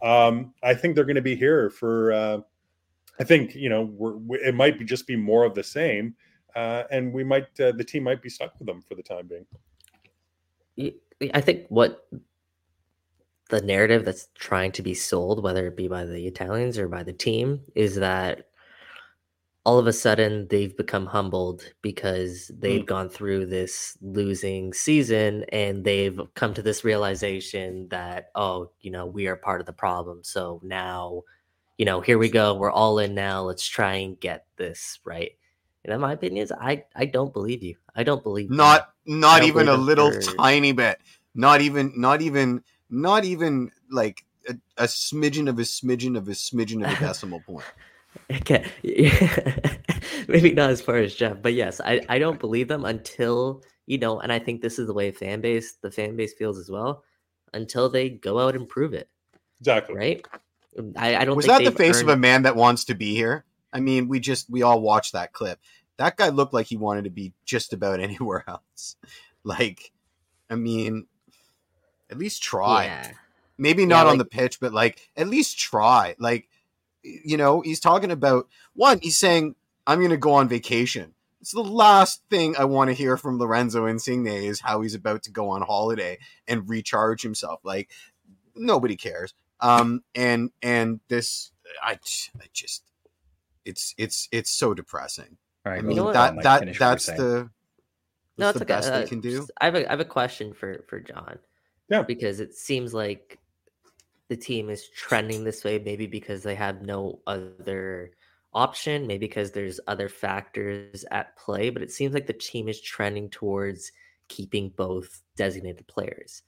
um, 0.00 0.54
I 0.62 0.72
think 0.72 0.94
they're 0.94 1.04
going 1.04 1.16
to 1.16 1.22
be 1.22 1.36
here 1.36 1.68
for. 1.68 2.12
Uh, 2.12 2.38
I 3.20 3.24
think 3.24 3.54
you 3.54 3.68
know 3.68 3.82
we, 3.82 4.38
it 4.38 4.54
might 4.54 4.78
be 4.78 4.86
just 4.86 5.06
be 5.06 5.16
more 5.16 5.44
of 5.44 5.54
the 5.54 5.62
same, 5.62 6.14
uh, 6.56 6.84
and 6.90 7.12
we 7.12 7.22
might 7.22 7.48
uh, 7.60 7.72
the 7.72 7.84
team 7.84 8.04
might 8.04 8.22
be 8.22 8.30
stuck 8.30 8.58
with 8.58 8.66
them 8.66 8.80
for 8.80 8.94
the 8.94 9.02
time 9.02 9.28
being. 9.28 10.94
I 11.34 11.42
think 11.42 11.66
what 11.68 12.08
the 13.50 13.60
narrative 13.60 14.06
that's 14.06 14.28
trying 14.34 14.72
to 14.72 14.82
be 14.82 14.94
sold, 14.94 15.42
whether 15.42 15.66
it 15.66 15.76
be 15.76 15.88
by 15.88 16.06
the 16.06 16.26
Italians 16.26 16.78
or 16.78 16.88
by 16.88 17.02
the 17.02 17.12
team, 17.12 17.60
is 17.74 17.96
that 17.96 18.46
all 19.64 19.78
of 19.78 19.86
a 19.86 19.92
sudden 19.92 20.46
they've 20.48 20.76
become 20.76 21.06
humbled 21.06 21.62
because 21.82 22.50
they've 22.58 22.82
mm. 22.82 22.86
gone 22.86 23.08
through 23.08 23.46
this 23.46 23.96
losing 24.00 24.72
season 24.72 25.44
and 25.52 25.84
they've 25.84 26.18
come 26.34 26.54
to 26.54 26.62
this 26.62 26.82
realization 26.82 27.86
that, 27.90 28.30
oh, 28.34 28.70
you 28.80 28.90
know, 28.90 29.04
we 29.04 29.26
are 29.26 29.36
part 29.36 29.60
of 29.60 29.66
the 29.66 29.72
problem. 29.72 30.20
So 30.22 30.60
now, 30.62 31.22
you 31.76 31.84
know, 31.84 32.00
here 32.00 32.18
we 32.18 32.30
go. 32.30 32.54
We're 32.54 32.70
all 32.70 32.98
in 32.98 33.14
now. 33.14 33.42
Let's 33.42 33.66
try 33.66 33.96
and 33.96 34.18
get 34.18 34.46
this 34.56 34.98
right. 35.04 35.32
And 35.84 35.94
in 35.94 36.00
my 36.00 36.12
opinion, 36.12 36.42
is 36.42 36.52
I, 36.52 36.84
I 36.94 37.06
don't 37.06 37.32
believe 37.32 37.62
you. 37.62 37.76
I 37.94 38.02
don't 38.02 38.22
believe. 38.22 38.50
Not 38.50 38.92
not 39.06 39.44
even 39.44 39.68
a 39.68 39.76
little 39.76 40.12
tiny 40.38 40.72
bit. 40.72 41.00
Not 41.34 41.60
even 41.62 41.92
not 41.96 42.20
even 42.20 42.62
not 42.90 43.24
even 43.24 43.70
like 43.90 44.24
a, 44.48 44.56
a 44.76 44.84
smidgen 44.84 45.48
of 45.48 45.58
a 45.58 45.62
smidgen 45.62 46.16
of 46.16 46.28
a 46.28 46.32
smidgen 46.32 46.84
of 46.84 46.92
a 46.92 47.00
decimal 47.06 47.40
point. 47.40 47.64
Okay. 48.30 48.64
Maybe 50.28 50.52
not 50.52 50.70
as 50.70 50.80
far 50.80 50.96
as 50.96 51.14
Jeff, 51.14 51.40
but 51.42 51.54
yes, 51.54 51.80
I, 51.84 52.00
I 52.08 52.18
don't 52.18 52.38
believe 52.38 52.68
them 52.68 52.84
until, 52.84 53.62
you 53.86 53.98
know, 53.98 54.20
and 54.20 54.32
I 54.32 54.38
think 54.38 54.60
this 54.62 54.78
is 54.78 54.86
the 54.86 54.94
way 54.94 55.10
fan 55.10 55.40
base, 55.40 55.74
the 55.82 55.90
fan 55.90 56.16
base 56.16 56.34
feels 56.34 56.58
as 56.58 56.70
well, 56.70 57.04
until 57.52 57.88
they 57.88 58.10
go 58.10 58.38
out 58.38 58.54
and 58.54 58.68
prove 58.68 58.94
it, 58.94 59.08
Exactly. 59.60 59.94
right? 59.96 60.26
I, 60.96 61.16
I 61.16 61.24
don't 61.24 61.36
Was 61.36 61.46
think 61.46 61.58
that 61.58 61.64
the 61.64 61.70
they've 61.70 61.88
face 61.88 62.00
of 62.00 62.08
a 62.08 62.16
man 62.16 62.42
that 62.44 62.56
wants 62.56 62.84
to 62.86 62.94
be 62.94 63.14
here? 63.14 63.44
I 63.72 63.80
mean, 63.80 64.08
we 64.08 64.20
just 64.20 64.48
we 64.50 64.62
all 64.62 64.80
watched 64.80 65.12
that 65.12 65.32
clip. 65.32 65.58
That 65.96 66.16
guy 66.16 66.28
looked 66.28 66.54
like 66.54 66.66
he 66.66 66.76
wanted 66.76 67.04
to 67.04 67.10
be 67.10 67.32
just 67.44 67.72
about 67.72 68.00
anywhere 68.00 68.44
else. 68.46 68.96
Like, 69.44 69.92
I 70.48 70.54
mean, 70.54 71.06
at 72.10 72.18
least 72.18 72.42
try. 72.42 72.84
Yeah. 72.84 73.12
Maybe 73.58 73.82
Yeah, 73.82 73.88
not 73.88 74.06
on 74.06 74.18
the 74.18 74.24
pitch, 74.24 74.60
but 74.60 74.72
like 74.72 75.08
at 75.16 75.28
least 75.28 75.58
try. 75.58 76.14
Like, 76.18 76.48
you 77.02 77.36
know, 77.36 77.60
he's 77.60 77.80
talking 77.80 78.10
about 78.10 78.48
one. 78.74 78.98
He's 79.00 79.18
saying, 79.18 79.54
"I'm 79.86 79.98
going 79.98 80.10
to 80.10 80.16
go 80.16 80.34
on 80.34 80.48
vacation." 80.48 81.14
It's 81.40 81.52
the 81.52 81.62
last 81.62 82.22
thing 82.28 82.54
I 82.58 82.64
want 82.64 82.88
to 82.88 82.94
hear 82.94 83.16
from 83.16 83.38
Lorenzo 83.38 83.86
Insigne 83.86 84.26
is 84.26 84.60
how 84.60 84.82
he's 84.82 84.94
about 84.94 85.22
to 85.22 85.30
go 85.30 85.48
on 85.48 85.62
holiday 85.62 86.18
and 86.46 86.68
recharge 86.68 87.22
himself. 87.22 87.60
Like, 87.64 87.88
nobody 88.54 88.94
cares. 88.96 89.32
Um, 89.60 90.02
and 90.14 90.50
and 90.62 91.00
this, 91.08 91.52
I, 91.82 91.92
I 91.92 92.46
just, 92.52 92.82
it's 93.64 93.94
it's 93.96 94.28
it's 94.32 94.50
so 94.50 94.74
depressing. 94.74 95.38
All 95.64 95.72
right, 95.72 95.78
I 95.78 95.82
go 95.82 95.88
mean, 95.88 95.96
know 95.96 96.04
what? 96.04 96.14
that 96.14 96.42
that 96.42 96.58
finish 96.60 96.78
what 96.78 96.86
you're 96.86 96.90
that's 96.90 97.06
the 97.06 97.50
No, 98.38 98.48
it's 98.50 98.58
the 98.58 98.64
okay. 98.64 98.74
best 98.74 98.90
Uh, 98.90 99.00
they 99.00 99.06
can 99.06 99.20
do. 99.20 99.46
I 99.60 99.66
have 99.66 99.74
a, 99.74 99.86
I 99.86 99.90
have 99.90 100.00
a 100.00 100.04
question 100.04 100.52
for 100.52 100.84
for 100.88 101.00
John. 101.00 101.38
Yeah. 101.88 102.02
Because 102.02 102.38
it 102.38 102.54
seems 102.54 102.94
like 102.94 103.38
the 104.30 104.36
team 104.36 104.70
is 104.70 104.88
trending 104.88 105.42
this 105.42 105.64
way, 105.64 105.80
maybe 105.80 106.06
because 106.06 106.44
they 106.44 106.54
have 106.54 106.82
no 106.82 107.18
other 107.26 108.12
option, 108.52 109.04
maybe 109.04 109.26
because 109.26 109.50
there's 109.50 109.80
other 109.88 110.08
factors 110.08 111.04
at 111.10 111.36
play, 111.36 111.68
but 111.68 111.82
it 111.82 111.90
seems 111.90 112.14
like 112.14 112.28
the 112.28 112.32
team 112.32 112.68
is 112.68 112.80
trending 112.80 113.28
towards 113.28 113.90
keeping 114.28 114.68
both 114.70 115.22
designated 115.36 115.84
players. 115.88 116.42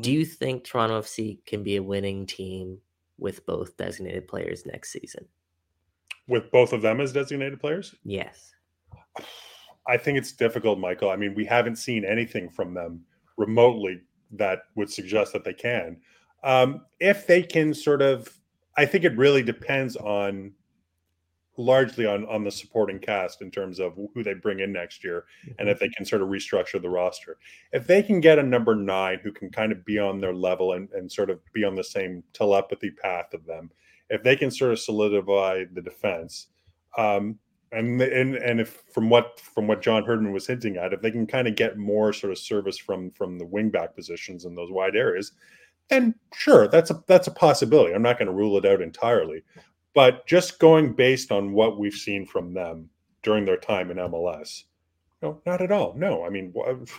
Do 0.00 0.10
mm-hmm. 0.10 0.20
you 0.20 0.24
think 0.24 0.62
Toronto 0.62 1.00
FC 1.00 1.44
can 1.44 1.64
be 1.64 1.74
a 1.74 1.82
winning 1.82 2.24
team 2.24 2.78
with 3.18 3.44
both 3.44 3.76
designated 3.76 4.28
players 4.28 4.64
next 4.64 4.92
season? 4.92 5.26
With 6.28 6.52
both 6.52 6.72
of 6.72 6.82
them 6.82 7.00
as 7.00 7.12
designated 7.12 7.60
players, 7.60 7.96
Yes. 8.04 8.54
I 9.88 9.96
think 9.96 10.18
it's 10.18 10.32
difficult, 10.32 10.78
Michael. 10.78 11.10
I 11.10 11.16
mean, 11.16 11.34
we 11.34 11.46
haven't 11.46 11.76
seen 11.76 12.04
anything 12.04 12.48
from 12.48 12.74
them 12.74 13.00
remotely 13.36 14.02
that 14.32 14.60
would 14.76 14.92
suggest 14.92 15.32
that 15.32 15.42
they 15.42 15.54
can. 15.54 15.96
Um, 16.44 16.82
if 17.00 17.26
they 17.26 17.42
can 17.42 17.74
sort 17.74 18.02
of, 18.02 18.28
I 18.76 18.86
think 18.86 19.04
it 19.04 19.16
really 19.16 19.42
depends 19.42 19.96
on 19.96 20.52
largely 21.56 22.06
on 22.06 22.24
on 22.26 22.44
the 22.44 22.50
supporting 22.50 23.00
cast 23.00 23.42
in 23.42 23.50
terms 23.50 23.80
of 23.80 23.98
who 24.14 24.22
they 24.22 24.34
bring 24.34 24.60
in 24.60 24.72
next 24.72 25.02
year 25.02 25.24
and 25.58 25.68
if 25.68 25.80
they 25.80 25.88
can 25.88 26.06
sort 26.06 26.22
of 26.22 26.28
restructure 26.28 26.80
the 26.80 26.88
roster. 26.88 27.36
If 27.72 27.86
they 27.88 28.00
can 28.00 28.20
get 28.20 28.38
a 28.38 28.42
number 28.44 28.76
nine 28.76 29.18
who 29.24 29.32
can 29.32 29.50
kind 29.50 29.72
of 29.72 29.84
be 29.84 29.98
on 29.98 30.20
their 30.20 30.32
level 30.32 30.74
and, 30.74 30.88
and 30.92 31.10
sort 31.10 31.30
of 31.30 31.40
be 31.52 31.64
on 31.64 31.74
the 31.74 31.82
same 31.82 32.22
telepathy 32.32 32.92
path 32.92 33.34
of 33.34 33.44
them, 33.44 33.72
if 34.08 34.22
they 34.22 34.36
can 34.36 34.52
sort 34.52 34.70
of 34.70 34.78
solidify 34.78 35.64
the 35.72 35.82
defense, 35.82 36.46
Um, 36.96 37.40
and 37.72 38.00
and 38.00 38.36
and 38.36 38.60
if 38.60 38.82
from 38.94 39.10
what 39.10 39.40
from 39.40 39.66
what 39.66 39.82
John 39.82 40.04
Herdman 40.04 40.32
was 40.32 40.46
hinting 40.46 40.76
at, 40.76 40.92
if 40.92 41.02
they 41.02 41.10
can 41.10 41.26
kind 41.26 41.48
of 41.48 41.56
get 41.56 41.76
more 41.76 42.12
sort 42.12 42.32
of 42.32 42.38
service 42.38 42.78
from 42.78 43.10
from 43.10 43.38
the 43.38 43.44
wingback 43.44 43.94
positions 43.94 44.44
in 44.44 44.54
those 44.54 44.70
wide 44.70 44.96
areas, 44.96 45.32
then 45.88 46.14
sure, 46.34 46.68
that's 46.68 46.90
a 46.90 47.02
that's 47.06 47.26
a 47.26 47.32
possibility. 47.32 47.94
I'm 47.94 48.02
not 48.02 48.18
going 48.18 48.26
to 48.28 48.34
rule 48.34 48.56
it 48.58 48.64
out 48.66 48.80
entirely, 48.82 49.42
but 49.94 50.26
just 50.26 50.58
going 50.58 50.92
based 50.92 51.32
on 51.32 51.52
what 51.52 51.78
we've 51.78 51.94
seen 51.94 52.26
from 52.26 52.52
them 52.54 52.88
during 53.22 53.44
their 53.44 53.56
time 53.56 53.90
in 53.90 53.96
MLS, 53.96 54.64
no, 55.22 55.40
not 55.46 55.60
at 55.62 55.72
all. 55.72 55.94
No, 55.94 56.24
I 56.24 56.28
mean, 56.30 56.52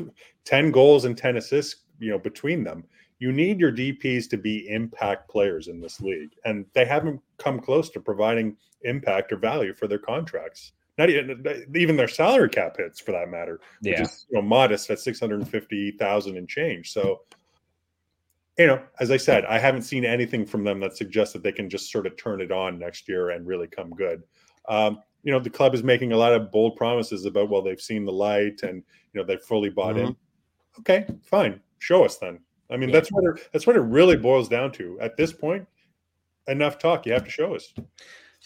ten 0.46 0.72
goals 0.72 1.06
and 1.06 1.18
ten 1.18 1.38
assists, 1.38 1.84
you 2.00 2.10
know, 2.12 2.20
between 2.20 2.64
them. 2.64 2.84
You 3.20 3.34
need 3.34 3.60
your 3.60 3.72
DPS 3.74 4.30
to 4.30 4.38
be 4.38 4.70
impact 4.70 5.30
players 5.30 5.68
in 5.68 5.82
this 5.82 6.00
league, 6.00 6.32
and 6.46 6.66
they 6.74 6.86
haven't 6.86 7.22
come 7.38 7.60
close 7.60 7.90
to 7.92 8.00
providing 8.00 8.56
impact 8.84 9.34
or 9.34 9.38
value 9.38 9.74
for 9.74 9.88
their 9.88 10.00
contracts. 10.00 10.72
Not 10.98 11.10
even 11.10 11.44
even 11.76 11.96
their 11.96 12.08
salary 12.08 12.50
cap 12.50 12.78
hits, 12.78 13.00
for 13.00 13.12
that 13.12 13.30
matter, 13.30 13.60
which 13.82 13.94
Yeah. 13.94 14.04
is 14.04 14.26
you 14.30 14.36
know 14.38 14.42
modest 14.42 14.90
at 14.90 15.00
six 15.00 15.20
hundred 15.20 15.48
fifty 15.48 15.92
thousand 15.92 16.38
and 16.38 16.48
change. 16.48 16.92
So, 16.92 17.22
you 18.60 18.68
know, 18.68 18.82
as 19.00 19.10
I 19.10 19.18
said, 19.18 19.46
I 19.46 19.58
haven't 19.58 19.84
seen 19.84 20.04
anything 20.04 20.46
from 20.46 20.66
them 20.66 20.82
that 20.82 20.96
suggests 20.98 21.32
that 21.34 21.42
they 21.44 21.52
can 21.54 21.70
just 21.70 21.90
sort 21.92 22.06
of 22.06 22.18
turn 22.18 22.42
it 22.42 22.52
on 22.52 22.78
next 22.78 23.08
year 23.08 23.30
and 23.30 23.48
really 23.48 23.68
come 23.68 23.90
good. 23.92 24.22
Um, 24.68 25.00
you 25.24 25.32
know, 25.32 25.40
the 25.40 25.50
club 25.50 25.74
is 25.74 25.82
making 25.82 26.12
a 26.12 26.18
lot 26.18 26.34
of 26.34 26.52
bold 26.52 26.76
promises 26.76 27.24
about 27.26 27.50
well, 27.50 27.62
they've 27.62 27.80
seen 27.80 28.04
the 28.06 28.12
light 28.12 28.62
and 28.64 28.84
you 29.14 29.22
know 29.22 29.24
they've 29.26 29.42
fully 29.42 29.70
bought 29.70 29.98
in. 29.98 30.16
Okay, 30.80 31.08
fine, 31.24 31.62
show 31.80 32.04
us 32.04 32.18
then. 32.18 32.40
I 32.70 32.78
mean, 32.78 32.90
Yeah. 32.90 32.96
that's 32.96 33.10
what 33.10 33.24
it, 33.24 33.50
that's 33.54 33.66
what 33.66 33.78
it 33.78 33.82
really 33.82 34.18
boils 34.18 34.50
down 34.50 34.72
to. 34.74 35.00
At 35.00 35.16
this 35.16 35.32
point, 35.34 35.66
enough 36.48 36.78
talk. 36.80 37.06
You 37.06 37.14
have 37.14 37.24
to 37.24 37.32
show 37.32 37.56
us. 37.56 37.74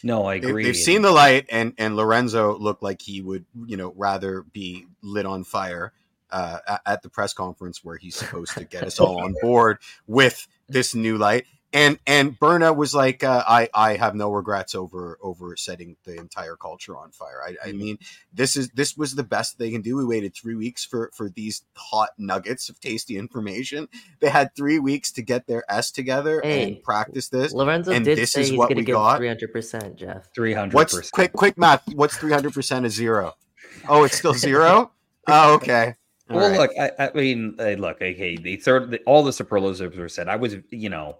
No, 0.03 0.25
I 0.25 0.35
agree. 0.35 0.63
they've 0.63 0.75
seen 0.75 1.01
the 1.01 1.11
light, 1.11 1.47
and 1.49 1.73
and 1.79 1.95
Lorenzo 1.95 2.57
looked 2.57 2.83
like 2.83 3.01
he 3.01 3.21
would, 3.21 3.45
you 3.65 3.77
know, 3.77 3.93
rather 3.97 4.43
be 4.43 4.85
lit 5.01 5.25
on 5.25 5.43
fire 5.43 5.91
uh, 6.33 6.57
at, 6.67 6.81
at 6.85 7.01
the 7.03 7.09
press 7.09 7.33
conference 7.33 7.83
where 7.83 7.95
he's 7.97 8.15
supposed 8.17 8.53
to 8.55 8.65
get 8.65 8.83
us 8.83 8.99
all 8.99 9.23
on 9.23 9.33
board 9.41 9.77
with 10.07 10.45
this 10.67 10.93
new 10.95 11.17
light. 11.17 11.45
And 11.75 11.97
and 12.05 12.37
Berna 12.37 12.71
was 12.71 12.93
like, 12.93 13.23
uh, 13.23 13.43
I 13.47 13.67
I 13.73 13.95
have 13.95 14.13
no 14.13 14.29
regrets 14.31 14.75
over 14.75 15.17
over 15.23 15.55
setting 15.55 15.95
the 16.03 16.15
entire 16.17 16.55
culture 16.55 16.95
on 16.95 17.09
fire. 17.11 17.41
I, 17.43 17.69
I 17.69 17.71
mean, 17.71 17.97
this 18.31 18.55
is 18.55 18.69
this 18.75 18.95
was 18.95 19.15
the 19.15 19.23
best 19.23 19.57
they 19.57 19.71
can 19.71 19.81
do. 19.81 19.95
We 19.95 20.05
waited 20.05 20.35
three 20.35 20.53
weeks 20.53 20.85
for 20.85 21.09
for 21.15 21.29
these 21.29 21.63
hot 21.75 22.09
nuggets 22.19 22.69
of 22.69 22.79
tasty 22.79 23.17
information. 23.17 23.87
They 24.19 24.29
had 24.29 24.55
three 24.55 24.77
weeks 24.77 25.11
to 25.13 25.23
get 25.23 25.47
their 25.47 25.63
S 25.67 25.89
together 25.89 26.41
Hey, 26.43 26.63
and 26.73 26.83
practice 26.83 27.29
this. 27.29 27.51
Lorenzo 27.53 27.91
and 27.91 28.05
did 28.05 28.19
this 28.19 28.33
say 28.33 28.41
is 28.41 28.49
he's 28.49 28.57
what 28.59 28.67
going 28.67 28.75
to 28.75 28.81
we 28.81 28.85
give 28.85 28.93
got. 28.93 29.17
three 29.17 29.27
hundred 29.29 29.51
percent, 29.51 29.95
Jeff. 29.95 30.31
Three 30.35 30.53
hundred 30.53 30.75
What's 30.75 30.93
percent. 30.93 31.11
quick 31.11 31.33
quick 31.33 31.57
math? 31.57 31.81
What's 31.95 32.15
three 32.15 32.31
hundred 32.31 32.53
percent 32.53 32.85
of 32.85 32.91
zero? 32.91 33.33
Oh, 33.89 34.03
it's 34.03 34.15
still 34.17 34.35
zero. 34.35 34.91
Oh, 35.25 35.53
okay. 35.53 35.95
All 36.29 36.37
well, 36.37 36.49
right. 36.49 36.59
look, 36.59 36.71
I, 36.79 36.91
I 37.07 37.11
mean, 37.13 37.55
uh, 37.59 37.71
look, 37.71 37.97
okay, 37.97 38.37
the 38.37 38.55
third, 38.57 38.91
the, 38.91 38.99
all 39.05 39.23
the 39.23 39.33
superlatives 39.33 39.97
were 39.97 40.09
said. 40.09 40.27
I 40.27 40.35
was, 40.35 40.55
you 40.69 40.89
know, 40.89 41.17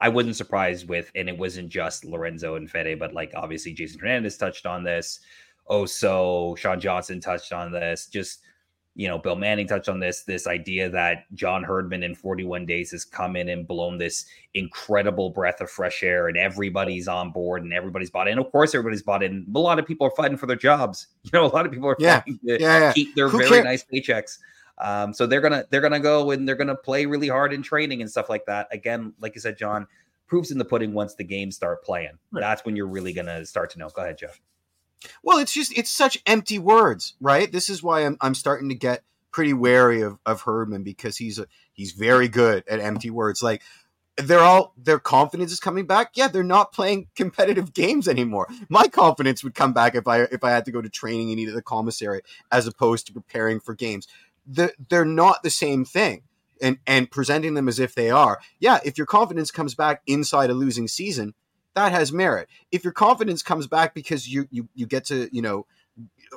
I 0.00 0.08
wasn't 0.08 0.36
surprised 0.36 0.88
with, 0.88 1.10
and 1.14 1.28
it 1.28 1.38
wasn't 1.38 1.68
just 1.68 2.04
Lorenzo 2.04 2.56
and 2.56 2.70
Fede, 2.70 2.98
but 2.98 3.14
like 3.14 3.32
obviously 3.34 3.72
Jason 3.72 4.00
Hernandez 4.00 4.36
touched 4.36 4.66
on 4.66 4.84
this. 4.84 5.20
Oh, 5.68 5.86
so 5.86 6.54
Sean 6.58 6.80
Johnson 6.80 7.20
touched 7.20 7.52
on 7.52 7.72
this. 7.72 8.06
Just, 8.06 8.40
you 8.94 9.08
know, 9.08 9.18
Bill 9.18 9.36
Manning 9.36 9.66
touched 9.66 9.88
on 9.88 10.00
this. 10.00 10.22
This 10.24 10.46
idea 10.46 10.88
that 10.90 11.24
John 11.34 11.64
Herdman 11.64 12.02
in 12.02 12.14
41 12.14 12.66
days 12.66 12.90
has 12.90 13.04
come 13.04 13.36
in 13.36 13.48
and 13.48 13.66
blown 13.66 13.96
this 13.98 14.26
incredible 14.54 15.30
breath 15.30 15.60
of 15.60 15.70
fresh 15.70 16.02
air, 16.02 16.28
and 16.28 16.36
everybody's 16.36 17.08
on 17.08 17.30
board 17.30 17.62
and 17.62 17.72
everybody's 17.72 18.10
bought 18.10 18.28
in. 18.28 18.38
Of 18.38 18.52
course, 18.52 18.74
everybody's 18.74 19.02
bought 19.02 19.22
in. 19.22 19.46
A 19.54 19.58
lot 19.58 19.78
of 19.78 19.86
people 19.86 20.06
are 20.06 20.10
fighting 20.16 20.36
for 20.36 20.46
their 20.46 20.56
jobs. 20.56 21.06
You 21.24 21.30
know, 21.38 21.46
a 21.46 21.54
lot 21.54 21.64
of 21.66 21.72
people 21.72 21.88
are 21.88 21.96
Yeah. 21.98 22.18
fighting 22.20 22.38
to 22.46 22.60
Yeah, 22.60 22.78
yeah. 22.80 22.92
keep 22.92 23.14
their 23.14 23.28
Who 23.28 23.38
very 23.38 23.48
care- 23.50 23.64
nice 23.64 23.84
paychecks. 23.84 24.38
Um, 24.78 25.14
so 25.14 25.26
they're 25.26 25.40
gonna 25.40 25.64
they're 25.70 25.80
gonna 25.80 26.00
go 26.00 26.30
and 26.32 26.46
they're 26.48 26.56
gonna 26.56 26.74
play 26.74 27.06
really 27.06 27.28
hard 27.28 27.52
in 27.52 27.62
training 27.62 28.00
and 28.02 28.10
stuff 28.10 28.28
like 28.28 28.44
that. 28.46 28.66
Again, 28.72 29.12
like 29.20 29.34
you 29.34 29.40
said, 29.40 29.56
John, 29.56 29.86
proofs 30.26 30.50
in 30.50 30.58
the 30.58 30.64
pudding 30.64 30.92
once 30.92 31.14
the 31.14 31.24
games 31.24 31.54
start 31.56 31.84
playing. 31.84 32.18
Right. 32.32 32.40
That's 32.40 32.64
when 32.64 32.74
you're 32.74 32.88
really 32.88 33.12
gonna 33.12 33.46
start 33.46 33.70
to 33.70 33.78
know. 33.78 33.88
Go 33.90 34.02
ahead, 34.02 34.18
Jeff. 34.18 34.40
Well, 35.22 35.38
it's 35.38 35.52
just 35.52 35.76
it's 35.76 35.90
such 35.90 36.18
empty 36.26 36.58
words, 36.58 37.14
right? 37.20 37.50
This 37.50 37.68
is 37.68 37.82
why 37.82 38.00
I'm 38.00 38.16
I'm 38.20 38.34
starting 38.34 38.68
to 38.68 38.74
get 38.74 39.02
pretty 39.30 39.52
wary 39.52 40.02
of 40.02 40.18
of 40.26 40.42
Herdman 40.42 40.82
because 40.82 41.16
he's 41.16 41.38
a, 41.38 41.46
he's 41.72 41.92
very 41.92 42.28
good 42.28 42.64
at 42.68 42.80
empty 42.80 43.10
words. 43.10 43.42
Like 43.42 43.62
they're 44.16 44.40
all 44.40 44.74
their 44.76 44.98
confidence 44.98 45.52
is 45.52 45.60
coming 45.60 45.86
back. 45.86 46.12
Yeah, 46.14 46.28
they're 46.28 46.42
not 46.42 46.72
playing 46.72 47.08
competitive 47.16 47.72
games 47.72 48.06
anymore. 48.08 48.46
My 48.68 48.86
confidence 48.88 49.42
would 49.42 49.54
come 49.54 49.72
back 49.72 49.94
if 49.94 50.06
I 50.06 50.22
if 50.22 50.44
I 50.44 50.50
had 50.50 50.64
to 50.66 50.72
go 50.72 50.82
to 50.82 50.88
training 50.88 51.30
and 51.30 51.40
eat 51.40 51.48
at 51.48 51.54
the 51.54 51.62
commissary 51.62 52.22
as 52.50 52.66
opposed 52.66 53.06
to 53.06 53.12
preparing 53.12 53.60
for 53.60 53.74
games. 53.74 54.06
The, 54.46 54.72
they're 54.88 55.04
not 55.04 55.42
the 55.42 55.50
same 55.50 55.84
thing. 55.84 56.22
And 56.60 56.78
and 56.86 57.10
presenting 57.10 57.54
them 57.54 57.68
as 57.68 57.80
if 57.80 57.94
they 57.94 58.10
are. 58.10 58.40
Yeah, 58.60 58.78
if 58.84 58.96
your 58.96 59.06
confidence 59.06 59.50
comes 59.50 59.74
back 59.74 60.00
inside 60.06 60.48
a 60.48 60.54
losing 60.54 60.86
season, 60.86 61.34
that 61.74 61.92
has 61.92 62.12
merit. 62.12 62.48
If 62.70 62.84
your 62.84 62.92
confidence 62.92 63.42
comes 63.42 63.66
back 63.66 63.94
because 63.94 64.28
you 64.28 64.46
you 64.50 64.68
you 64.74 64.86
get 64.86 65.04
to, 65.06 65.28
you 65.32 65.42
know, 65.42 65.66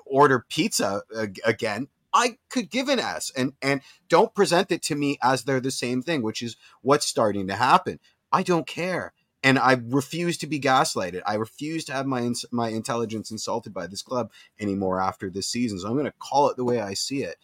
order 0.05 0.45
pizza 0.49 1.03
again, 1.45 1.87
I 2.13 2.37
could 2.49 2.69
give 2.69 2.87
an 2.87 2.99
S 2.99 3.31
and 3.35 3.53
and 3.61 3.81
don't 4.07 4.33
present 4.33 4.71
it 4.71 4.81
to 4.83 4.95
me 4.95 5.17
as 5.21 5.43
they're 5.43 5.59
the 5.59 5.71
same 5.71 6.01
thing, 6.01 6.21
which 6.21 6.41
is 6.41 6.55
what's 6.81 7.05
starting 7.05 7.47
to 7.47 7.55
happen. 7.55 7.99
I 8.31 8.43
don't 8.43 8.67
care. 8.67 9.13
And 9.43 9.59
I 9.59 9.79
refuse 9.79 10.39
to 10.39 10.47
be 10.47 10.59
gaslighted. 10.59 11.21
I 11.25 11.35
refuse 11.35 11.85
to 11.85 11.93
have 11.93 12.07
my 12.07 12.31
my 12.51 12.69
intelligence 12.69 13.29
insulted 13.29 13.73
by 13.73 13.85
this 13.87 14.01
club 14.01 14.31
anymore 14.59 14.99
after 14.99 15.29
this 15.29 15.47
season. 15.47 15.79
So 15.79 15.87
I'm 15.87 15.93
going 15.93 16.05
to 16.05 16.13
call 16.17 16.49
it 16.49 16.57
the 16.57 16.63
way 16.65 16.79
I 16.79 16.95
see 16.95 17.21
it. 17.21 17.37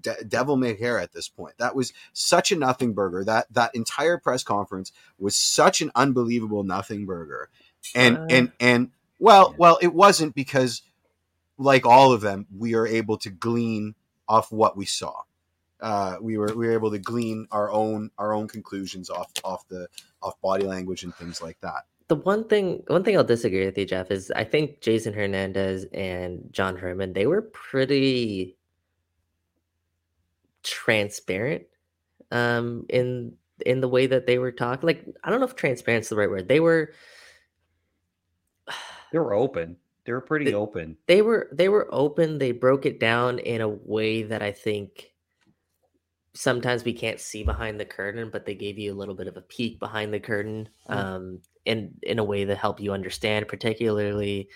De- 0.00 0.24
devil 0.24 0.56
may 0.56 0.74
care 0.74 0.98
at 0.98 1.12
this 1.12 1.28
point. 1.28 1.56
That 1.58 1.76
was 1.76 1.92
such 2.12 2.52
a 2.52 2.56
nothing 2.56 2.92
burger. 2.92 3.24
That 3.24 3.46
that 3.52 3.74
entire 3.74 4.18
press 4.18 4.42
conference 4.42 4.92
was 5.18 5.36
such 5.36 5.80
an 5.80 5.90
unbelievable 5.94 6.64
nothing 6.64 7.06
burger. 7.06 7.50
And 7.94 8.18
Uh, 8.18 8.26
and 8.30 8.52
and 8.58 8.90
well, 9.18 9.50
yeah. 9.50 9.56
well, 9.58 9.78
it 9.80 9.94
wasn't 9.94 10.34
because 10.34 10.82
like 11.58 11.86
all 11.86 12.12
of 12.12 12.20
them, 12.20 12.46
we 12.56 12.74
are 12.74 12.86
able 12.86 13.16
to 13.18 13.30
glean 13.30 13.94
off 14.28 14.52
what 14.52 14.76
we 14.76 14.86
saw. 14.86 15.22
Uh, 15.80 16.16
we 16.20 16.38
were 16.38 16.54
we 16.54 16.66
were 16.66 16.72
able 16.72 16.90
to 16.90 16.98
glean 16.98 17.46
our 17.50 17.70
own 17.70 18.10
our 18.18 18.32
own 18.32 18.48
conclusions 18.48 19.10
off 19.10 19.30
off 19.44 19.68
the 19.68 19.88
off 20.22 20.40
body 20.40 20.64
language 20.64 21.02
and 21.02 21.14
things 21.14 21.42
like 21.42 21.60
that. 21.60 21.84
The 22.08 22.16
one 22.16 22.46
thing, 22.46 22.84
one 22.86 23.02
thing 23.02 23.16
I'll 23.16 23.24
disagree 23.24 23.66
with 23.66 23.76
you, 23.76 23.84
Jeff, 23.84 24.10
is 24.10 24.30
I 24.34 24.44
think 24.44 24.80
Jason 24.80 25.12
Hernandez 25.12 25.86
and 25.92 26.48
John 26.50 26.76
Herdman 26.76 27.12
they 27.12 27.26
were 27.26 27.42
pretty 27.42 28.55
transparent 30.66 31.62
um 32.32 32.84
in 32.88 33.32
in 33.64 33.80
the 33.80 33.88
way 33.88 34.06
that 34.06 34.26
they 34.26 34.38
were 34.38 34.52
talking. 34.52 34.86
Like 34.86 35.06
I 35.24 35.30
don't 35.30 35.40
know 35.40 35.46
if 35.46 35.56
transparent's 35.56 36.08
the 36.10 36.16
right 36.16 36.28
word. 36.30 36.48
They 36.48 36.60
were 36.60 36.92
They 39.12 39.18
were 39.18 39.34
open. 39.34 39.76
They 40.04 40.12
were 40.12 40.20
pretty 40.20 40.46
They- 40.46 40.54
open. 40.54 40.96
they 41.06 41.22
were 41.22 41.48
they 41.52 41.68
were 41.68 41.88
open. 41.92 42.38
They 42.38 42.52
broke 42.52 42.86
it 42.86 43.00
down 43.00 43.38
in 43.38 43.60
a 43.60 43.68
way 43.68 44.22
that 44.24 44.42
I 44.42 44.52
think 44.52 45.12
sometimes 46.34 46.84
we 46.84 46.92
can't 46.92 47.18
see 47.20 47.42
behind 47.42 47.80
the 47.80 47.84
curtain, 47.86 48.28
but 48.30 48.44
they 48.44 48.54
gave 48.54 48.78
you 48.78 48.92
a 48.92 48.94
little 48.98 49.14
bit 49.14 49.26
of 49.26 49.36
a 49.36 49.40
peek 49.42 49.78
behind 49.80 50.12
the 50.12 50.20
curtain, 50.20 50.68
um, 50.88 51.40
in 51.64 51.94
in 52.02 52.18
a 52.18 52.24
way 52.24 52.44
that 52.44 52.58
helped 52.58 52.80
you 52.80 52.92
understand, 52.92 53.48
particularly, 53.48 54.48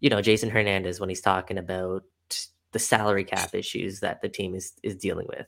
you 0.00 0.10
know, 0.10 0.22
Jason 0.22 0.48
Hernandez 0.50 1.00
when 1.00 1.08
he's 1.08 1.20
talking 1.20 1.58
about 1.58 2.04
the 2.72 2.78
salary 2.78 3.24
cap 3.24 3.54
issues 3.54 4.00
that 4.00 4.22
the 4.22 4.28
team 4.28 4.54
is 4.54 4.72
is 4.82 4.96
dealing 4.96 5.26
with. 5.28 5.46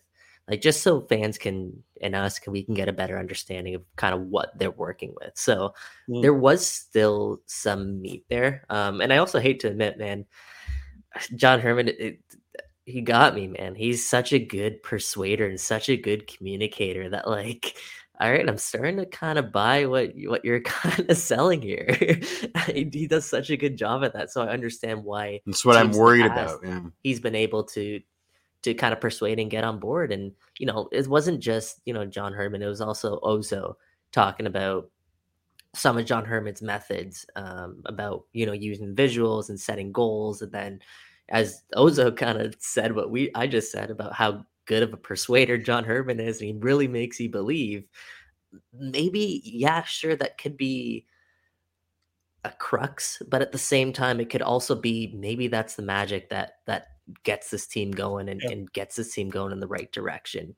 Like 0.49 0.61
just 0.61 0.83
so 0.83 1.01
fans 1.01 1.39
can 1.39 1.83
and 2.01 2.15
us 2.15 2.39
can 2.39 2.53
we 2.53 2.63
can 2.63 2.75
get 2.75 2.89
a 2.89 2.93
better 2.93 3.19
understanding 3.19 3.75
of 3.75 3.83
kind 3.97 4.15
of 4.15 4.21
what 4.23 4.57
they're 4.59 4.71
working 4.71 5.13
with. 5.21 5.33
So 5.37 5.75
Mm. 6.09 6.23
there 6.23 6.35
was 6.35 6.65
still 6.67 7.41
some 7.47 8.01
meat 8.01 8.25
there. 8.31 8.65
Um, 8.71 9.01
and 9.01 9.13
I 9.13 9.17
also 9.17 9.41
hate 9.41 9.61
to 9.61 9.69
admit, 9.69 9.99
man, 9.99 10.25
John 11.35 11.61
Herdman, 11.61 11.89
it, 11.89 12.21
he 12.85 13.01
got 13.01 13.35
me, 13.35 13.49
man. 13.49 13.75
He's 13.75 14.09
such 14.09 14.33
a 14.33 14.39
good 14.39 14.83
persuader 14.83 15.47
and 15.47 15.59
such 15.61 15.89
a 15.89 15.97
good 15.97 16.27
communicator 16.29 17.09
that, 17.11 17.27
like, 17.27 17.77
all 18.21 18.31
right, 18.31 18.49
I'm 18.49 18.59
starting 18.59 18.99
to 18.99 19.07
kind 19.07 19.39
of 19.39 19.51
buy 19.51 19.87
what 19.87 20.13
what 20.27 20.45
you're 20.45 20.61
kind 20.85 21.11
of 21.11 21.17
selling 21.17 21.61
here. 21.63 21.87
he, 22.67 22.89
he 22.93 23.07
does 23.09 23.29
such 23.29 23.51
a 23.51 23.57
good 23.57 23.77
job 23.77 24.05
at 24.05 24.13
that, 24.13 24.31
so 24.31 24.43
I 24.43 24.49
understand 24.51 25.03
why 25.05 25.41
That's 25.47 25.65
what 25.65 25.77
I'm 25.77 25.87
teams 25.87 25.97
in 25.97 26.01
the 26.01 26.05
worried 26.05 26.31
past, 26.31 26.57
about. 26.63 26.69
Yeah. 26.69 26.81
He's 27.03 27.19
been 27.21 27.35
able 27.35 27.65
to 27.65 28.01
to 28.67 28.75
kind 28.75 28.93
of 28.93 29.01
persuade 29.01 29.39
and 29.39 29.51
get 29.51 29.65
on 29.65 29.79
board. 29.79 30.13
And 30.13 30.33
you 30.59 30.67
know, 30.67 30.89
it 30.93 31.07
wasn't 31.07 31.41
just 31.41 31.81
you 31.85 31.95
know 31.95 32.05
John 32.05 32.33
Herdman; 32.33 32.63
it 32.63 32.67
was 32.67 32.81
also 32.81 33.21
Oso 33.21 33.75
talking 34.13 34.47
about 34.47 34.91
some 35.75 35.97
of 35.97 36.05
John 36.05 36.25
Herdman's 36.25 36.63
methods 36.63 37.25
um, 37.37 37.83
about 37.87 38.25
you 38.33 38.45
know 38.45 38.53
using 38.53 38.95
visuals 38.95 39.49
and 39.49 39.59
setting 39.59 39.93
goals, 39.93 40.43
and 40.43 40.53
then 40.53 40.81
as 41.29 41.63
Oso 41.77 42.15
kind 42.15 42.41
of 42.41 42.57
said 42.59 42.95
what 42.95 43.11
we 43.11 43.31
I 43.35 43.47
just 43.47 43.71
said 43.71 43.91
about 43.91 44.15
how 44.15 44.45
good 44.67 44.83
of 44.83 44.93
a 44.93 44.97
persuader 44.97 45.57
John 45.57 45.85
Herdman 45.85 46.21
is, 46.21 46.41
and 46.41 46.49
he 46.49 46.57
really 46.59 46.89
makes 46.89 47.21
you 47.21 47.31
believe. 47.31 47.85
Maybe 48.73 49.43
yeah, 49.45 49.85
sure, 49.85 50.17
that 50.17 50.39
could 50.39 50.57
be 50.57 51.07
a 52.45 52.51
crux, 52.51 53.23
but 53.29 53.43
at 53.43 53.53
the 53.53 53.59
same 53.59 53.93
time, 53.93 54.19
it 54.19 54.31
could 54.31 54.43
also 54.43 54.75
be 54.75 55.13
maybe 55.17 55.47
that's 55.47 55.77
the 55.77 55.83
magic 55.83 56.31
that 56.31 56.59
that 56.67 56.96
gets 57.23 57.51
this 57.51 57.67
team 57.67 57.91
going 57.93 58.29
and, 58.29 58.41
Yeah. 58.43 58.51
and 58.51 58.73
gets 58.73 58.97
this 58.97 59.13
team 59.13 59.29
going 59.31 59.53
in 59.53 59.61
the 59.61 59.67
right 59.69 59.91
direction. 59.93 60.55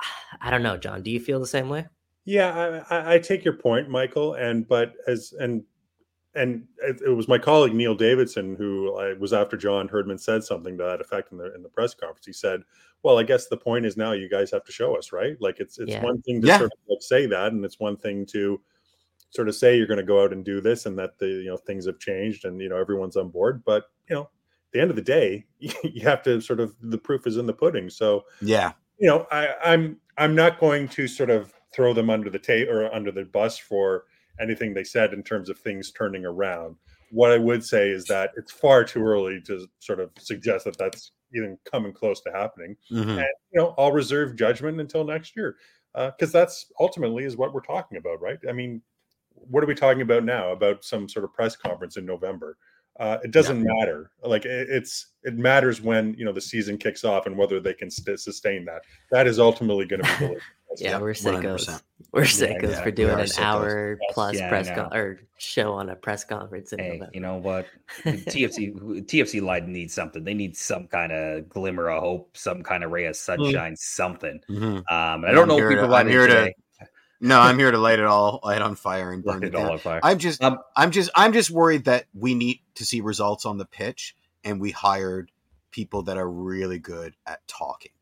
I 0.40 0.50
don't 0.50 0.62
know, 0.62 0.76
John. 0.76 1.02
Do 1.02 1.10
you 1.10 1.20
feel 1.20 1.40
the 1.40 1.46
same 1.46 1.68
way? 1.68 1.86
Yeah, 2.24 2.82
I, 2.90 2.96
I, 2.96 3.14
I 3.14 3.18
take 3.18 3.44
your 3.44 3.54
point, 3.56 3.88
Michael, 3.88 4.34
and 4.34 4.66
but 4.66 4.94
as 5.06 5.32
and 5.38 5.62
and 6.34 6.66
it, 6.82 7.00
it 7.06 7.10
was 7.10 7.28
my 7.28 7.38
colleague 7.38 7.72
Neil 7.74 7.94
Davidson 7.94 8.56
who 8.56 8.94
I 8.96 9.14
was 9.14 9.32
after 9.32 9.56
John 9.56 9.88
Herdman 9.88 10.18
said 10.18 10.44
something 10.44 10.76
to 10.76 10.84
that 10.84 11.00
effect 11.00 11.32
in 11.32 11.38
the 11.38 11.54
in 11.54 11.62
the 11.62 11.68
press 11.68 11.94
conference. 11.94 12.26
He 12.26 12.32
said, 12.32 12.62
"Well, 13.02 13.18
I 13.18 13.22
guess 13.22 13.46
the 13.46 13.56
point 13.56 13.86
is 13.86 13.96
now 13.96 14.12
you 14.12 14.28
guys 14.28 14.50
have 14.50 14.64
to 14.64 14.72
show 14.72 14.96
us, 14.98 15.12
right? 15.12 15.36
Like 15.40 15.60
it's 15.60 15.78
it's 15.78 15.92
Yeah. 15.92 16.02
one 16.02 16.20
thing 16.22 16.40
to 16.42 16.48
Yeah. 16.48 16.58
sort 16.58 16.72
of 16.72 16.78
like 16.88 17.00
say 17.00 17.26
that, 17.26 17.52
and 17.52 17.64
it's 17.64 17.78
one 17.80 17.96
thing 17.96 18.26
to 18.32 18.60
sort 19.30 19.48
of 19.48 19.54
say 19.54 19.76
you're 19.76 19.86
going 19.86 19.96
to 19.98 20.04
go 20.04 20.22
out 20.22 20.32
and 20.32 20.44
do 20.44 20.60
this, 20.60 20.84
and 20.84 20.98
that 20.98 21.18
the 21.18 21.28
you 21.28 21.46
know 21.48 21.56
things 21.56 21.86
have 21.86 22.00
changed, 22.00 22.44
and 22.44 22.60
you 22.60 22.68
know 22.68 22.76
everyone's 22.76 23.16
on 23.16 23.30
board. 23.30 23.62
But 23.64 23.84
you 24.10 24.16
know, 24.16 24.22
at 24.22 24.28
the 24.72 24.80
end 24.80 24.90
of 24.90 24.96
the 24.96 25.02
day, 25.02 25.44
you 25.58 26.02
have 26.02 26.22
to 26.24 26.40
sort 26.40 26.60
of 26.60 26.74
the 26.80 26.98
proof 26.98 27.26
is 27.26 27.36
in 27.36 27.46
the 27.46 27.52
pudding. 27.54 27.88
So 27.90 28.24
Yeah. 28.40 28.72
you 28.98 29.08
know, 29.08 29.26
I, 29.30 29.54
I'm 29.64 30.00
I'm 30.18 30.34
not 30.34 30.58
going 30.58 30.88
to 30.88 31.06
sort 31.08 31.30
of 31.30 31.52
throw 31.74 31.92
them 31.92 32.08
under 32.10 32.30
the 32.30 32.38
tape 32.38 32.68
or 32.68 32.92
under 32.94 33.12
the 33.12 33.24
bus 33.24 33.58
for 33.58 34.04
anything 34.40 34.72
they 34.74 34.84
said 34.84 35.12
in 35.12 35.22
terms 35.22 35.48
of 35.48 35.58
things 35.58 35.90
turning 35.92 36.24
around. 36.24 36.76
What 37.10 37.30
I 37.32 37.38
would 37.38 37.64
say 37.64 37.90
is 37.90 38.04
that 38.06 38.30
it's 38.36 38.50
far 38.52 38.84
too 38.84 39.02
early 39.02 39.40
to 39.42 39.66
sort 39.78 40.00
of 40.00 40.10
suggest 40.18 40.64
that 40.64 40.76
that's 40.78 41.12
even 41.34 41.58
coming 41.70 41.92
close 41.92 42.20
to 42.22 42.32
happening. 42.32 42.76
Mhm. 42.90 43.18
And 43.18 43.26
you 43.52 43.60
know, 43.60 43.74
I'll 43.78 43.92
reserve 43.92 44.36
judgment 44.36 44.80
until 44.80 45.04
next 45.04 45.36
year 45.36 45.56
because 45.94 46.32
that's 46.32 46.70
ultimately 46.80 47.24
is 47.24 47.36
what 47.36 47.54
we're 47.54 47.60
talking 47.60 47.96
about, 47.98 48.20
right? 48.20 48.38
I 48.48 48.52
mean, 48.52 48.82
what 49.30 49.62
are 49.62 49.66
we 49.66 49.74
talking 49.74 50.02
about 50.02 50.24
now? 50.24 50.52
About 50.52 50.84
some 50.84 51.08
sort 51.08 51.24
of 51.24 51.32
press 51.32 51.56
conference 51.56 51.96
in 51.96 52.04
November? 52.06 52.58
Uh, 52.98 53.18
it 53.22 53.30
doesn't 53.30 53.62
matter. 53.62 54.10
Like 54.22 54.44
it, 54.46 54.68
it's 54.70 55.08
it 55.22 55.34
matters 55.36 55.80
when 55.82 56.14
you 56.14 56.24
know 56.24 56.32
the 56.32 56.40
season 56.40 56.78
kicks 56.78 57.04
off 57.04 57.26
and 57.26 57.36
whether 57.36 57.60
they 57.60 57.74
can 57.74 57.90
st- 57.90 58.18
sustain 58.20 58.64
that. 58.64 58.82
That 59.10 59.26
is 59.26 59.38
ultimately 59.38 59.84
going 59.86 60.02
to 60.02 60.18
be 60.18 60.26
the 60.26 60.40
Yeah, 60.78 60.98
we're 60.98 61.12
sickos. 61.12 61.66
100%. 61.68 61.82
We're 62.12 62.22
sickos 62.22 62.70
yeah, 62.70 62.82
for 62.82 62.90
doing 62.90 63.12
an 63.18 63.26
sickos. 63.26 63.38
hour 63.40 63.98
plus 64.12 64.36
Yeah, 64.36 64.48
press 64.48 64.68
con- 64.70 64.94
or 64.96 65.18
show 65.38 65.72
on 65.74 65.90
a 65.90 65.96
press 65.96 66.24
conference 66.24 66.72
in 66.72 66.78
Hey, 66.78 66.88
November. 66.92 67.10
you 67.12 67.20
know 67.20 67.36
what? 67.36 67.66
TFC 68.04 68.72
TFC 69.06 69.42
Live 69.42 69.68
needs 69.68 69.92
something. 69.92 70.24
They 70.24 70.34
need 70.34 70.56
some 70.56 70.86
kind 70.86 71.12
of 71.12 71.48
glimmer 71.48 71.90
of 71.90 72.02
hope, 72.02 72.36
some 72.36 72.62
kind 72.62 72.82
of 72.84 72.90
ray 72.92 73.06
of 73.06 73.16
sunshine, 73.16 73.76
something. 73.76 74.40
Mhm. 74.48 74.76
Um, 74.78 74.84
I 74.88 75.28
I'm 75.28 75.34
don't 75.34 75.48
know 75.48 75.58
if 75.58 75.68
to- 75.70 75.76
provided 75.76 76.08
I'm 76.08 76.08
here 76.10 76.26
to 76.26 76.34
today. 76.34 76.54
No, 77.20 77.40
I'm 77.40 77.58
here 77.58 77.70
to 77.70 77.78
light 77.78 77.98
it 77.98 78.04
all 78.04 78.40
light 78.44 78.60
on 78.62 78.74
fire 78.76 79.12
and 79.12 79.24
burn 79.24 79.40
Light 79.40 79.44
it 79.44 79.48
it 79.48 79.54
all 79.54 79.62
down. 79.64 79.72
on 79.72 79.78
fire. 79.78 80.00
I'm 80.02 80.18
just 80.18 80.42
Um, 80.42 80.58
I'm 80.76 80.90
just 80.90 81.10
I'm 81.14 81.32
just 81.32 81.50
worried 81.50 81.84
that 81.84 82.06
we 82.14 82.34
need 82.34 82.60
to 82.74 82.84
see 82.84 83.00
results 83.00 83.46
on 83.46 83.56
the 83.58 83.64
pitch 83.64 84.14
and 84.44 84.60
we 84.60 84.70
hired 84.70 85.30
people 85.70 86.02
that 86.04 86.16
are 86.18 86.28
really 86.30 86.78
good 86.78 87.14
at 87.26 87.46
talking. 87.48 87.92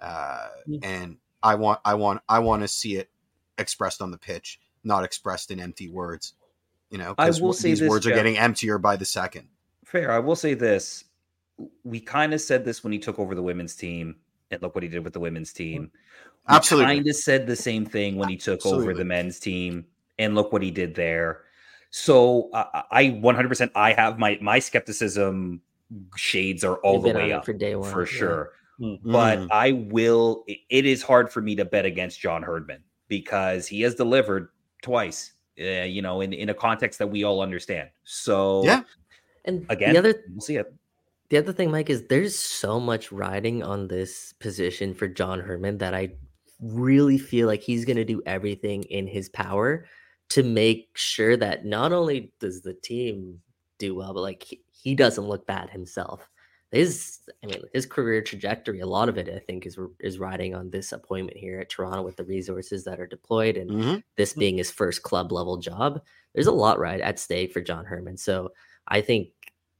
Uh, 0.00 0.48
Yeah. 0.66 0.78
and 0.82 1.16
I 1.42 1.54
want 1.56 1.80
I 1.84 1.94
want 1.94 2.22
I 2.28 2.38
want 2.38 2.62
to 2.62 2.68
see 2.68 2.96
it 2.96 3.10
expressed 3.58 4.00
on 4.00 4.10
the 4.10 4.18
pitch, 4.18 4.60
not 4.84 5.04
expressed 5.04 5.50
in 5.50 5.60
empty 5.60 5.88
words. 5.88 6.34
You 6.90 6.98
know, 6.98 7.14
I 7.18 7.26
'cause 7.26 7.40
will 7.40 7.48
w- 7.48 7.60
say 7.60 7.68
these 7.70 7.80
this, 7.80 7.88
words 7.90 8.06
are 8.06 8.10
getting 8.14 8.38
emptier 8.38 8.78
by 8.78 8.96
the 8.96 9.04
second. 9.04 9.48
Fair. 9.84 10.10
I 10.10 10.18
will 10.20 10.36
say 10.36 10.54
this. 10.54 11.04
We 11.84 12.00
kind 12.00 12.32
of 12.32 12.40
said 12.40 12.64
this 12.64 12.82
when 12.84 12.92
he 12.92 12.98
took 12.98 13.18
over 13.18 13.34
the 13.34 13.42
women's 13.42 13.74
team, 13.74 14.16
and 14.50 14.62
look 14.62 14.74
what 14.74 14.82
he 14.82 14.88
did 14.88 15.04
with 15.04 15.12
the 15.12 15.20
women's 15.20 15.52
team. 15.52 15.90
Absolutely. 16.48 16.94
Kind 16.94 17.08
of 17.08 17.16
said 17.16 17.46
the 17.46 17.56
same 17.56 17.84
thing 17.84 18.16
when 18.16 18.28
he 18.28 18.36
took 18.36 18.64
over 18.64 18.94
the 18.94 19.04
men's 19.04 19.38
team, 19.38 19.86
and 20.18 20.34
look 20.34 20.52
what 20.52 20.62
he 20.62 20.70
did 20.70 20.94
there. 20.94 21.42
So 21.90 22.50
uh, 22.52 22.82
I 22.90 23.06
100% 23.06 23.70
I 23.74 23.92
have 23.92 24.18
my 24.18 24.38
my 24.40 24.58
skepticism 24.58 25.60
shades 26.16 26.64
are 26.64 26.76
all 26.76 26.94
You've 26.94 27.02
the 27.04 27.14
way 27.14 27.32
up 27.32 27.44
for 27.44 27.52
day 27.52 27.74
one, 27.76 27.90
for 27.90 28.02
yeah. 28.02 28.06
sure. 28.18 28.52
Mm. 28.80 29.00
But 29.04 29.38
Mhm. 29.38 29.48
I 29.50 29.72
will. 29.72 30.44
it- 30.46 30.58
It 30.68 30.86
is 30.86 31.02
hard 31.02 31.30
for 31.32 31.40
me 31.42 31.56
to 31.56 31.64
bet 31.64 31.84
against 31.84 32.20
John 32.20 32.42
Herdman 32.42 32.82
because 33.08 33.66
he 33.66 33.80
has 33.82 33.94
delivered 33.94 34.48
twice. 34.82 35.32
Uh, 35.60 35.82
you 35.84 36.02
know, 36.02 36.20
in 36.20 36.32
in 36.32 36.48
a 36.50 36.54
context 36.54 36.98
that 37.00 37.08
we 37.08 37.24
all 37.24 37.40
understand. 37.42 37.88
So 38.04 38.62
Yeah. 38.64 38.82
And 39.44 39.66
again, 39.70 39.92
the 39.94 39.98
other 39.98 40.14
we'll 40.30 40.40
see 40.40 40.56
it. 40.56 40.72
The 41.30 41.36
other 41.36 41.52
thing, 41.52 41.70
Mike, 41.70 41.90
is 41.90 42.06
there's 42.06 42.38
so 42.38 42.80
much 42.80 43.12
riding 43.12 43.62
on 43.62 43.88
this 43.88 44.32
position 44.34 44.94
for 44.94 45.08
John 45.08 45.40
Herdman 45.40 45.78
that 45.78 45.94
I 45.94 46.16
really 46.60 47.18
feel 47.18 47.46
like 47.46 47.62
he's 47.62 47.84
going 47.84 47.96
to 47.98 48.04
do 48.04 48.22
everything 48.26 48.82
in 48.84 49.06
his 49.06 49.28
power 49.28 49.86
to 50.30 50.42
make 50.42 50.90
sure 50.96 51.36
that 51.36 51.64
not 51.64 51.92
only 51.92 52.32
does 52.40 52.62
the 52.62 52.74
team 52.74 53.40
do 53.78 53.94
well, 53.94 54.14
but 54.14 54.20
like 54.22 54.42
he, 54.42 54.62
he 54.72 54.94
doesn't 54.94 55.28
look 55.28 55.46
bad 55.46 55.70
himself. 55.70 56.28
His, 56.70 57.20
I 57.42 57.46
mean, 57.46 57.62
his 57.72 57.86
career 57.86 58.20
trajectory, 58.22 58.80
a 58.80 58.86
lot 58.86 59.08
of 59.08 59.16
it, 59.16 59.28
I 59.28 59.38
think, 59.38 59.64
is 59.64 59.78
is 60.00 60.18
riding 60.18 60.54
on 60.54 60.68
this 60.70 60.92
appointment 60.92 61.38
here 61.38 61.60
at 61.60 61.70
Toronto 61.70 62.02
with 62.02 62.16
the 62.16 62.24
resources 62.24 62.84
that 62.84 63.00
are 63.00 63.06
deployed 63.06 63.56
and 63.56 63.70
Mhm. 63.70 64.02
this 64.16 64.34
being 64.34 64.58
his 64.58 64.70
first 64.70 65.02
club 65.02 65.32
level 65.32 65.56
job. 65.58 66.02
There's 66.34 66.46
a 66.46 66.52
lot 66.52 66.78
right 66.78 67.00
at 67.00 67.18
stake 67.18 67.52
for 67.52 67.62
John 67.62 67.86
Herdman. 67.86 68.18
So 68.18 68.52
I 68.86 69.00
think 69.00 69.28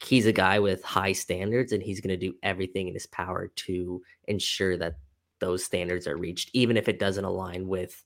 he's 0.04 0.26
a 0.26 0.32
guy 0.32 0.58
with 0.58 0.82
high 0.84 1.12
standards 1.12 1.72
and 1.72 1.82
he's 1.82 2.00
going 2.00 2.18
to 2.18 2.26
do 2.26 2.34
everything 2.42 2.88
in 2.88 2.94
his 2.94 3.06
power 3.06 3.48
to 3.56 4.02
ensure 4.26 4.76
that 4.76 4.94
those 5.40 5.64
standards 5.64 6.06
are 6.06 6.16
reached, 6.16 6.50
even 6.52 6.76
if 6.76 6.88
it 6.88 6.98
doesn't 6.98 7.24
align 7.24 7.68
with 7.68 8.04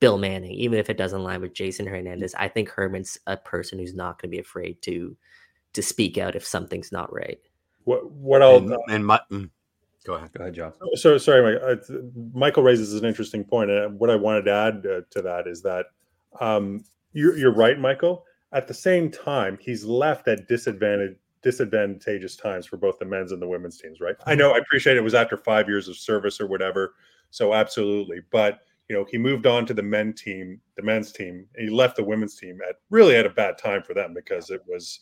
Bill 0.00 0.18
Manning, 0.18 0.52
even 0.52 0.78
if 0.78 0.90
it 0.90 0.96
doesn't 0.96 1.20
align 1.20 1.40
with 1.40 1.54
Jason 1.54 1.86
Hernandez. 1.86 2.34
I 2.34 2.48
think 2.48 2.68
Herdman's 2.68 3.18
a 3.26 3.36
person 3.36 3.78
who's 3.78 3.94
not 3.94 4.20
going 4.20 4.30
to 4.30 4.36
be 4.36 4.40
afraid 4.40 4.80
to 4.82 5.16
to 5.72 5.82
speak 5.82 6.18
out 6.18 6.36
if 6.36 6.46
something's 6.46 6.92
not 6.92 7.12
right. 7.12 7.40
What 7.84 8.10
what 8.10 8.42
I'll 8.42 8.56
And, 8.56 8.76
and 8.88 9.06
my, 9.06 9.20
mm, 9.30 9.50
go 10.04 10.14
ahead. 10.14 10.32
Go 10.32 10.44
ahead, 10.44 10.54
John. 10.54 10.72
so 10.94 11.18
sorry, 11.18 11.54
Mike. 11.54 11.62
Uh, 11.62 11.94
Michael 12.32 12.62
raises 12.62 12.94
an 12.94 13.04
interesting 13.04 13.44
point, 13.44 13.70
and 13.70 13.98
what 13.98 14.10
I 14.10 14.16
wanted 14.16 14.42
to 14.42 14.52
add 14.52 14.86
uh, 14.86 15.00
to 15.10 15.22
that 15.22 15.46
is 15.46 15.62
that 15.62 15.86
um, 16.40 16.84
you're, 17.12 17.36
you're 17.36 17.54
right, 17.54 17.78
Michael. 17.78 18.24
At 18.52 18.68
the 18.68 18.74
same 18.74 19.10
time, 19.10 19.58
he's 19.60 19.84
left 19.84 20.28
at 20.28 20.48
disadvantage 20.48 21.16
disadvantageous 21.44 22.34
times 22.34 22.66
for 22.66 22.76
both 22.76 22.98
the 22.98 23.04
men's 23.04 23.30
and 23.30 23.40
the 23.40 23.46
women's 23.46 23.78
teams. 23.80 24.00
Right? 24.00 24.16
I 24.26 24.34
know. 24.34 24.52
I 24.52 24.58
appreciate 24.58 24.96
it 24.96 25.04
was 25.04 25.14
after 25.14 25.36
five 25.36 25.68
years 25.68 25.86
of 25.86 25.96
service 25.96 26.40
or 26.40 26.48
whatever. 26.48 26.94
So 27.30 27.54
absolutely, 27.54 28.20
but 28.32 28.60
you 28.88 28.94
know, 28.96 29.04
he 29.10 29.16
moved 29.18 29.46
on 29.46 29.64
to 29.66 29.74
the 29.74 29.82
men 29.82 30.12
team, 30.12 30.60
the 30.76 30.82
men's 30.82 31.10
team. 31.12 31.46
He 31.56 31.68
left 31.70 31.96
the 31.96 32.04
women's 32.04 32.36
team 32.36 32.58
at 32.68 32.76
really 32.90 33.16
at 33.16 33.24
a 33.26 33.30
bad 33.30 33.56
time 33.58 33.82
for 33.82 33.94
them 33.94 34.12
because 34.12 34.50
it 34.50 34.60
was 34.68 35.00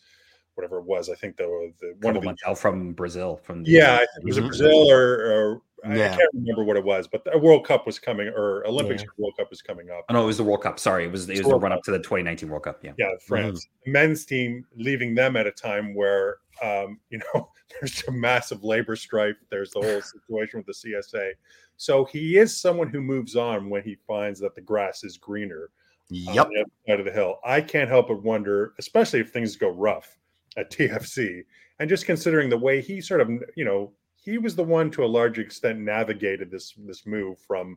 whatever 0.55 0.79
it 0.79 0.85
was. 0.85 1.09
I 1.11 1.15
think 1.15 1.37
the, 1.37 1.73
the 1.81 1.95
one 2.03 2.15
Couple 2.15 2.31
of 2.31 2.37
the 2.47 2.55
from 2.55 2.93
Brazil. 2.93 3.41
From 3.43 3.65
the- 3.65 3.71
yeah, 3.71 3.95
I 3.95 3.99
think- 4.15 4.25
was 4.27 4.39
it 4.39 4.45
Mhm. 4.45 4.47
Brazil 4.49 4.91
or, 4.91 5.03
or 5.33 5.63
I 5.85 5.97
can't 5.97 6.21
remember 6.35 6.65
what 6.65 6.77
it 6.77 6.85
was, 6.85 7.09
but 7.09 7.25
the 7.25 7.37
World 7.39 7.67
Cup 7.67 7.87
was 7.87 7.99
coming 7.99 8.29
or 8.29 8.65
Olympics 8.67 9.03
Yeah. 9.03 9.09
World 9.19 9.35
Cup 9.37 9.51
was 9.51 9.63
coming 9.63 9.91
up. 9.91 10.05
Oh, 10.09 10.15
no, 10.15 10.23
it 10.23 10.27
was 10.27 10.37
the 10.37 10.45
World 10.45 10.63
Cup. 10.63 10.79
Sorry, 10.79 11.05
it 11.05 11.11
was 11.13 11.29
it 11.29 11.39
was 11.39 11.49
the 11.49 11.59
run 11.59 11.73
up 11.73 11.83
to 11.85 11.91
the 11.91 11.99
2019 11.99 12.49
World 12.49 12.65
Cup. 12.65 12.81
Yeah. 12.83 12.93
Yeah, 12.99 13.11
France. 13.27 13.67
The 13.85 13.91
men's 13.91 14.25
team 14.25 14.65
leaving 14.77 15.15
them 15.15 15.37
at 15.37 15.47
a 15.47 15.51
time 15.53 15.95
where 15.95 16.39
um, 16.63 17.01
you 17.11 17.19
know 17.35 17.51
there's 17.81 18.03
a 18.07 18.13
massive 18.13 18.63
labor 18.65 18.95
strife. 18.97 19.37
There's 19.51 19.71
the 19.73 19.81
whole 19.81 20.03
situation 20.21 20.63
with 20.65 20.67
the 20.67 20.93
CSA. 20.93 21.33
So 21.77 22.05
he 22.05 22.37
is 22.39 22.57
someone 22.61 22.89
who 22.89 23.01
moves 23.01 23.35
on 23.35 23.69
when 23.69 23.83
he 23.83 23.97
finds 24.07 24.39
that 24.41 24.55
the 24.55 24.61
grass 24.61 25.03
is 25.05 25.17
greener 25.17 25.71
Yep. 26.11 26.47
on 26.47 26.53
the 26.53 26.61
other 26.61 26.71
side 26.87 27.01
of 27.01 27.07
the 27.07 27.13
hill. 27.13 27.39
I 27.45 27.61
can't 27.63 27.89
help 27.89 28.09
but 28.09 28.23
wonder, 28.23 28.75
especially 28.79 29.21
if 29.21 29.31
things 29.33 29.57
go 29.57 29.71
rough 29.71 30.19
at 30.59 30.71
TFC, 30.71 31.43
and 31.81 31.89
just 31.89 32.05
considering 32.05 32.51
the 32.51 32.59
way 32.59 32.83
he 32.83 33.01
sort 33.01 33.23
of, 33.23 33.31
you 33.57 33.65
know, 33.65 33.93
he 34.23 34.39
was 34.39 34.55
the 34.55 34.65
one 34.65 34.91
to 34.93 35.05
a 35.05 35.07
large 35.07 35.39
extent 35.39 35.81
navigated 35.81 36.51
this 36.51 36.75
this 36.87 37.07
move 37.07 37.39
from 37.39 37.77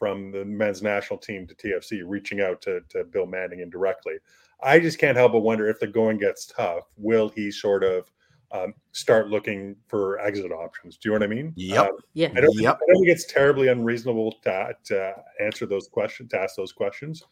from 0.00 0.30
the 0.30 0.44
men's 0.46 0.82
national 0.82 1.18
team 1.18 1.46
to 1.46 1.54
TFC, 1.54 2.02
reaching 2.06 2.40
out 2.40 2.62
to, 2.62 2.80
to 2.88 3.04
Bill 3.04 3.26
Manning 3.26 3.60
indirectly. 3.60 4.14
I 4.62 4.80
just 4.80 4.98
can't 4.98 5.16
help 5.16 5.32
but 5.32 5.40
wonder 5.40 5.68
if 5.68 5.78
the 5.78 5.86
going 5.86 6.16
gets 6.16 6.46
tough, 6.46 6.84
will 6.96 7.28
he 7.28 7.50
sort 7.50 7.84
of 7.84 8.10
um, 8.50 8.72
start 8.92 9.28
looking 9.28 9.76
for 9.88 10.18
exit 10.20 10.52
options? 10.52 10.96
Do 10.96 11.10
you 11.10 11.18
know 11.18 11.26
what 11.26 11.30
I 11.30 11.34
mean? 11.34 11.52
Yep. 11.54 11.86
Um, 11.86 11.96
Yeah. 12.14 12.32
I 12.34 12.40
don't, 12.40 12.58
Yep. 12.58 12.76
I 12.76 12.86
don't 12.86 13.02
think 13.02 13.08
it's 13.08 13.30
terribly 13.30 13.68
unreasonable 13.68 14.32
to, 14.42 14.74
to 14.84 15.14
answer 15.38 15.66
those 15.66 15.86
questions, 15.86 16.30
to 16.30 16.40
ask 16.40 16.56
those 16.56 16.72
questions. 16.72 17.22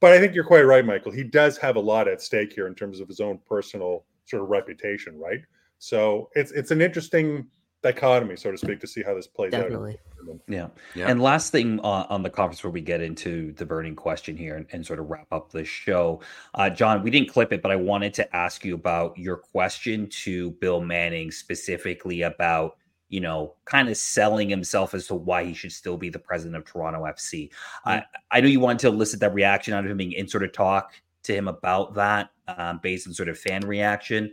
But 0.00 0.12
I 0.12 0.18
think 0.18 0.34
you're 0.34 0.44
quite 0.44 0.62
right, 0.62 0.84
Michael. 0.84 1.12
He 1.12 1.24
does 1.24 1.58
have 1.58 1.76
a 1.76 1.80
lot 1.80 2.08
at 2.08 2.22
stake 2.22 2.54
here 2.54 2.66
in 2.66 2.74
terms 2.74 3.00
of 3.00 3.08
his 3.08 3.20
own 3.20 3.38
personal 3.46 4.06
sort 4.24 4.42
of 4.42 4.48
reputation, 4.48 5.18
right? 5.18 5.40
So 5.78 6.30
it's 6.34 6.52
it's 6.52 6.70
an 6.70 6.80
interesting 6.80 7.46
dichotomy, 7.84 8.34
so 8.34 8.50
to 8.50 8.58
speak, 8.58 8.80
to 8.80 8.86
see 8.86 9.02
how 9.02 9.14
this 9.14 9.28
plays 9.28 9.52
Definitely. 9.52 9.98
out. 10.28 10.40
Yeah. 10.48 10.68
Yeah. 10.94 11.08
And 11.08 11.22
last 11.22 11.52
thing 11.52 11.78
on, 11.80 12.06
on 12.08 12.22
the 12.22 12.30
conference 12.30 12.64
where 12.64 12.70
we 12.70 12.80
get 12.80 13.02
into 13.02 13.52
the 13.52 13.66
burning 13.66 13.94
question 13.94 14.36
here 14.36 14.56
and, 14.56 14.66
and 14.72 14.84
sort 14.84 14.98
of 14.98 15.10
wrap 15.10 15.28
up 15.30 15.50
the 15.50 15.64
show, 15.64 16.20
uh, 16.54 16.70
John, 16.70 17.02
we 17.02 17.10
didn't 17.10 17.28
clip 17.28 17.52
it, 17.52 17.62
but 17.62 17.70
I 17.70 17.76
wanted 17.76 18.14
to 18.14 18.36
ask 18.36 18.64
you 18.64 18.74
about 18.74 19.16
your 19.18 19.36
question 19.36 20.08
to 20.24 20.50
Bill 20.52 20.80
Manning 20.80 21.30
specifically 21.30 22.22
about, 22.22 22.78
you 23.10 23.20
know, 23.20 23.54
kind 23.66 23.88
of 23.88 23.96
selling 23.98 24.48
himself 24.48 24.94
as 24.94 25.06
to 25.08 25.14
why 25.14 25.44
he 25.44 25.52
should 25.52 25.72
still 25.72 25.98
be 25.98 26.08
the 26.08 26.18
president 26.18 26.56
of 26.56 26.64
Toronto 26.64 27.04
FC. 27.04 27.50
I, 27.84 28.02
I 28.30 28.40
know 28.40 28.48
you 28.48 28.60
wanted 28.60 28.78
to 28.80 28.88
elicit 28.88 29.20
that 29.20 29.34
reaction 29.34 29.74
out 29.74 29.84
of 29.84 29.90
him 29.90 30.00
and 30.00 30.28
sort 30.30 30.42
of 30.42 30.52
talk 30.52 30.94
to 31.24 31.34
him 31.34 31.48
about 31.48 31.94
that. 31.94 32.30
um, 32.48 32.80
based 32.82 33.06
on 33.06 33.14
sort 33.14 33.28
of 33.28 33.38
fan 33.38 33.66
reaction. 33.66 34.32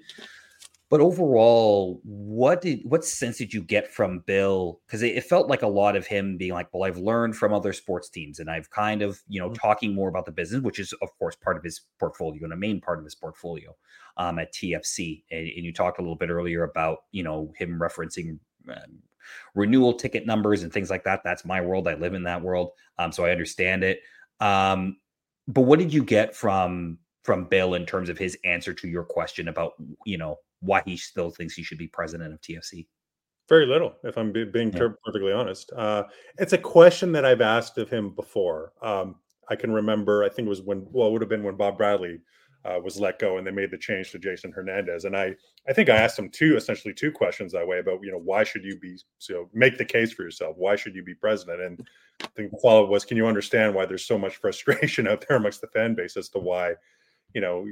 But 0.91 0.99
overall, 0.99 2.01
what 2.03 2.59
did 2.61 2.81
what 2.83 3.05
sense 3.05 3.37
did 3.37 3.53
you 3.53 3.61
get 3.61 3.89
from 3.89 4.25
Bill? 4.27 4.81
Because 4.85 5.01
it, 5.01 5.15
it, 5.15 5.23
felt 5.23 5.47
like 5.47 5.61
a 5.61 5.67
lot 5.67 5.95
of 5.95 6.05
him 6.05 6.35
being 6.35 6.51
like, 6.51 6.67
"Well, 6.73 6.83
I've 6.83 6.97
learned 6.97 7.37
from 7.37 7.53
other 7.53 7.71
sports 7.71 8.09
teams, 8.09 8.39
and 8.39 8.49
I've 8.49 8.69
kind 8.71 9.01
of, 9.01 9.21
you 9.29 9.39
know, 9.39 9.47
mm-hmm. 9.47 9.55
talking 9.55 9.95
more 9.95 10.09
about 10.09 10.25
the 10.25 10.33
business, 10.33 10.61
which 10.61 10.79
is, 10.79 10.91
of 11.01 11.07
course, 11.17 11.37
part 11.37 11.55
of 11.55 11.63
his 11.63 11.79
portfolio 11.97 12.43
and 12.43 12.51
a 12.51 12.57
main 12.57 12.81
part 12.81 12.99
of 12.99 13.05
his 13.05 13.15
portfolio 13.15 13.73
um, 14.17 14.37
at 14.37 14.53
TFC." 14.53 15.23
And, 15.31 15.47
and, 15.47 15.65
you 15.65 15.71
talked 15.71 15.97
a 15.99 16.01
little 16.01 16.17
bit 16.17 16.29
earlier 16.29 16.63
about, 16.63 16.97
you 17.13 17.23
know, 17.23 17.53
him 17.55 17.79
referencing 17.79 18.37
um, 18.67 18.99
renewal 19.55 19.93
ticket 19.93 20.25
numbers 20.25 20.61
and 20.61 20.73
things 20.73 20.89
like 20.89 21.05
that. 21.05 21.21
That's 21.23 21.45
my 21.45 21.61
world. 21.61 21.87
I 21.87 21.93
live 21.93 22.15
in 22.15 22.23
that 22.23 22.41
world, 22.41 22.71
um, 22.99 23.13
so 23.13 23.23
I 23.23 23.31
understand 23.31 23.85
it. 23.85 24.01
Um, 24.41 24.97
but 25.47 25.61
what 25.61 25.79
did 25.79 25.93
you 25.93 26.03
get 26.03 26.35
from 26.35 26.97
from 27.23 27.45
Bill 27.45 27.75
in 27.75 27.85
terms 27.85 28.09
of 28.09 28.17
his 28.17 28.37
answer 28.43 28.73
to 28.73 28.89
your 28.89 29.03
question 29.05 29.47
about, 29.47 29.73
you 30.05 30.17
know, 30.17 30.35
why 30.61 30.81
he 30.85 30.97
still 30.97 31.29
thinks 31.29 31.53
he 31.53 31.63
should 31.63 31.77
be 31.77 31.87
president 31.87 32.33
of 32.33 32.41
TFC? 32.41 32.87
Very 33.49 33.65
little, 33.65 33.95
if 34.03 34.17
I'm 34.17 34.31
being 34.31 34.71
yeah. 34.71 34.87
perfectly 35.03 35.33
honest. 35.33 35.71
Uh, 35.75 36.03
it's 36.37 36.53
a 36.53 36.57
question 36.57 37.11
that 37.11 37.25
I've 37.25 37.41
asked 37.41 37.77
of 37.77 37.89
him 37.89 38.11
before. 38.11 38.71
Um, 38.81 39.15
I 39.49 39.55
can 39.55 39.73
remember, 39.73 40.23
I 40.23 40.29
think 40.29 40.45
it 40.45 40.49
was 40.49 40.61
when, 40.61 40.87
well, 40.91 41.09
it 41.09 41.11
would 41.11 41.21
have 41.21 41.29
been 41.29 41.43
when 41.43 41.57
Bob 41.57 41.77
Bradley 41.77 42.21
uh, 42.63 42.79
was 42.81 42.99
let 42.99 43.19
go 43.19 43.37
and 43.37 43.45
they 43.45 43.51
made 43.51 43.71
the 43.71 43.77
change 43.77 44.11
to 44.11 44.19
Jason 44.19 44.51
Hernandez. 44.51 45.05
And 45.05 45.17
I, 45.17 45.35
I 45.67 45.73
think 45.73 45.89
I 45.89 45.97
asked 45.97 46.17
him 46.17 46.29
two, 46.29 46.55
essentially 46.55 46.93
two 46.93 47.11
questions 47.11 47.51
that 47.51 47.67
way 47.67 47.79
about, 47.79 47.99
you 48.03 48.11
know, 48.11 48.19
why 48.19 48.43
should 48.43 48.63
you 48.63 48.79
be, 48.79 48.97
so 49.17 49.49
make 49.53 49.77
the 49.77 49.85
case 49.85 50.13
for 50.13 50.23
yourself? 50.23 50.55
Why 50.57 50.75
should 50.75 50.95
you 50.95 51.03
be 51.03 51.15
president? 51.15 51.61
And 51.61 51.87
I 52.21 52.27
think 52.35 52.51
the 52.51 52.57
follow 52.61 52.83
up 52.83 52.89
was, 52.89 53.03
can 53.03 53.17
you 53.17 53.25
understand 53.25 53.73
why 53.73 53.85
there's 53.85 54.05
so 54.05 54.17
much 54.17 54.37
frustration 54.37 55.07
out 55.09 55.25
there 55.27 55.37
amongst 55.37 55.61
the 55.61 55.67
fan 55.67 55.95
base 55.95 56.17
as 56.17 56.29
to 56.29 56.39
why, 56.39 56.75
you 57.33 57.41
know, 57.41 57.65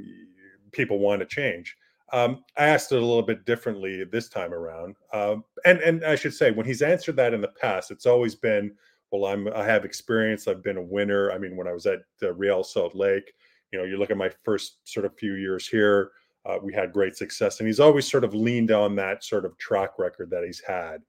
people 0.72 0.98
want 0.98 1.20
to 1.20 1.26
change? 1.26 1.76
Um, 2.12 2.44
I 2.56 2.66
asked 2.66 2.92
it 2.92 2.96
a 2.96 3.04
little 3.04 3.22
bit 3.22 3.44
differently 3.44 4.04
this 4.04 4.28
time 4.28 4.52
around, 4.52 4.96
um, 5.12 5.44
and 5.64 5.78
and 5.80 6.04
I 6.04 6.16
should 6.16 6.34
say 6.34 6.50
when 6.50 6.66
he's 6.66 6.82
answered 6.82 7.16
that 7.16 7.34
in 7.34 7.40
the 7.40 7.48
past, 7.48 7.90
it's 7.90 8.06
always 8.06 8.34
been, 8.34 8.72
well, 9.10 9.26
I'm 9.26 9.48
I 9.54 9.64
have 9.64 9.84
experience. 9.84 10.48
I've 10.48 10.62
been 10.62 10.76
a 10.76 10.82
winner. 10.82 11.30
I 11.30 11.38
mean, 11.38 11.56
when 11.56 11.68
I 11.68 11.72
was 11.72 11.86
at 11.86 12.00
uh, 12.22 12.32
Real 12.34 12.64
Salt 12.64 12.94
Lake, 12.94 13.32
you 13.72 13.78
know, 13.78 13.84
you 13.84 13.96
look 13.96 14.10
at 14.10 14.16
my 14.16 14.30
first 14.44 14.78
sort 14.84 15.06
of 15.06 15.16
few 15.16 15.34
years 15.34 15.68
here, 15.68 16.10
uh, 16.46 16.58
we 16.62 16.72
had 16.74 16.92
great 16.92 17.16
success, 17.16 17.60
and 17.60 17.68
he's 17.68 17.80
always 17.80 18.10
sort 18.10 18.24
of 18.24 18.34
leaned 18.34 18.72
on 18.72 18.96
that 18.96 19.22
sort 19.22 19.44
of 19.44 19.56
track 19.58 19.90
record 19.98 20.30
that 20.30 20.44
he's 20.44 20.62
had. 20.66 21.02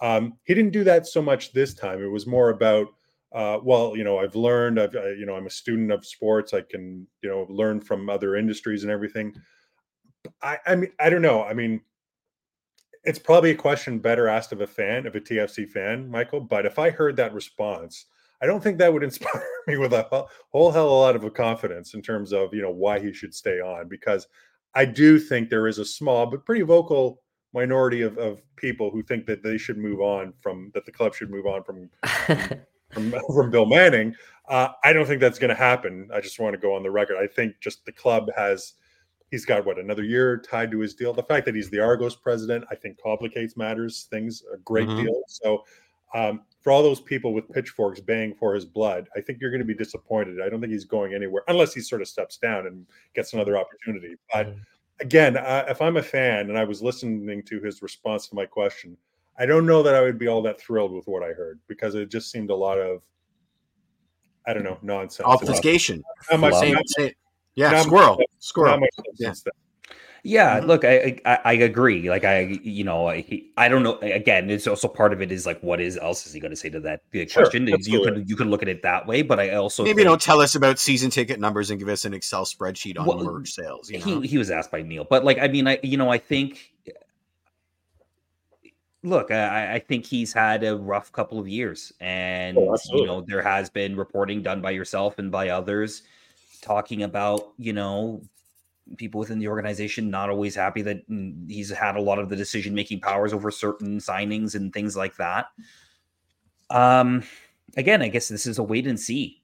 Um, 0.00 0.34
he 0.44 0.54
didn't 0.54 0.72
do 0.72 0.84
that 0.84 1.06
so 1.06 1.22
much 1.22 1.52
this 1.52 1.74
time. 1.74 2.02
It 2.02 2.10
was 2.10 2.26
more 2.26 2.50
about 2.50 2.88
uh, 3.32 3.58
well, 3.62 3.96
you 3.96 4.04
know, 4.04 4.18
I've 4.18 4.34
learned, 4.34 4.80
I've, 4.80 4.94
you 4.94 5.26
know, 5.26 5.36
I'm 5.36 5.46
a 5.46 5.50
student 5.50 5.92
of 5.92 6.06
sports. 6.06 6.54
I 6.54 6.62
can, 6.62 7.06
you 7.22 7.28
know, 7.28 7.46
learn 7.50 7.80
from 7.80 8.08
other 8.08 8.36
industries 8.36 8.84
and 8.84 8.92
everything. 8.92 9.34
I, 10.42 10.58
I 10.66 10.74
mean, 10.76 10.92
I 11.00 11.10
don't 11.10 11.22
know. 11.22 11.42
I 11.42 11.54
mean, 11.54 11.80
it's 13.04 13.18
probably 13.18 13.50
a 13.50 13.56
question 13.56 13.98
better 13.98 14.28
asked 14.28 14.52
of 14.52 14.60
a 14.60 14.66
fan, 14.66 15.06
of 15.06 15.14
a 15.14 15.20
TFC 15.20 15.68
fan, 15.68 16.10
Michael. 16.10 16.40
But 16.40 16.66
if 16.66 16.78
I 16.78 16.90
heard 16.90 17.16
that 17.16 17.32
response, 17.32 18.06
I 18.42 18.46
don't 18.46 18.62
think 18.62 18.78
that 18.78 18.92
would 18.92 19.02
inspire 19.04 19.42
me 19.66 19.76
with 19.76 19.92
a 19.92 20.26
whole 20.50 20.70
hell 20.70 20.86
of 20.86 20.92
a 20.92 20.94
lot 20.94 21.16
of 21.16 21.34
confidence 21.34 21.94
in 21.94 22.02
terms 22.02 22.32
of 22.32 22.52
you 22.54 22.62
know 22.62 22.70
why 22.70 22.98
he 22.98 23.12
should 23.12 23.34
stay 23.34 23.60
on. 23.60 23.88
Because 23.88 24.26
I 24.74 24.84
do 24.84 25.18
think 25.18 25.48
there 25.48 25.66
is 25.66 25.78
a 25.78 25.84
small 25.84 26.26
but 26.26 26.44
pretty 26.44 26.62
vocal 26.62 27.22
minority 27.54 28.02
of, 28.02 28.18
of 28.18 28.42
people 28.56 28.90
who 28.90 29.02
think 29.02 29.26
that 29.26 29.42
they 29.42 29.56
should 29.56 29.78
move 29.78 30.00
on 30.00 30.34
from 30.40 30.70
that 30.74 30.84
the 30.84 30.92
club 30.92 31.14
should 31.14 31.30
move 31.30 31.46
on 31.46 31.62
from 31.64 31.90
from, 32.90 33.14
from 33.34 33.50
Bill 33.50 33.66
Manning. 33.66 34.14
Uh, 34.48 34.68
I 34.84 34.92
don't 34.92 35.06
think 35.06 35.20
that's 35.20 35.38
going 35.38 35.50
to 35.50 35.54
happen. 35.54 36.08
I 36.12 36.20
just 36.20 36.38
want 36.38 36.54
to 36.54 36.60
go 36.60 36.74
on 36.74 36.82
the 36.82 36.90
record. 36.90 37.16
I 37.18 37.26
think 37.26 37.54
just 37.60 37.84
the 37.84 37.92
club 37.92 38.30
has 38.36 38.74
he's 39.30 39.44
got 39.44 39.64
what 39.64 39.78
another 39.78 40.02
year 40.02 40.38
tied 40.38 40.70
to 40.70 40.80
his 40.80 40.94
deal. 40.94 41.12
The 41.12 41.22
fact 41.22 41.44
that 41.46 41.54
he's 41.54 41.70
the 41.70 41.80
Argos 41.80 42.16
president, 42.16 42.64
I 42.70 42.74
think, 42.74 43.00
complicates 43.02 43.56
matters 43.56 44.08
things 44.10 44.42
a 44.52 44.58
great 44.58 44.88
mm-hmm. 44.88 45.04
deal. 45.04 45.22
So, 45.28 45.64
um, 46.14 46.42
for 46.62 46.72
all 46.72 46.82
those 46.82 47.00
people 47.00 47.34
with 47.34 47.50
pitchforks 47.50 48.00
baying 48.00 48.34
for 48.34 48.54
his 48.54 48.64
blood, 48.64 49.08
I 49.14 49.20
think 49.20 49.40
you're 49.40 49.50
going 49.50 49.60
to 49.60 49.66
be 49.66 49.74
disappointed. 49.74 50.40
I 50.40 50.48
don't 50.48 50.60
think 50.60 50.72
he's 50.72 50.86
going 50.86 51.14
anywhere 51.14 51.42
unless 51.48 51.74
he 51.74 51.80
sort 51.80 52.00
of 52.00 52.08
steps 52.08 52.38
down 52.38 52.66
and 52.66 52.86
gets 53.14 53.34
another 53.34 53.58
opportunity. 53.58 54.16
But 54.32 54.48
mm-hmm. 54.48 54.60
again, 55.00 55.36
uh, 55.36 55.66
if 55.68 55.82
I'm 55.82 55.98
a 55.98 56.02
fan 56.02 56.48
and 56.48 56.58
I 56.58 56.64
was 56.64 56.82
listening 56.82 57.42
to 57.42 57.60
his 57.60 57.82
response 57.82 58.26
to 58.28 58.34
my 58.34 58.46
question, 58.46 58.96
I 59.38 59.46
don't 59.46 59.66
know 59.66 59.82
that 59.82 59.94
I 59.94 60.00
would 60.00 60.18
be 60.18 60.28
all 60.28 60.42
that 60.42 60.60
thrilled 60.60 60.92
with 60.92 61.06
what 61.06 61.22
I 61.22 61.28
heard 61.28 61.60
because 61.68 61.94
it 61.94 62.10
just 62.10 62.30
seemed 62.30 62.50
a 62.50 62.56
lot 62.56 62.78
of 62.78 63.02
I 64.46 64.54
don't 64.54 64.64
know 64.64 64.78
nonsense. 64.80 65.26
Obfuscation. 65.26 66.02
Not 66.30 66.40
much, 66.40 66.54
same, 66.54 66.76
same, 66.86 67.12
yeah, 67.54 67.70
not 67.70 67.84
squirrel, 67.84 68.16
much, 68.16 68.26
squirrel. 68.38 68.80
yeah. 69.18 69.32
Yeah, 70.24 70.58
mm-hmm. 70.58 70.66
look, 70.66 70.84
I, 70.84 71.20
I, 71.24 71.38
I 71.44 71.52
agree. 71.54 72.10
Like 72.10 72.24
I, 72.24 72.40
you 72.62 72.84
know, 72.84 73.08
I 73.08 73.24
I 73.56 73.68
don't 73.68 73.82
know. 73.82 73.98
Again, 74.00 74.50
it's 74.50 74.66
also 74.66 74.88
part 74.88 75.12
of 75.12 75.22
it 75.22 75.30
is 75.30 75.46
like, 75.46 75.60
what 75.62 75.80
is 75.80 75.96
else 75.96 76.26
is 76.26 76.32
he 76.32 76.40
going 76.40 76.50
to 76.50 76.56
say 76.56 76.68
to 76.70 76.80
that 76.80 77.02
big 77.10 77.32
question? 77.32 77.66
You 77.66 78.02
can 78.04 78.26
you 78.26 78.36
can 78.36 78.50
look 78.50 78.62
at 78.62 78.68
it 78.68 78.82
that 78.82 79.06
way, 79.06 79.22
but 79.22 79.38
I 79.38 79.54
also 79.54 79.84
maybe 79.84 79.98
think, 79.98 80.08
don't 80.08 80.20
tell 80.20 80.40
us 80.40 80.54
about 80.54 80.78
season 80.78 81.10
ticket 81.10 81.38
numbers 81.38 81.70
and 81.70 81.78
give 81.78 81.88
us 81.88 82.04
an 82.04 82.14
Excel 82.14 82.44
spreadsheet 82.44 82.98
on 82.98 83.06
well, 83.06 83.22
merge 83.22 83.52
sales. 83.52 83.90
You 83.90 84.00
know? 84.00 84.20
He 84.20 84.28
he 84.28 84.38
was 84.38 84.50
asked 84.50 84.70
by 84.70 84.82
Neil, 84.82 85.06
but 85.08 85.24
like 85.24 85.38
I 85.38 85.48
mean, 85.48 85.66
I 85.68 85.78
you 85.82 85.96
know, 85.96 86.10
I 86.10 86.18
think. 86.18 86.72
Look, 89.04 89.30
I, 89.30 89.74
I 89.74 89.78
think 89.78 90.04
he's 90.04 90.32
had 90.32 90.64
a 90.64 90.76
rough 90.76 91.12
couple 91.12 91.38
of 91.38 91.46
years, 91.46 91.92
and 92.00 92.58
oh, 92.58 92.76
you 92.92 93.06
know 93.06 93.20
there 93.20 93.40
has 93.40 93.70
been 93.70 93.96
reporting 93.96 94.42
done 94.42 94.60
by 94.60 94.72
yourself 94.72 95.20
and 95.20 95.30
by 95.30 95.50
others 95.50 96.02
talking 96.68 97.02
about 97.02 97.52
you 97.56 97.72
know 97.72 98.20
people 98.96 99.18
within 99.18 99.38
the 99.38 99.48
organization 99.48 100.10
not 100.10 100.30
always 100.30 100.54
happy 100.54 100.82
that 100.82 101.08
mm, 101.10 101.50
he's 101.50 101.70
had 101.70 101.96
a 101.96 102.00
lot 102.00 102.18
of 102.18 102.28
the 102.28 102.36
decision 102.36 102.74
making 102.74 103.00
powers 103.00 103.32
over 103.32 103.50
certain 103.50 103.98
signings 103.98 104.54
and 104.54 104.72
things 104.72 104.96
like 104.96 105.16
that. 105.16 105.46
Um 106.70 107.22
again 107.76 108.00
i 108.02 108.08
guess 108.08 108.28
this 108.28 108.46
is 108.46 108.58
a 108.58 108.62
wait 108.62 108.86
and 108.86 108.98
see 108.98 109.42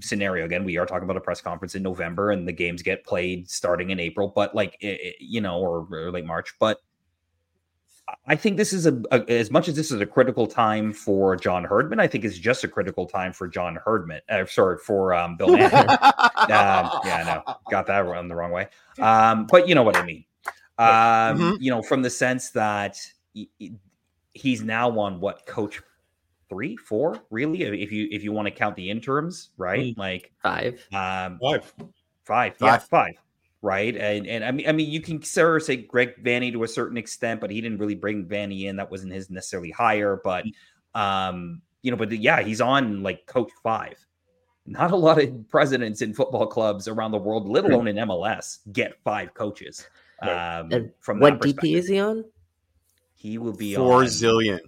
scenario. 0.00 0.46
Again 0.46 0.64
we 0.64 0.78
are 0.78 0.86
talking 0.86 1.04
about 1.04 1.18
a 1.18 1.20
press 1.20 1.40
conference 1.40 1.74
in 1.74 1.82
november 1.82 2.30
and 2.30 2.46
the 2.48 2.52
games 2.52 2.82
get 2.82 3.04
played 3.04 3.48
starting 3.50 3.90
in 3.90 4.00
april 4.00 4.32
but 4.34 4.54
like 4.54 4.76
you 5.20 5.40
know 5.40 5.58
or, 5.58 5.86
or 5.90 6.10
late 6.10 6.24
march 6.24 6.54
but 6.58 6.80
I 8.26 8.36
think 8.36 8.56
this 8.56 8.72
is 8.72 8.86
a, 8.86 9.00
a, 9.10 9.24
as 9.30 9.50
much 9.50 9.68
as 9.68 9.76
this 9.76 9.90
is 9.90 10.00
a 10.00 10.06
critical 10.06 10.46
time 10.46 10.92
for 10.92 11.36
John 11.36 11.64
Herdman. 11.64 12.00
I 12.00 12.06
think 12.06 12.24
it's 12.24 12.38
just 12.38 12.64
a 12.64 12.68
critical 12.68 13.06
time 13.06 13.32
for 13.32 13.48
John 13.48 13.78
Herdman. 13.84 14.20
Uh, 14.28 14.46
sorry 14.46 14.78
for 14.78 15.14
um, 15.14 15.36
Bill 15.36 15.50
um, 15.54 15.58
yeah, 16.48 17.42
no, 17.46 17.54
got 17.70 17.86
that 17.86 18.06
run 18.06 18.28
the 18.28 18.34
wrong 18.34 18.50
way. 18.50 18.68
Um, 19.00 19.46
but 19.46 19.68
you 19.68 19.74
know 19.74 19.82
what 19.82 19.96
I 19.96 20.04
mean. 20.04 20.24
Um, 20.78 20.86
mm-hmm. 20.86 21.52
You 21.60 21.70
know, 21.70 21.82
from 21.82 22.02
the 22.02 22.10
sense 22.10 22.50
that 22.50 22.98
he, 23.32 23.50
he's 24.32 24.62
now 24.62 24.98
on 24.98 25.20
what 25.20 25.46
coach 25.46 25.80
three, 26.48 26.76
four, 26.76 27.20
really, 27.30 27.62
if 27.62 27.92
you 27.92 28.08
if 28.10 28.22
you 28.22 28.32
want 28.32 28.46
to 28.46 28.50
count 28.50 28.76
the 28.76 28.90
interims, 28.90 29.50
right? 29.56 29.94
Mm. 29.94 29.98
Like 29.98 30.32
five, 30.42 30.74
um, 30.92 31.38
five, 31.42 31.74
five, 32.24 32.54
yeah, 32.60 32.78
five 32.78 33.14
right? 33.62 33.96
And 33.96 34.26
and 34.26 34.44
I 34.44 34.50
mean, 34.50 34.68
I 34.68 34.72
mean, 34.72 34.90
you 34.90 35.00
can 35.00 35.22
sort 35.22 35.56
of 35.56 35.62
say 35.62 35.76
Greg 35.76 36.22
Vanney 36.22 36.52
to 36.52 36.62
a 36.62 36.68
certain 36.68 36.96
extent, 36.96 37.40
but 37.40 37.50
he 37.50 37.60
didn't 37.60 37.78
really 37.78 37.94
bring 37.94 38.26
Vanney 38.26 38.64
in. 38.64 38.76
That 38.76 38.90
wasn't 38.90 39.12
his 39.12 39.30
necessarily 39.30 39.70
hire, 39.70 40.20
but 40.22 40.44
mm. 40.44 41.00
um, 41.00 41.62
you 41.82 41.90
know, 41.90 41.96
but 41.96 42.12
yeah, 42.12 42.42
he's 42.42 42.60
on 42.60 43.02
like 43.02 43.26
coach 43.26 43.50
five. 43.62 44.04
Not 44.66 44.90
a 44.90 44.96
lot 44.96 45.20
of 45.20 45.48
presidents 45.48 46.02
in 46.02 46.12
football 46.12 46.46
clubs 46.46 46.88
around 46.88 47.12
the 47.12 47.18
world, 47.18 47.48
let 47.48 47.64
alone 47.64 47.88
in 47.88 47.96
MLS, 47.96 48.58
get 48.70 49.02
five 49.02 49.32
coaches. 49.32 49.88
Um, 50.20 50.70
and 50.70 50.92
from 51.00 51.20
what 51.20 51.40
DP 51.40 51.76
is 51.76 51.88
he 51.88 51.98
on? 51.98 52.24
He 53.14 53.38
will 53.38 53.54
be 53.54 53.74
four 53.74 54.02
on, 54.02 54.04
zillion. 54.04 54.60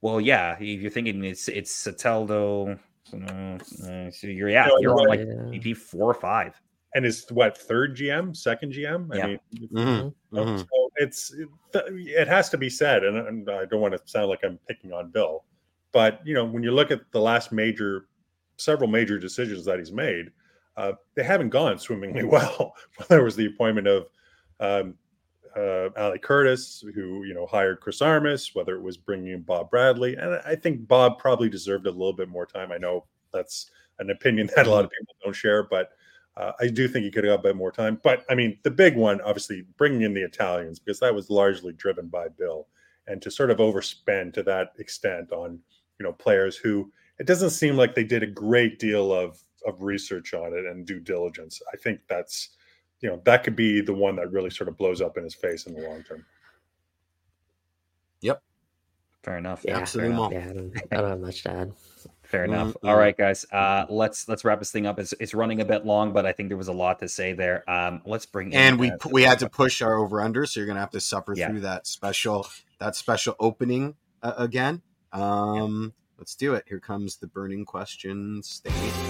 Well, 0.00 0.20
yeah, 0.20 0.56
if 0.58 0.80
you're 0.80 0.90
thinking 0.90 1.22
it's 1.24 1.48
it's 1.48 1.72
Soteldo, 1.72 2.78
uh, 3.14 3.58
so 4.10 4.26
you're 4.26 4.48
yeah, 4.48 4.68
you're 4.80 4.98
on 4.98 5.06
like 5.06 5.20
DP 5.20 5.76
four 5.76 6.10
or 6.10 6.14
five 6.14 6.60
and 6.94 7.06
is 7.06 7.26
what 7.30 7.56
third 7.56 7.96
GM, 7.96 8.36
second 8.36 8.72
GM. 8.72 9.14
Yeah. 9.14 9.24
I 9.24 9.26
mean, 9.26 9.40
mm-hmm. 9.72 10.36
mm-hmm. 10.36 10.58
so 10.58 10.90
it's 10.96 11.34
it 11.72 12.28
has 12.28 12.50
to 12.50 12.58
be 12.58 12.68
said, 12.70 13.04
and, 13.04 13.16
and, 13.16 13.50
I 13.50 13.64
don't 13.64 13.80
want 13.80 13.94
to 13.94 14.00
sound 14.04 14.28
like 14.28 14.40
I'm 14.44 14.58
picking 14.68 14.92
on 14.92 15.10
Bill, 15.10 15.44
but 15.92 16.20
you 16.24 16.34
know, 16.34 16.44
when 16.44 16.62
you 16.62 16.72
look 16.72 16.90
at 16.90 17.00
the 17.12 17.20
last 17.20 17.52
major, 17.52 18.08
several 18.56 18.88
major 18.88 19.18
decisions 19.18 19.64
that 19.64 19.78
he's 19.78 19.92
made, 19.92 20.30
uh, 20.76 20.92
they 21.14 21.22
haven't 21.22 21.50
gone 21.50 21.78
swimmingly 21.78 22.24
well. 22.24 22.74
there 23.08 23.24
was 23.24 23.36
the 23.36 23.46
appointment 23.46 23.86
of 23.86 24.06
um, 24.58 24.94
uh, 25.56 25.88
Ali 25.96 26.18
Curtis, 26.18 26.84
who 26.94 27.24
you 27.24 27.34
know 27.34 27.46
hired 27.46 27.80
Chris 27.80 28.02
Armas, 28.02 28.54
whether 28.54 28.74
it 28.74 28.82
was 28.82 28.96
bringing 28.96 29.32
in 29.32 29.42
Bob 29.42 29.70
Bradley, 29.70 30.16
and 30.16 30.40
I 30.44 30.56
think 30.56 30.86
Bob 30.86 31.18
probably 31.18 31.48
deserved 31.48 31.86
a 31.86 31.90
little 31.90 32.12
bit 32.12 32.28
more 32.28 32.46
time. 32.46 32.72
I 32.72 32.78
know 32.78 33.06
that's 33.32 33.70
an 34.00 34.10
opinion 34.10 34.48
that 34.56 34.66
a 34.66 34.70
lot 34.70 34.84
of 34.84 34.90
people 34.90 35.14
don't 35.22 35.34
share, 35.34 35.62
but 35.62 35.90
uh, 36.36 36.52
I 36.60 36.68
do 36.68 36.88
think 36.88 37.04
he 37.04 37.10
could 37.10 37.24
have 37.24 37.36
got 37.36 37.40
a 37.40 37.52
bit 37.52 37.56
more 37.56 37.72
time. 37.72 38.00
But 38.02 38.24
I 38.30 38.34
mean, 38.34 38.58
the 38.62 38.70
big 38.70 38.96
one, 38.96 39.20
obviously, 39.22 39.64
bringing 39.76 40.02
in 40.02 40.14
the 40.14 40.22
Italians, 40.22 40.78
because 40.78 41.00
that 41.00 41.14
was 41.14 41.30
largely 41.30 41.72
driven 41.72 42.08
by 42.08 42.28
Bill. 42.28 42.66
And 43.06 43.20
to 43.22 43.30
sort 43.30 43.50
of 43.50 43.58
overspend 43.58 44.34
to 44.34 44.42
that 44.44 44.72
extent 44.78 45.32
on, 45.32 45.58
you 45.98 46.04
know, 46.04 46.12
players 46.12 46.56
who 46.56 46.92
it 47.18 47.26
doesn't 47.26 47.50
seem 47.50 47.76
like 47.76 47.94
they 47.94 48.04
did 48.04 48.22
a 48.22 48.26
great 48.26 48.78
deal 48.78 49.12
of, 49.12 49.42
of 49.66 49.82
research 49.82 50.32
on 50.32 50.54
it 50.54 50.64
and 50.64 50.86
due 50.86 51.00
diligence. 51.00 51.60
I 51.72 51.76
think 51.76 52.00
that's 52.08 52.50
you 53.00 53.08
know 53.08 53.20
that 53.24 53.44
could 53.44 53.56
be 53.56 53.80
the 53.80 53.94
one 53.94 54.16
that 54.16 54.30
really 54.32 54.50
sort 54.50 54.68
of 54.68 54.76
blows 54.76 55.00
up 55.00 55.18
in 55.18 55.24
his 55.24 55.34
face 55.34 55.66
in 55.66 55.74
the 55.74 55.86
long 55.86 56.02
term. 56.02 56.24
Yep, 58.20 58.42
fair 59.22 59.38
enough. 59.38 59.64
Yeah, 59.66 59.78
Absolutely. 59.78 60.16
fair 60.16 60.18
enough. 60.18 60.32
Yeah, 60.32 60.50
I 60.50 60.52
don't, 60.52 60.76
I 60.92 60.96
don't 60.96 61.10
have 61.10 61.20
much 61.20 61.42
to 61.42 61.50
add. 61.50 61.72
Fair 62.30 62.44
enough. 62.44 62.68
Mm, 62.68 62.88
All 62.88 62.94
mm. 62.94 62.98
right, 62.98 63.16
guys. 63.16 63.44
Uh, 63.50 63.86
let's 63.88 64.28
let's 64.28 64.44
wrap 64.44 64.60
this 64.60 64.70
thing 64.70 64.86
up. 64.86 65.00
It's 65.00 65.12
it's 65.18 65.34
running 65.34 65.60
a 65.60 65.64
bit 65.64 65.84
long, 65.84 66.12
but 66.12 66.26
I 66.26 66.32
think 66.32 66.48
there 66.48 66.56
was 66.56 66.68
a 66.68 66.72
lot 66.72 67.00
to 67.00 67.08
say 67.08 67.32
there. 67.32 67.68
Um, 67.68 68.02
let's 68.06 68.24
bring 68.24 68.52
in, 68.52 68.58
and 68.58 68.78
we 68.78 68.92
uh, 68.92 68.96
we 69.10 69.24
had 69.24 69.40
to 69.40 69.48
push 69.48 69.82
our 69.82 69.96
over 69.96 70.20
under, 70.20 70.46
so 70.46 70.60
you're 70.60 70.68
gonna 70.68 70.78
have 70.78 70.90
to 70.90 71.00
suffer 71.00 71.34
Yeah. 71.34 71.48
through 71.48 71.60
that 71.60 71.88
special 71.88 72.46
that 72.78 72.94
special 72.94 73.34
opening 73.40 73.96
uh, 74.22 74.34
again. 74.36 74.82
Um, 75.12 75.92
let's 76.18 76.36
do 76.36 76.54
it. 76.54 76.66
Here 76.68 76.78
comes 76.78 77.16
the 77.16 77.26
burning 77.26 77.64
question. 77.64 78.42
Stay. 78.44 79.09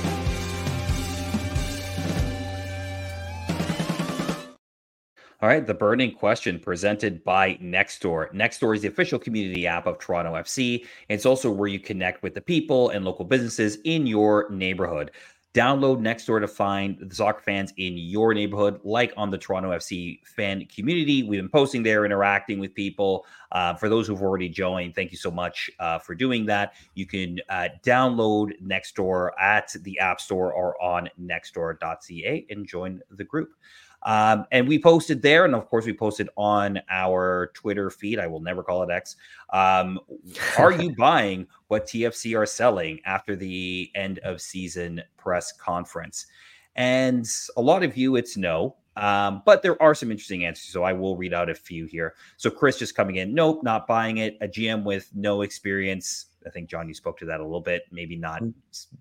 All 5.43 5.49
right, 5.49 5.67
the 5.67 5.73
burning 5.73 6.13
question 6.13 6.59
presented 6.59 7.25
by 7.25 7.55
Nextdoor. 7.63 8.31
Nextdoor 8.35 8.77
is 8.77 8.83
the 8.83 8.89
official 8.89 9.19
community 9.19 9.67
app 9.67 9.87
of 9.87 9.99
Toronto 9.99 10.35
FC. 10.35 10.85
It's 11.09 11.25
also 11.25 11.51
where 11.51 11.67
you 11.67 11.81
connect 11.81 12.23
with 12.23 12.35
the 12.35 12.43
people 12.43 12.91
and 12.91 13.07
local 13.07 13.25
businesses 13.25 13.79
in 13.85 14.07
your 14.07 14.51
neighborhood. 14.51 15.13
Download 15.55 15.99
Nextdoor 15.99 16.43
to 16.43 16.47
find 16.47 16.99
the 17.01 17.15
soccer 17.15 17.41
fans 17.41 17.73
in 17.79 17.97
your 17.97 18.35
neighborhood, 18.35 18.81
like 18.85 19.15
on 19.17 19.31
the 19.31 19.39
Toronto 19.39 19.71
FC 19.71 20.21
fan 20.27 20.67
community. 20.67 21.23
We've 21.23 21.41
been 21.41 21.49
posting 21.49 21.83
there, 21.83 22.05
interacting 22.05 22.59
with 22.59 22.75
people. 22.75 23.25
Uh, 23.51 23.73
for 23.75 23.89
those 23.89 24.07
who've 24.07 24.21
already 24.21 24.51
joined, 24.51 24.95
thank 24.95 25.11
you 25.11 25.17
so 25.17 25.31
much 25.31 25.71
uh, 25.81 25.99
for 25.99 26.15
doing 26.15 26.45
that. 26.47 26.75
You 26.95 27.07
can 27.07 27.41
uh, 27.49 27.69
download 27.83 28.63
Nextdoor 28.63 29.31
at 29.41 29.75
the 29.81 29.99
App 30.01 30.21
Store 30.21 30.53
or 30.53 30.81
on 30.83 31.09
nextdoor.ca 31.19 32.47
and 32.51 32.67
join 32.67 33.01
the 33.11 33.25
group. 33.25 33.55
Um, 34.03 34.47
and 34.51 34.67
we 34.67 34.81
posted 34.81 35.23
there, 35.23 35.45
and 35.45 35.55
of 35.55 35.69
course, 35.69 35.85
we 35.85 35.93
posted 35.93 36.29
on 36.37 36.81
our 36.89 37.51
Twitter 37.55 37.91
feed. 37.91 38.19
I 38.19 38.27
will 38.27 38.41
never 38.41 38.63
call 38.63 38.83
it 38.83 38.91
X. 38.91 39.17
Um, 39.53 40.01
are 40.59 40.73
you 40.73 40.95
buying 40.99 41.47
what 41.69 41.87
TFC 41.87 42.39
are 42.39 42.47
selling 42.47 43.01
after 43.05 43.37
the 43.37 43.91
end 43.95 44.19
of 44.21 44.41
season 44.41 45.03
press 45.17 45.53
conference? 45.53 46.27
And 46.77 47.29
a 47.57 47.61
lot 47.61 47.83
of 47.83 47.97
you, 47.97 48.17
it's 48.17 48.37
no. 48.37 48.77
Um, 48.97 49.43
but 49.47 49.63
there 49.63 49.81
are 49.81 49.95
some 49.95 50.11
interesting 50.11 50.45
answers, 50.45 50.73
so 50.73 50.83
I 50.83 50.93
will 50.93 51.17
read 51.17 51.33
out 51.33 51.49
a 51.49 51.55
few 51.55 51.87
here. 51.87 52.15
So 52.37 52.51
Chris 52.51 52.79
just 52.79 52.95
coming 52.95 53.17
in, 53.17 53.35
nope, 53.35 53.63
not 53.63 53.87
buying 53.87 54.19
it. 54.19 54.37
A 54.41 54.49
GM 54.49 54.83
with 54.83 55.11
no 55.15 55.43
experience. 55.43 56.27
I 56.47 56.51
think 56.51 56.69
John, 56.69 56.89
you 56.89 56.95
spoke 56.95 57.19
to 57.19 57.27
that 57.27 57.41
a 57.41 57.45
little 57.45 57.61
bit. 57.61 57.83
Maybe 57.91 58.17
not 58.17 58.43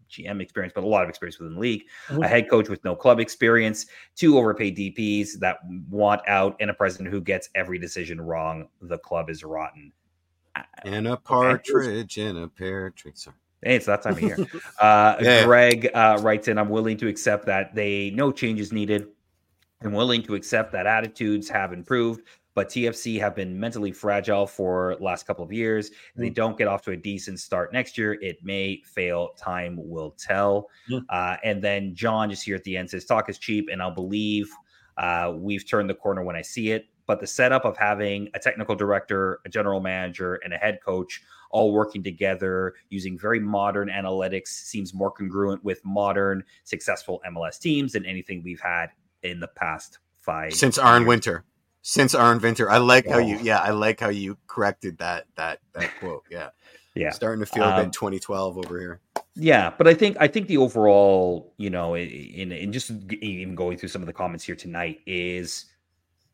GM 0.09 0.41
experience, 0.41 0.73
but 0.75 0.83
a 0.83 0.87
lot 0.87 1.03
of 1.03 1.09
experience 1.09 1.39
within 1.39 1.55
the 1.55 1.59
league. 1.59 1.83
Mhm. 2.07 2.25
A 2.25 2.27
head 2.27 2.49
coach 2.49 2.69
with 2.69 2.83
no 2.83 2.95
club 2.95 3.19
experience, 3.19 3.85
two 4.15 4.37
overpaid 4.37 4.75
DPs 4.75 5.39
that 5.39 5.59
want 5.89 6.21
out, 6.27 6.55
and 6.59 6.69
a 6.69 6.73
president 6.73 7.09
who 7.09 7.21
gets 7.21 7.49
every 7.55 7.79
decision 7.79 8.19
wrong. 8.19 8.67
The 8.81 8.97
club 8.97 9.29
is 9.29 9.43
rotten. 9.43 9.93
And 10.83 11.07
a 11.07 11.15
partridge 11.17 12.17
in 12.17 12.37
a 12.37 12.47
pear 12.47 12.89
tree. 12.89 13.11
Sorry. 13.15 13.35
Hey, 13.61 13.75
it's 13.75 13.85
that 13.85 14.01
time 14.01 14.13
of 14.13 14.21
year. 14.21 14.37
Uh, 14.79 15.17
Yeah. 15.21 15.45
Greg 15.45 15.89
uh, 15.93 16.17
writes 16.21 16.47
in, 16.47 16.57
I'm 16.57 16.69
willing 16.69 16.97
to 16.97 17.07
accept 17.07 17.45
that 17.45 17.75
they 17.75 18.09
no 18.11 18.31
changes 18.31 18.71
needed. 18.71 19.07
I'm 19.81 19.93
willing 19.93 20.23
to 20.23 20.35
accept 20.35 20.73
that 20.73 20.87
attitudes 20.87 21.47
have 21.49 21.71
improved, 21.71 22.21
but 22.59 22.67
TFC 22.67 23.17
have 23.21 23.37
been 23.37 23.57
mentally 23.57 23.93
fragile 23.93 24.45
for 24.45 24.97
last 24.99 25.25
couple 25.25 25.45
of 25.45 25.53
years. 25.53 25.91
If 25.91 26.15
they 26.17 26.29
don't 26.29 26.57
get 26.57 26.67
off 26.67 26.81
to 26.81 26.91
a 26.91 26.97
decent 26.97 27.39
start 27.39 27.71
next 27.71 27.97
year, 27.97 28.17
it 28.21 28.43
may 28.43 28.81
fail. 28.83 29.29
Time 29.37 29.77
will 29.79 30.11
tell. 30.19 30.67
Mm. 30.91 31.05
Uh, 31.07 31.37
and 31.45 31.63
then 31.63 31.95
John 31.95 32.29
just 32.29 32.43
here 32.43 32.57
at 32.57 32.65
the 32.65 32.75
end 32.75 32.89
says, 32.89 33.05
talk 33.05 33.29
is 33.29 33.37
cheap, 33.37 33.69
and 33.71 33.81
I'll 33.81 33.95
believe 33.95 34.51
uh, 34.97 35.31
we've 35.37 35.65
turned 35.65 35.89
the 35.89 35.93
corner 35.93 36.21
when 36.21 36.35
I 36.35 36.41
see 36.41 36.71
it. 36.71 36.89
But 37.07 37.21
the 37.21 37.27
setup 37.27 37.63
of 37.63 37.77
having 37.77 38.27
a 38.33 38.39
technical 38.39 38.75
director, 38.75 39.39
a 39.45 39.49
general 39.49 39.79
manager, 39.79 40.41
and 40.43 40.53
a 40.53 40.57
head 40.57 40.79
coach 40.83 41.23
all 41.51 41.71
working 41.71 42.03
together 42.03 42.73
using 42.89 43.17
very 43.17 43.39
modern 43.39 43.87
analytics 43.87 44.47
seems 44.47 44.93
more 44.93 45.11
congruent 45.11 45.63
with 45.63 45.79
modern 45.85 46.43
successful 46.65 47.21
MLS 47.25 47.57
teams 47.57 47.93
than 47.93 48.05
anything 48.05 48.43
we've 48.43 48.59
had 48.59 48.87
in 49.23 49.39
the 49.39 49.47
past 49.47 49.99
five 50.19 50.53
Since 50.53 50.77
Aron. 50.77 51.05
Winter. 51.05 51.45
Since 51.81 52.13
our 52.13 52.31
inventor. 52.33 52.69
I 52.69 52.77
like 52.77 53.07
how 53.07 53.19
you 53.19 53.37
yeah, 53.41 53.59
I 53.59 53.71
like 53.71 53.99
how 53.99 54.09
you 54.09 54.37
corrected 54.47 54.97
that 54.99 55.25
that 55.35 55.59
that 55.73 55.91
quote. 55.99 56.23
Yeah. 56.29 56.49
Yeah. 56.95 57.11
Starting 57.11 57.39
to 57.39 57.45
feel 57.45 57.63
a 57.63 57.75
Um, 57.75 57.85
bit 57.85 57.93
2012 57.93 58.57
over 58.57 58.79
here. 58.79 59.01
Yeah, 59.35 59.71
but 59.77 59.87
I 59.87 59.93
think 59.93 60.17
I 60.19 60.27
think 60.27 60.47
the 60.47 60.57
overall, 60.57 61.53
you 61.57 61.69
know, 61.69 61.95
in 61.95 62.51
in 62.51 62.73
just 62.73 62.91
even 63.21 63.55
going 63.55 63.77
through 63.77 63.89
some 63.89 64.01
of 64.01 64.07
the 64.07 64.13
comments 64.13 64.43
here 64.43 64.55
tonight 64.55 64.99
is 65.05 65.65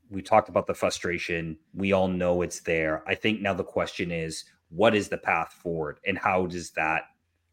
we 0.09 0.21
talked 0.21 0.49
about 0.49 0.65
the 0.65 0.73
frustration. 0.73 1.57
We 1.73 1.91
all 1.93 2.07
know 2.07 2.41
it's 2.41 2.61
there. 2.61 3.03
I 3.07 3.15
think 3.15 3.41
now 3.41 3.53
the 3.53 3.63
question 3.63 4.11
is 4.11 4.45
what 4.69 4.95
is 4.95 5.09
the 5.09 5.17
path 5.17 5.53
forward 5.53 5.99
and 6.05 6.17
how 6.17 6.47
does 6.47 6.71
that 6.71 7.03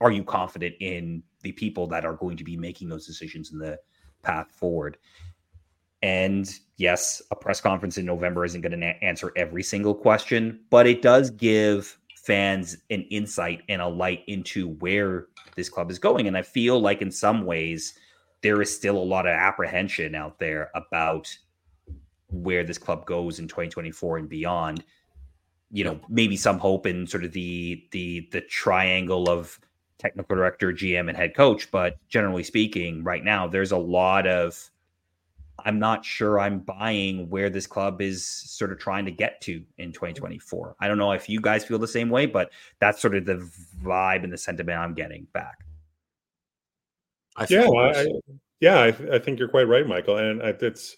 are 0.01 0.11
you 0.11 0.25
confident 0.25 0.75
in 0.81 1.23
the 1.43 1.53
people 1.53 1.87
that 1.87 2.05
are 2.05 2.15
going 2.15 2.37
to 2.37 2.45
be 2.45 2.57
making 2.57 2.89
those 2.89 3.07
decisions 3.07 3.53
in 3.53 3.59
the 3.59 3.79
path 4.23 4.51
forward? 4.51 4.99
And 6.03 6.53
yes, 6.77 7.23
a 7.31 7.37
press 7.37 7.61
conference 7.61 7.99
in 7.99 8.05
November 8.05 8.45
isn't 8.45 8.61
going 8.61 8.73
to 8.73 8.79
na- 8.79 8.95
answer 9.03 9.33
every 9.37 9.63
single 9.63 9.95
question, 9.95 10.61
but 10.71 10.87
it 10.87 11.03
does 11.03 11.31
give 11.31 11.99
fans 12.17 12.77
an 12.91 13.03
insight 13.11 13.63
and 13.69 13.83
a 13.83 13.89
light 13.89 14.23
into 14.27 14.71
where 14.75 15.27
this 15.57 15.69
club 15.69 15.91
is 15.91 15.99
going. 15.99 16.27
And 16.27 16.37
I 16.37 16.43
feel 16.43 16.81
like 16.81 17.03
in 17.03 17.11
some 17.11 17.45
ways, 17.45 17.95
there 18.43 18.61
is 18.61 18.75
still 18.75 18.97
a 18.97 19.03
lot 19.03 19.27
of 19.27 19.33
apprehension 19.33 20.15
out 20.15 20.39
there 20.39 20.71
about 20.75 21.35
where 22.31 22.65
this 22.65 22.79
club 22.79 23.07
goes 23.07 23.39
in 23.39 23.47
2024 23.47 24.19
and 24.19 24.29
beyond. 24.29 24.85
You 25.71 25.85
know, 25.85 26.01
maybe 26.09 26.37
some 26.37 26.59
hope 26.59 26.87
in 26.87 27.07
sort 27.07 27.25
of 27.25 27.33
the 27.33 27.87
the 27.93 28.29
the 28.33 28.43
triangle 28.43 29.29
of 29.29 29.59
technical 29.99 30.37
director, 30.37 30.73
GM, 30.73 31.09
and 31.09 31.17
head 31.17 31.35
coach. 31.35 31.71
But 31.71 31.97
generally 32.09 32.43
speaking, 32.43 33.05
right 33.05 33.25
now, 33.25 33.47
there's 33.47 33.73
a 33.73 33.79
lot 33.79 34.27
of 34.27 34.71
I'm 35.65 35.79
not 35.79 36.05
sure 36.05 36.41
I'm 36.41 36.61
buying 36.61 37.29
where 37.31 37.51
this 37.51 37.67
club 37.67 38.01
is 38.03 38.27
sort 38.27 38.73
of 38.73 38.79
trying 38.79 39.05
to 39.05 39.11
get 39.11 39.41
to 39.43 39.63
in 39.79 39.93
2024. 39.93 40.77
I 40.81 40.89
don't 40.89 40.99
know 40.99 41.13
if 41.13 41.29
you 41.29 41.41
guys 41.41 41.65
feel 41.65 41.79
the 41.79 41.87
same 41.87 42.11
way, 42.11 42.27
but 42.27 42.51
that's 42.81 43.01
sort 43.01 43.15
of 43.15 43.27
the 43.27 43.49
vibe 43.83 44.25
and 44.25 44.33
the 44.33 44.39
sentiment 44.39 44.79
I'm 44.79 44.95
getting 44.95 45.27
back. 45.33 45.59
I 47.37 47.47
Yeah, 47.49 47.69
well. 47.69 47.95
I, 47.97 48.07
yeah, 48.61 48.79
I, 48.79 48.87
I 49.15 49.19
think 49.19 49.39
you're 49.39 49.49
quite 49.49 49.69
right, 49.69 49.87
Michael. 49.87 50.19
And 50.19 50.43
I, 50.43 50.49
it's 50.61 50.97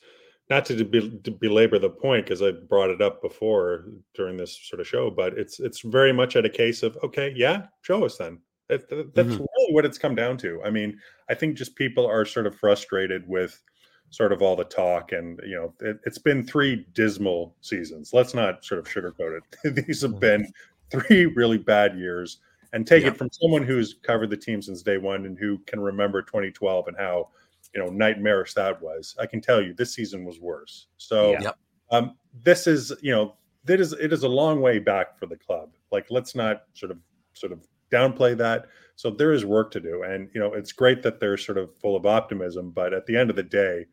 not 0.50 0.64
to, 0.66 0.84
be, 0.84 1.18
to 1.24 1.30
belabor 1.30 1.78
the 1.78 1.90
point 1.90 2.26
because 2.26 2.42
I 2.42 2.52
brought 2.52 2.90
it 2.90 3.00
up 3.02 3.22
before 3.22 3.86
during 4.14 4.36
this 4.36 4.58
sort 4.68 4.80
of 4.80 4.86
show, 4.86 5.10
but 5.10 5.38
it's 5.38 5.60
it's 5.60 5.80
very 5.80 6.12
much 6.12 6.36
at 6.36 6.44
a 6.44 6.50
case 6.50 6.82
of 6.82 6.98
okay, 7.02 7.32
yeah, 7.36 7.66
show 7.82 8.04
us 8.04 8.18
then. 8.18 8.38
That, 8.68 8.88
that- 8.90 9.14
that's 9.14 9.28
Mhm. 9.28 9.38
really 9.38 9.72
what 9.74 9.84
it's 9.84 9.98
come 9.98 10.14
down 10.14 10.36
to. 10.38 10.62
I 10.64 10.70
mean, 10.70 10.98
I 11.28 11.34
think 11.34 11.56
just 11.56 11.76
people 11.76 12.06
are 12.06 12.24
sort 12.24 12.46
of 12.46 12.54
frustrated 12.58 13.26
with 13.28 13.60
sort 14.10 14.32
of 14.32 14.42
all 14.42 14.56
the 14.56 14.64
talk, 14.64 15.12
and 15.12 15.40
you 15.44 15.54
know, 15.56 15.74
it, 15.80 15.98
it's 16.06 16.18
been 16.18 16.44
three 16.46 16.86
dismal 16.94 17.54
seasons. 17.60 18.12
Let's 18.12 18.34
not 18.34 18.64
sort 18.64 18.78
of 18.78 18.86
sugarcoat 18.86 19.40
it. 19.64 19.86
These 19.86 20.02
have 20.02 20.20
been 20.20 20.50
three 20.90 21.26
really 21.26 21.58
bad 21.58 21.96
years 21.98 22.38
and 22.72 22.86
take 22.86 23.02
Yeah. 23.02 23.08
it 23.08 23.16
from 23.16 23.30
someone 23.32 23.62
who's 23.62 23.94
covered 24.02 24.30
the 24.30 24.36
team 24.36 24.60
since 24.60 24.82
day 24.82 24.98
one 24.98 25.26
and 25.26 25.38
who 25.38 25.58
can 25.66 25.80
remember 25.80 26.22
2012 26.22 26.88
and 26.88 26.96
how 26.96 27.28
you 27.74 27.80
know 27.82 27.88
nightmarish 27.88 28.52
that 28.54 28.80
was 28.82 29.16
i 29.18 29.26
can 29.26 29.40
tell 29.40 29.60
you 29.62 29.72
this 29.74 29.94
season 29.94 30.24
was 30.24 30.38
worse 30.40 30.88
so 30.98 31.32
Yeah. 31.40 31.52
Um, 31.90 32.16
this 32.44 32.66
is 32.66 32.92
you 33.00 33.12
know 33.12 33.34
that 33.64 33.80
is 33.80 33.92
it 33.94 34.12
is 34.12 34.22
a 34.24 34.28
long 34.28 34.60
way 34.60 34.78
back 34.78 35.18
for 35.18 35.26
the 35.26 35.36
club 35.36 35.70
like 35.90 36.06
let's 36.10 36.34
not 36.34 36.64
sort 36.74 36.92
of 36.92 36.98
sort 37.32 37.50
of 37.52 37.66
downplay 37.90 38.36
that 38.36 38.66
so 38.96 39.10
there 39.10 39.32
is 39.32 39.44
work 39.44 39.70
to 39.70 39.80
do 39.80 40.02
and 40.04 40.28
you 40.34 40.40
know 40.40 40.52
it's 40.54 40.72
great 40.72 41.02
that 41.02 41.18
they're 41.20 41.36
sort 41.36 41.58
of 41.58 41.74
full 41.76 41.96
of 41.96 42.06
optimism 42.06 42.70
but 42.70 42.92
at 42.92 43.06
the 43.06 43.16
end 43.16 43.30
of 43.30 43.36
the 43.36 43.42
day 43.42 43.84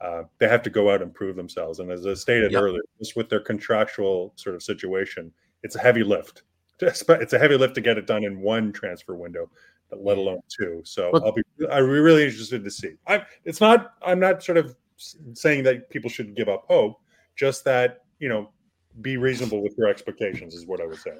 uh, 0.00 0.22
they 0.38 0.48
have 0.48 0.62
to 0.62 0.70
go 0.70 0.90
out 0.90 1.02
and 1.02 1.14
prove 1.14 1.36
themselves 1.36 1.78
and 1.80 1.90
as 1.90 2.06
i 2.06 2.14
stated 2.14 2.52
Yep. 2.52 2.62
earlier 2.62 2.82
just 2.98 3.16
with 3.16 3.28
their 3.28 3.40
contractual 3.40 4.32
sort 4.36 4.54
of 4.54 4.62
situation 4.62 5.32
it's 5.62 5.76
a 5.76 5.80
heavy 5.80 6.02
lift 6.02 6.42
it's 6.80 7.32
a 7.32 7.38
heavy 7.38 7.56
lift 7.56 7.74
to 7.74 7.80
get 7.80 7.98
it 7.98 8.06
done 8.06 8.24
in 8.24 8.40
one 8.40 8.72
transfer 8.72 9.14
window 9.14 9.50
let 9.92 10.18
alone 10.18 10.38
two. 10.48 10.80
So 10.84 11.10
Well- 11.12 11.24
i'll 11.24 11.32
be 11.32 11.42
i'll 11.70 11.84
be 11.84 11.90
really 11.92 12.24
interested 12.24 12.62
to 12.62 12.70
see. 12.70 12.92
I'm 13.06 13.22
it's 13.44 13.60
not 13.60 13.94
i'm 14.02 14.20
not 14.20 14.42
sort 14.42 14.56
of 14.58 14.76
saying 15.34 15.64
that 15.64 15.90
people 15.90 16.08
should 16.10 16.34
give 16.36 16.48
up 16.48 16.64
hope 16.68 17.00
just 17.36 17.64
that 17.64 18.04
you 18.18 18.28
know 18.28 18.50
be 19.00 19.16
reasonable 19.16 19.62
with 19.62 19.74
your 19.78 19.88
expectations 19.88 20.54
is 20.54 20.66
what 20.66 20.80
i 20.80 20.86
would 20.86 20.98
say 20.98 21.12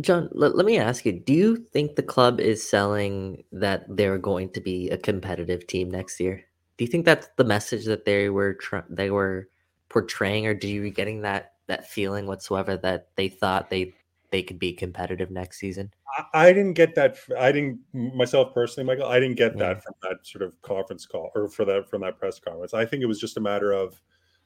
John, 0.00 0.28
let, 0.32 0.54
let 0.54 0.66
me 0.66 0.78
ask 0.78 1.04
you, 1.04 1.12
do 1.12 1.32
you 1.32 1.56
think 1.56 1.96
the 1.96 2.02
club 2.02 2.40
is 2.40 2.68
selling 2.68 3.42
that 3.52 3.84
they're 3.88 4.18
going 4.18 4.50
to 4.50 4.60
be 4.60 4.88
a 4.90 4.96
competitive 4.96 5.66
team 5.66 5.90
next 5.90 6.20
year? 6.20 6.44
Do 6.76 6.84
you 6.84 6.90
think 6.90 7.04
that's 7.04 7.28
the 7.36 7.44
message 7.44 7.84
that 7.86 8.04
they 8.04 8.30
were 8.30 8.54
tr- 8.54 8.88
they 8.88 9.10
were 9.10 9.48
portraying 9.88 10.46
or 10.46 10.54
do 10.54 10.68
you 10.68 10.88
getting 10.90 11.22
that 11.22 11.54
that 11.66 11.88
feeling 11.88 12.26
whatsoever 12.26 12.76
that 12.76 13.08
they 13.16 13.28
thought 13.28 13.68
they 13.68 13.92
they 14.30 14.42
could 14.42 14.58
be 14.58 14.72
competitive 14.72 15.30
next 15.30 15.58
season? 15.58 15.92
I- 16.16 16.46
I 16.48 16.52
didn't 16.52 16.74
get 16.74 16.94
that. 16.94 17.18
I 17.36 17.50
didn't 17.52 17.80
myself 17.92 18.54
personally, 18.54 18.86
Michael. 18.86 19.10
I 19.10 19.18
didn't 19.18 19.36
get 19.36 19.58
that 19.58 19.82
from 19.82 19.94
that 20.02 20.18
sort 20.24 20.42
of 20.42 20.60
conference 20.62 21.04
call 21.04 21.30
or 21.34 21.48
for 21.48 21.64
that 21.64 21.90
from 21.90 22.02
that 22.02 22.18
press 22.18 22.38
conference. 22.38 22.74
I 22.74 22.86
think 22.86 23.02
it 23.02 23.06
was 23.06 23.20
just 23.20 23.36
a 23.36 23.40
matter 23.40 23.72
of 23.72 24.00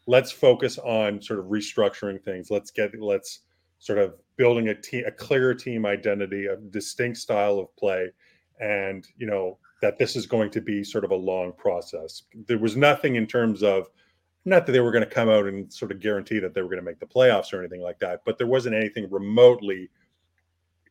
let's 0.07 0.33
focus 0.33 0.79
on 0.79 1.21
sort 1.21 1.39
of 1.39 1.47
restructuring 1.47 2.23
things. 2.23 2.51
Let's 2.51 2.71
get 2.71 2.99
let's 2.99 3.41
sort 3.85 3.99
of 3.99 4.15
building 4.37 4.69
a 4.69 4.75
team, 4.75 5.05
a 5.07 5.11
clear 5.11 5.53
team 5.53 5.85
identity, 5.85 6.47
a 6.47 6.57
distinct 6.57 7.19
style 7.19 7.59
of 7.59 7.77
play, 7.77 8.11
and 8.59 9.07
you 9.19 9.27
know 9.27 9.59
that 9.83 9.99
this 9.99 10.17
is 10.17 10.25
going 10.25 10.51
to 10.51 10.63
be 10.63 10.83
sort 10.83 11.05
of 11.05 11.11
a 11.11 11.15
long 11.15 11.53
process. 11.53 12.23
There 12.47 12.59
was 12.59 12.79
nothing 12.79 13.17
in 13.17 13.27
terms 13.27 13.63
of 13.63 13.91
not 14.47 14.65
that 14.65 14.73
they 14.73 14.81
were 14.81 14.91
going 14.91 15.05
to 15.05 15.11
come 15.11 15.29
out 15.29 15.45
and 15.45 15.71
sort 15.71 15.93
of 15.93 16.01
guarantee 16.01 16.39
that 16.39 16.55
they 16.55 16.63
were 16.63 16.69
going 16.69 16.79
to 16.79 16.85
make 16.85 16.99
the 16.99 17.05
playoffs 17.07 17.53
or 17.53 17.61
anything 17.61 17.83
like 17.83 17.99
that, 17.99 18.23
but 18.25 18.39
there 18.39 18.47
wasn't 18.47 18.75
anything 18.75 19.07
remotely, 19.11 19.91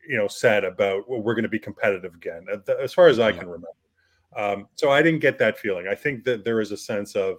you 0.07 0.15
know, 0.15 0.27
said 0.27 0.63
about 0.63 1.09
well, 1.09 1.19
we're 1.19 1.33
going 1.33 1.43
to 1.43 1.49
be 1.49 1.59
competitive 1.59 2.13
again, 2.13 2.45
as 2.79 2.93
far 2.93 3.07
as 3.07 3.19
I 3.19 3.31
can 3.31 3.47
remember. 3.47 3.67
Um, 4.35 4.67
so 4.75 4.91
I 4.91 5.01
didn't 5.01 5.21
get 5.21 5.39
that 5.39 5.57
feeling. 5.57 5.87
I 5.87 5.95
think 5.95 6.23
that 6.25 6.43
there 6.43 6.61
is 6.61 6.71
a 6.71 6.77
sense 6.77 7.15
of 7.15 7.37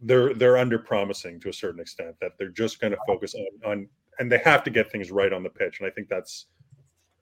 they're 0.00 0.32
they're 0.32 0.56
under 0.56 0.78
promising 0.78 1.40
to 1.40 1.50
a 1.50 1.52
certain 1.52 1.80
extent 1.80 2.16
that 2.22 2.32
they're 2.38 2.48
just 2.48 2.80
going 2.80 2.92
to 2.92 2.98
focus 3.06 3.34
on 3.34 3.70
on 3.70 3.88
and 4.18 4.30
they 4.30 4.38
have 4.44 4.62
to 4.64 4.70
get 4.70 4.90
things 4.90 5.10
right 5.10 5.32
on 5.32 5.42
the 5.42 5.50
pitch. 5.50 5.80
And 5.80 5.86
I 5.88 5.90
think 5.90 6.08
that's, 6.08 6.46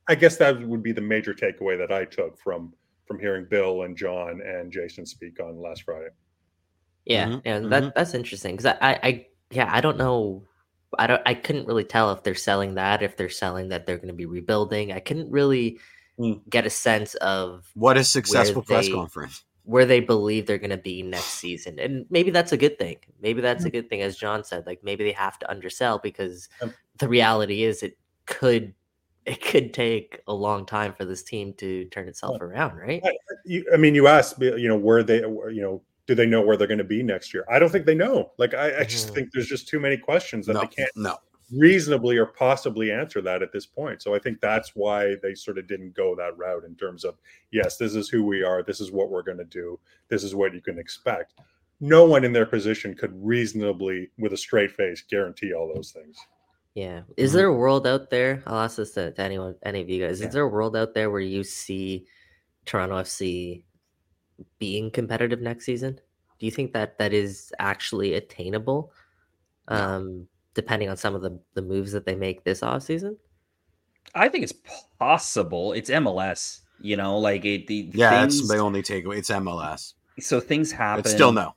I 0.08 0.14
guess 0.14 0.36
that 0.36 0.60
would 0.60 0.82
be 0.82 0.92
the 0.92 1.00
major 1.00 1.34
takeaway 1.34 1.76
that 1.78 1.92
I 1.92 2.04
took 2.04 2.38
from 2.38 2.72
from 3.06 3.20
hearing 3.20 3.46
Bill 3.48 3.82
and 3.82 3.96
John 3.96 4.40
and 4.44 4.72
Jason 4.72 5.06
speak 5.06 5.38
on 5.40 5.60
last 5.62 5.82
Friday. 5.84 6.08
Yeah, 7.04 7.26
Mhm, 7.28 7.42
yeah, 7.44 7.58
that 7.60 7.82
mhm. 7.84 7.92
that's 7.94 8.14
interesting 8.14 8.56
because 8.56 8.66
I, 8.80 8.90
I, 8.92 9.00
I, 9.04 9.26
yeah, 9.50 9.70
I 9.72 9.80
don't 9.80 9.96
know, 9.96 10.42
I 10.98 11.06
don't, 11.06 11.22
I 11.24 11.34
couldn't 11.34 11.68
really 11.68 11.84
tell 11.84 12.10
if 12.10 12.24
they're 12.24 12.34
selling 12.34 12.74
that, 12.74 13.02
if 13.04 13.16
they're 13.16 13.28
selling 13.28 13.68
that 13.68 13.86
they're 13.86 13.96
going 13.98 14.08
to 14.08 14.14
be 14.14 14.26
rebuilding. 14.26 14.92
I 14.92 15.00
couldn't 15.00 15.30
really 15.30 15.78
Mm. 16.18 16.40
get 16.48 16.64
a 16.64 16.70
sense 16.70 17.14
of 17.16 17.70
What 17.74 17.98
a 17.98 18.02
successful 18.02 18.62
press 18.62 18.86
they- 18.86 18.92
conference. 18.92 19.44
where 19.64 19.84
they 19.84 20.00
believe 20.00 20.46
they're 20.46 20.56
going 20.56 20.70
to 20.70 20.76
be 20.78 21.02
next 21.02 21.34
season, 21.34 21.78
and 21.78 22.06
maybe 22.08 22.30
that's 22.30 22.52
a 22.52 22.56
good 22.56 22.78
thing. 22.78 22.96
Maybe 23.20 23.42
that's 23.42 23.66
a 23.66 23.70
good 23.70 23.90
thing, 23.90 24.00
as 24.00 24.16
John 24.16 24.42
said. 24.42 24.64
Like 24.66 24.82
maybe 24.82 25.04
they 25.04 25.12
have 25.12 25.38
to 25.40 25.50
undersell 25.50 25.98
because 25.98 26.48
the 26.98 27.08
reality 27.08 27.64
is 27.64 27.82
it 27.82 27.98
could, 28.26 28.74
it 29.24 29.42
could 29.42 29.74
take 29.74 30.20
a 30.28 30.32
long 30.34 30.64
time 30.66 30.92
for 30.92 31.04
this 31.04 31.22
team 31.22 31.52
to 31.54 31.84
turn 31.86 32.08
itself 32.08 32.40
around, 32.40 32.76
right? 32.76 33.02
I, 33.04 33.12
you, 33.44 33.64
I 33.72 33.76
mean, 33.76 33.94
you 33.94 34.06
asked, 34.06 34.40
you 34.40 34.68
know, 34.68 34.76
where 34.76 35.02
they, 35.02 35.18
you 35.18 35.60
know, 35.62 35.82
do 36.06 36.14
they 36.14 36.26
know 36.26 36.40
where 36.40 36.56
they're 36.56 36.68
going 36.68 36.78
to 36.78 36.84
be 36.84 37.02
next 37.02 37.34
year? 37.34 37.44
I 37.50 37.58
don't 37.58 37.70
think 37.70 37.84
they 37.86 37.94
know. 37.94 38.30
Like, 38.38 38.54
I, 38.54 38.80
I 38.80 38.84
just 38.84 39.08
Mhm. 39.08 39.14
think 39.14 39.32
there's 39.32 39.48
just 39.48 39.66
too 39.66 39.80
many 39.80 39.96
questions 39.96 40.46
that 40.46 40.52
No, 40.52 40.60
they 40.60 40.68
can't 40.68 40.90
no. 40.94 41.16
reasonably 41.52 42.16
or 42.16 42.26
possibly 42.26 42.92
answer 42.92 43.20
that 43.22 43.42
at 43.42 43.52
this 43.52 43.66
point. 43.66 44.02
So 44.02 44.14
I 44.14 44.20
think 44.20 44.40
that's 44.40 44.76
why 44.76 45.16
they 45.22 45.34
sort 45.34 45.58
of 45.58 45.66
didn't 45.66 45.94
go 45.94 46.14
that 46.14 46.38
route 46.38 46.64
in 46.64 46.76
terms 46.76 47.04
of, 47.04 47.16
yes, 47.50 47.76
this 47.76 47.96
is 47.96 48.08
who 48.08 48.24
we 48.24 48.44
are. 48.44 48.62
This 48.62 48.80
is 48.80 48.92
what 48.92 49.10
we're 49.10 49.22
going 49.22 49.38
to 49.38 49.44
do. 49.44 49.78
This 50.08 50.22
is 50.22 50.34
what 50.36 50.54
you 50.54 50.60
can 50.60 50.78
expect. 50.78 51.34
No 51.80 52.04
one 52.06 52.24
in 52.24 52.32
their 52.32 52.46
position 52.46 52.94
could 52.94 53.12
reasonably, 53.14 54.10
with 54.18 54.32
a 54.32 54.36
straight 54.36 54.70
face, 54.70 55.02
guarantee 55.02 55.52
all 55.52 55.72
those 55.74 55.90
things. 55.90 56.16
Yeah. 56.76 57.02
Is 57.16 57.30
Mhm. 57.30 57.34
there 57.34 57.46
a 57.46 57.54
world 57.54 57.86
out 57.86 58.10
there? 58.10 58.42
I'll 58.46 58.60
ask 58.60 58.76
this 58.76 58.90
to, 58.92 59.10
to 59.10 59.20
anyone, 59.22 59.54
any 59.64 59.80
of 59.80 59.88
you 59.88 60.06
guys. 60.06 60.20
Yeah. 60.20 60.26
Is 60.26 60.34
there 60.34 60.42
a 60.42 60.48
world 60.48 60.76
out 60.76 60.92
there 60.92 61.10
where 61.10 61.22
you 61.22 61.42
see 61.42 62.06
Toronto 62.66 62.96
FC 62.98 63.64
being 64.58 64.90
competitive 64.90 65.40
next 65.40 65.64
season? 65.64 65.98
Do 66.38 66.44
you 66.44 66.52
think 66.52 66.74
that 66.74 66.98
that 66.98 67.14
is 67.14 67.50
actually 67.58 68.12
attainable? 68.12 68.92
Um, 69.68 70.28
depending 70.52 70.90
on 70.90 70.98
some 70.98 71.14
of 71.14 71.22
the, 71.22 71.40
the 71.54 71.62
moves 71.62 71.92
that 71.92 72.04
they 72.04 72.14
make 72.14 72.44
this 72.44 72.62
off 72.62 72.82
season. 72.82 73.16
I 74.14 74.28
think 74.28 74.44
it's 74.44 74.54
possible. 74.98 75.72
It's 75.72 75.88
MLS, 75.90 76.60
you 76.80 76.96
know, 76.96 77.18
like 77.18 77.44
it. 77.46 77.66
The 77.66 77.90
Yeah, 77.94 78.20
things, 78.20 78.38
that's 78.38 78.48
the 78.50 78.58
only 78.58 78.82
takeaway. 78.82 79.16
It's 79.18 79.30
MLS. 79.30 79.94
so 80.20 80.40
things 80.40 80.70
happen. 80.72 81.02
But 81.02 81.10
still, 81.10 81.32
no. 81.32 81.54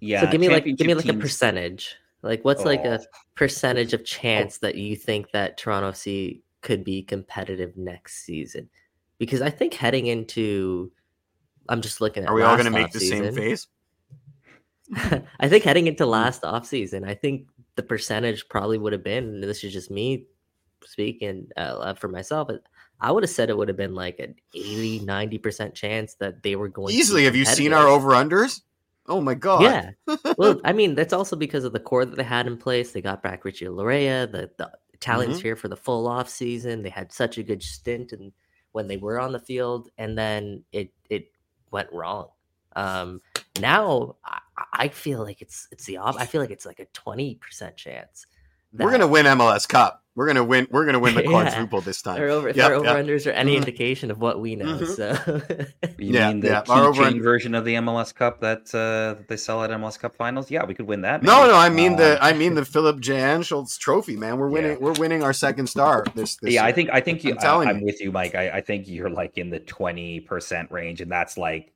Yeah. 0.00 0.22
so 0.22 0.30
give 0.30 0.40
me 0.40 0.48
like 0.48 0.64
give 0.64 0.86
me 0.86 0.94
like 0.94 1.04
a 1.04 1.08
teams- 1.12 1.20
percentage. 1.22 1.96
Like 2.22 2.44
what's 2.44 2.64
like 2.64 2.84
a 2.84 3.00
Oh. 3.00 3.04
percentage 3.34 3.92
of 3.94 4.04
chance 4.04 4.58
that 4.58 4.74
you 4.74 4.94
think 4.96 5.30
that 5.32 5.56
Toronto 5.56 5.90
FC 5.92 6.42
could 6.60 6.84
be 6.84 7.02
competitive 7.02 7.76
next 7.76 8.24
season? 8.24 8.68
Because 9.18 9.40
I 9.42 9.50
think 9.50 9.74
heading 9.74 10.06
into 10.06 10.92
I'm 11.68 11.80
just 11.82 12.00
looking 12.00 12.24
at 12.24 12.28
Are 12.28 12.34
we 12.34 12.42
all 12.42 12.56
going 12.56 12.64
to 12.64 12.70
make 12.70 12.90
the 12.90 13.00
same 13.00 13.22
offseason. 13.22 13.34
face? 13.34 13.66
I 15.40 15.48
think 15.48 15.62
heading 15.64 15.86
into 15.86 16.04
last 16.04 16.42
offseason, 16.42 17.06
I 17.08 17.14
think 17.14 17.46
the 17.76 17.82
percentage 17.82 18.48
probably 18.48 18.76
would 18.76 18.92
have 18.92 19.04
been, 19.04 19.24
and 19.24 19.42
this 19.42 19.62
is 19.62 19.72
just 19.72 19.90
me 19.90 20.26
speaking 20.84 21.46
uh, 21.56 21.94
for 21.94 22.08
myself, 22.08 22.48
but 22.48 22.62
I 23.00 23.12
would 23.12 23.22
have 23.22 23.30
said 23.30 23.50
it 23.50 23.56
would 23.56 23.68
have 23.68 23.76
been 23.76 23.94
like 23.94 24.18
an 24.18 24.34
80, 24.54 25.00
90% 25.00 25.74
chance 25.74 26.14
that 26.14 26.42
they 26.42 26.56
were 26.56 26.68
going 26.68 26.88
to 26.88 26.94
be 26.94 26.98
Easily. 26.98 27.24
Have 27.24 27.36
you 27.36 27.44
seen 27.44 27.72
our 27.72 27.86
over 27.86 28.10
unders? 28.10 28.62
Oh 29.10 29.20
my 29.20 29.34
god. 29.34 29.62
Yeah. 29.62 29.90
Well, 30.38 30.60
I 30.64 30.72
mean, 30.72 30.94
that's 30.94 31.12
also 31.12 31.36
because 31.36 31.64
of 31.64 31.72
the 31.72 31.80
core 31.80 32.04
that 32.06 32.16
they 32.16 32.22
had 32.22 32.46
in 32.46 32.56
place. 32.56 32.92
They 32.92 33.02
got 33.02 33.22
back 33.22 33.44
Richie 33.44 33.66
Laryea, 33.66 34.30
the, 34.30 34.50
the 34.56 34.70
Italians 34.94 35.36
Mm-hmm. 35.36 35.42
here 35.42 35.56
for 35.56 35.68
the 35.68 35.76
full 35.76 36.06
off 36.08 36.28
season. 36.28 36.82
They 36.82 36.90
had 36.90 37.12
such 37.12 37.36
a 37.36 37.42
good 37.42 37.62
stint 37.62 38.12
and 38.12 38.32
when 38.72 38.86
they 38.86 38.96
were 38.96 39.18
on 39.20 39.32
the 39.32 39.40
field, 39.40 39.90
and 39.98 40.16
then 40.16 40.62
it 40.72 40.92
it 41.10 41.32
went 41.72 41.92
wrong. 41.92 42.28
Um, 42.76 43.20
now 43.60 44.16
I, 44.24 44.38
I 44.72 44.88
feel 44.88 45.24
like 45.24 45.42
it's 45.42 45.66
it's 45.72 45.84
the 45.86 45.96
op. 45.96 46.14
I 46.20 46.26
feel 46.26 46.40
like 46.40 46.50
it's 46.52 46.66
like 46.66 46.78
a 46.78 46.86
twenty 46.92 47.34
percent 47.34 47.76
chance. 47.76 48.26
We're 48.72 48.92
gonna 48.92 49.08
win 49.08 49.26
MLS 49.26 49.68
Cup. 49.68 49.99
We're 50.16 50.26
gonna 50.26 50.42
win. 50.44 50.66
We're 50.70 50.84
gonna 50.86 50.98
win 50.98 51.14
the 51.14 51.22
Yeah. 51.24 51.28
quadruple 51.30 51.80
this 51.82 52.02
time. 52.02 52.20
Our 52.20 52.28
over, 52.28 52.50
Yep, 52.50 52.66
our 52.66 52.74
over 52.74 52.84
yep. 52.84 52.96
unders 53.06 53.26
are 53.26 53.30
any 53.30 53.52
Mhm. 53.54 53.58
indication 53.58 54.10
of 54.10 54.18
what 54.20 54.40
we 54.40 54.56
know. 54.56 54.78
Mhm. 54.78 54.96
So 54.96 55.64
You 55.98 56.12
Yeah, 56.14 56.28
mean 56.28 56.40
the 56.40 56.48
yeah, 56.48 56.62
our 56.68 56.88
over- 56.88 57.04
keychain 57.04 57.22
version 57.22 57.54
of 57.54 57.64
the 57.64 57.74
MLS 57.76 58.12
Cup 58.14 58.40
that 58.40 58.62
uh, 58.74 59.14
that 59.18 59.28
they 59.28 59.36
sell 59.36 59.62
at 59.62 59.70
MLS 59.70 59.98
Cup 59.98 60.14
Finals? 60.16 60.50
Yeah, 60.50 60.64
we 60.64 60.74
could 60.74 60.86
win 60.88 61.02
that. 61.02 61.22
No, 61.22 61.40
maybe. 61.42 61.48
no, 61.52 61.56
I 61.56 61.68
mean 61.68 61.96
the 61.96 62.12
Um, 62.14 62.18
I 62.22 62.32
mean 62.40 62.54
the 62.54 62.64
Philip 62.64 62.96
F. 62.96 63.02
Anschutz 63.04 63.78
Trophy, 63.78 64.16
man. 64.16 64.36
We're 64.38 64.48
winning. 64.48 64.72
Yeah. 64.72 64.78
We're 64.80 64.92
winning 64.94 65.22
our 65.22 65.32
second 65.32 65.68
star. 65.68 66.04
This, 66.14 66.36
this 66.36 66.54
yeah, 66.54 66.64
I 66.64 66.72
think 66.72 66.90
I 66.92 67.00
think 67.00 67.22
you, 67.24 67.30
I'm 67.32 67.38
telling 67.38 67.68
I, 67.68 67.70
am 67.70 67.80
with 67.82 68.00
you, 68.00 68.10
Mike. 68.10 68.34
I, 68.34 68.50
I 68.50 68.60
think 68.62 68.88
you're 68.88 69.10
like 69.10 69.38
in 69.38 69.50
the 69.50 69.60
twenty 69.60 70.18
percent 70.20 70.72
range, 70.72 71.00
and 71.00 71.10
that's 71.10 71.38
like 71.38 71.72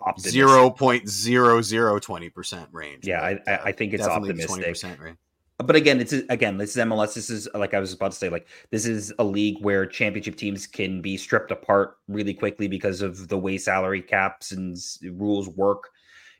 optimistic. 0.00 0.32
zero 0.32 0.70
point 0.70 1.06
zero 1.08 1.60
zero 1.60 1.98
twenty 1.98 2.30
percent 2.30 2.68
range. 2.72 3.06
Yeah, 3.06 3.20
I, 3.22 3.34
but, 3.34 3.48
I, 3.48 3.54
uh, 3.56 3.60
I 3.66 3.72
think 3.72 3.92
it's 3.92 4.06
definitely 4.06 4.32
the 4.32 4.44
optimistic. 4.44 4.94
20% 4.96 5.00
range. 5.04 5.18
But 5.58 5.74
again, 5.74 6.00
it's 6.00 6.12
again, 6.12 6.56
this 6.56 6.76
is 6.76 6.84
MLS. 6.84 7.14
This 7.14 7.30
is 7.30 7.48
like 7.52 7.74
I 7.74 7.80
was 7.80 7.92
about 7.92 8.12
to 8.12 8.16
say, 8.16 8.28
like 8.28 8.46
this 8.70 8.86
is 8.86 9.12
a 9.18 9.24
league 9.24 9.56
where 9.60 9.86
championship 9.86 10.36
teams 10.36 10.68
can 10.68 11.02
be 11.02 11.16
stripped 11.16 11.50
apart 11.50 11.98
really 12.06 12.32
quickly 12.32 12.68
because 12.68 13.02
of 13.02 13.26
the 13.26 13.36
way 13.36 13.58
salary 13.58 14.00
caps 14.00 14.52
and 14.52 14.76
rules 15.02 15.48
work. 15.48 15.90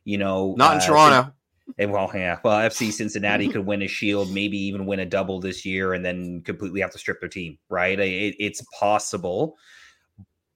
You 0.04 0.18
know, 0.18 0.54
Not 0.56 0.76
in 0.76 0.82
uh, 0.82 0.86
Toronto. 0.86 1.32
And 1.78 1.90
well, 1.90 2.10
yeah. 2.14 2.38
Well, 2.44 2.58
FC 2.58 2.92
Cincinnati 2.92 3.48
could 3.48 3.66
win 3.66 3.82
a 3.82 3.88
shield, 3.88 4.32
maybe 4.32 4.56
even 4.56 4.86
win 4.86 5.00
a 5.00 5.06
double 5.06 5.40
this 5.40 5.66
year, 5.66 5.94
and 5.94 6.04
then 6.04 6.40
completely 6.42 6.80
have 6.80 6.92
to 6.92 6.98
strip 6.98 7.18
their 7.18 7.28
team. 7.28 7.58
Right? 7.68 7.98
It, 7.98 8.36
it's 8.38 8.62
possible, 8.78 9.56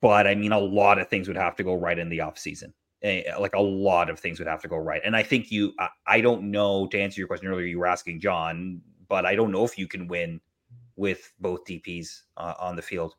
but 0.01 0.29
I 0.29 0.37
mean, 0.37 0.53
a 0.53 0.59
lot 0.59 1.01
of 1.01 1.09
things 1.09 1.27
would 1.27 1.37
have 1.37 1.57
to 1.57 1.65
go 1.65 1.75
right 1.75 1.99
in 1.99 2.09
the 2.09 2.19
offseason. 2.19 2.69
Eh, 2.69 2.71
Like 3.03 3.55
a 3.55 3.61
lot 3.61 4.11
of 4.11 4.19
things 4.21 4.39
would 4.39 4.49
have 4.49 4.63
to 4.63 4.69
go 4.69 4.77
right. 4.77 5.01
And 5.05 5.17
I 5.17 5.23
think 5.23 5.51
you, 5.51 5.73
I, 5.79 5.89
I 6.07 6.21
don't 6.21 6.51
know 6.51 6.87
to 6.89 7.01
answer 7.01 7.21
your 7.21 7.29
question 7.29 7.49
earlier. 7.49 7.67
You 7.67 7.79
were 7.79 7.87
asking 7.87 8.21
John, 8.21 8.81
but 9.09 9.27
I 9.27 9.35
don't 9.35 9.51
know 9.53 9.65
if 9.65 9.77
you 9.79 9.89
can 9.89 10.07
win 10.09 10.41
with 10.97 11.33
both 11.41 11.65
DPs 11.65 12.23
uh, 12.37 12.55
on 12.61 12.77
the 12.77 12.83
field. 12.83 13.15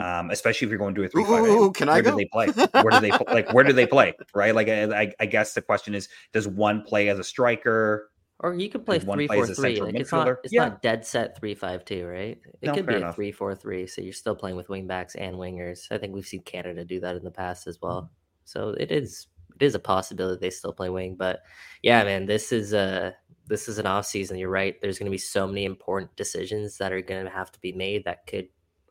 Um, 0.00 0.30
especially 0.30 0.64
if 0.66 0.70
you're 0.70 0.78
going 0.78 0.94
to 0.94 1.04
a 1.04 1.08
three 1.08 1.24
five. 1.24 1.44
Ooh, 1.44 1.70
can 1.70 1.88
I 1.90 1.94
where 1.94 2.02
go? 2.02 2.10
do 2.12 2.16
they 2.16 2.28
play? 2.32 2.46
Where 2.82 2.90
do 2.92 3.00
they 3.00 3.10
pl- 3.10 3.26
like? 3.30 3.52
Where 3.52 3.62
do 3.62 3.74
they 3.74 3.86
play? 3.86 4.14
Right? 4.34 4.54
Like, 4.54 4.68
I, 4.68 4.84
I- 5.02 5.12
I 5.20 5.26
guess 5.26 5.52
the 5.52 5.60
question 5.60 5.94
is, 5.94 6.08
does 6.32 6.48
one 6.48 6.82
play 6.82 7.10
as 7.10 7.18
a 7.18 7.24
striker? 7.24 8.10
Or 8.40 8.54
you 8.54 8.70
could 8.70 8.86
play 8.86 8.98
Does 8.98 9.06
one 9.06 9.18
three 9.18 9.26
play 9.26 9.36
four 9.36 9.44
as 9.44 9.50
a 9.50 9.54
three. 9.54 9.74
central 9.76 9.86
Like 9.92 10.00
it's 10.00 10.10
not 10.10 10.26
midfielder? 10.26 10.36
it's 10.44 10.52
Yeah. 10.52 10.62
not 10.64 10.82
dead 10.82 11.04
set 11.06 11.38
three 11.38 11.54
five 11.54 11.84
two, 11.84 12.06
right? 12.06 12.38
It 12.62 12.66
No, 12.68 12.72
could 12.74 12.86
fair 12.86 12.98
be 13.00 13.02
a 13.04 13.12
three 13.12 13.32
four 13.32 13.54
three. 13.54 13.86
So 13.86 14.00
you're 14.00 14.14
still 14.14 14.34
playing 14.34 14.56
with 14.56 14.68
wingbacks 14.68 15.14
and 15.16 15.36
wingers. 15.36 15.86
I 15.90 15.98
think 15.98 16.14
we've 16.14 16.26
seen 16.26 16.42
Canada 16.42 16.84
do 16.86 16.98
that 17.00 17.14
in 17.16 17.22
the 17.22 17.30
past 17.30 17.66
as 17.66 17.78
well. 17.82 18.10
So 18.52 18.74
it 18.78 18.90
is 18.90 19.28
it 19.60 19.64
is 19.64 19.74
a 19.74 19.78
possibility 19.78 20.40
they 20.40 20.50
still 20.50 20.72
play 20.72 20.88
wing. 20.88 21.16
But 21.18 21.40
yeah, 21.82 22.04
man, 22.04 22.26
this 22.26 22.52
is 22.52 22.72
a 22.72 23.14
this 23.46 23.68
is 23.68 23.78
an 23.78 23.86
off 23.86 24.06
season. 24.06 24.38
You're 24.38 24.50
right. 24.50 24.80
There's 24.80 24.98
going 24.98 25.10
to 25.10 25.14
be 25.14 25.18
so 25.18 25.46
many 25.46 25.64
important 25.64 26.14
decisions 26.16 26.78
that 26.78 26.92
are 26.92 27.02
going 27.02 27.24
to 27.24 27.30
have 27.30 27.50
to 27.52 27.60
be 27.60 27.72
made 27.72 28.04
that 28.04 28.26
could 28.26 28.48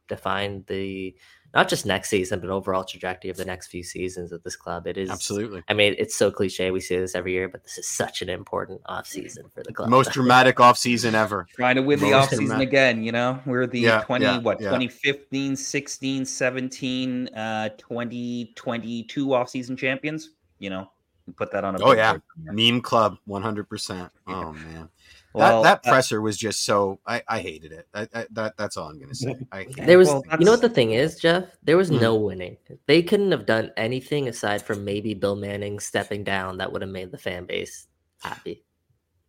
define 0.08 0.64
the 0.68 1.16
not 1.54 1.68
just 1.68 1.86
next 1.86 2.10
season 2.10 2.40
but 2.40 2.50
overall 2.50 2.84
trajectory 2.84 3.30
of 3.30 3.38
the 3.38 3.46
next 3.46 3.68
few 3.68 3.84
seasons 3.84 4.32
of 4.32 4.42
this 4.44 4.56
club. 4.56 4.88
It 4.88 4.98
is 4.98 5.10
Absolutely. 5.10 5.64
I 5.68 5.74
mean, 5.74 5.96
it's 5.98 6.16
so 6.16 6.32
cliche. 6.32 6.72
We 6.72 6.80
see 6.80 6.98
this 6.98 7.16
every 7.16 7.34
year, 7.34 7.50
but 7.50 7.64
this 7.64 7.78
is 7.78 7.88
such 7.88 8.22
an 8.22 8.30
important 8.30 8.82
off 8.86 9.06
season 9.08 9.46
for 9.54 9.64
the 9.64 9.74
club. 9.74 9.90
Most 9.90 10.12
dramatic 10.14 10.60
off 10.60 10.78
season 10.78 11.14
ever. 11.16 11.48
Trying 11.56 11.76
to 11.76 11.82
win 11.82 12.00
the 12.00 12.12
Most 12.12 12.32
offseason 12.32 12.38
dramatic. 12.48 12.70
again, 12.70 13.04
you 13.04 13.12
know? 13.12 13.40
We're 13.46 13.68
the 13.68 13.80
Yeah, 13.80 14.02
20, 14.02 14.26
yeah, 14.26 14.38
what, 14.40 14.60
yeah. 14.62 14.70
2015, 14.70 15.56
16, 15.56 16.26
17, 16.26 17.28
uh, 17.36 17.70
2022 17.78 19.28
offseason 19.28 19.78
champions? 19.78 20.30
You 20.60 20.70
know, 20.70 20.92
put 21.36 21.52
that 21.52 21.64
on 21.64 21.76
a 21.76 21.84
Oh, 21.84 21.94
yeah. 21.94 22.14
billboard. 22.14 22.56
Meme 22.74 22.82
club, 22.82 23.18
one 23.26 23.42
hundred 23.42 23.68
percent. 23.70 24.12
Oh 24.28 24.54
man. 24.54 24.90
Well, 25.34 25.64
that 25.64 25.84
that 25.84 25.90
uh, 25.90 25.94
presser 25.94 26.22
was 26.22 26.38
just 26.38 26.64
so 26.66 27.00
I, 27.06 27.24
I 27.28 27.40
hated 27.40 27.72
it. 27.72 27.88
I, 27.94 28.08
I, 28.14 28.26
that 28.32 28.58
that's 28.58 28.76
all 28.78 28.90
I'm 28.90 29.00
gonna 29.00 29.16
say. 29.16 29.36
I, 29.52 29.66
There 29.78 29.98
was, 29.98 30.08
well, 30.08 30.24
you 30.40 30.46
know 30.46 30.52
what 30.52 30.62
the 30.62 30.70
thing 30.70 30.92
is, 30.92 31.20
Jeff? 31.20 31.46
There 31.64 31.78
was 31.78 31.90
Mhm. 31.90 32.02
no 32.02 32.16
winning. 32.16 32.58
They 32.88 33.02
couldn't 33.02 33.32
have 33.32 33.46
done 33.46 33.72
anything 33.78 34.28
aside 34.28 34.62
from 34.62 34.84
maybe 34.84 35.14
Bill 35.14 35.36
Manning 35.36 35.80
stepping 35.80 36.24
down 36.24 36.58
that 36.58 36.72
would 36.74 36.82
have 36.82 36.92
made 36.92 37.12
the 37.12 37.18
fan 37.18 37.46
base 37.46 37.88
happy. 38.22 38.64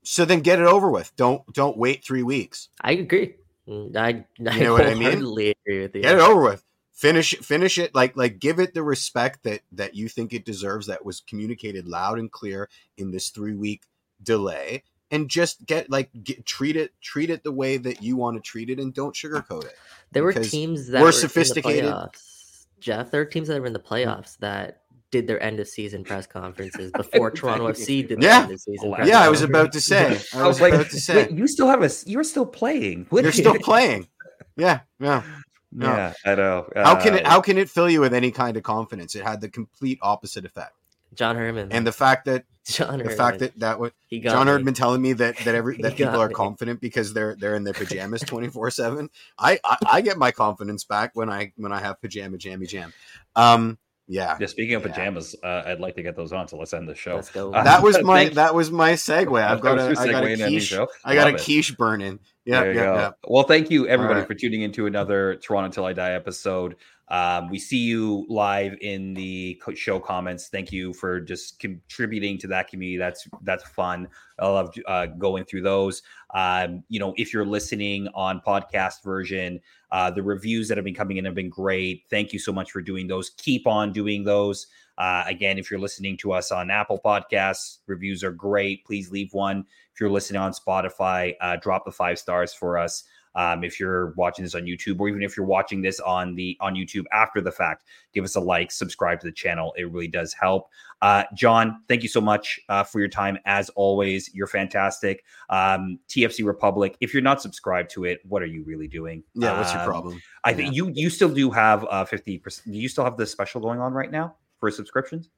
so 0.03 0.25
then 0.25 0.41
get 0.41 0.59
it 0.59 0.67
over 0.67 0.91
with. 0.91 1.15
Don't 1.17 1.47
don't 1.53 1.77
wait 1.79 2.05
three 2.05 2.25
weeks. 2.25 2.69
I 2.81 2.93
agree. 2.93 3.37
Mm, 3.69 3.97
I, 3.97 4.25
I 4.51 4.59
know 4.59 4.73
what 4.73 4.87
I 4.87 4.95
mean? 4.95 5.03
wholeheartedly 5.03 5.55
agree 5.65 5.83
with 5.83 5.95
you. 5.95 6.03
Get 6.03 6.17
it 6.17 6.21
over 6.21 6.43
with. 6.43 6.65
Finish 6.93 7.37
finish 7.39 7.79
it 7.79 7.95
like 7.95 8.17
like 8.17 8.39
give 8.41 8.59
it 8.59 8.75
the 8.75 8.83
respect 8.83 9.45
that 9.45 9.61
that 9.71 9.95
you 9.95 10.09
think 10.09 10.33
it 10.33 10.45
deserves. 10.45 10.87
That 10.89 11.05
was 11.05 11.21
communicated 11.21 11.87
loud 11.87 12.19
and 12.19 12.31
clear 12.31 12.69
in 12.99 13.13
this 13.13 13.31
three 13.31 13.55
week 13.55 13.83
delay, 14.23 14.83
and 15.13 15.29
just 15.29 15.65
get 15.67 15.89
like 15.91 16.11
get, 16.25 16.45
treat 16.45 16.75
it 16.75 16.93
treat 17.01 17.31
it 17.31 17.45
the 17.45 17.53
way 17.53 17.77
that 17.77 18.03
you 18.03 18.17
want 18.17 18.37
to 18.37 18.41
treat 18.43 18.69
it, 18.71 18.81
and 18.81 18.93
don't 18.93 19.15
sugarcoat 19.15 19.65
it. 19.67 19.75
There 20.11 20.25
were 20.25 20.33
teams 20.33 20.89
that 20.89 21.01
we're 21.01 21.07
were 21.09 21.13
sophisticated. 21.13 21.85
In 21.85 21.91
the 21.91 21.97
playoffs. 21.97 22.67
Jeff, 22.81 23.11
there 23.13 23.21
are 23.21 23.25
teams 23.25 23.47
that 23.49 23.61
were 23.61 23.67
in 23.69 23.73
the 23.73 23.79
playoffs 23.79 24.37
that 24.39 24.81
did 25.13 25.27
their 25.27 25.41
end 25.43 25.61
of 25.61 25.69
season 25.69 26.03
press 26.03 26.27
conferences 26.27 26.91
before 26.97 27.31
Toronto 27.31 27.69
FC 27.69 28.07
did 28.09 28.21
their 28.21 28.29
Yeah. 28.29 28.43
end 28.43 28.53
of 28.53 28.61
season. 28.61 28.91
Yeah, 28.91 28.97
press 28.97 29.09
Yeah, 29.09 29.21
I 29.21 29.29
was 29.29 29.43
about 29.43 29.73
to 29.73 29.81
say. 29.81 30.07
I 30.35 30.41
I 30.41 30.47
was 30.47 30.55
was 30.57 30.61
like, 30.63 30.73
about 30.75 30.91
to 30.91 30.99
say. 31.01 31.17
wait, 31.17 31.31
you 31.31 31.47
still 31.47 31.69
have 31.69 31.83
a, 31.83 31.85
s- 31.85 32.07
you're 32.07 32.25
still 32.25 32.47
playing. 32.47 33.07
What- 33.11 33.23
You're 33.23 33.33
still 33.33 33.55
playing. 33.61 34.09
Yeah, 34.57 34.81
yeah. 34.99 35.23
No. 35.71 35.87
Yeah, 35.87 36.13
I 36.27 36.35
know. 36.35 36.69
How 36.75 36.97
can 37.01 37.15
it 37.15 37.25
Uh, 37.25 37.31
how 37.31 37.41
can 37.41 37.57
it 37.57 37.71
fill 37.71 37.89
you 37.89 38.01
with 38.01 38.13
any 38.13 38.31
kind 38.31 38.57
of 38.57 38.63
confidence? 38.63 39.15
It 39.15 39.23
had 39.23 39.41
the 39.41 39.49
complete 39.49 39.99
opposite 40.03 40.45
effect. 40.45 40.73
John 41.15 41.37
Herdman. 41.37 41.69
And 41.73 41.87
the 41.87 41.93
fact 41.93 42.25
that 42.27 42.45
John 42.67 42.99
the 42.99 43.05
Herman. 43.05 43.17
fact 43.17 43.39
that 43.41 43.59
that 43.59 43.79
was 43.81 43.93
he 44.07 44.21
got 44.21 44.33
John 44.33 44.47
me. 44.47 44.53
Herd 44.53 44.65
been 44.65 44.75
telling 44.75 45.03
me 45.03 45.13
that 45.15 45.37
that 45.39 45.55
every 45.55 45.77
that 45.83 45.97
people 45.97 46.21
are 46.21 46.29
me. 46.29 46.35
confident 46.35 46.81
because 46.81 47.13
they're 47.13 47.35
they're 47.37 47.55
in 47.57 47.65
their 47.65 47.75
pajamas 47.75 48.23
twenty 48.23 48.49
four 48.49 48.71
seven. 48.71 49.11
I 49.39 49.59
I 49.91 50.01
get 50.01 50.17
my 50.17 50.31
confidence 50.31 50.85
back 50.85 51.11
when 51.15 51.29
I 51.31 51.53
when 51.57 51.73
I 51.73 51.81
have 51.81 52.01
pajama 52.01 52.39
jammy 52.39 52.67
jam. 52.67 52.93
Um, 53.37 53.79
yeah, 54.09 54.37
Yeah, 54.39 54.47
speaking 54.47 54.75
of 54.75 54.83
Yeah. 54.85 54.89
pajamas, 54.93 55.35
uh, 55.43 55.63
I'd 55.67 55.81
like 55.81 55.95
to 55.95 56.03
get 56.03 56.17
those 56.17 56.33
on. 56.33 56.47
So 56.49 56.59
let's 56.59 56.75
end 56.75 56.89
the 56.89 56.95
show. 56.95 57.15
Let's 57.17 57.31
go. 57.31 57.53
Uh, 57.53 57.63
that 57.65 57.83
was 57.83 58.01
my 58.03 58.29
that 58.31 58.55
was 58.55 58.71
my 58.71 58.93
segue. 58.93 59.43
I've 59.43 59.61
got 59.61 59.77
That 59.79 59.87
a 59.87 59.89
was 59.91 59.99
I 59.99 60.05
your 60.05 60.13
got 60.13 60.25
a 60.25 60.27
segue 60.27 60.33
into 60.33 60.45
any 60.45 60.55
quiche. 60.57 60.65
show. 60.69 60.89
I 61.05 61.15
got 61.15 61.29
a 61.29 61.33
Love 61.33 61.41
it. 61.49 61.77
burning. 61.79 62.19
Yeah, 62.45 62.61
There 62.61 62.73
you 62.73 62.79
yeah, 62.81 62.85
go. 62.87 62.95
yeah. 62.95 63.11
Well, 63.29 63.45
thank 63.45 63.71
you 63.71 63.87
everybody 63.87 64.21
right. 64.21 64.27
for 64.27 64.35
tuning 64.35 64.63
into 64.63 64.87
another 64.87 65.37
Toronto 65.37 65.71
Till 65.73 65.85
I 65.85 65.93
Die 65.93 66.13
episode. 66.13 66.77
Um, 67.13 67.51
we 67.51 67.59
see 67.59 67.77
you 67.77 68.25
live 68.31 68.75
in 68.81 69.13
the 69.13 69.61
show 69.75 70.01
comments. 70.01 70.49
Thank 70.49 70.73
you 70.73 70.95
for 70.95 71.21
just 71.21 71.61
contributing 71.61 72.39
to 72.39 72.47
that 72.49 72.69
community. 72.69 72.97
That's 72.97 73.29
that's 73.43 73.65
fun. 73.65 74.09
I 74.39 74.49
love 74.49 74.75
uh, 74.87 75.07
going 75.07 75.45
through 75.45 75.61
those. 75.61 76.03
Um, 76.35 76.83
you 76.89 76.99
know, 76.99 77.13
if 77.19 77.35
you're 77.35 77.45
listening 77.45 78.09
on 78.15 78.41
podcast 78.41 79.05
version, 79.05 79.61
uh, 79.91 80.11
the 80.11 80.23
reviews 80.23 80.69
that 80.69 80.79
have 80.79 80.87
been 80.87 80.95
coming 80.95 81.19
in 81.19 81.27
have 81.27 81.35
been 81.35 81.51
great. 81.51 82.05
Thank 82.09 82.33
you 82.33 82.39
so 82.39 82.51
much 82.51 82.71
for 82.71 82.81
doing 82.81 83.07
those. 83.07 83.29
Keep 83.29 83.67
on 83.67 83.93
doing 83.93 84.25
those. 84.25 84.67
Uh, 84.97 85.25
again, 85.27 85.59
if 85.59 85.71
you're 85.71 85.81
listening 85.81 86.17
to 86.19 86.33
us 86.33 86.51
on 86.51 86.71
Apple 86.71 87.01
Podcasts, 87.05 87.79
reviews 87.87 88.25
are 88.25 88.33
great. 88.33 88.87
Please 88.87 89.11
leave 89.11 89.35
one. 89.35 89.67
If 89.93 90.01
you're 90.01 90.11
listening 90.11 90.41
on 90.41 90.53
Spotify, 90.53 91.35
uh, 91.43 91.57
drop 91.57 91.85
the 91.85 91.93
five 91.93 92.19
stars 92.19 92.55
for 92.55 92.79
us. 92.79 93.05
Um, 93.35 93.65
if 93.65 93.81
you're 93.81 94.13
watching 94.17 94.45
this 94.45 94.55
on 94.55 94.63
YouTube, 94.63 95.01
or 95.01 95.09
even 95.09 95.23
if 95.23 95.37
you're 95.37 95.47
watching 95.47 95.83
this 95.83 96.01
on 96.01 96.35
the 96.35 96.57
on 96.61 96.75
YouTube 96.75 97.05
after 97.13 97.41
the 97.41 97.53
fact, 97.53 97.85
give 98.13 98.25
us 98.25 98.37
a 98.37 98.41
like, 98.41 98.71
subscribe 98.71 99.21
to 99.21 99.27
the 99.27 99.33
channel. 99.33 99.75
It 99.77 99.91
really 99.91 100.09
does 100.09 100.33
help. 100.33 100.69
Uh, 101.01 101.25
John, 101.35 101.83
thank 101.89 102.03
you 102.03 102.09
so 102.09 102.21
much 102.21 102.61
uh, 102.69 102.85
for 102.85 103.01
your 103.01 103.09
time. 103.09 103.39
As 103.45 103.69
always, 103.71 104.31
you're 104.35 104.47
fantastic. 104.47 105.25
Um, 105.51 105.99
TFC 106.09 106.45
Republic. 106.45 106.97
If 107.01 107.13
you're 107.13 107.23
not 107.23 107.43
subscribed 107.43 107.91
to 107.93 108.05
it, 108.05 108.21
what 108.25 108.43
are 108.43 108.47
you 108.47 108.63
really 108.65 108.89
doing? 108.89 109.25
Yeah, 109.35 109.59
what's 109.59 109.73
your 109.73 109.83
Um, 109.83 109.89
problem? 109.89 110.23
I 110.45 110.53
think 110.53 110.75
you 110.75 110.91
you 110.95 111.11
still 111.11 111.33
do 111.33 111.51
have 111.51 111.85
uh, 111.91 112.05
fifty 112.05 112.39
percent. 112.39 112.73
Do 112.73 112.79
you 112.79 112.89
still 112.89 113.05
have 113.05 113.17
the 113.17 113.27
special 113.27 113.61
going 113.61 113.81
on 113.81 113.93
right 113.93 114.11
now 114.11 114.37
for 114.59 114.71
subscriptions? 114.71 115.31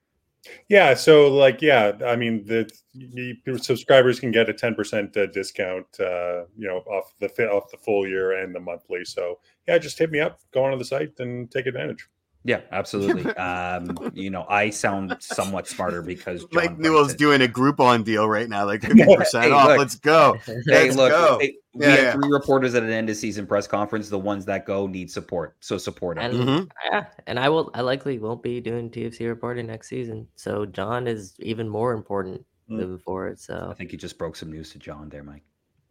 Yeah, 0.69 0.95
so 0.95 1.29
like, 1.33 1.63
yeah, 1.63 1.93
I 2.05 2.17
mean, 2.17 2.45
the 2.45 2.71
you, 2.93 3.37
subscribers 3.59 4.21
can 4.21 4.31
get 4.31 4.49
a 4.49 4.55
ten 4.55 4.75
percent 4.75 5.17
uh, 5.17 5.27
discount, 5.27 5.87
uh, 6.01 6.45
you 6.57 6.69
know, 6.69 6.79
off 6.87 7.13
the 7.19 7.29
off 7.49 7.71
the 7.71 7.79
full 7.79 8.07
year 8.07 8.33
and 8.43 8.55
the 8.55 8.61
monthly. 8.61 9.05
So 9.05 9.41
yeah, 9.67 9.79
just 9.79 9.99
hit 9.99 10.11
me 10.11 10.21
up, 10.21 10.41
go 10.53 10.65
onto 10.65 10.79
the 10.79 10.85
site, 10.85 11.19
and 11.19 11.51
take 11.51 11.67
advantage. 11.67 12.09
Yeah, 12.45 12.61
absolutely. 12.73 13.25
um, 13.37 13.97
you 14.15 14.31
know, 14.31 14.45
I 14.49 14.71
sound 14.71 15.17
somewhat 15.21 15.67
smarter 15.67 16.03
because 16.03 16.41
John 16.41 16.49
Mike 16.53 16.79
Newell's 16.79 17.15
doing 17.15 17.41
a 17.43 17.49
Groupon 17.49 18.05
deal 18.05 18.29
right 18.29 18.49
now, 18.49 18.67
like 18.67 18.83
fifty 18.85 19.17
percent 19.17 19.47
Hey, 19.47 19.51
off. 19.51 19.69
look. 19.69 19.79
Let's 19.79 19.97
go. 19.97 20.37
Hey, 20.45 20.61
Let's 20.67 20.97
look, 20.97 21.11
go. 21.11 21.39
hey, 21.41 21.57
we 21.75 21.85
Yeah, 21.85 21.91
have 21.93 21.99
yeah. 22.05 22.13
three 22.13 22.31
reporters 22.31 22.75
at 22.75 22.83
an 22.83 22.91
end 22.91 23.11
of 23.11 23.17
season 23.17 23.47
press 23.47 23.67
conference. 23.67 24.09
The 24.09 24.19
ones 24.19 24.45
that 24.47 24.65
go 24.67 24.87
need 24.87 25.11
support, 25.11 25.57
so 25.61 25.77
support 25.79 26.17
them. 26.19 26.31
And 26.31 26.49
Mhm. 26.49 26.71
yeah, 26.91 27.07
and 27.27 27.39
I 27.39 27.49
will. 27.49 27.71
I 27.75 27.81
likely 27.81 28.19
won't 28.19 28.43
be 28.43 28.61
doing 28.61 28.91
TFC 28.91 29.27
reporting 29.27 29.67
next 29.67 29.89
season. 29.89 30.29
So 30.37 30.67
John 30.67 31.07
is 31.07 31.35
even 31.41 31.69
more 31.69 31.93
important 31.93 32.45
Mm. 32.71 32.77
moving 32.79 32.99
forward. 32.99 33.39
So 33.41 33.69
I 33.71 33.75
think 33.75 33.93
you 33.93 33.99
just 33.99 34.17
broke 34.19 34.37
some 34.37 34.51
news 34.51 34.71
to 34.73 34.79
John 34.79 35.09
there, 35.09 35.23
Mike. 35.23 35.43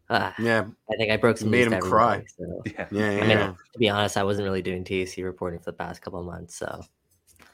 ah, 0.10 0.34
Yeah, 0.40 0.66
I 0.92 0.96
think 0.98 1.12
I 1.12 1.18
broke 1.18 1.38
some. 1.38 1.50
Made 1.52 1.70
news 1.70 1.70
to 1.70 1.76
him 1.76 1.82
cry. 1.82 2.14
everybody, 2.16 2.28
So. 2.38 2.62
Yeah, 2.78 2.88
yeah, 2.92 3.12
yeah. 3.12 3.24
I 3.24 3.28
mean, 3.48 3.56
to 3.74 3.80
be 3.80 3.90
honest, 3.90 4.18
I 4.18 4.24
wasn't 4.24 4.46
really 4.46 4.62
doing 4.62 4.84
TFC 4.84 5.24
reporting 5.24 5.60
for 5.60 5.66
the 5.72 5.78
past 5.78 6.02
couple 6.02 6.20
of 6.20 6.26
months. 6.26 6.56
So 6.56 6.82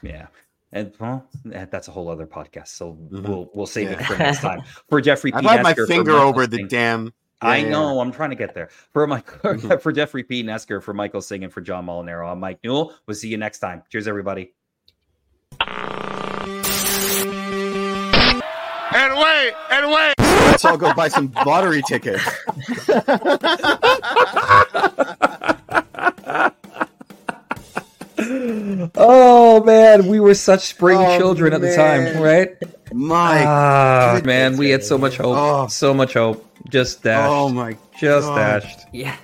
yeah. 0.02 0.26
And 0.72 0.92
well, 1.00 1.26
eh, 1.52 1.66
that's 1.68 1.88
a 1.88 1.90
whole 1.90 2.08
other 2.08 2.26
podcast. 2.28 2.68
So 2.68 2.94
Mhm. 3.12 3.26
we'll 3.28 3.50
we'll 3.54 3.66
save 3.66 3.90
it 3.90 4.00
for 4.04 4.16
next 4.16 4.40
time. 4.40 4.62
For 4.88 5.00
Jeffrey, 5.06 5.32
I've 5.34 5.42
P. 5.42 5.48
had 5.48 5.62
my 5.64 5.74
finger 5.74 6.12
over 6.12 6.46
the 6.46 6.58
Singh- 6.58 6.68
damn. 7.40 7.50
I 7.50 7.56
Yeah, 7.58 7.64
yeah, 7.64 7.70
know. 7.70 8.00
I'm 8.00 8.12
trying 8.12 8.30
to 8.30 8.36
get 8.36 8.54
there. 8.54 8.68
For 8.92 9.06
Mike, 9.06 9.26
Mhm. 9.42 9.80
for 9.80 9.92
Jeffrey 9.92 10.22
P. 10.24 10.42
Nesker, 10.42 10.82
for 10.82 10.92
Michael 10.94 11.20
Singh, 11.22 11.44
and 11.44 11.52
for 11.52 11.60
John 11.60 11.86
Molinaro, 11.86 12.30
I'm 12.30 12.40
Mike 12.40 12.58
Newell. 12.64 12.94
We'll 13.06 13.14
see 13.14 13.28
you 13.28 13.36
next 13.36 13.58
time. 13.60 13.82
Cheers, 13.90 14.06
everybody. 14.08 14.52
And 18.92 19.14
wait, 19.16 19.52
and 19.70 19.90
wait. 19.90 20.14
Let's 20.18 20.64
all 20.64 20.76
go 20.76 20.92
buy 20.94 21.08
some 21.08 21.32
lottery 21.46 21.80
tickets. 21.88 22.22
Oh 28.96 29.62
man, 29.64 30.06
we 30.08 30.20
were 30.20 30.34
such 30.34 30.60
spring 30.66 30.98
Oh, 30.98 31.18
children 31.18 31.52
at 31.52 31.60
the 31.60 31.74
time, 31.74 32.20
right? 32.22 32.50
My 32.92 33.44
Ah, 33.46 34.20
man, 34.24 34.56
we 34.56 34.70
had 34.70 34.82
so 34.84 34.98
much 34.98 35.16
hope, 35.16 35.36
Oh. 35.36 35.66
so 35.68 35.94
much 35.94 36.14
hope. 36.14 36.44
Just 36.68 37.02
dashed, 37.02 37.30
oh 37.30 37.48
my. 37.48 37.76
just 37.98 38.26
God. 38.28 38.36
dashed. 38.62 38.80
yeah, 38.92 39.16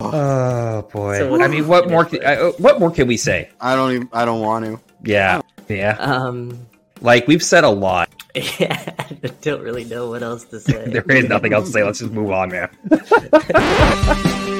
Oh 0.00 0.82
boy. 0.92 1.18
So 1.18 1.40
I 1.42 1.48
mean, 1.48 1.66
what 1.66 1.88
more? 1.90 2.04
Can, 2.04 2.24
uh, 2.24 2.50
what 2.58 2.78
more 2.80 2.90
can 2.90 3.06
we 3.08 3.16
say? 3.16 3.50
I 3.60 3.74
don't 3.74 3.92
even. 3.92 4.08
I 4.12 4.24
don't 4.24 4.40
want 4.40 4.64
to. 4.66 4.80
Yeah, 5.04 5.40
yeah. 5.68 5.96
um, 5.98 6.66
Like 7.00 7.26
we've 7.26 7.42
said 7.42 7.64
a 7.64 7.70
lot. 7.70 8.08
yeah, 8.34 8.94
I 8.98 9.16
don't 9.42 9.62
really 9.62 9.84
know 9.84 10.08
what 10.10 10.22
else 10.22 10.44
to 10.44 10.60
say. 10.60 10.86
There 10.92 11.04
is 11.10 11.28
nothing 11.28 11.52
else 11.52 11.66
to 11.66 11.72
say. 11.72 11.82
Let's 11.84 11.98
just 11.98 12.12
move 12.12 12.30
on, 12.30 12.50
man. 12.50 12.68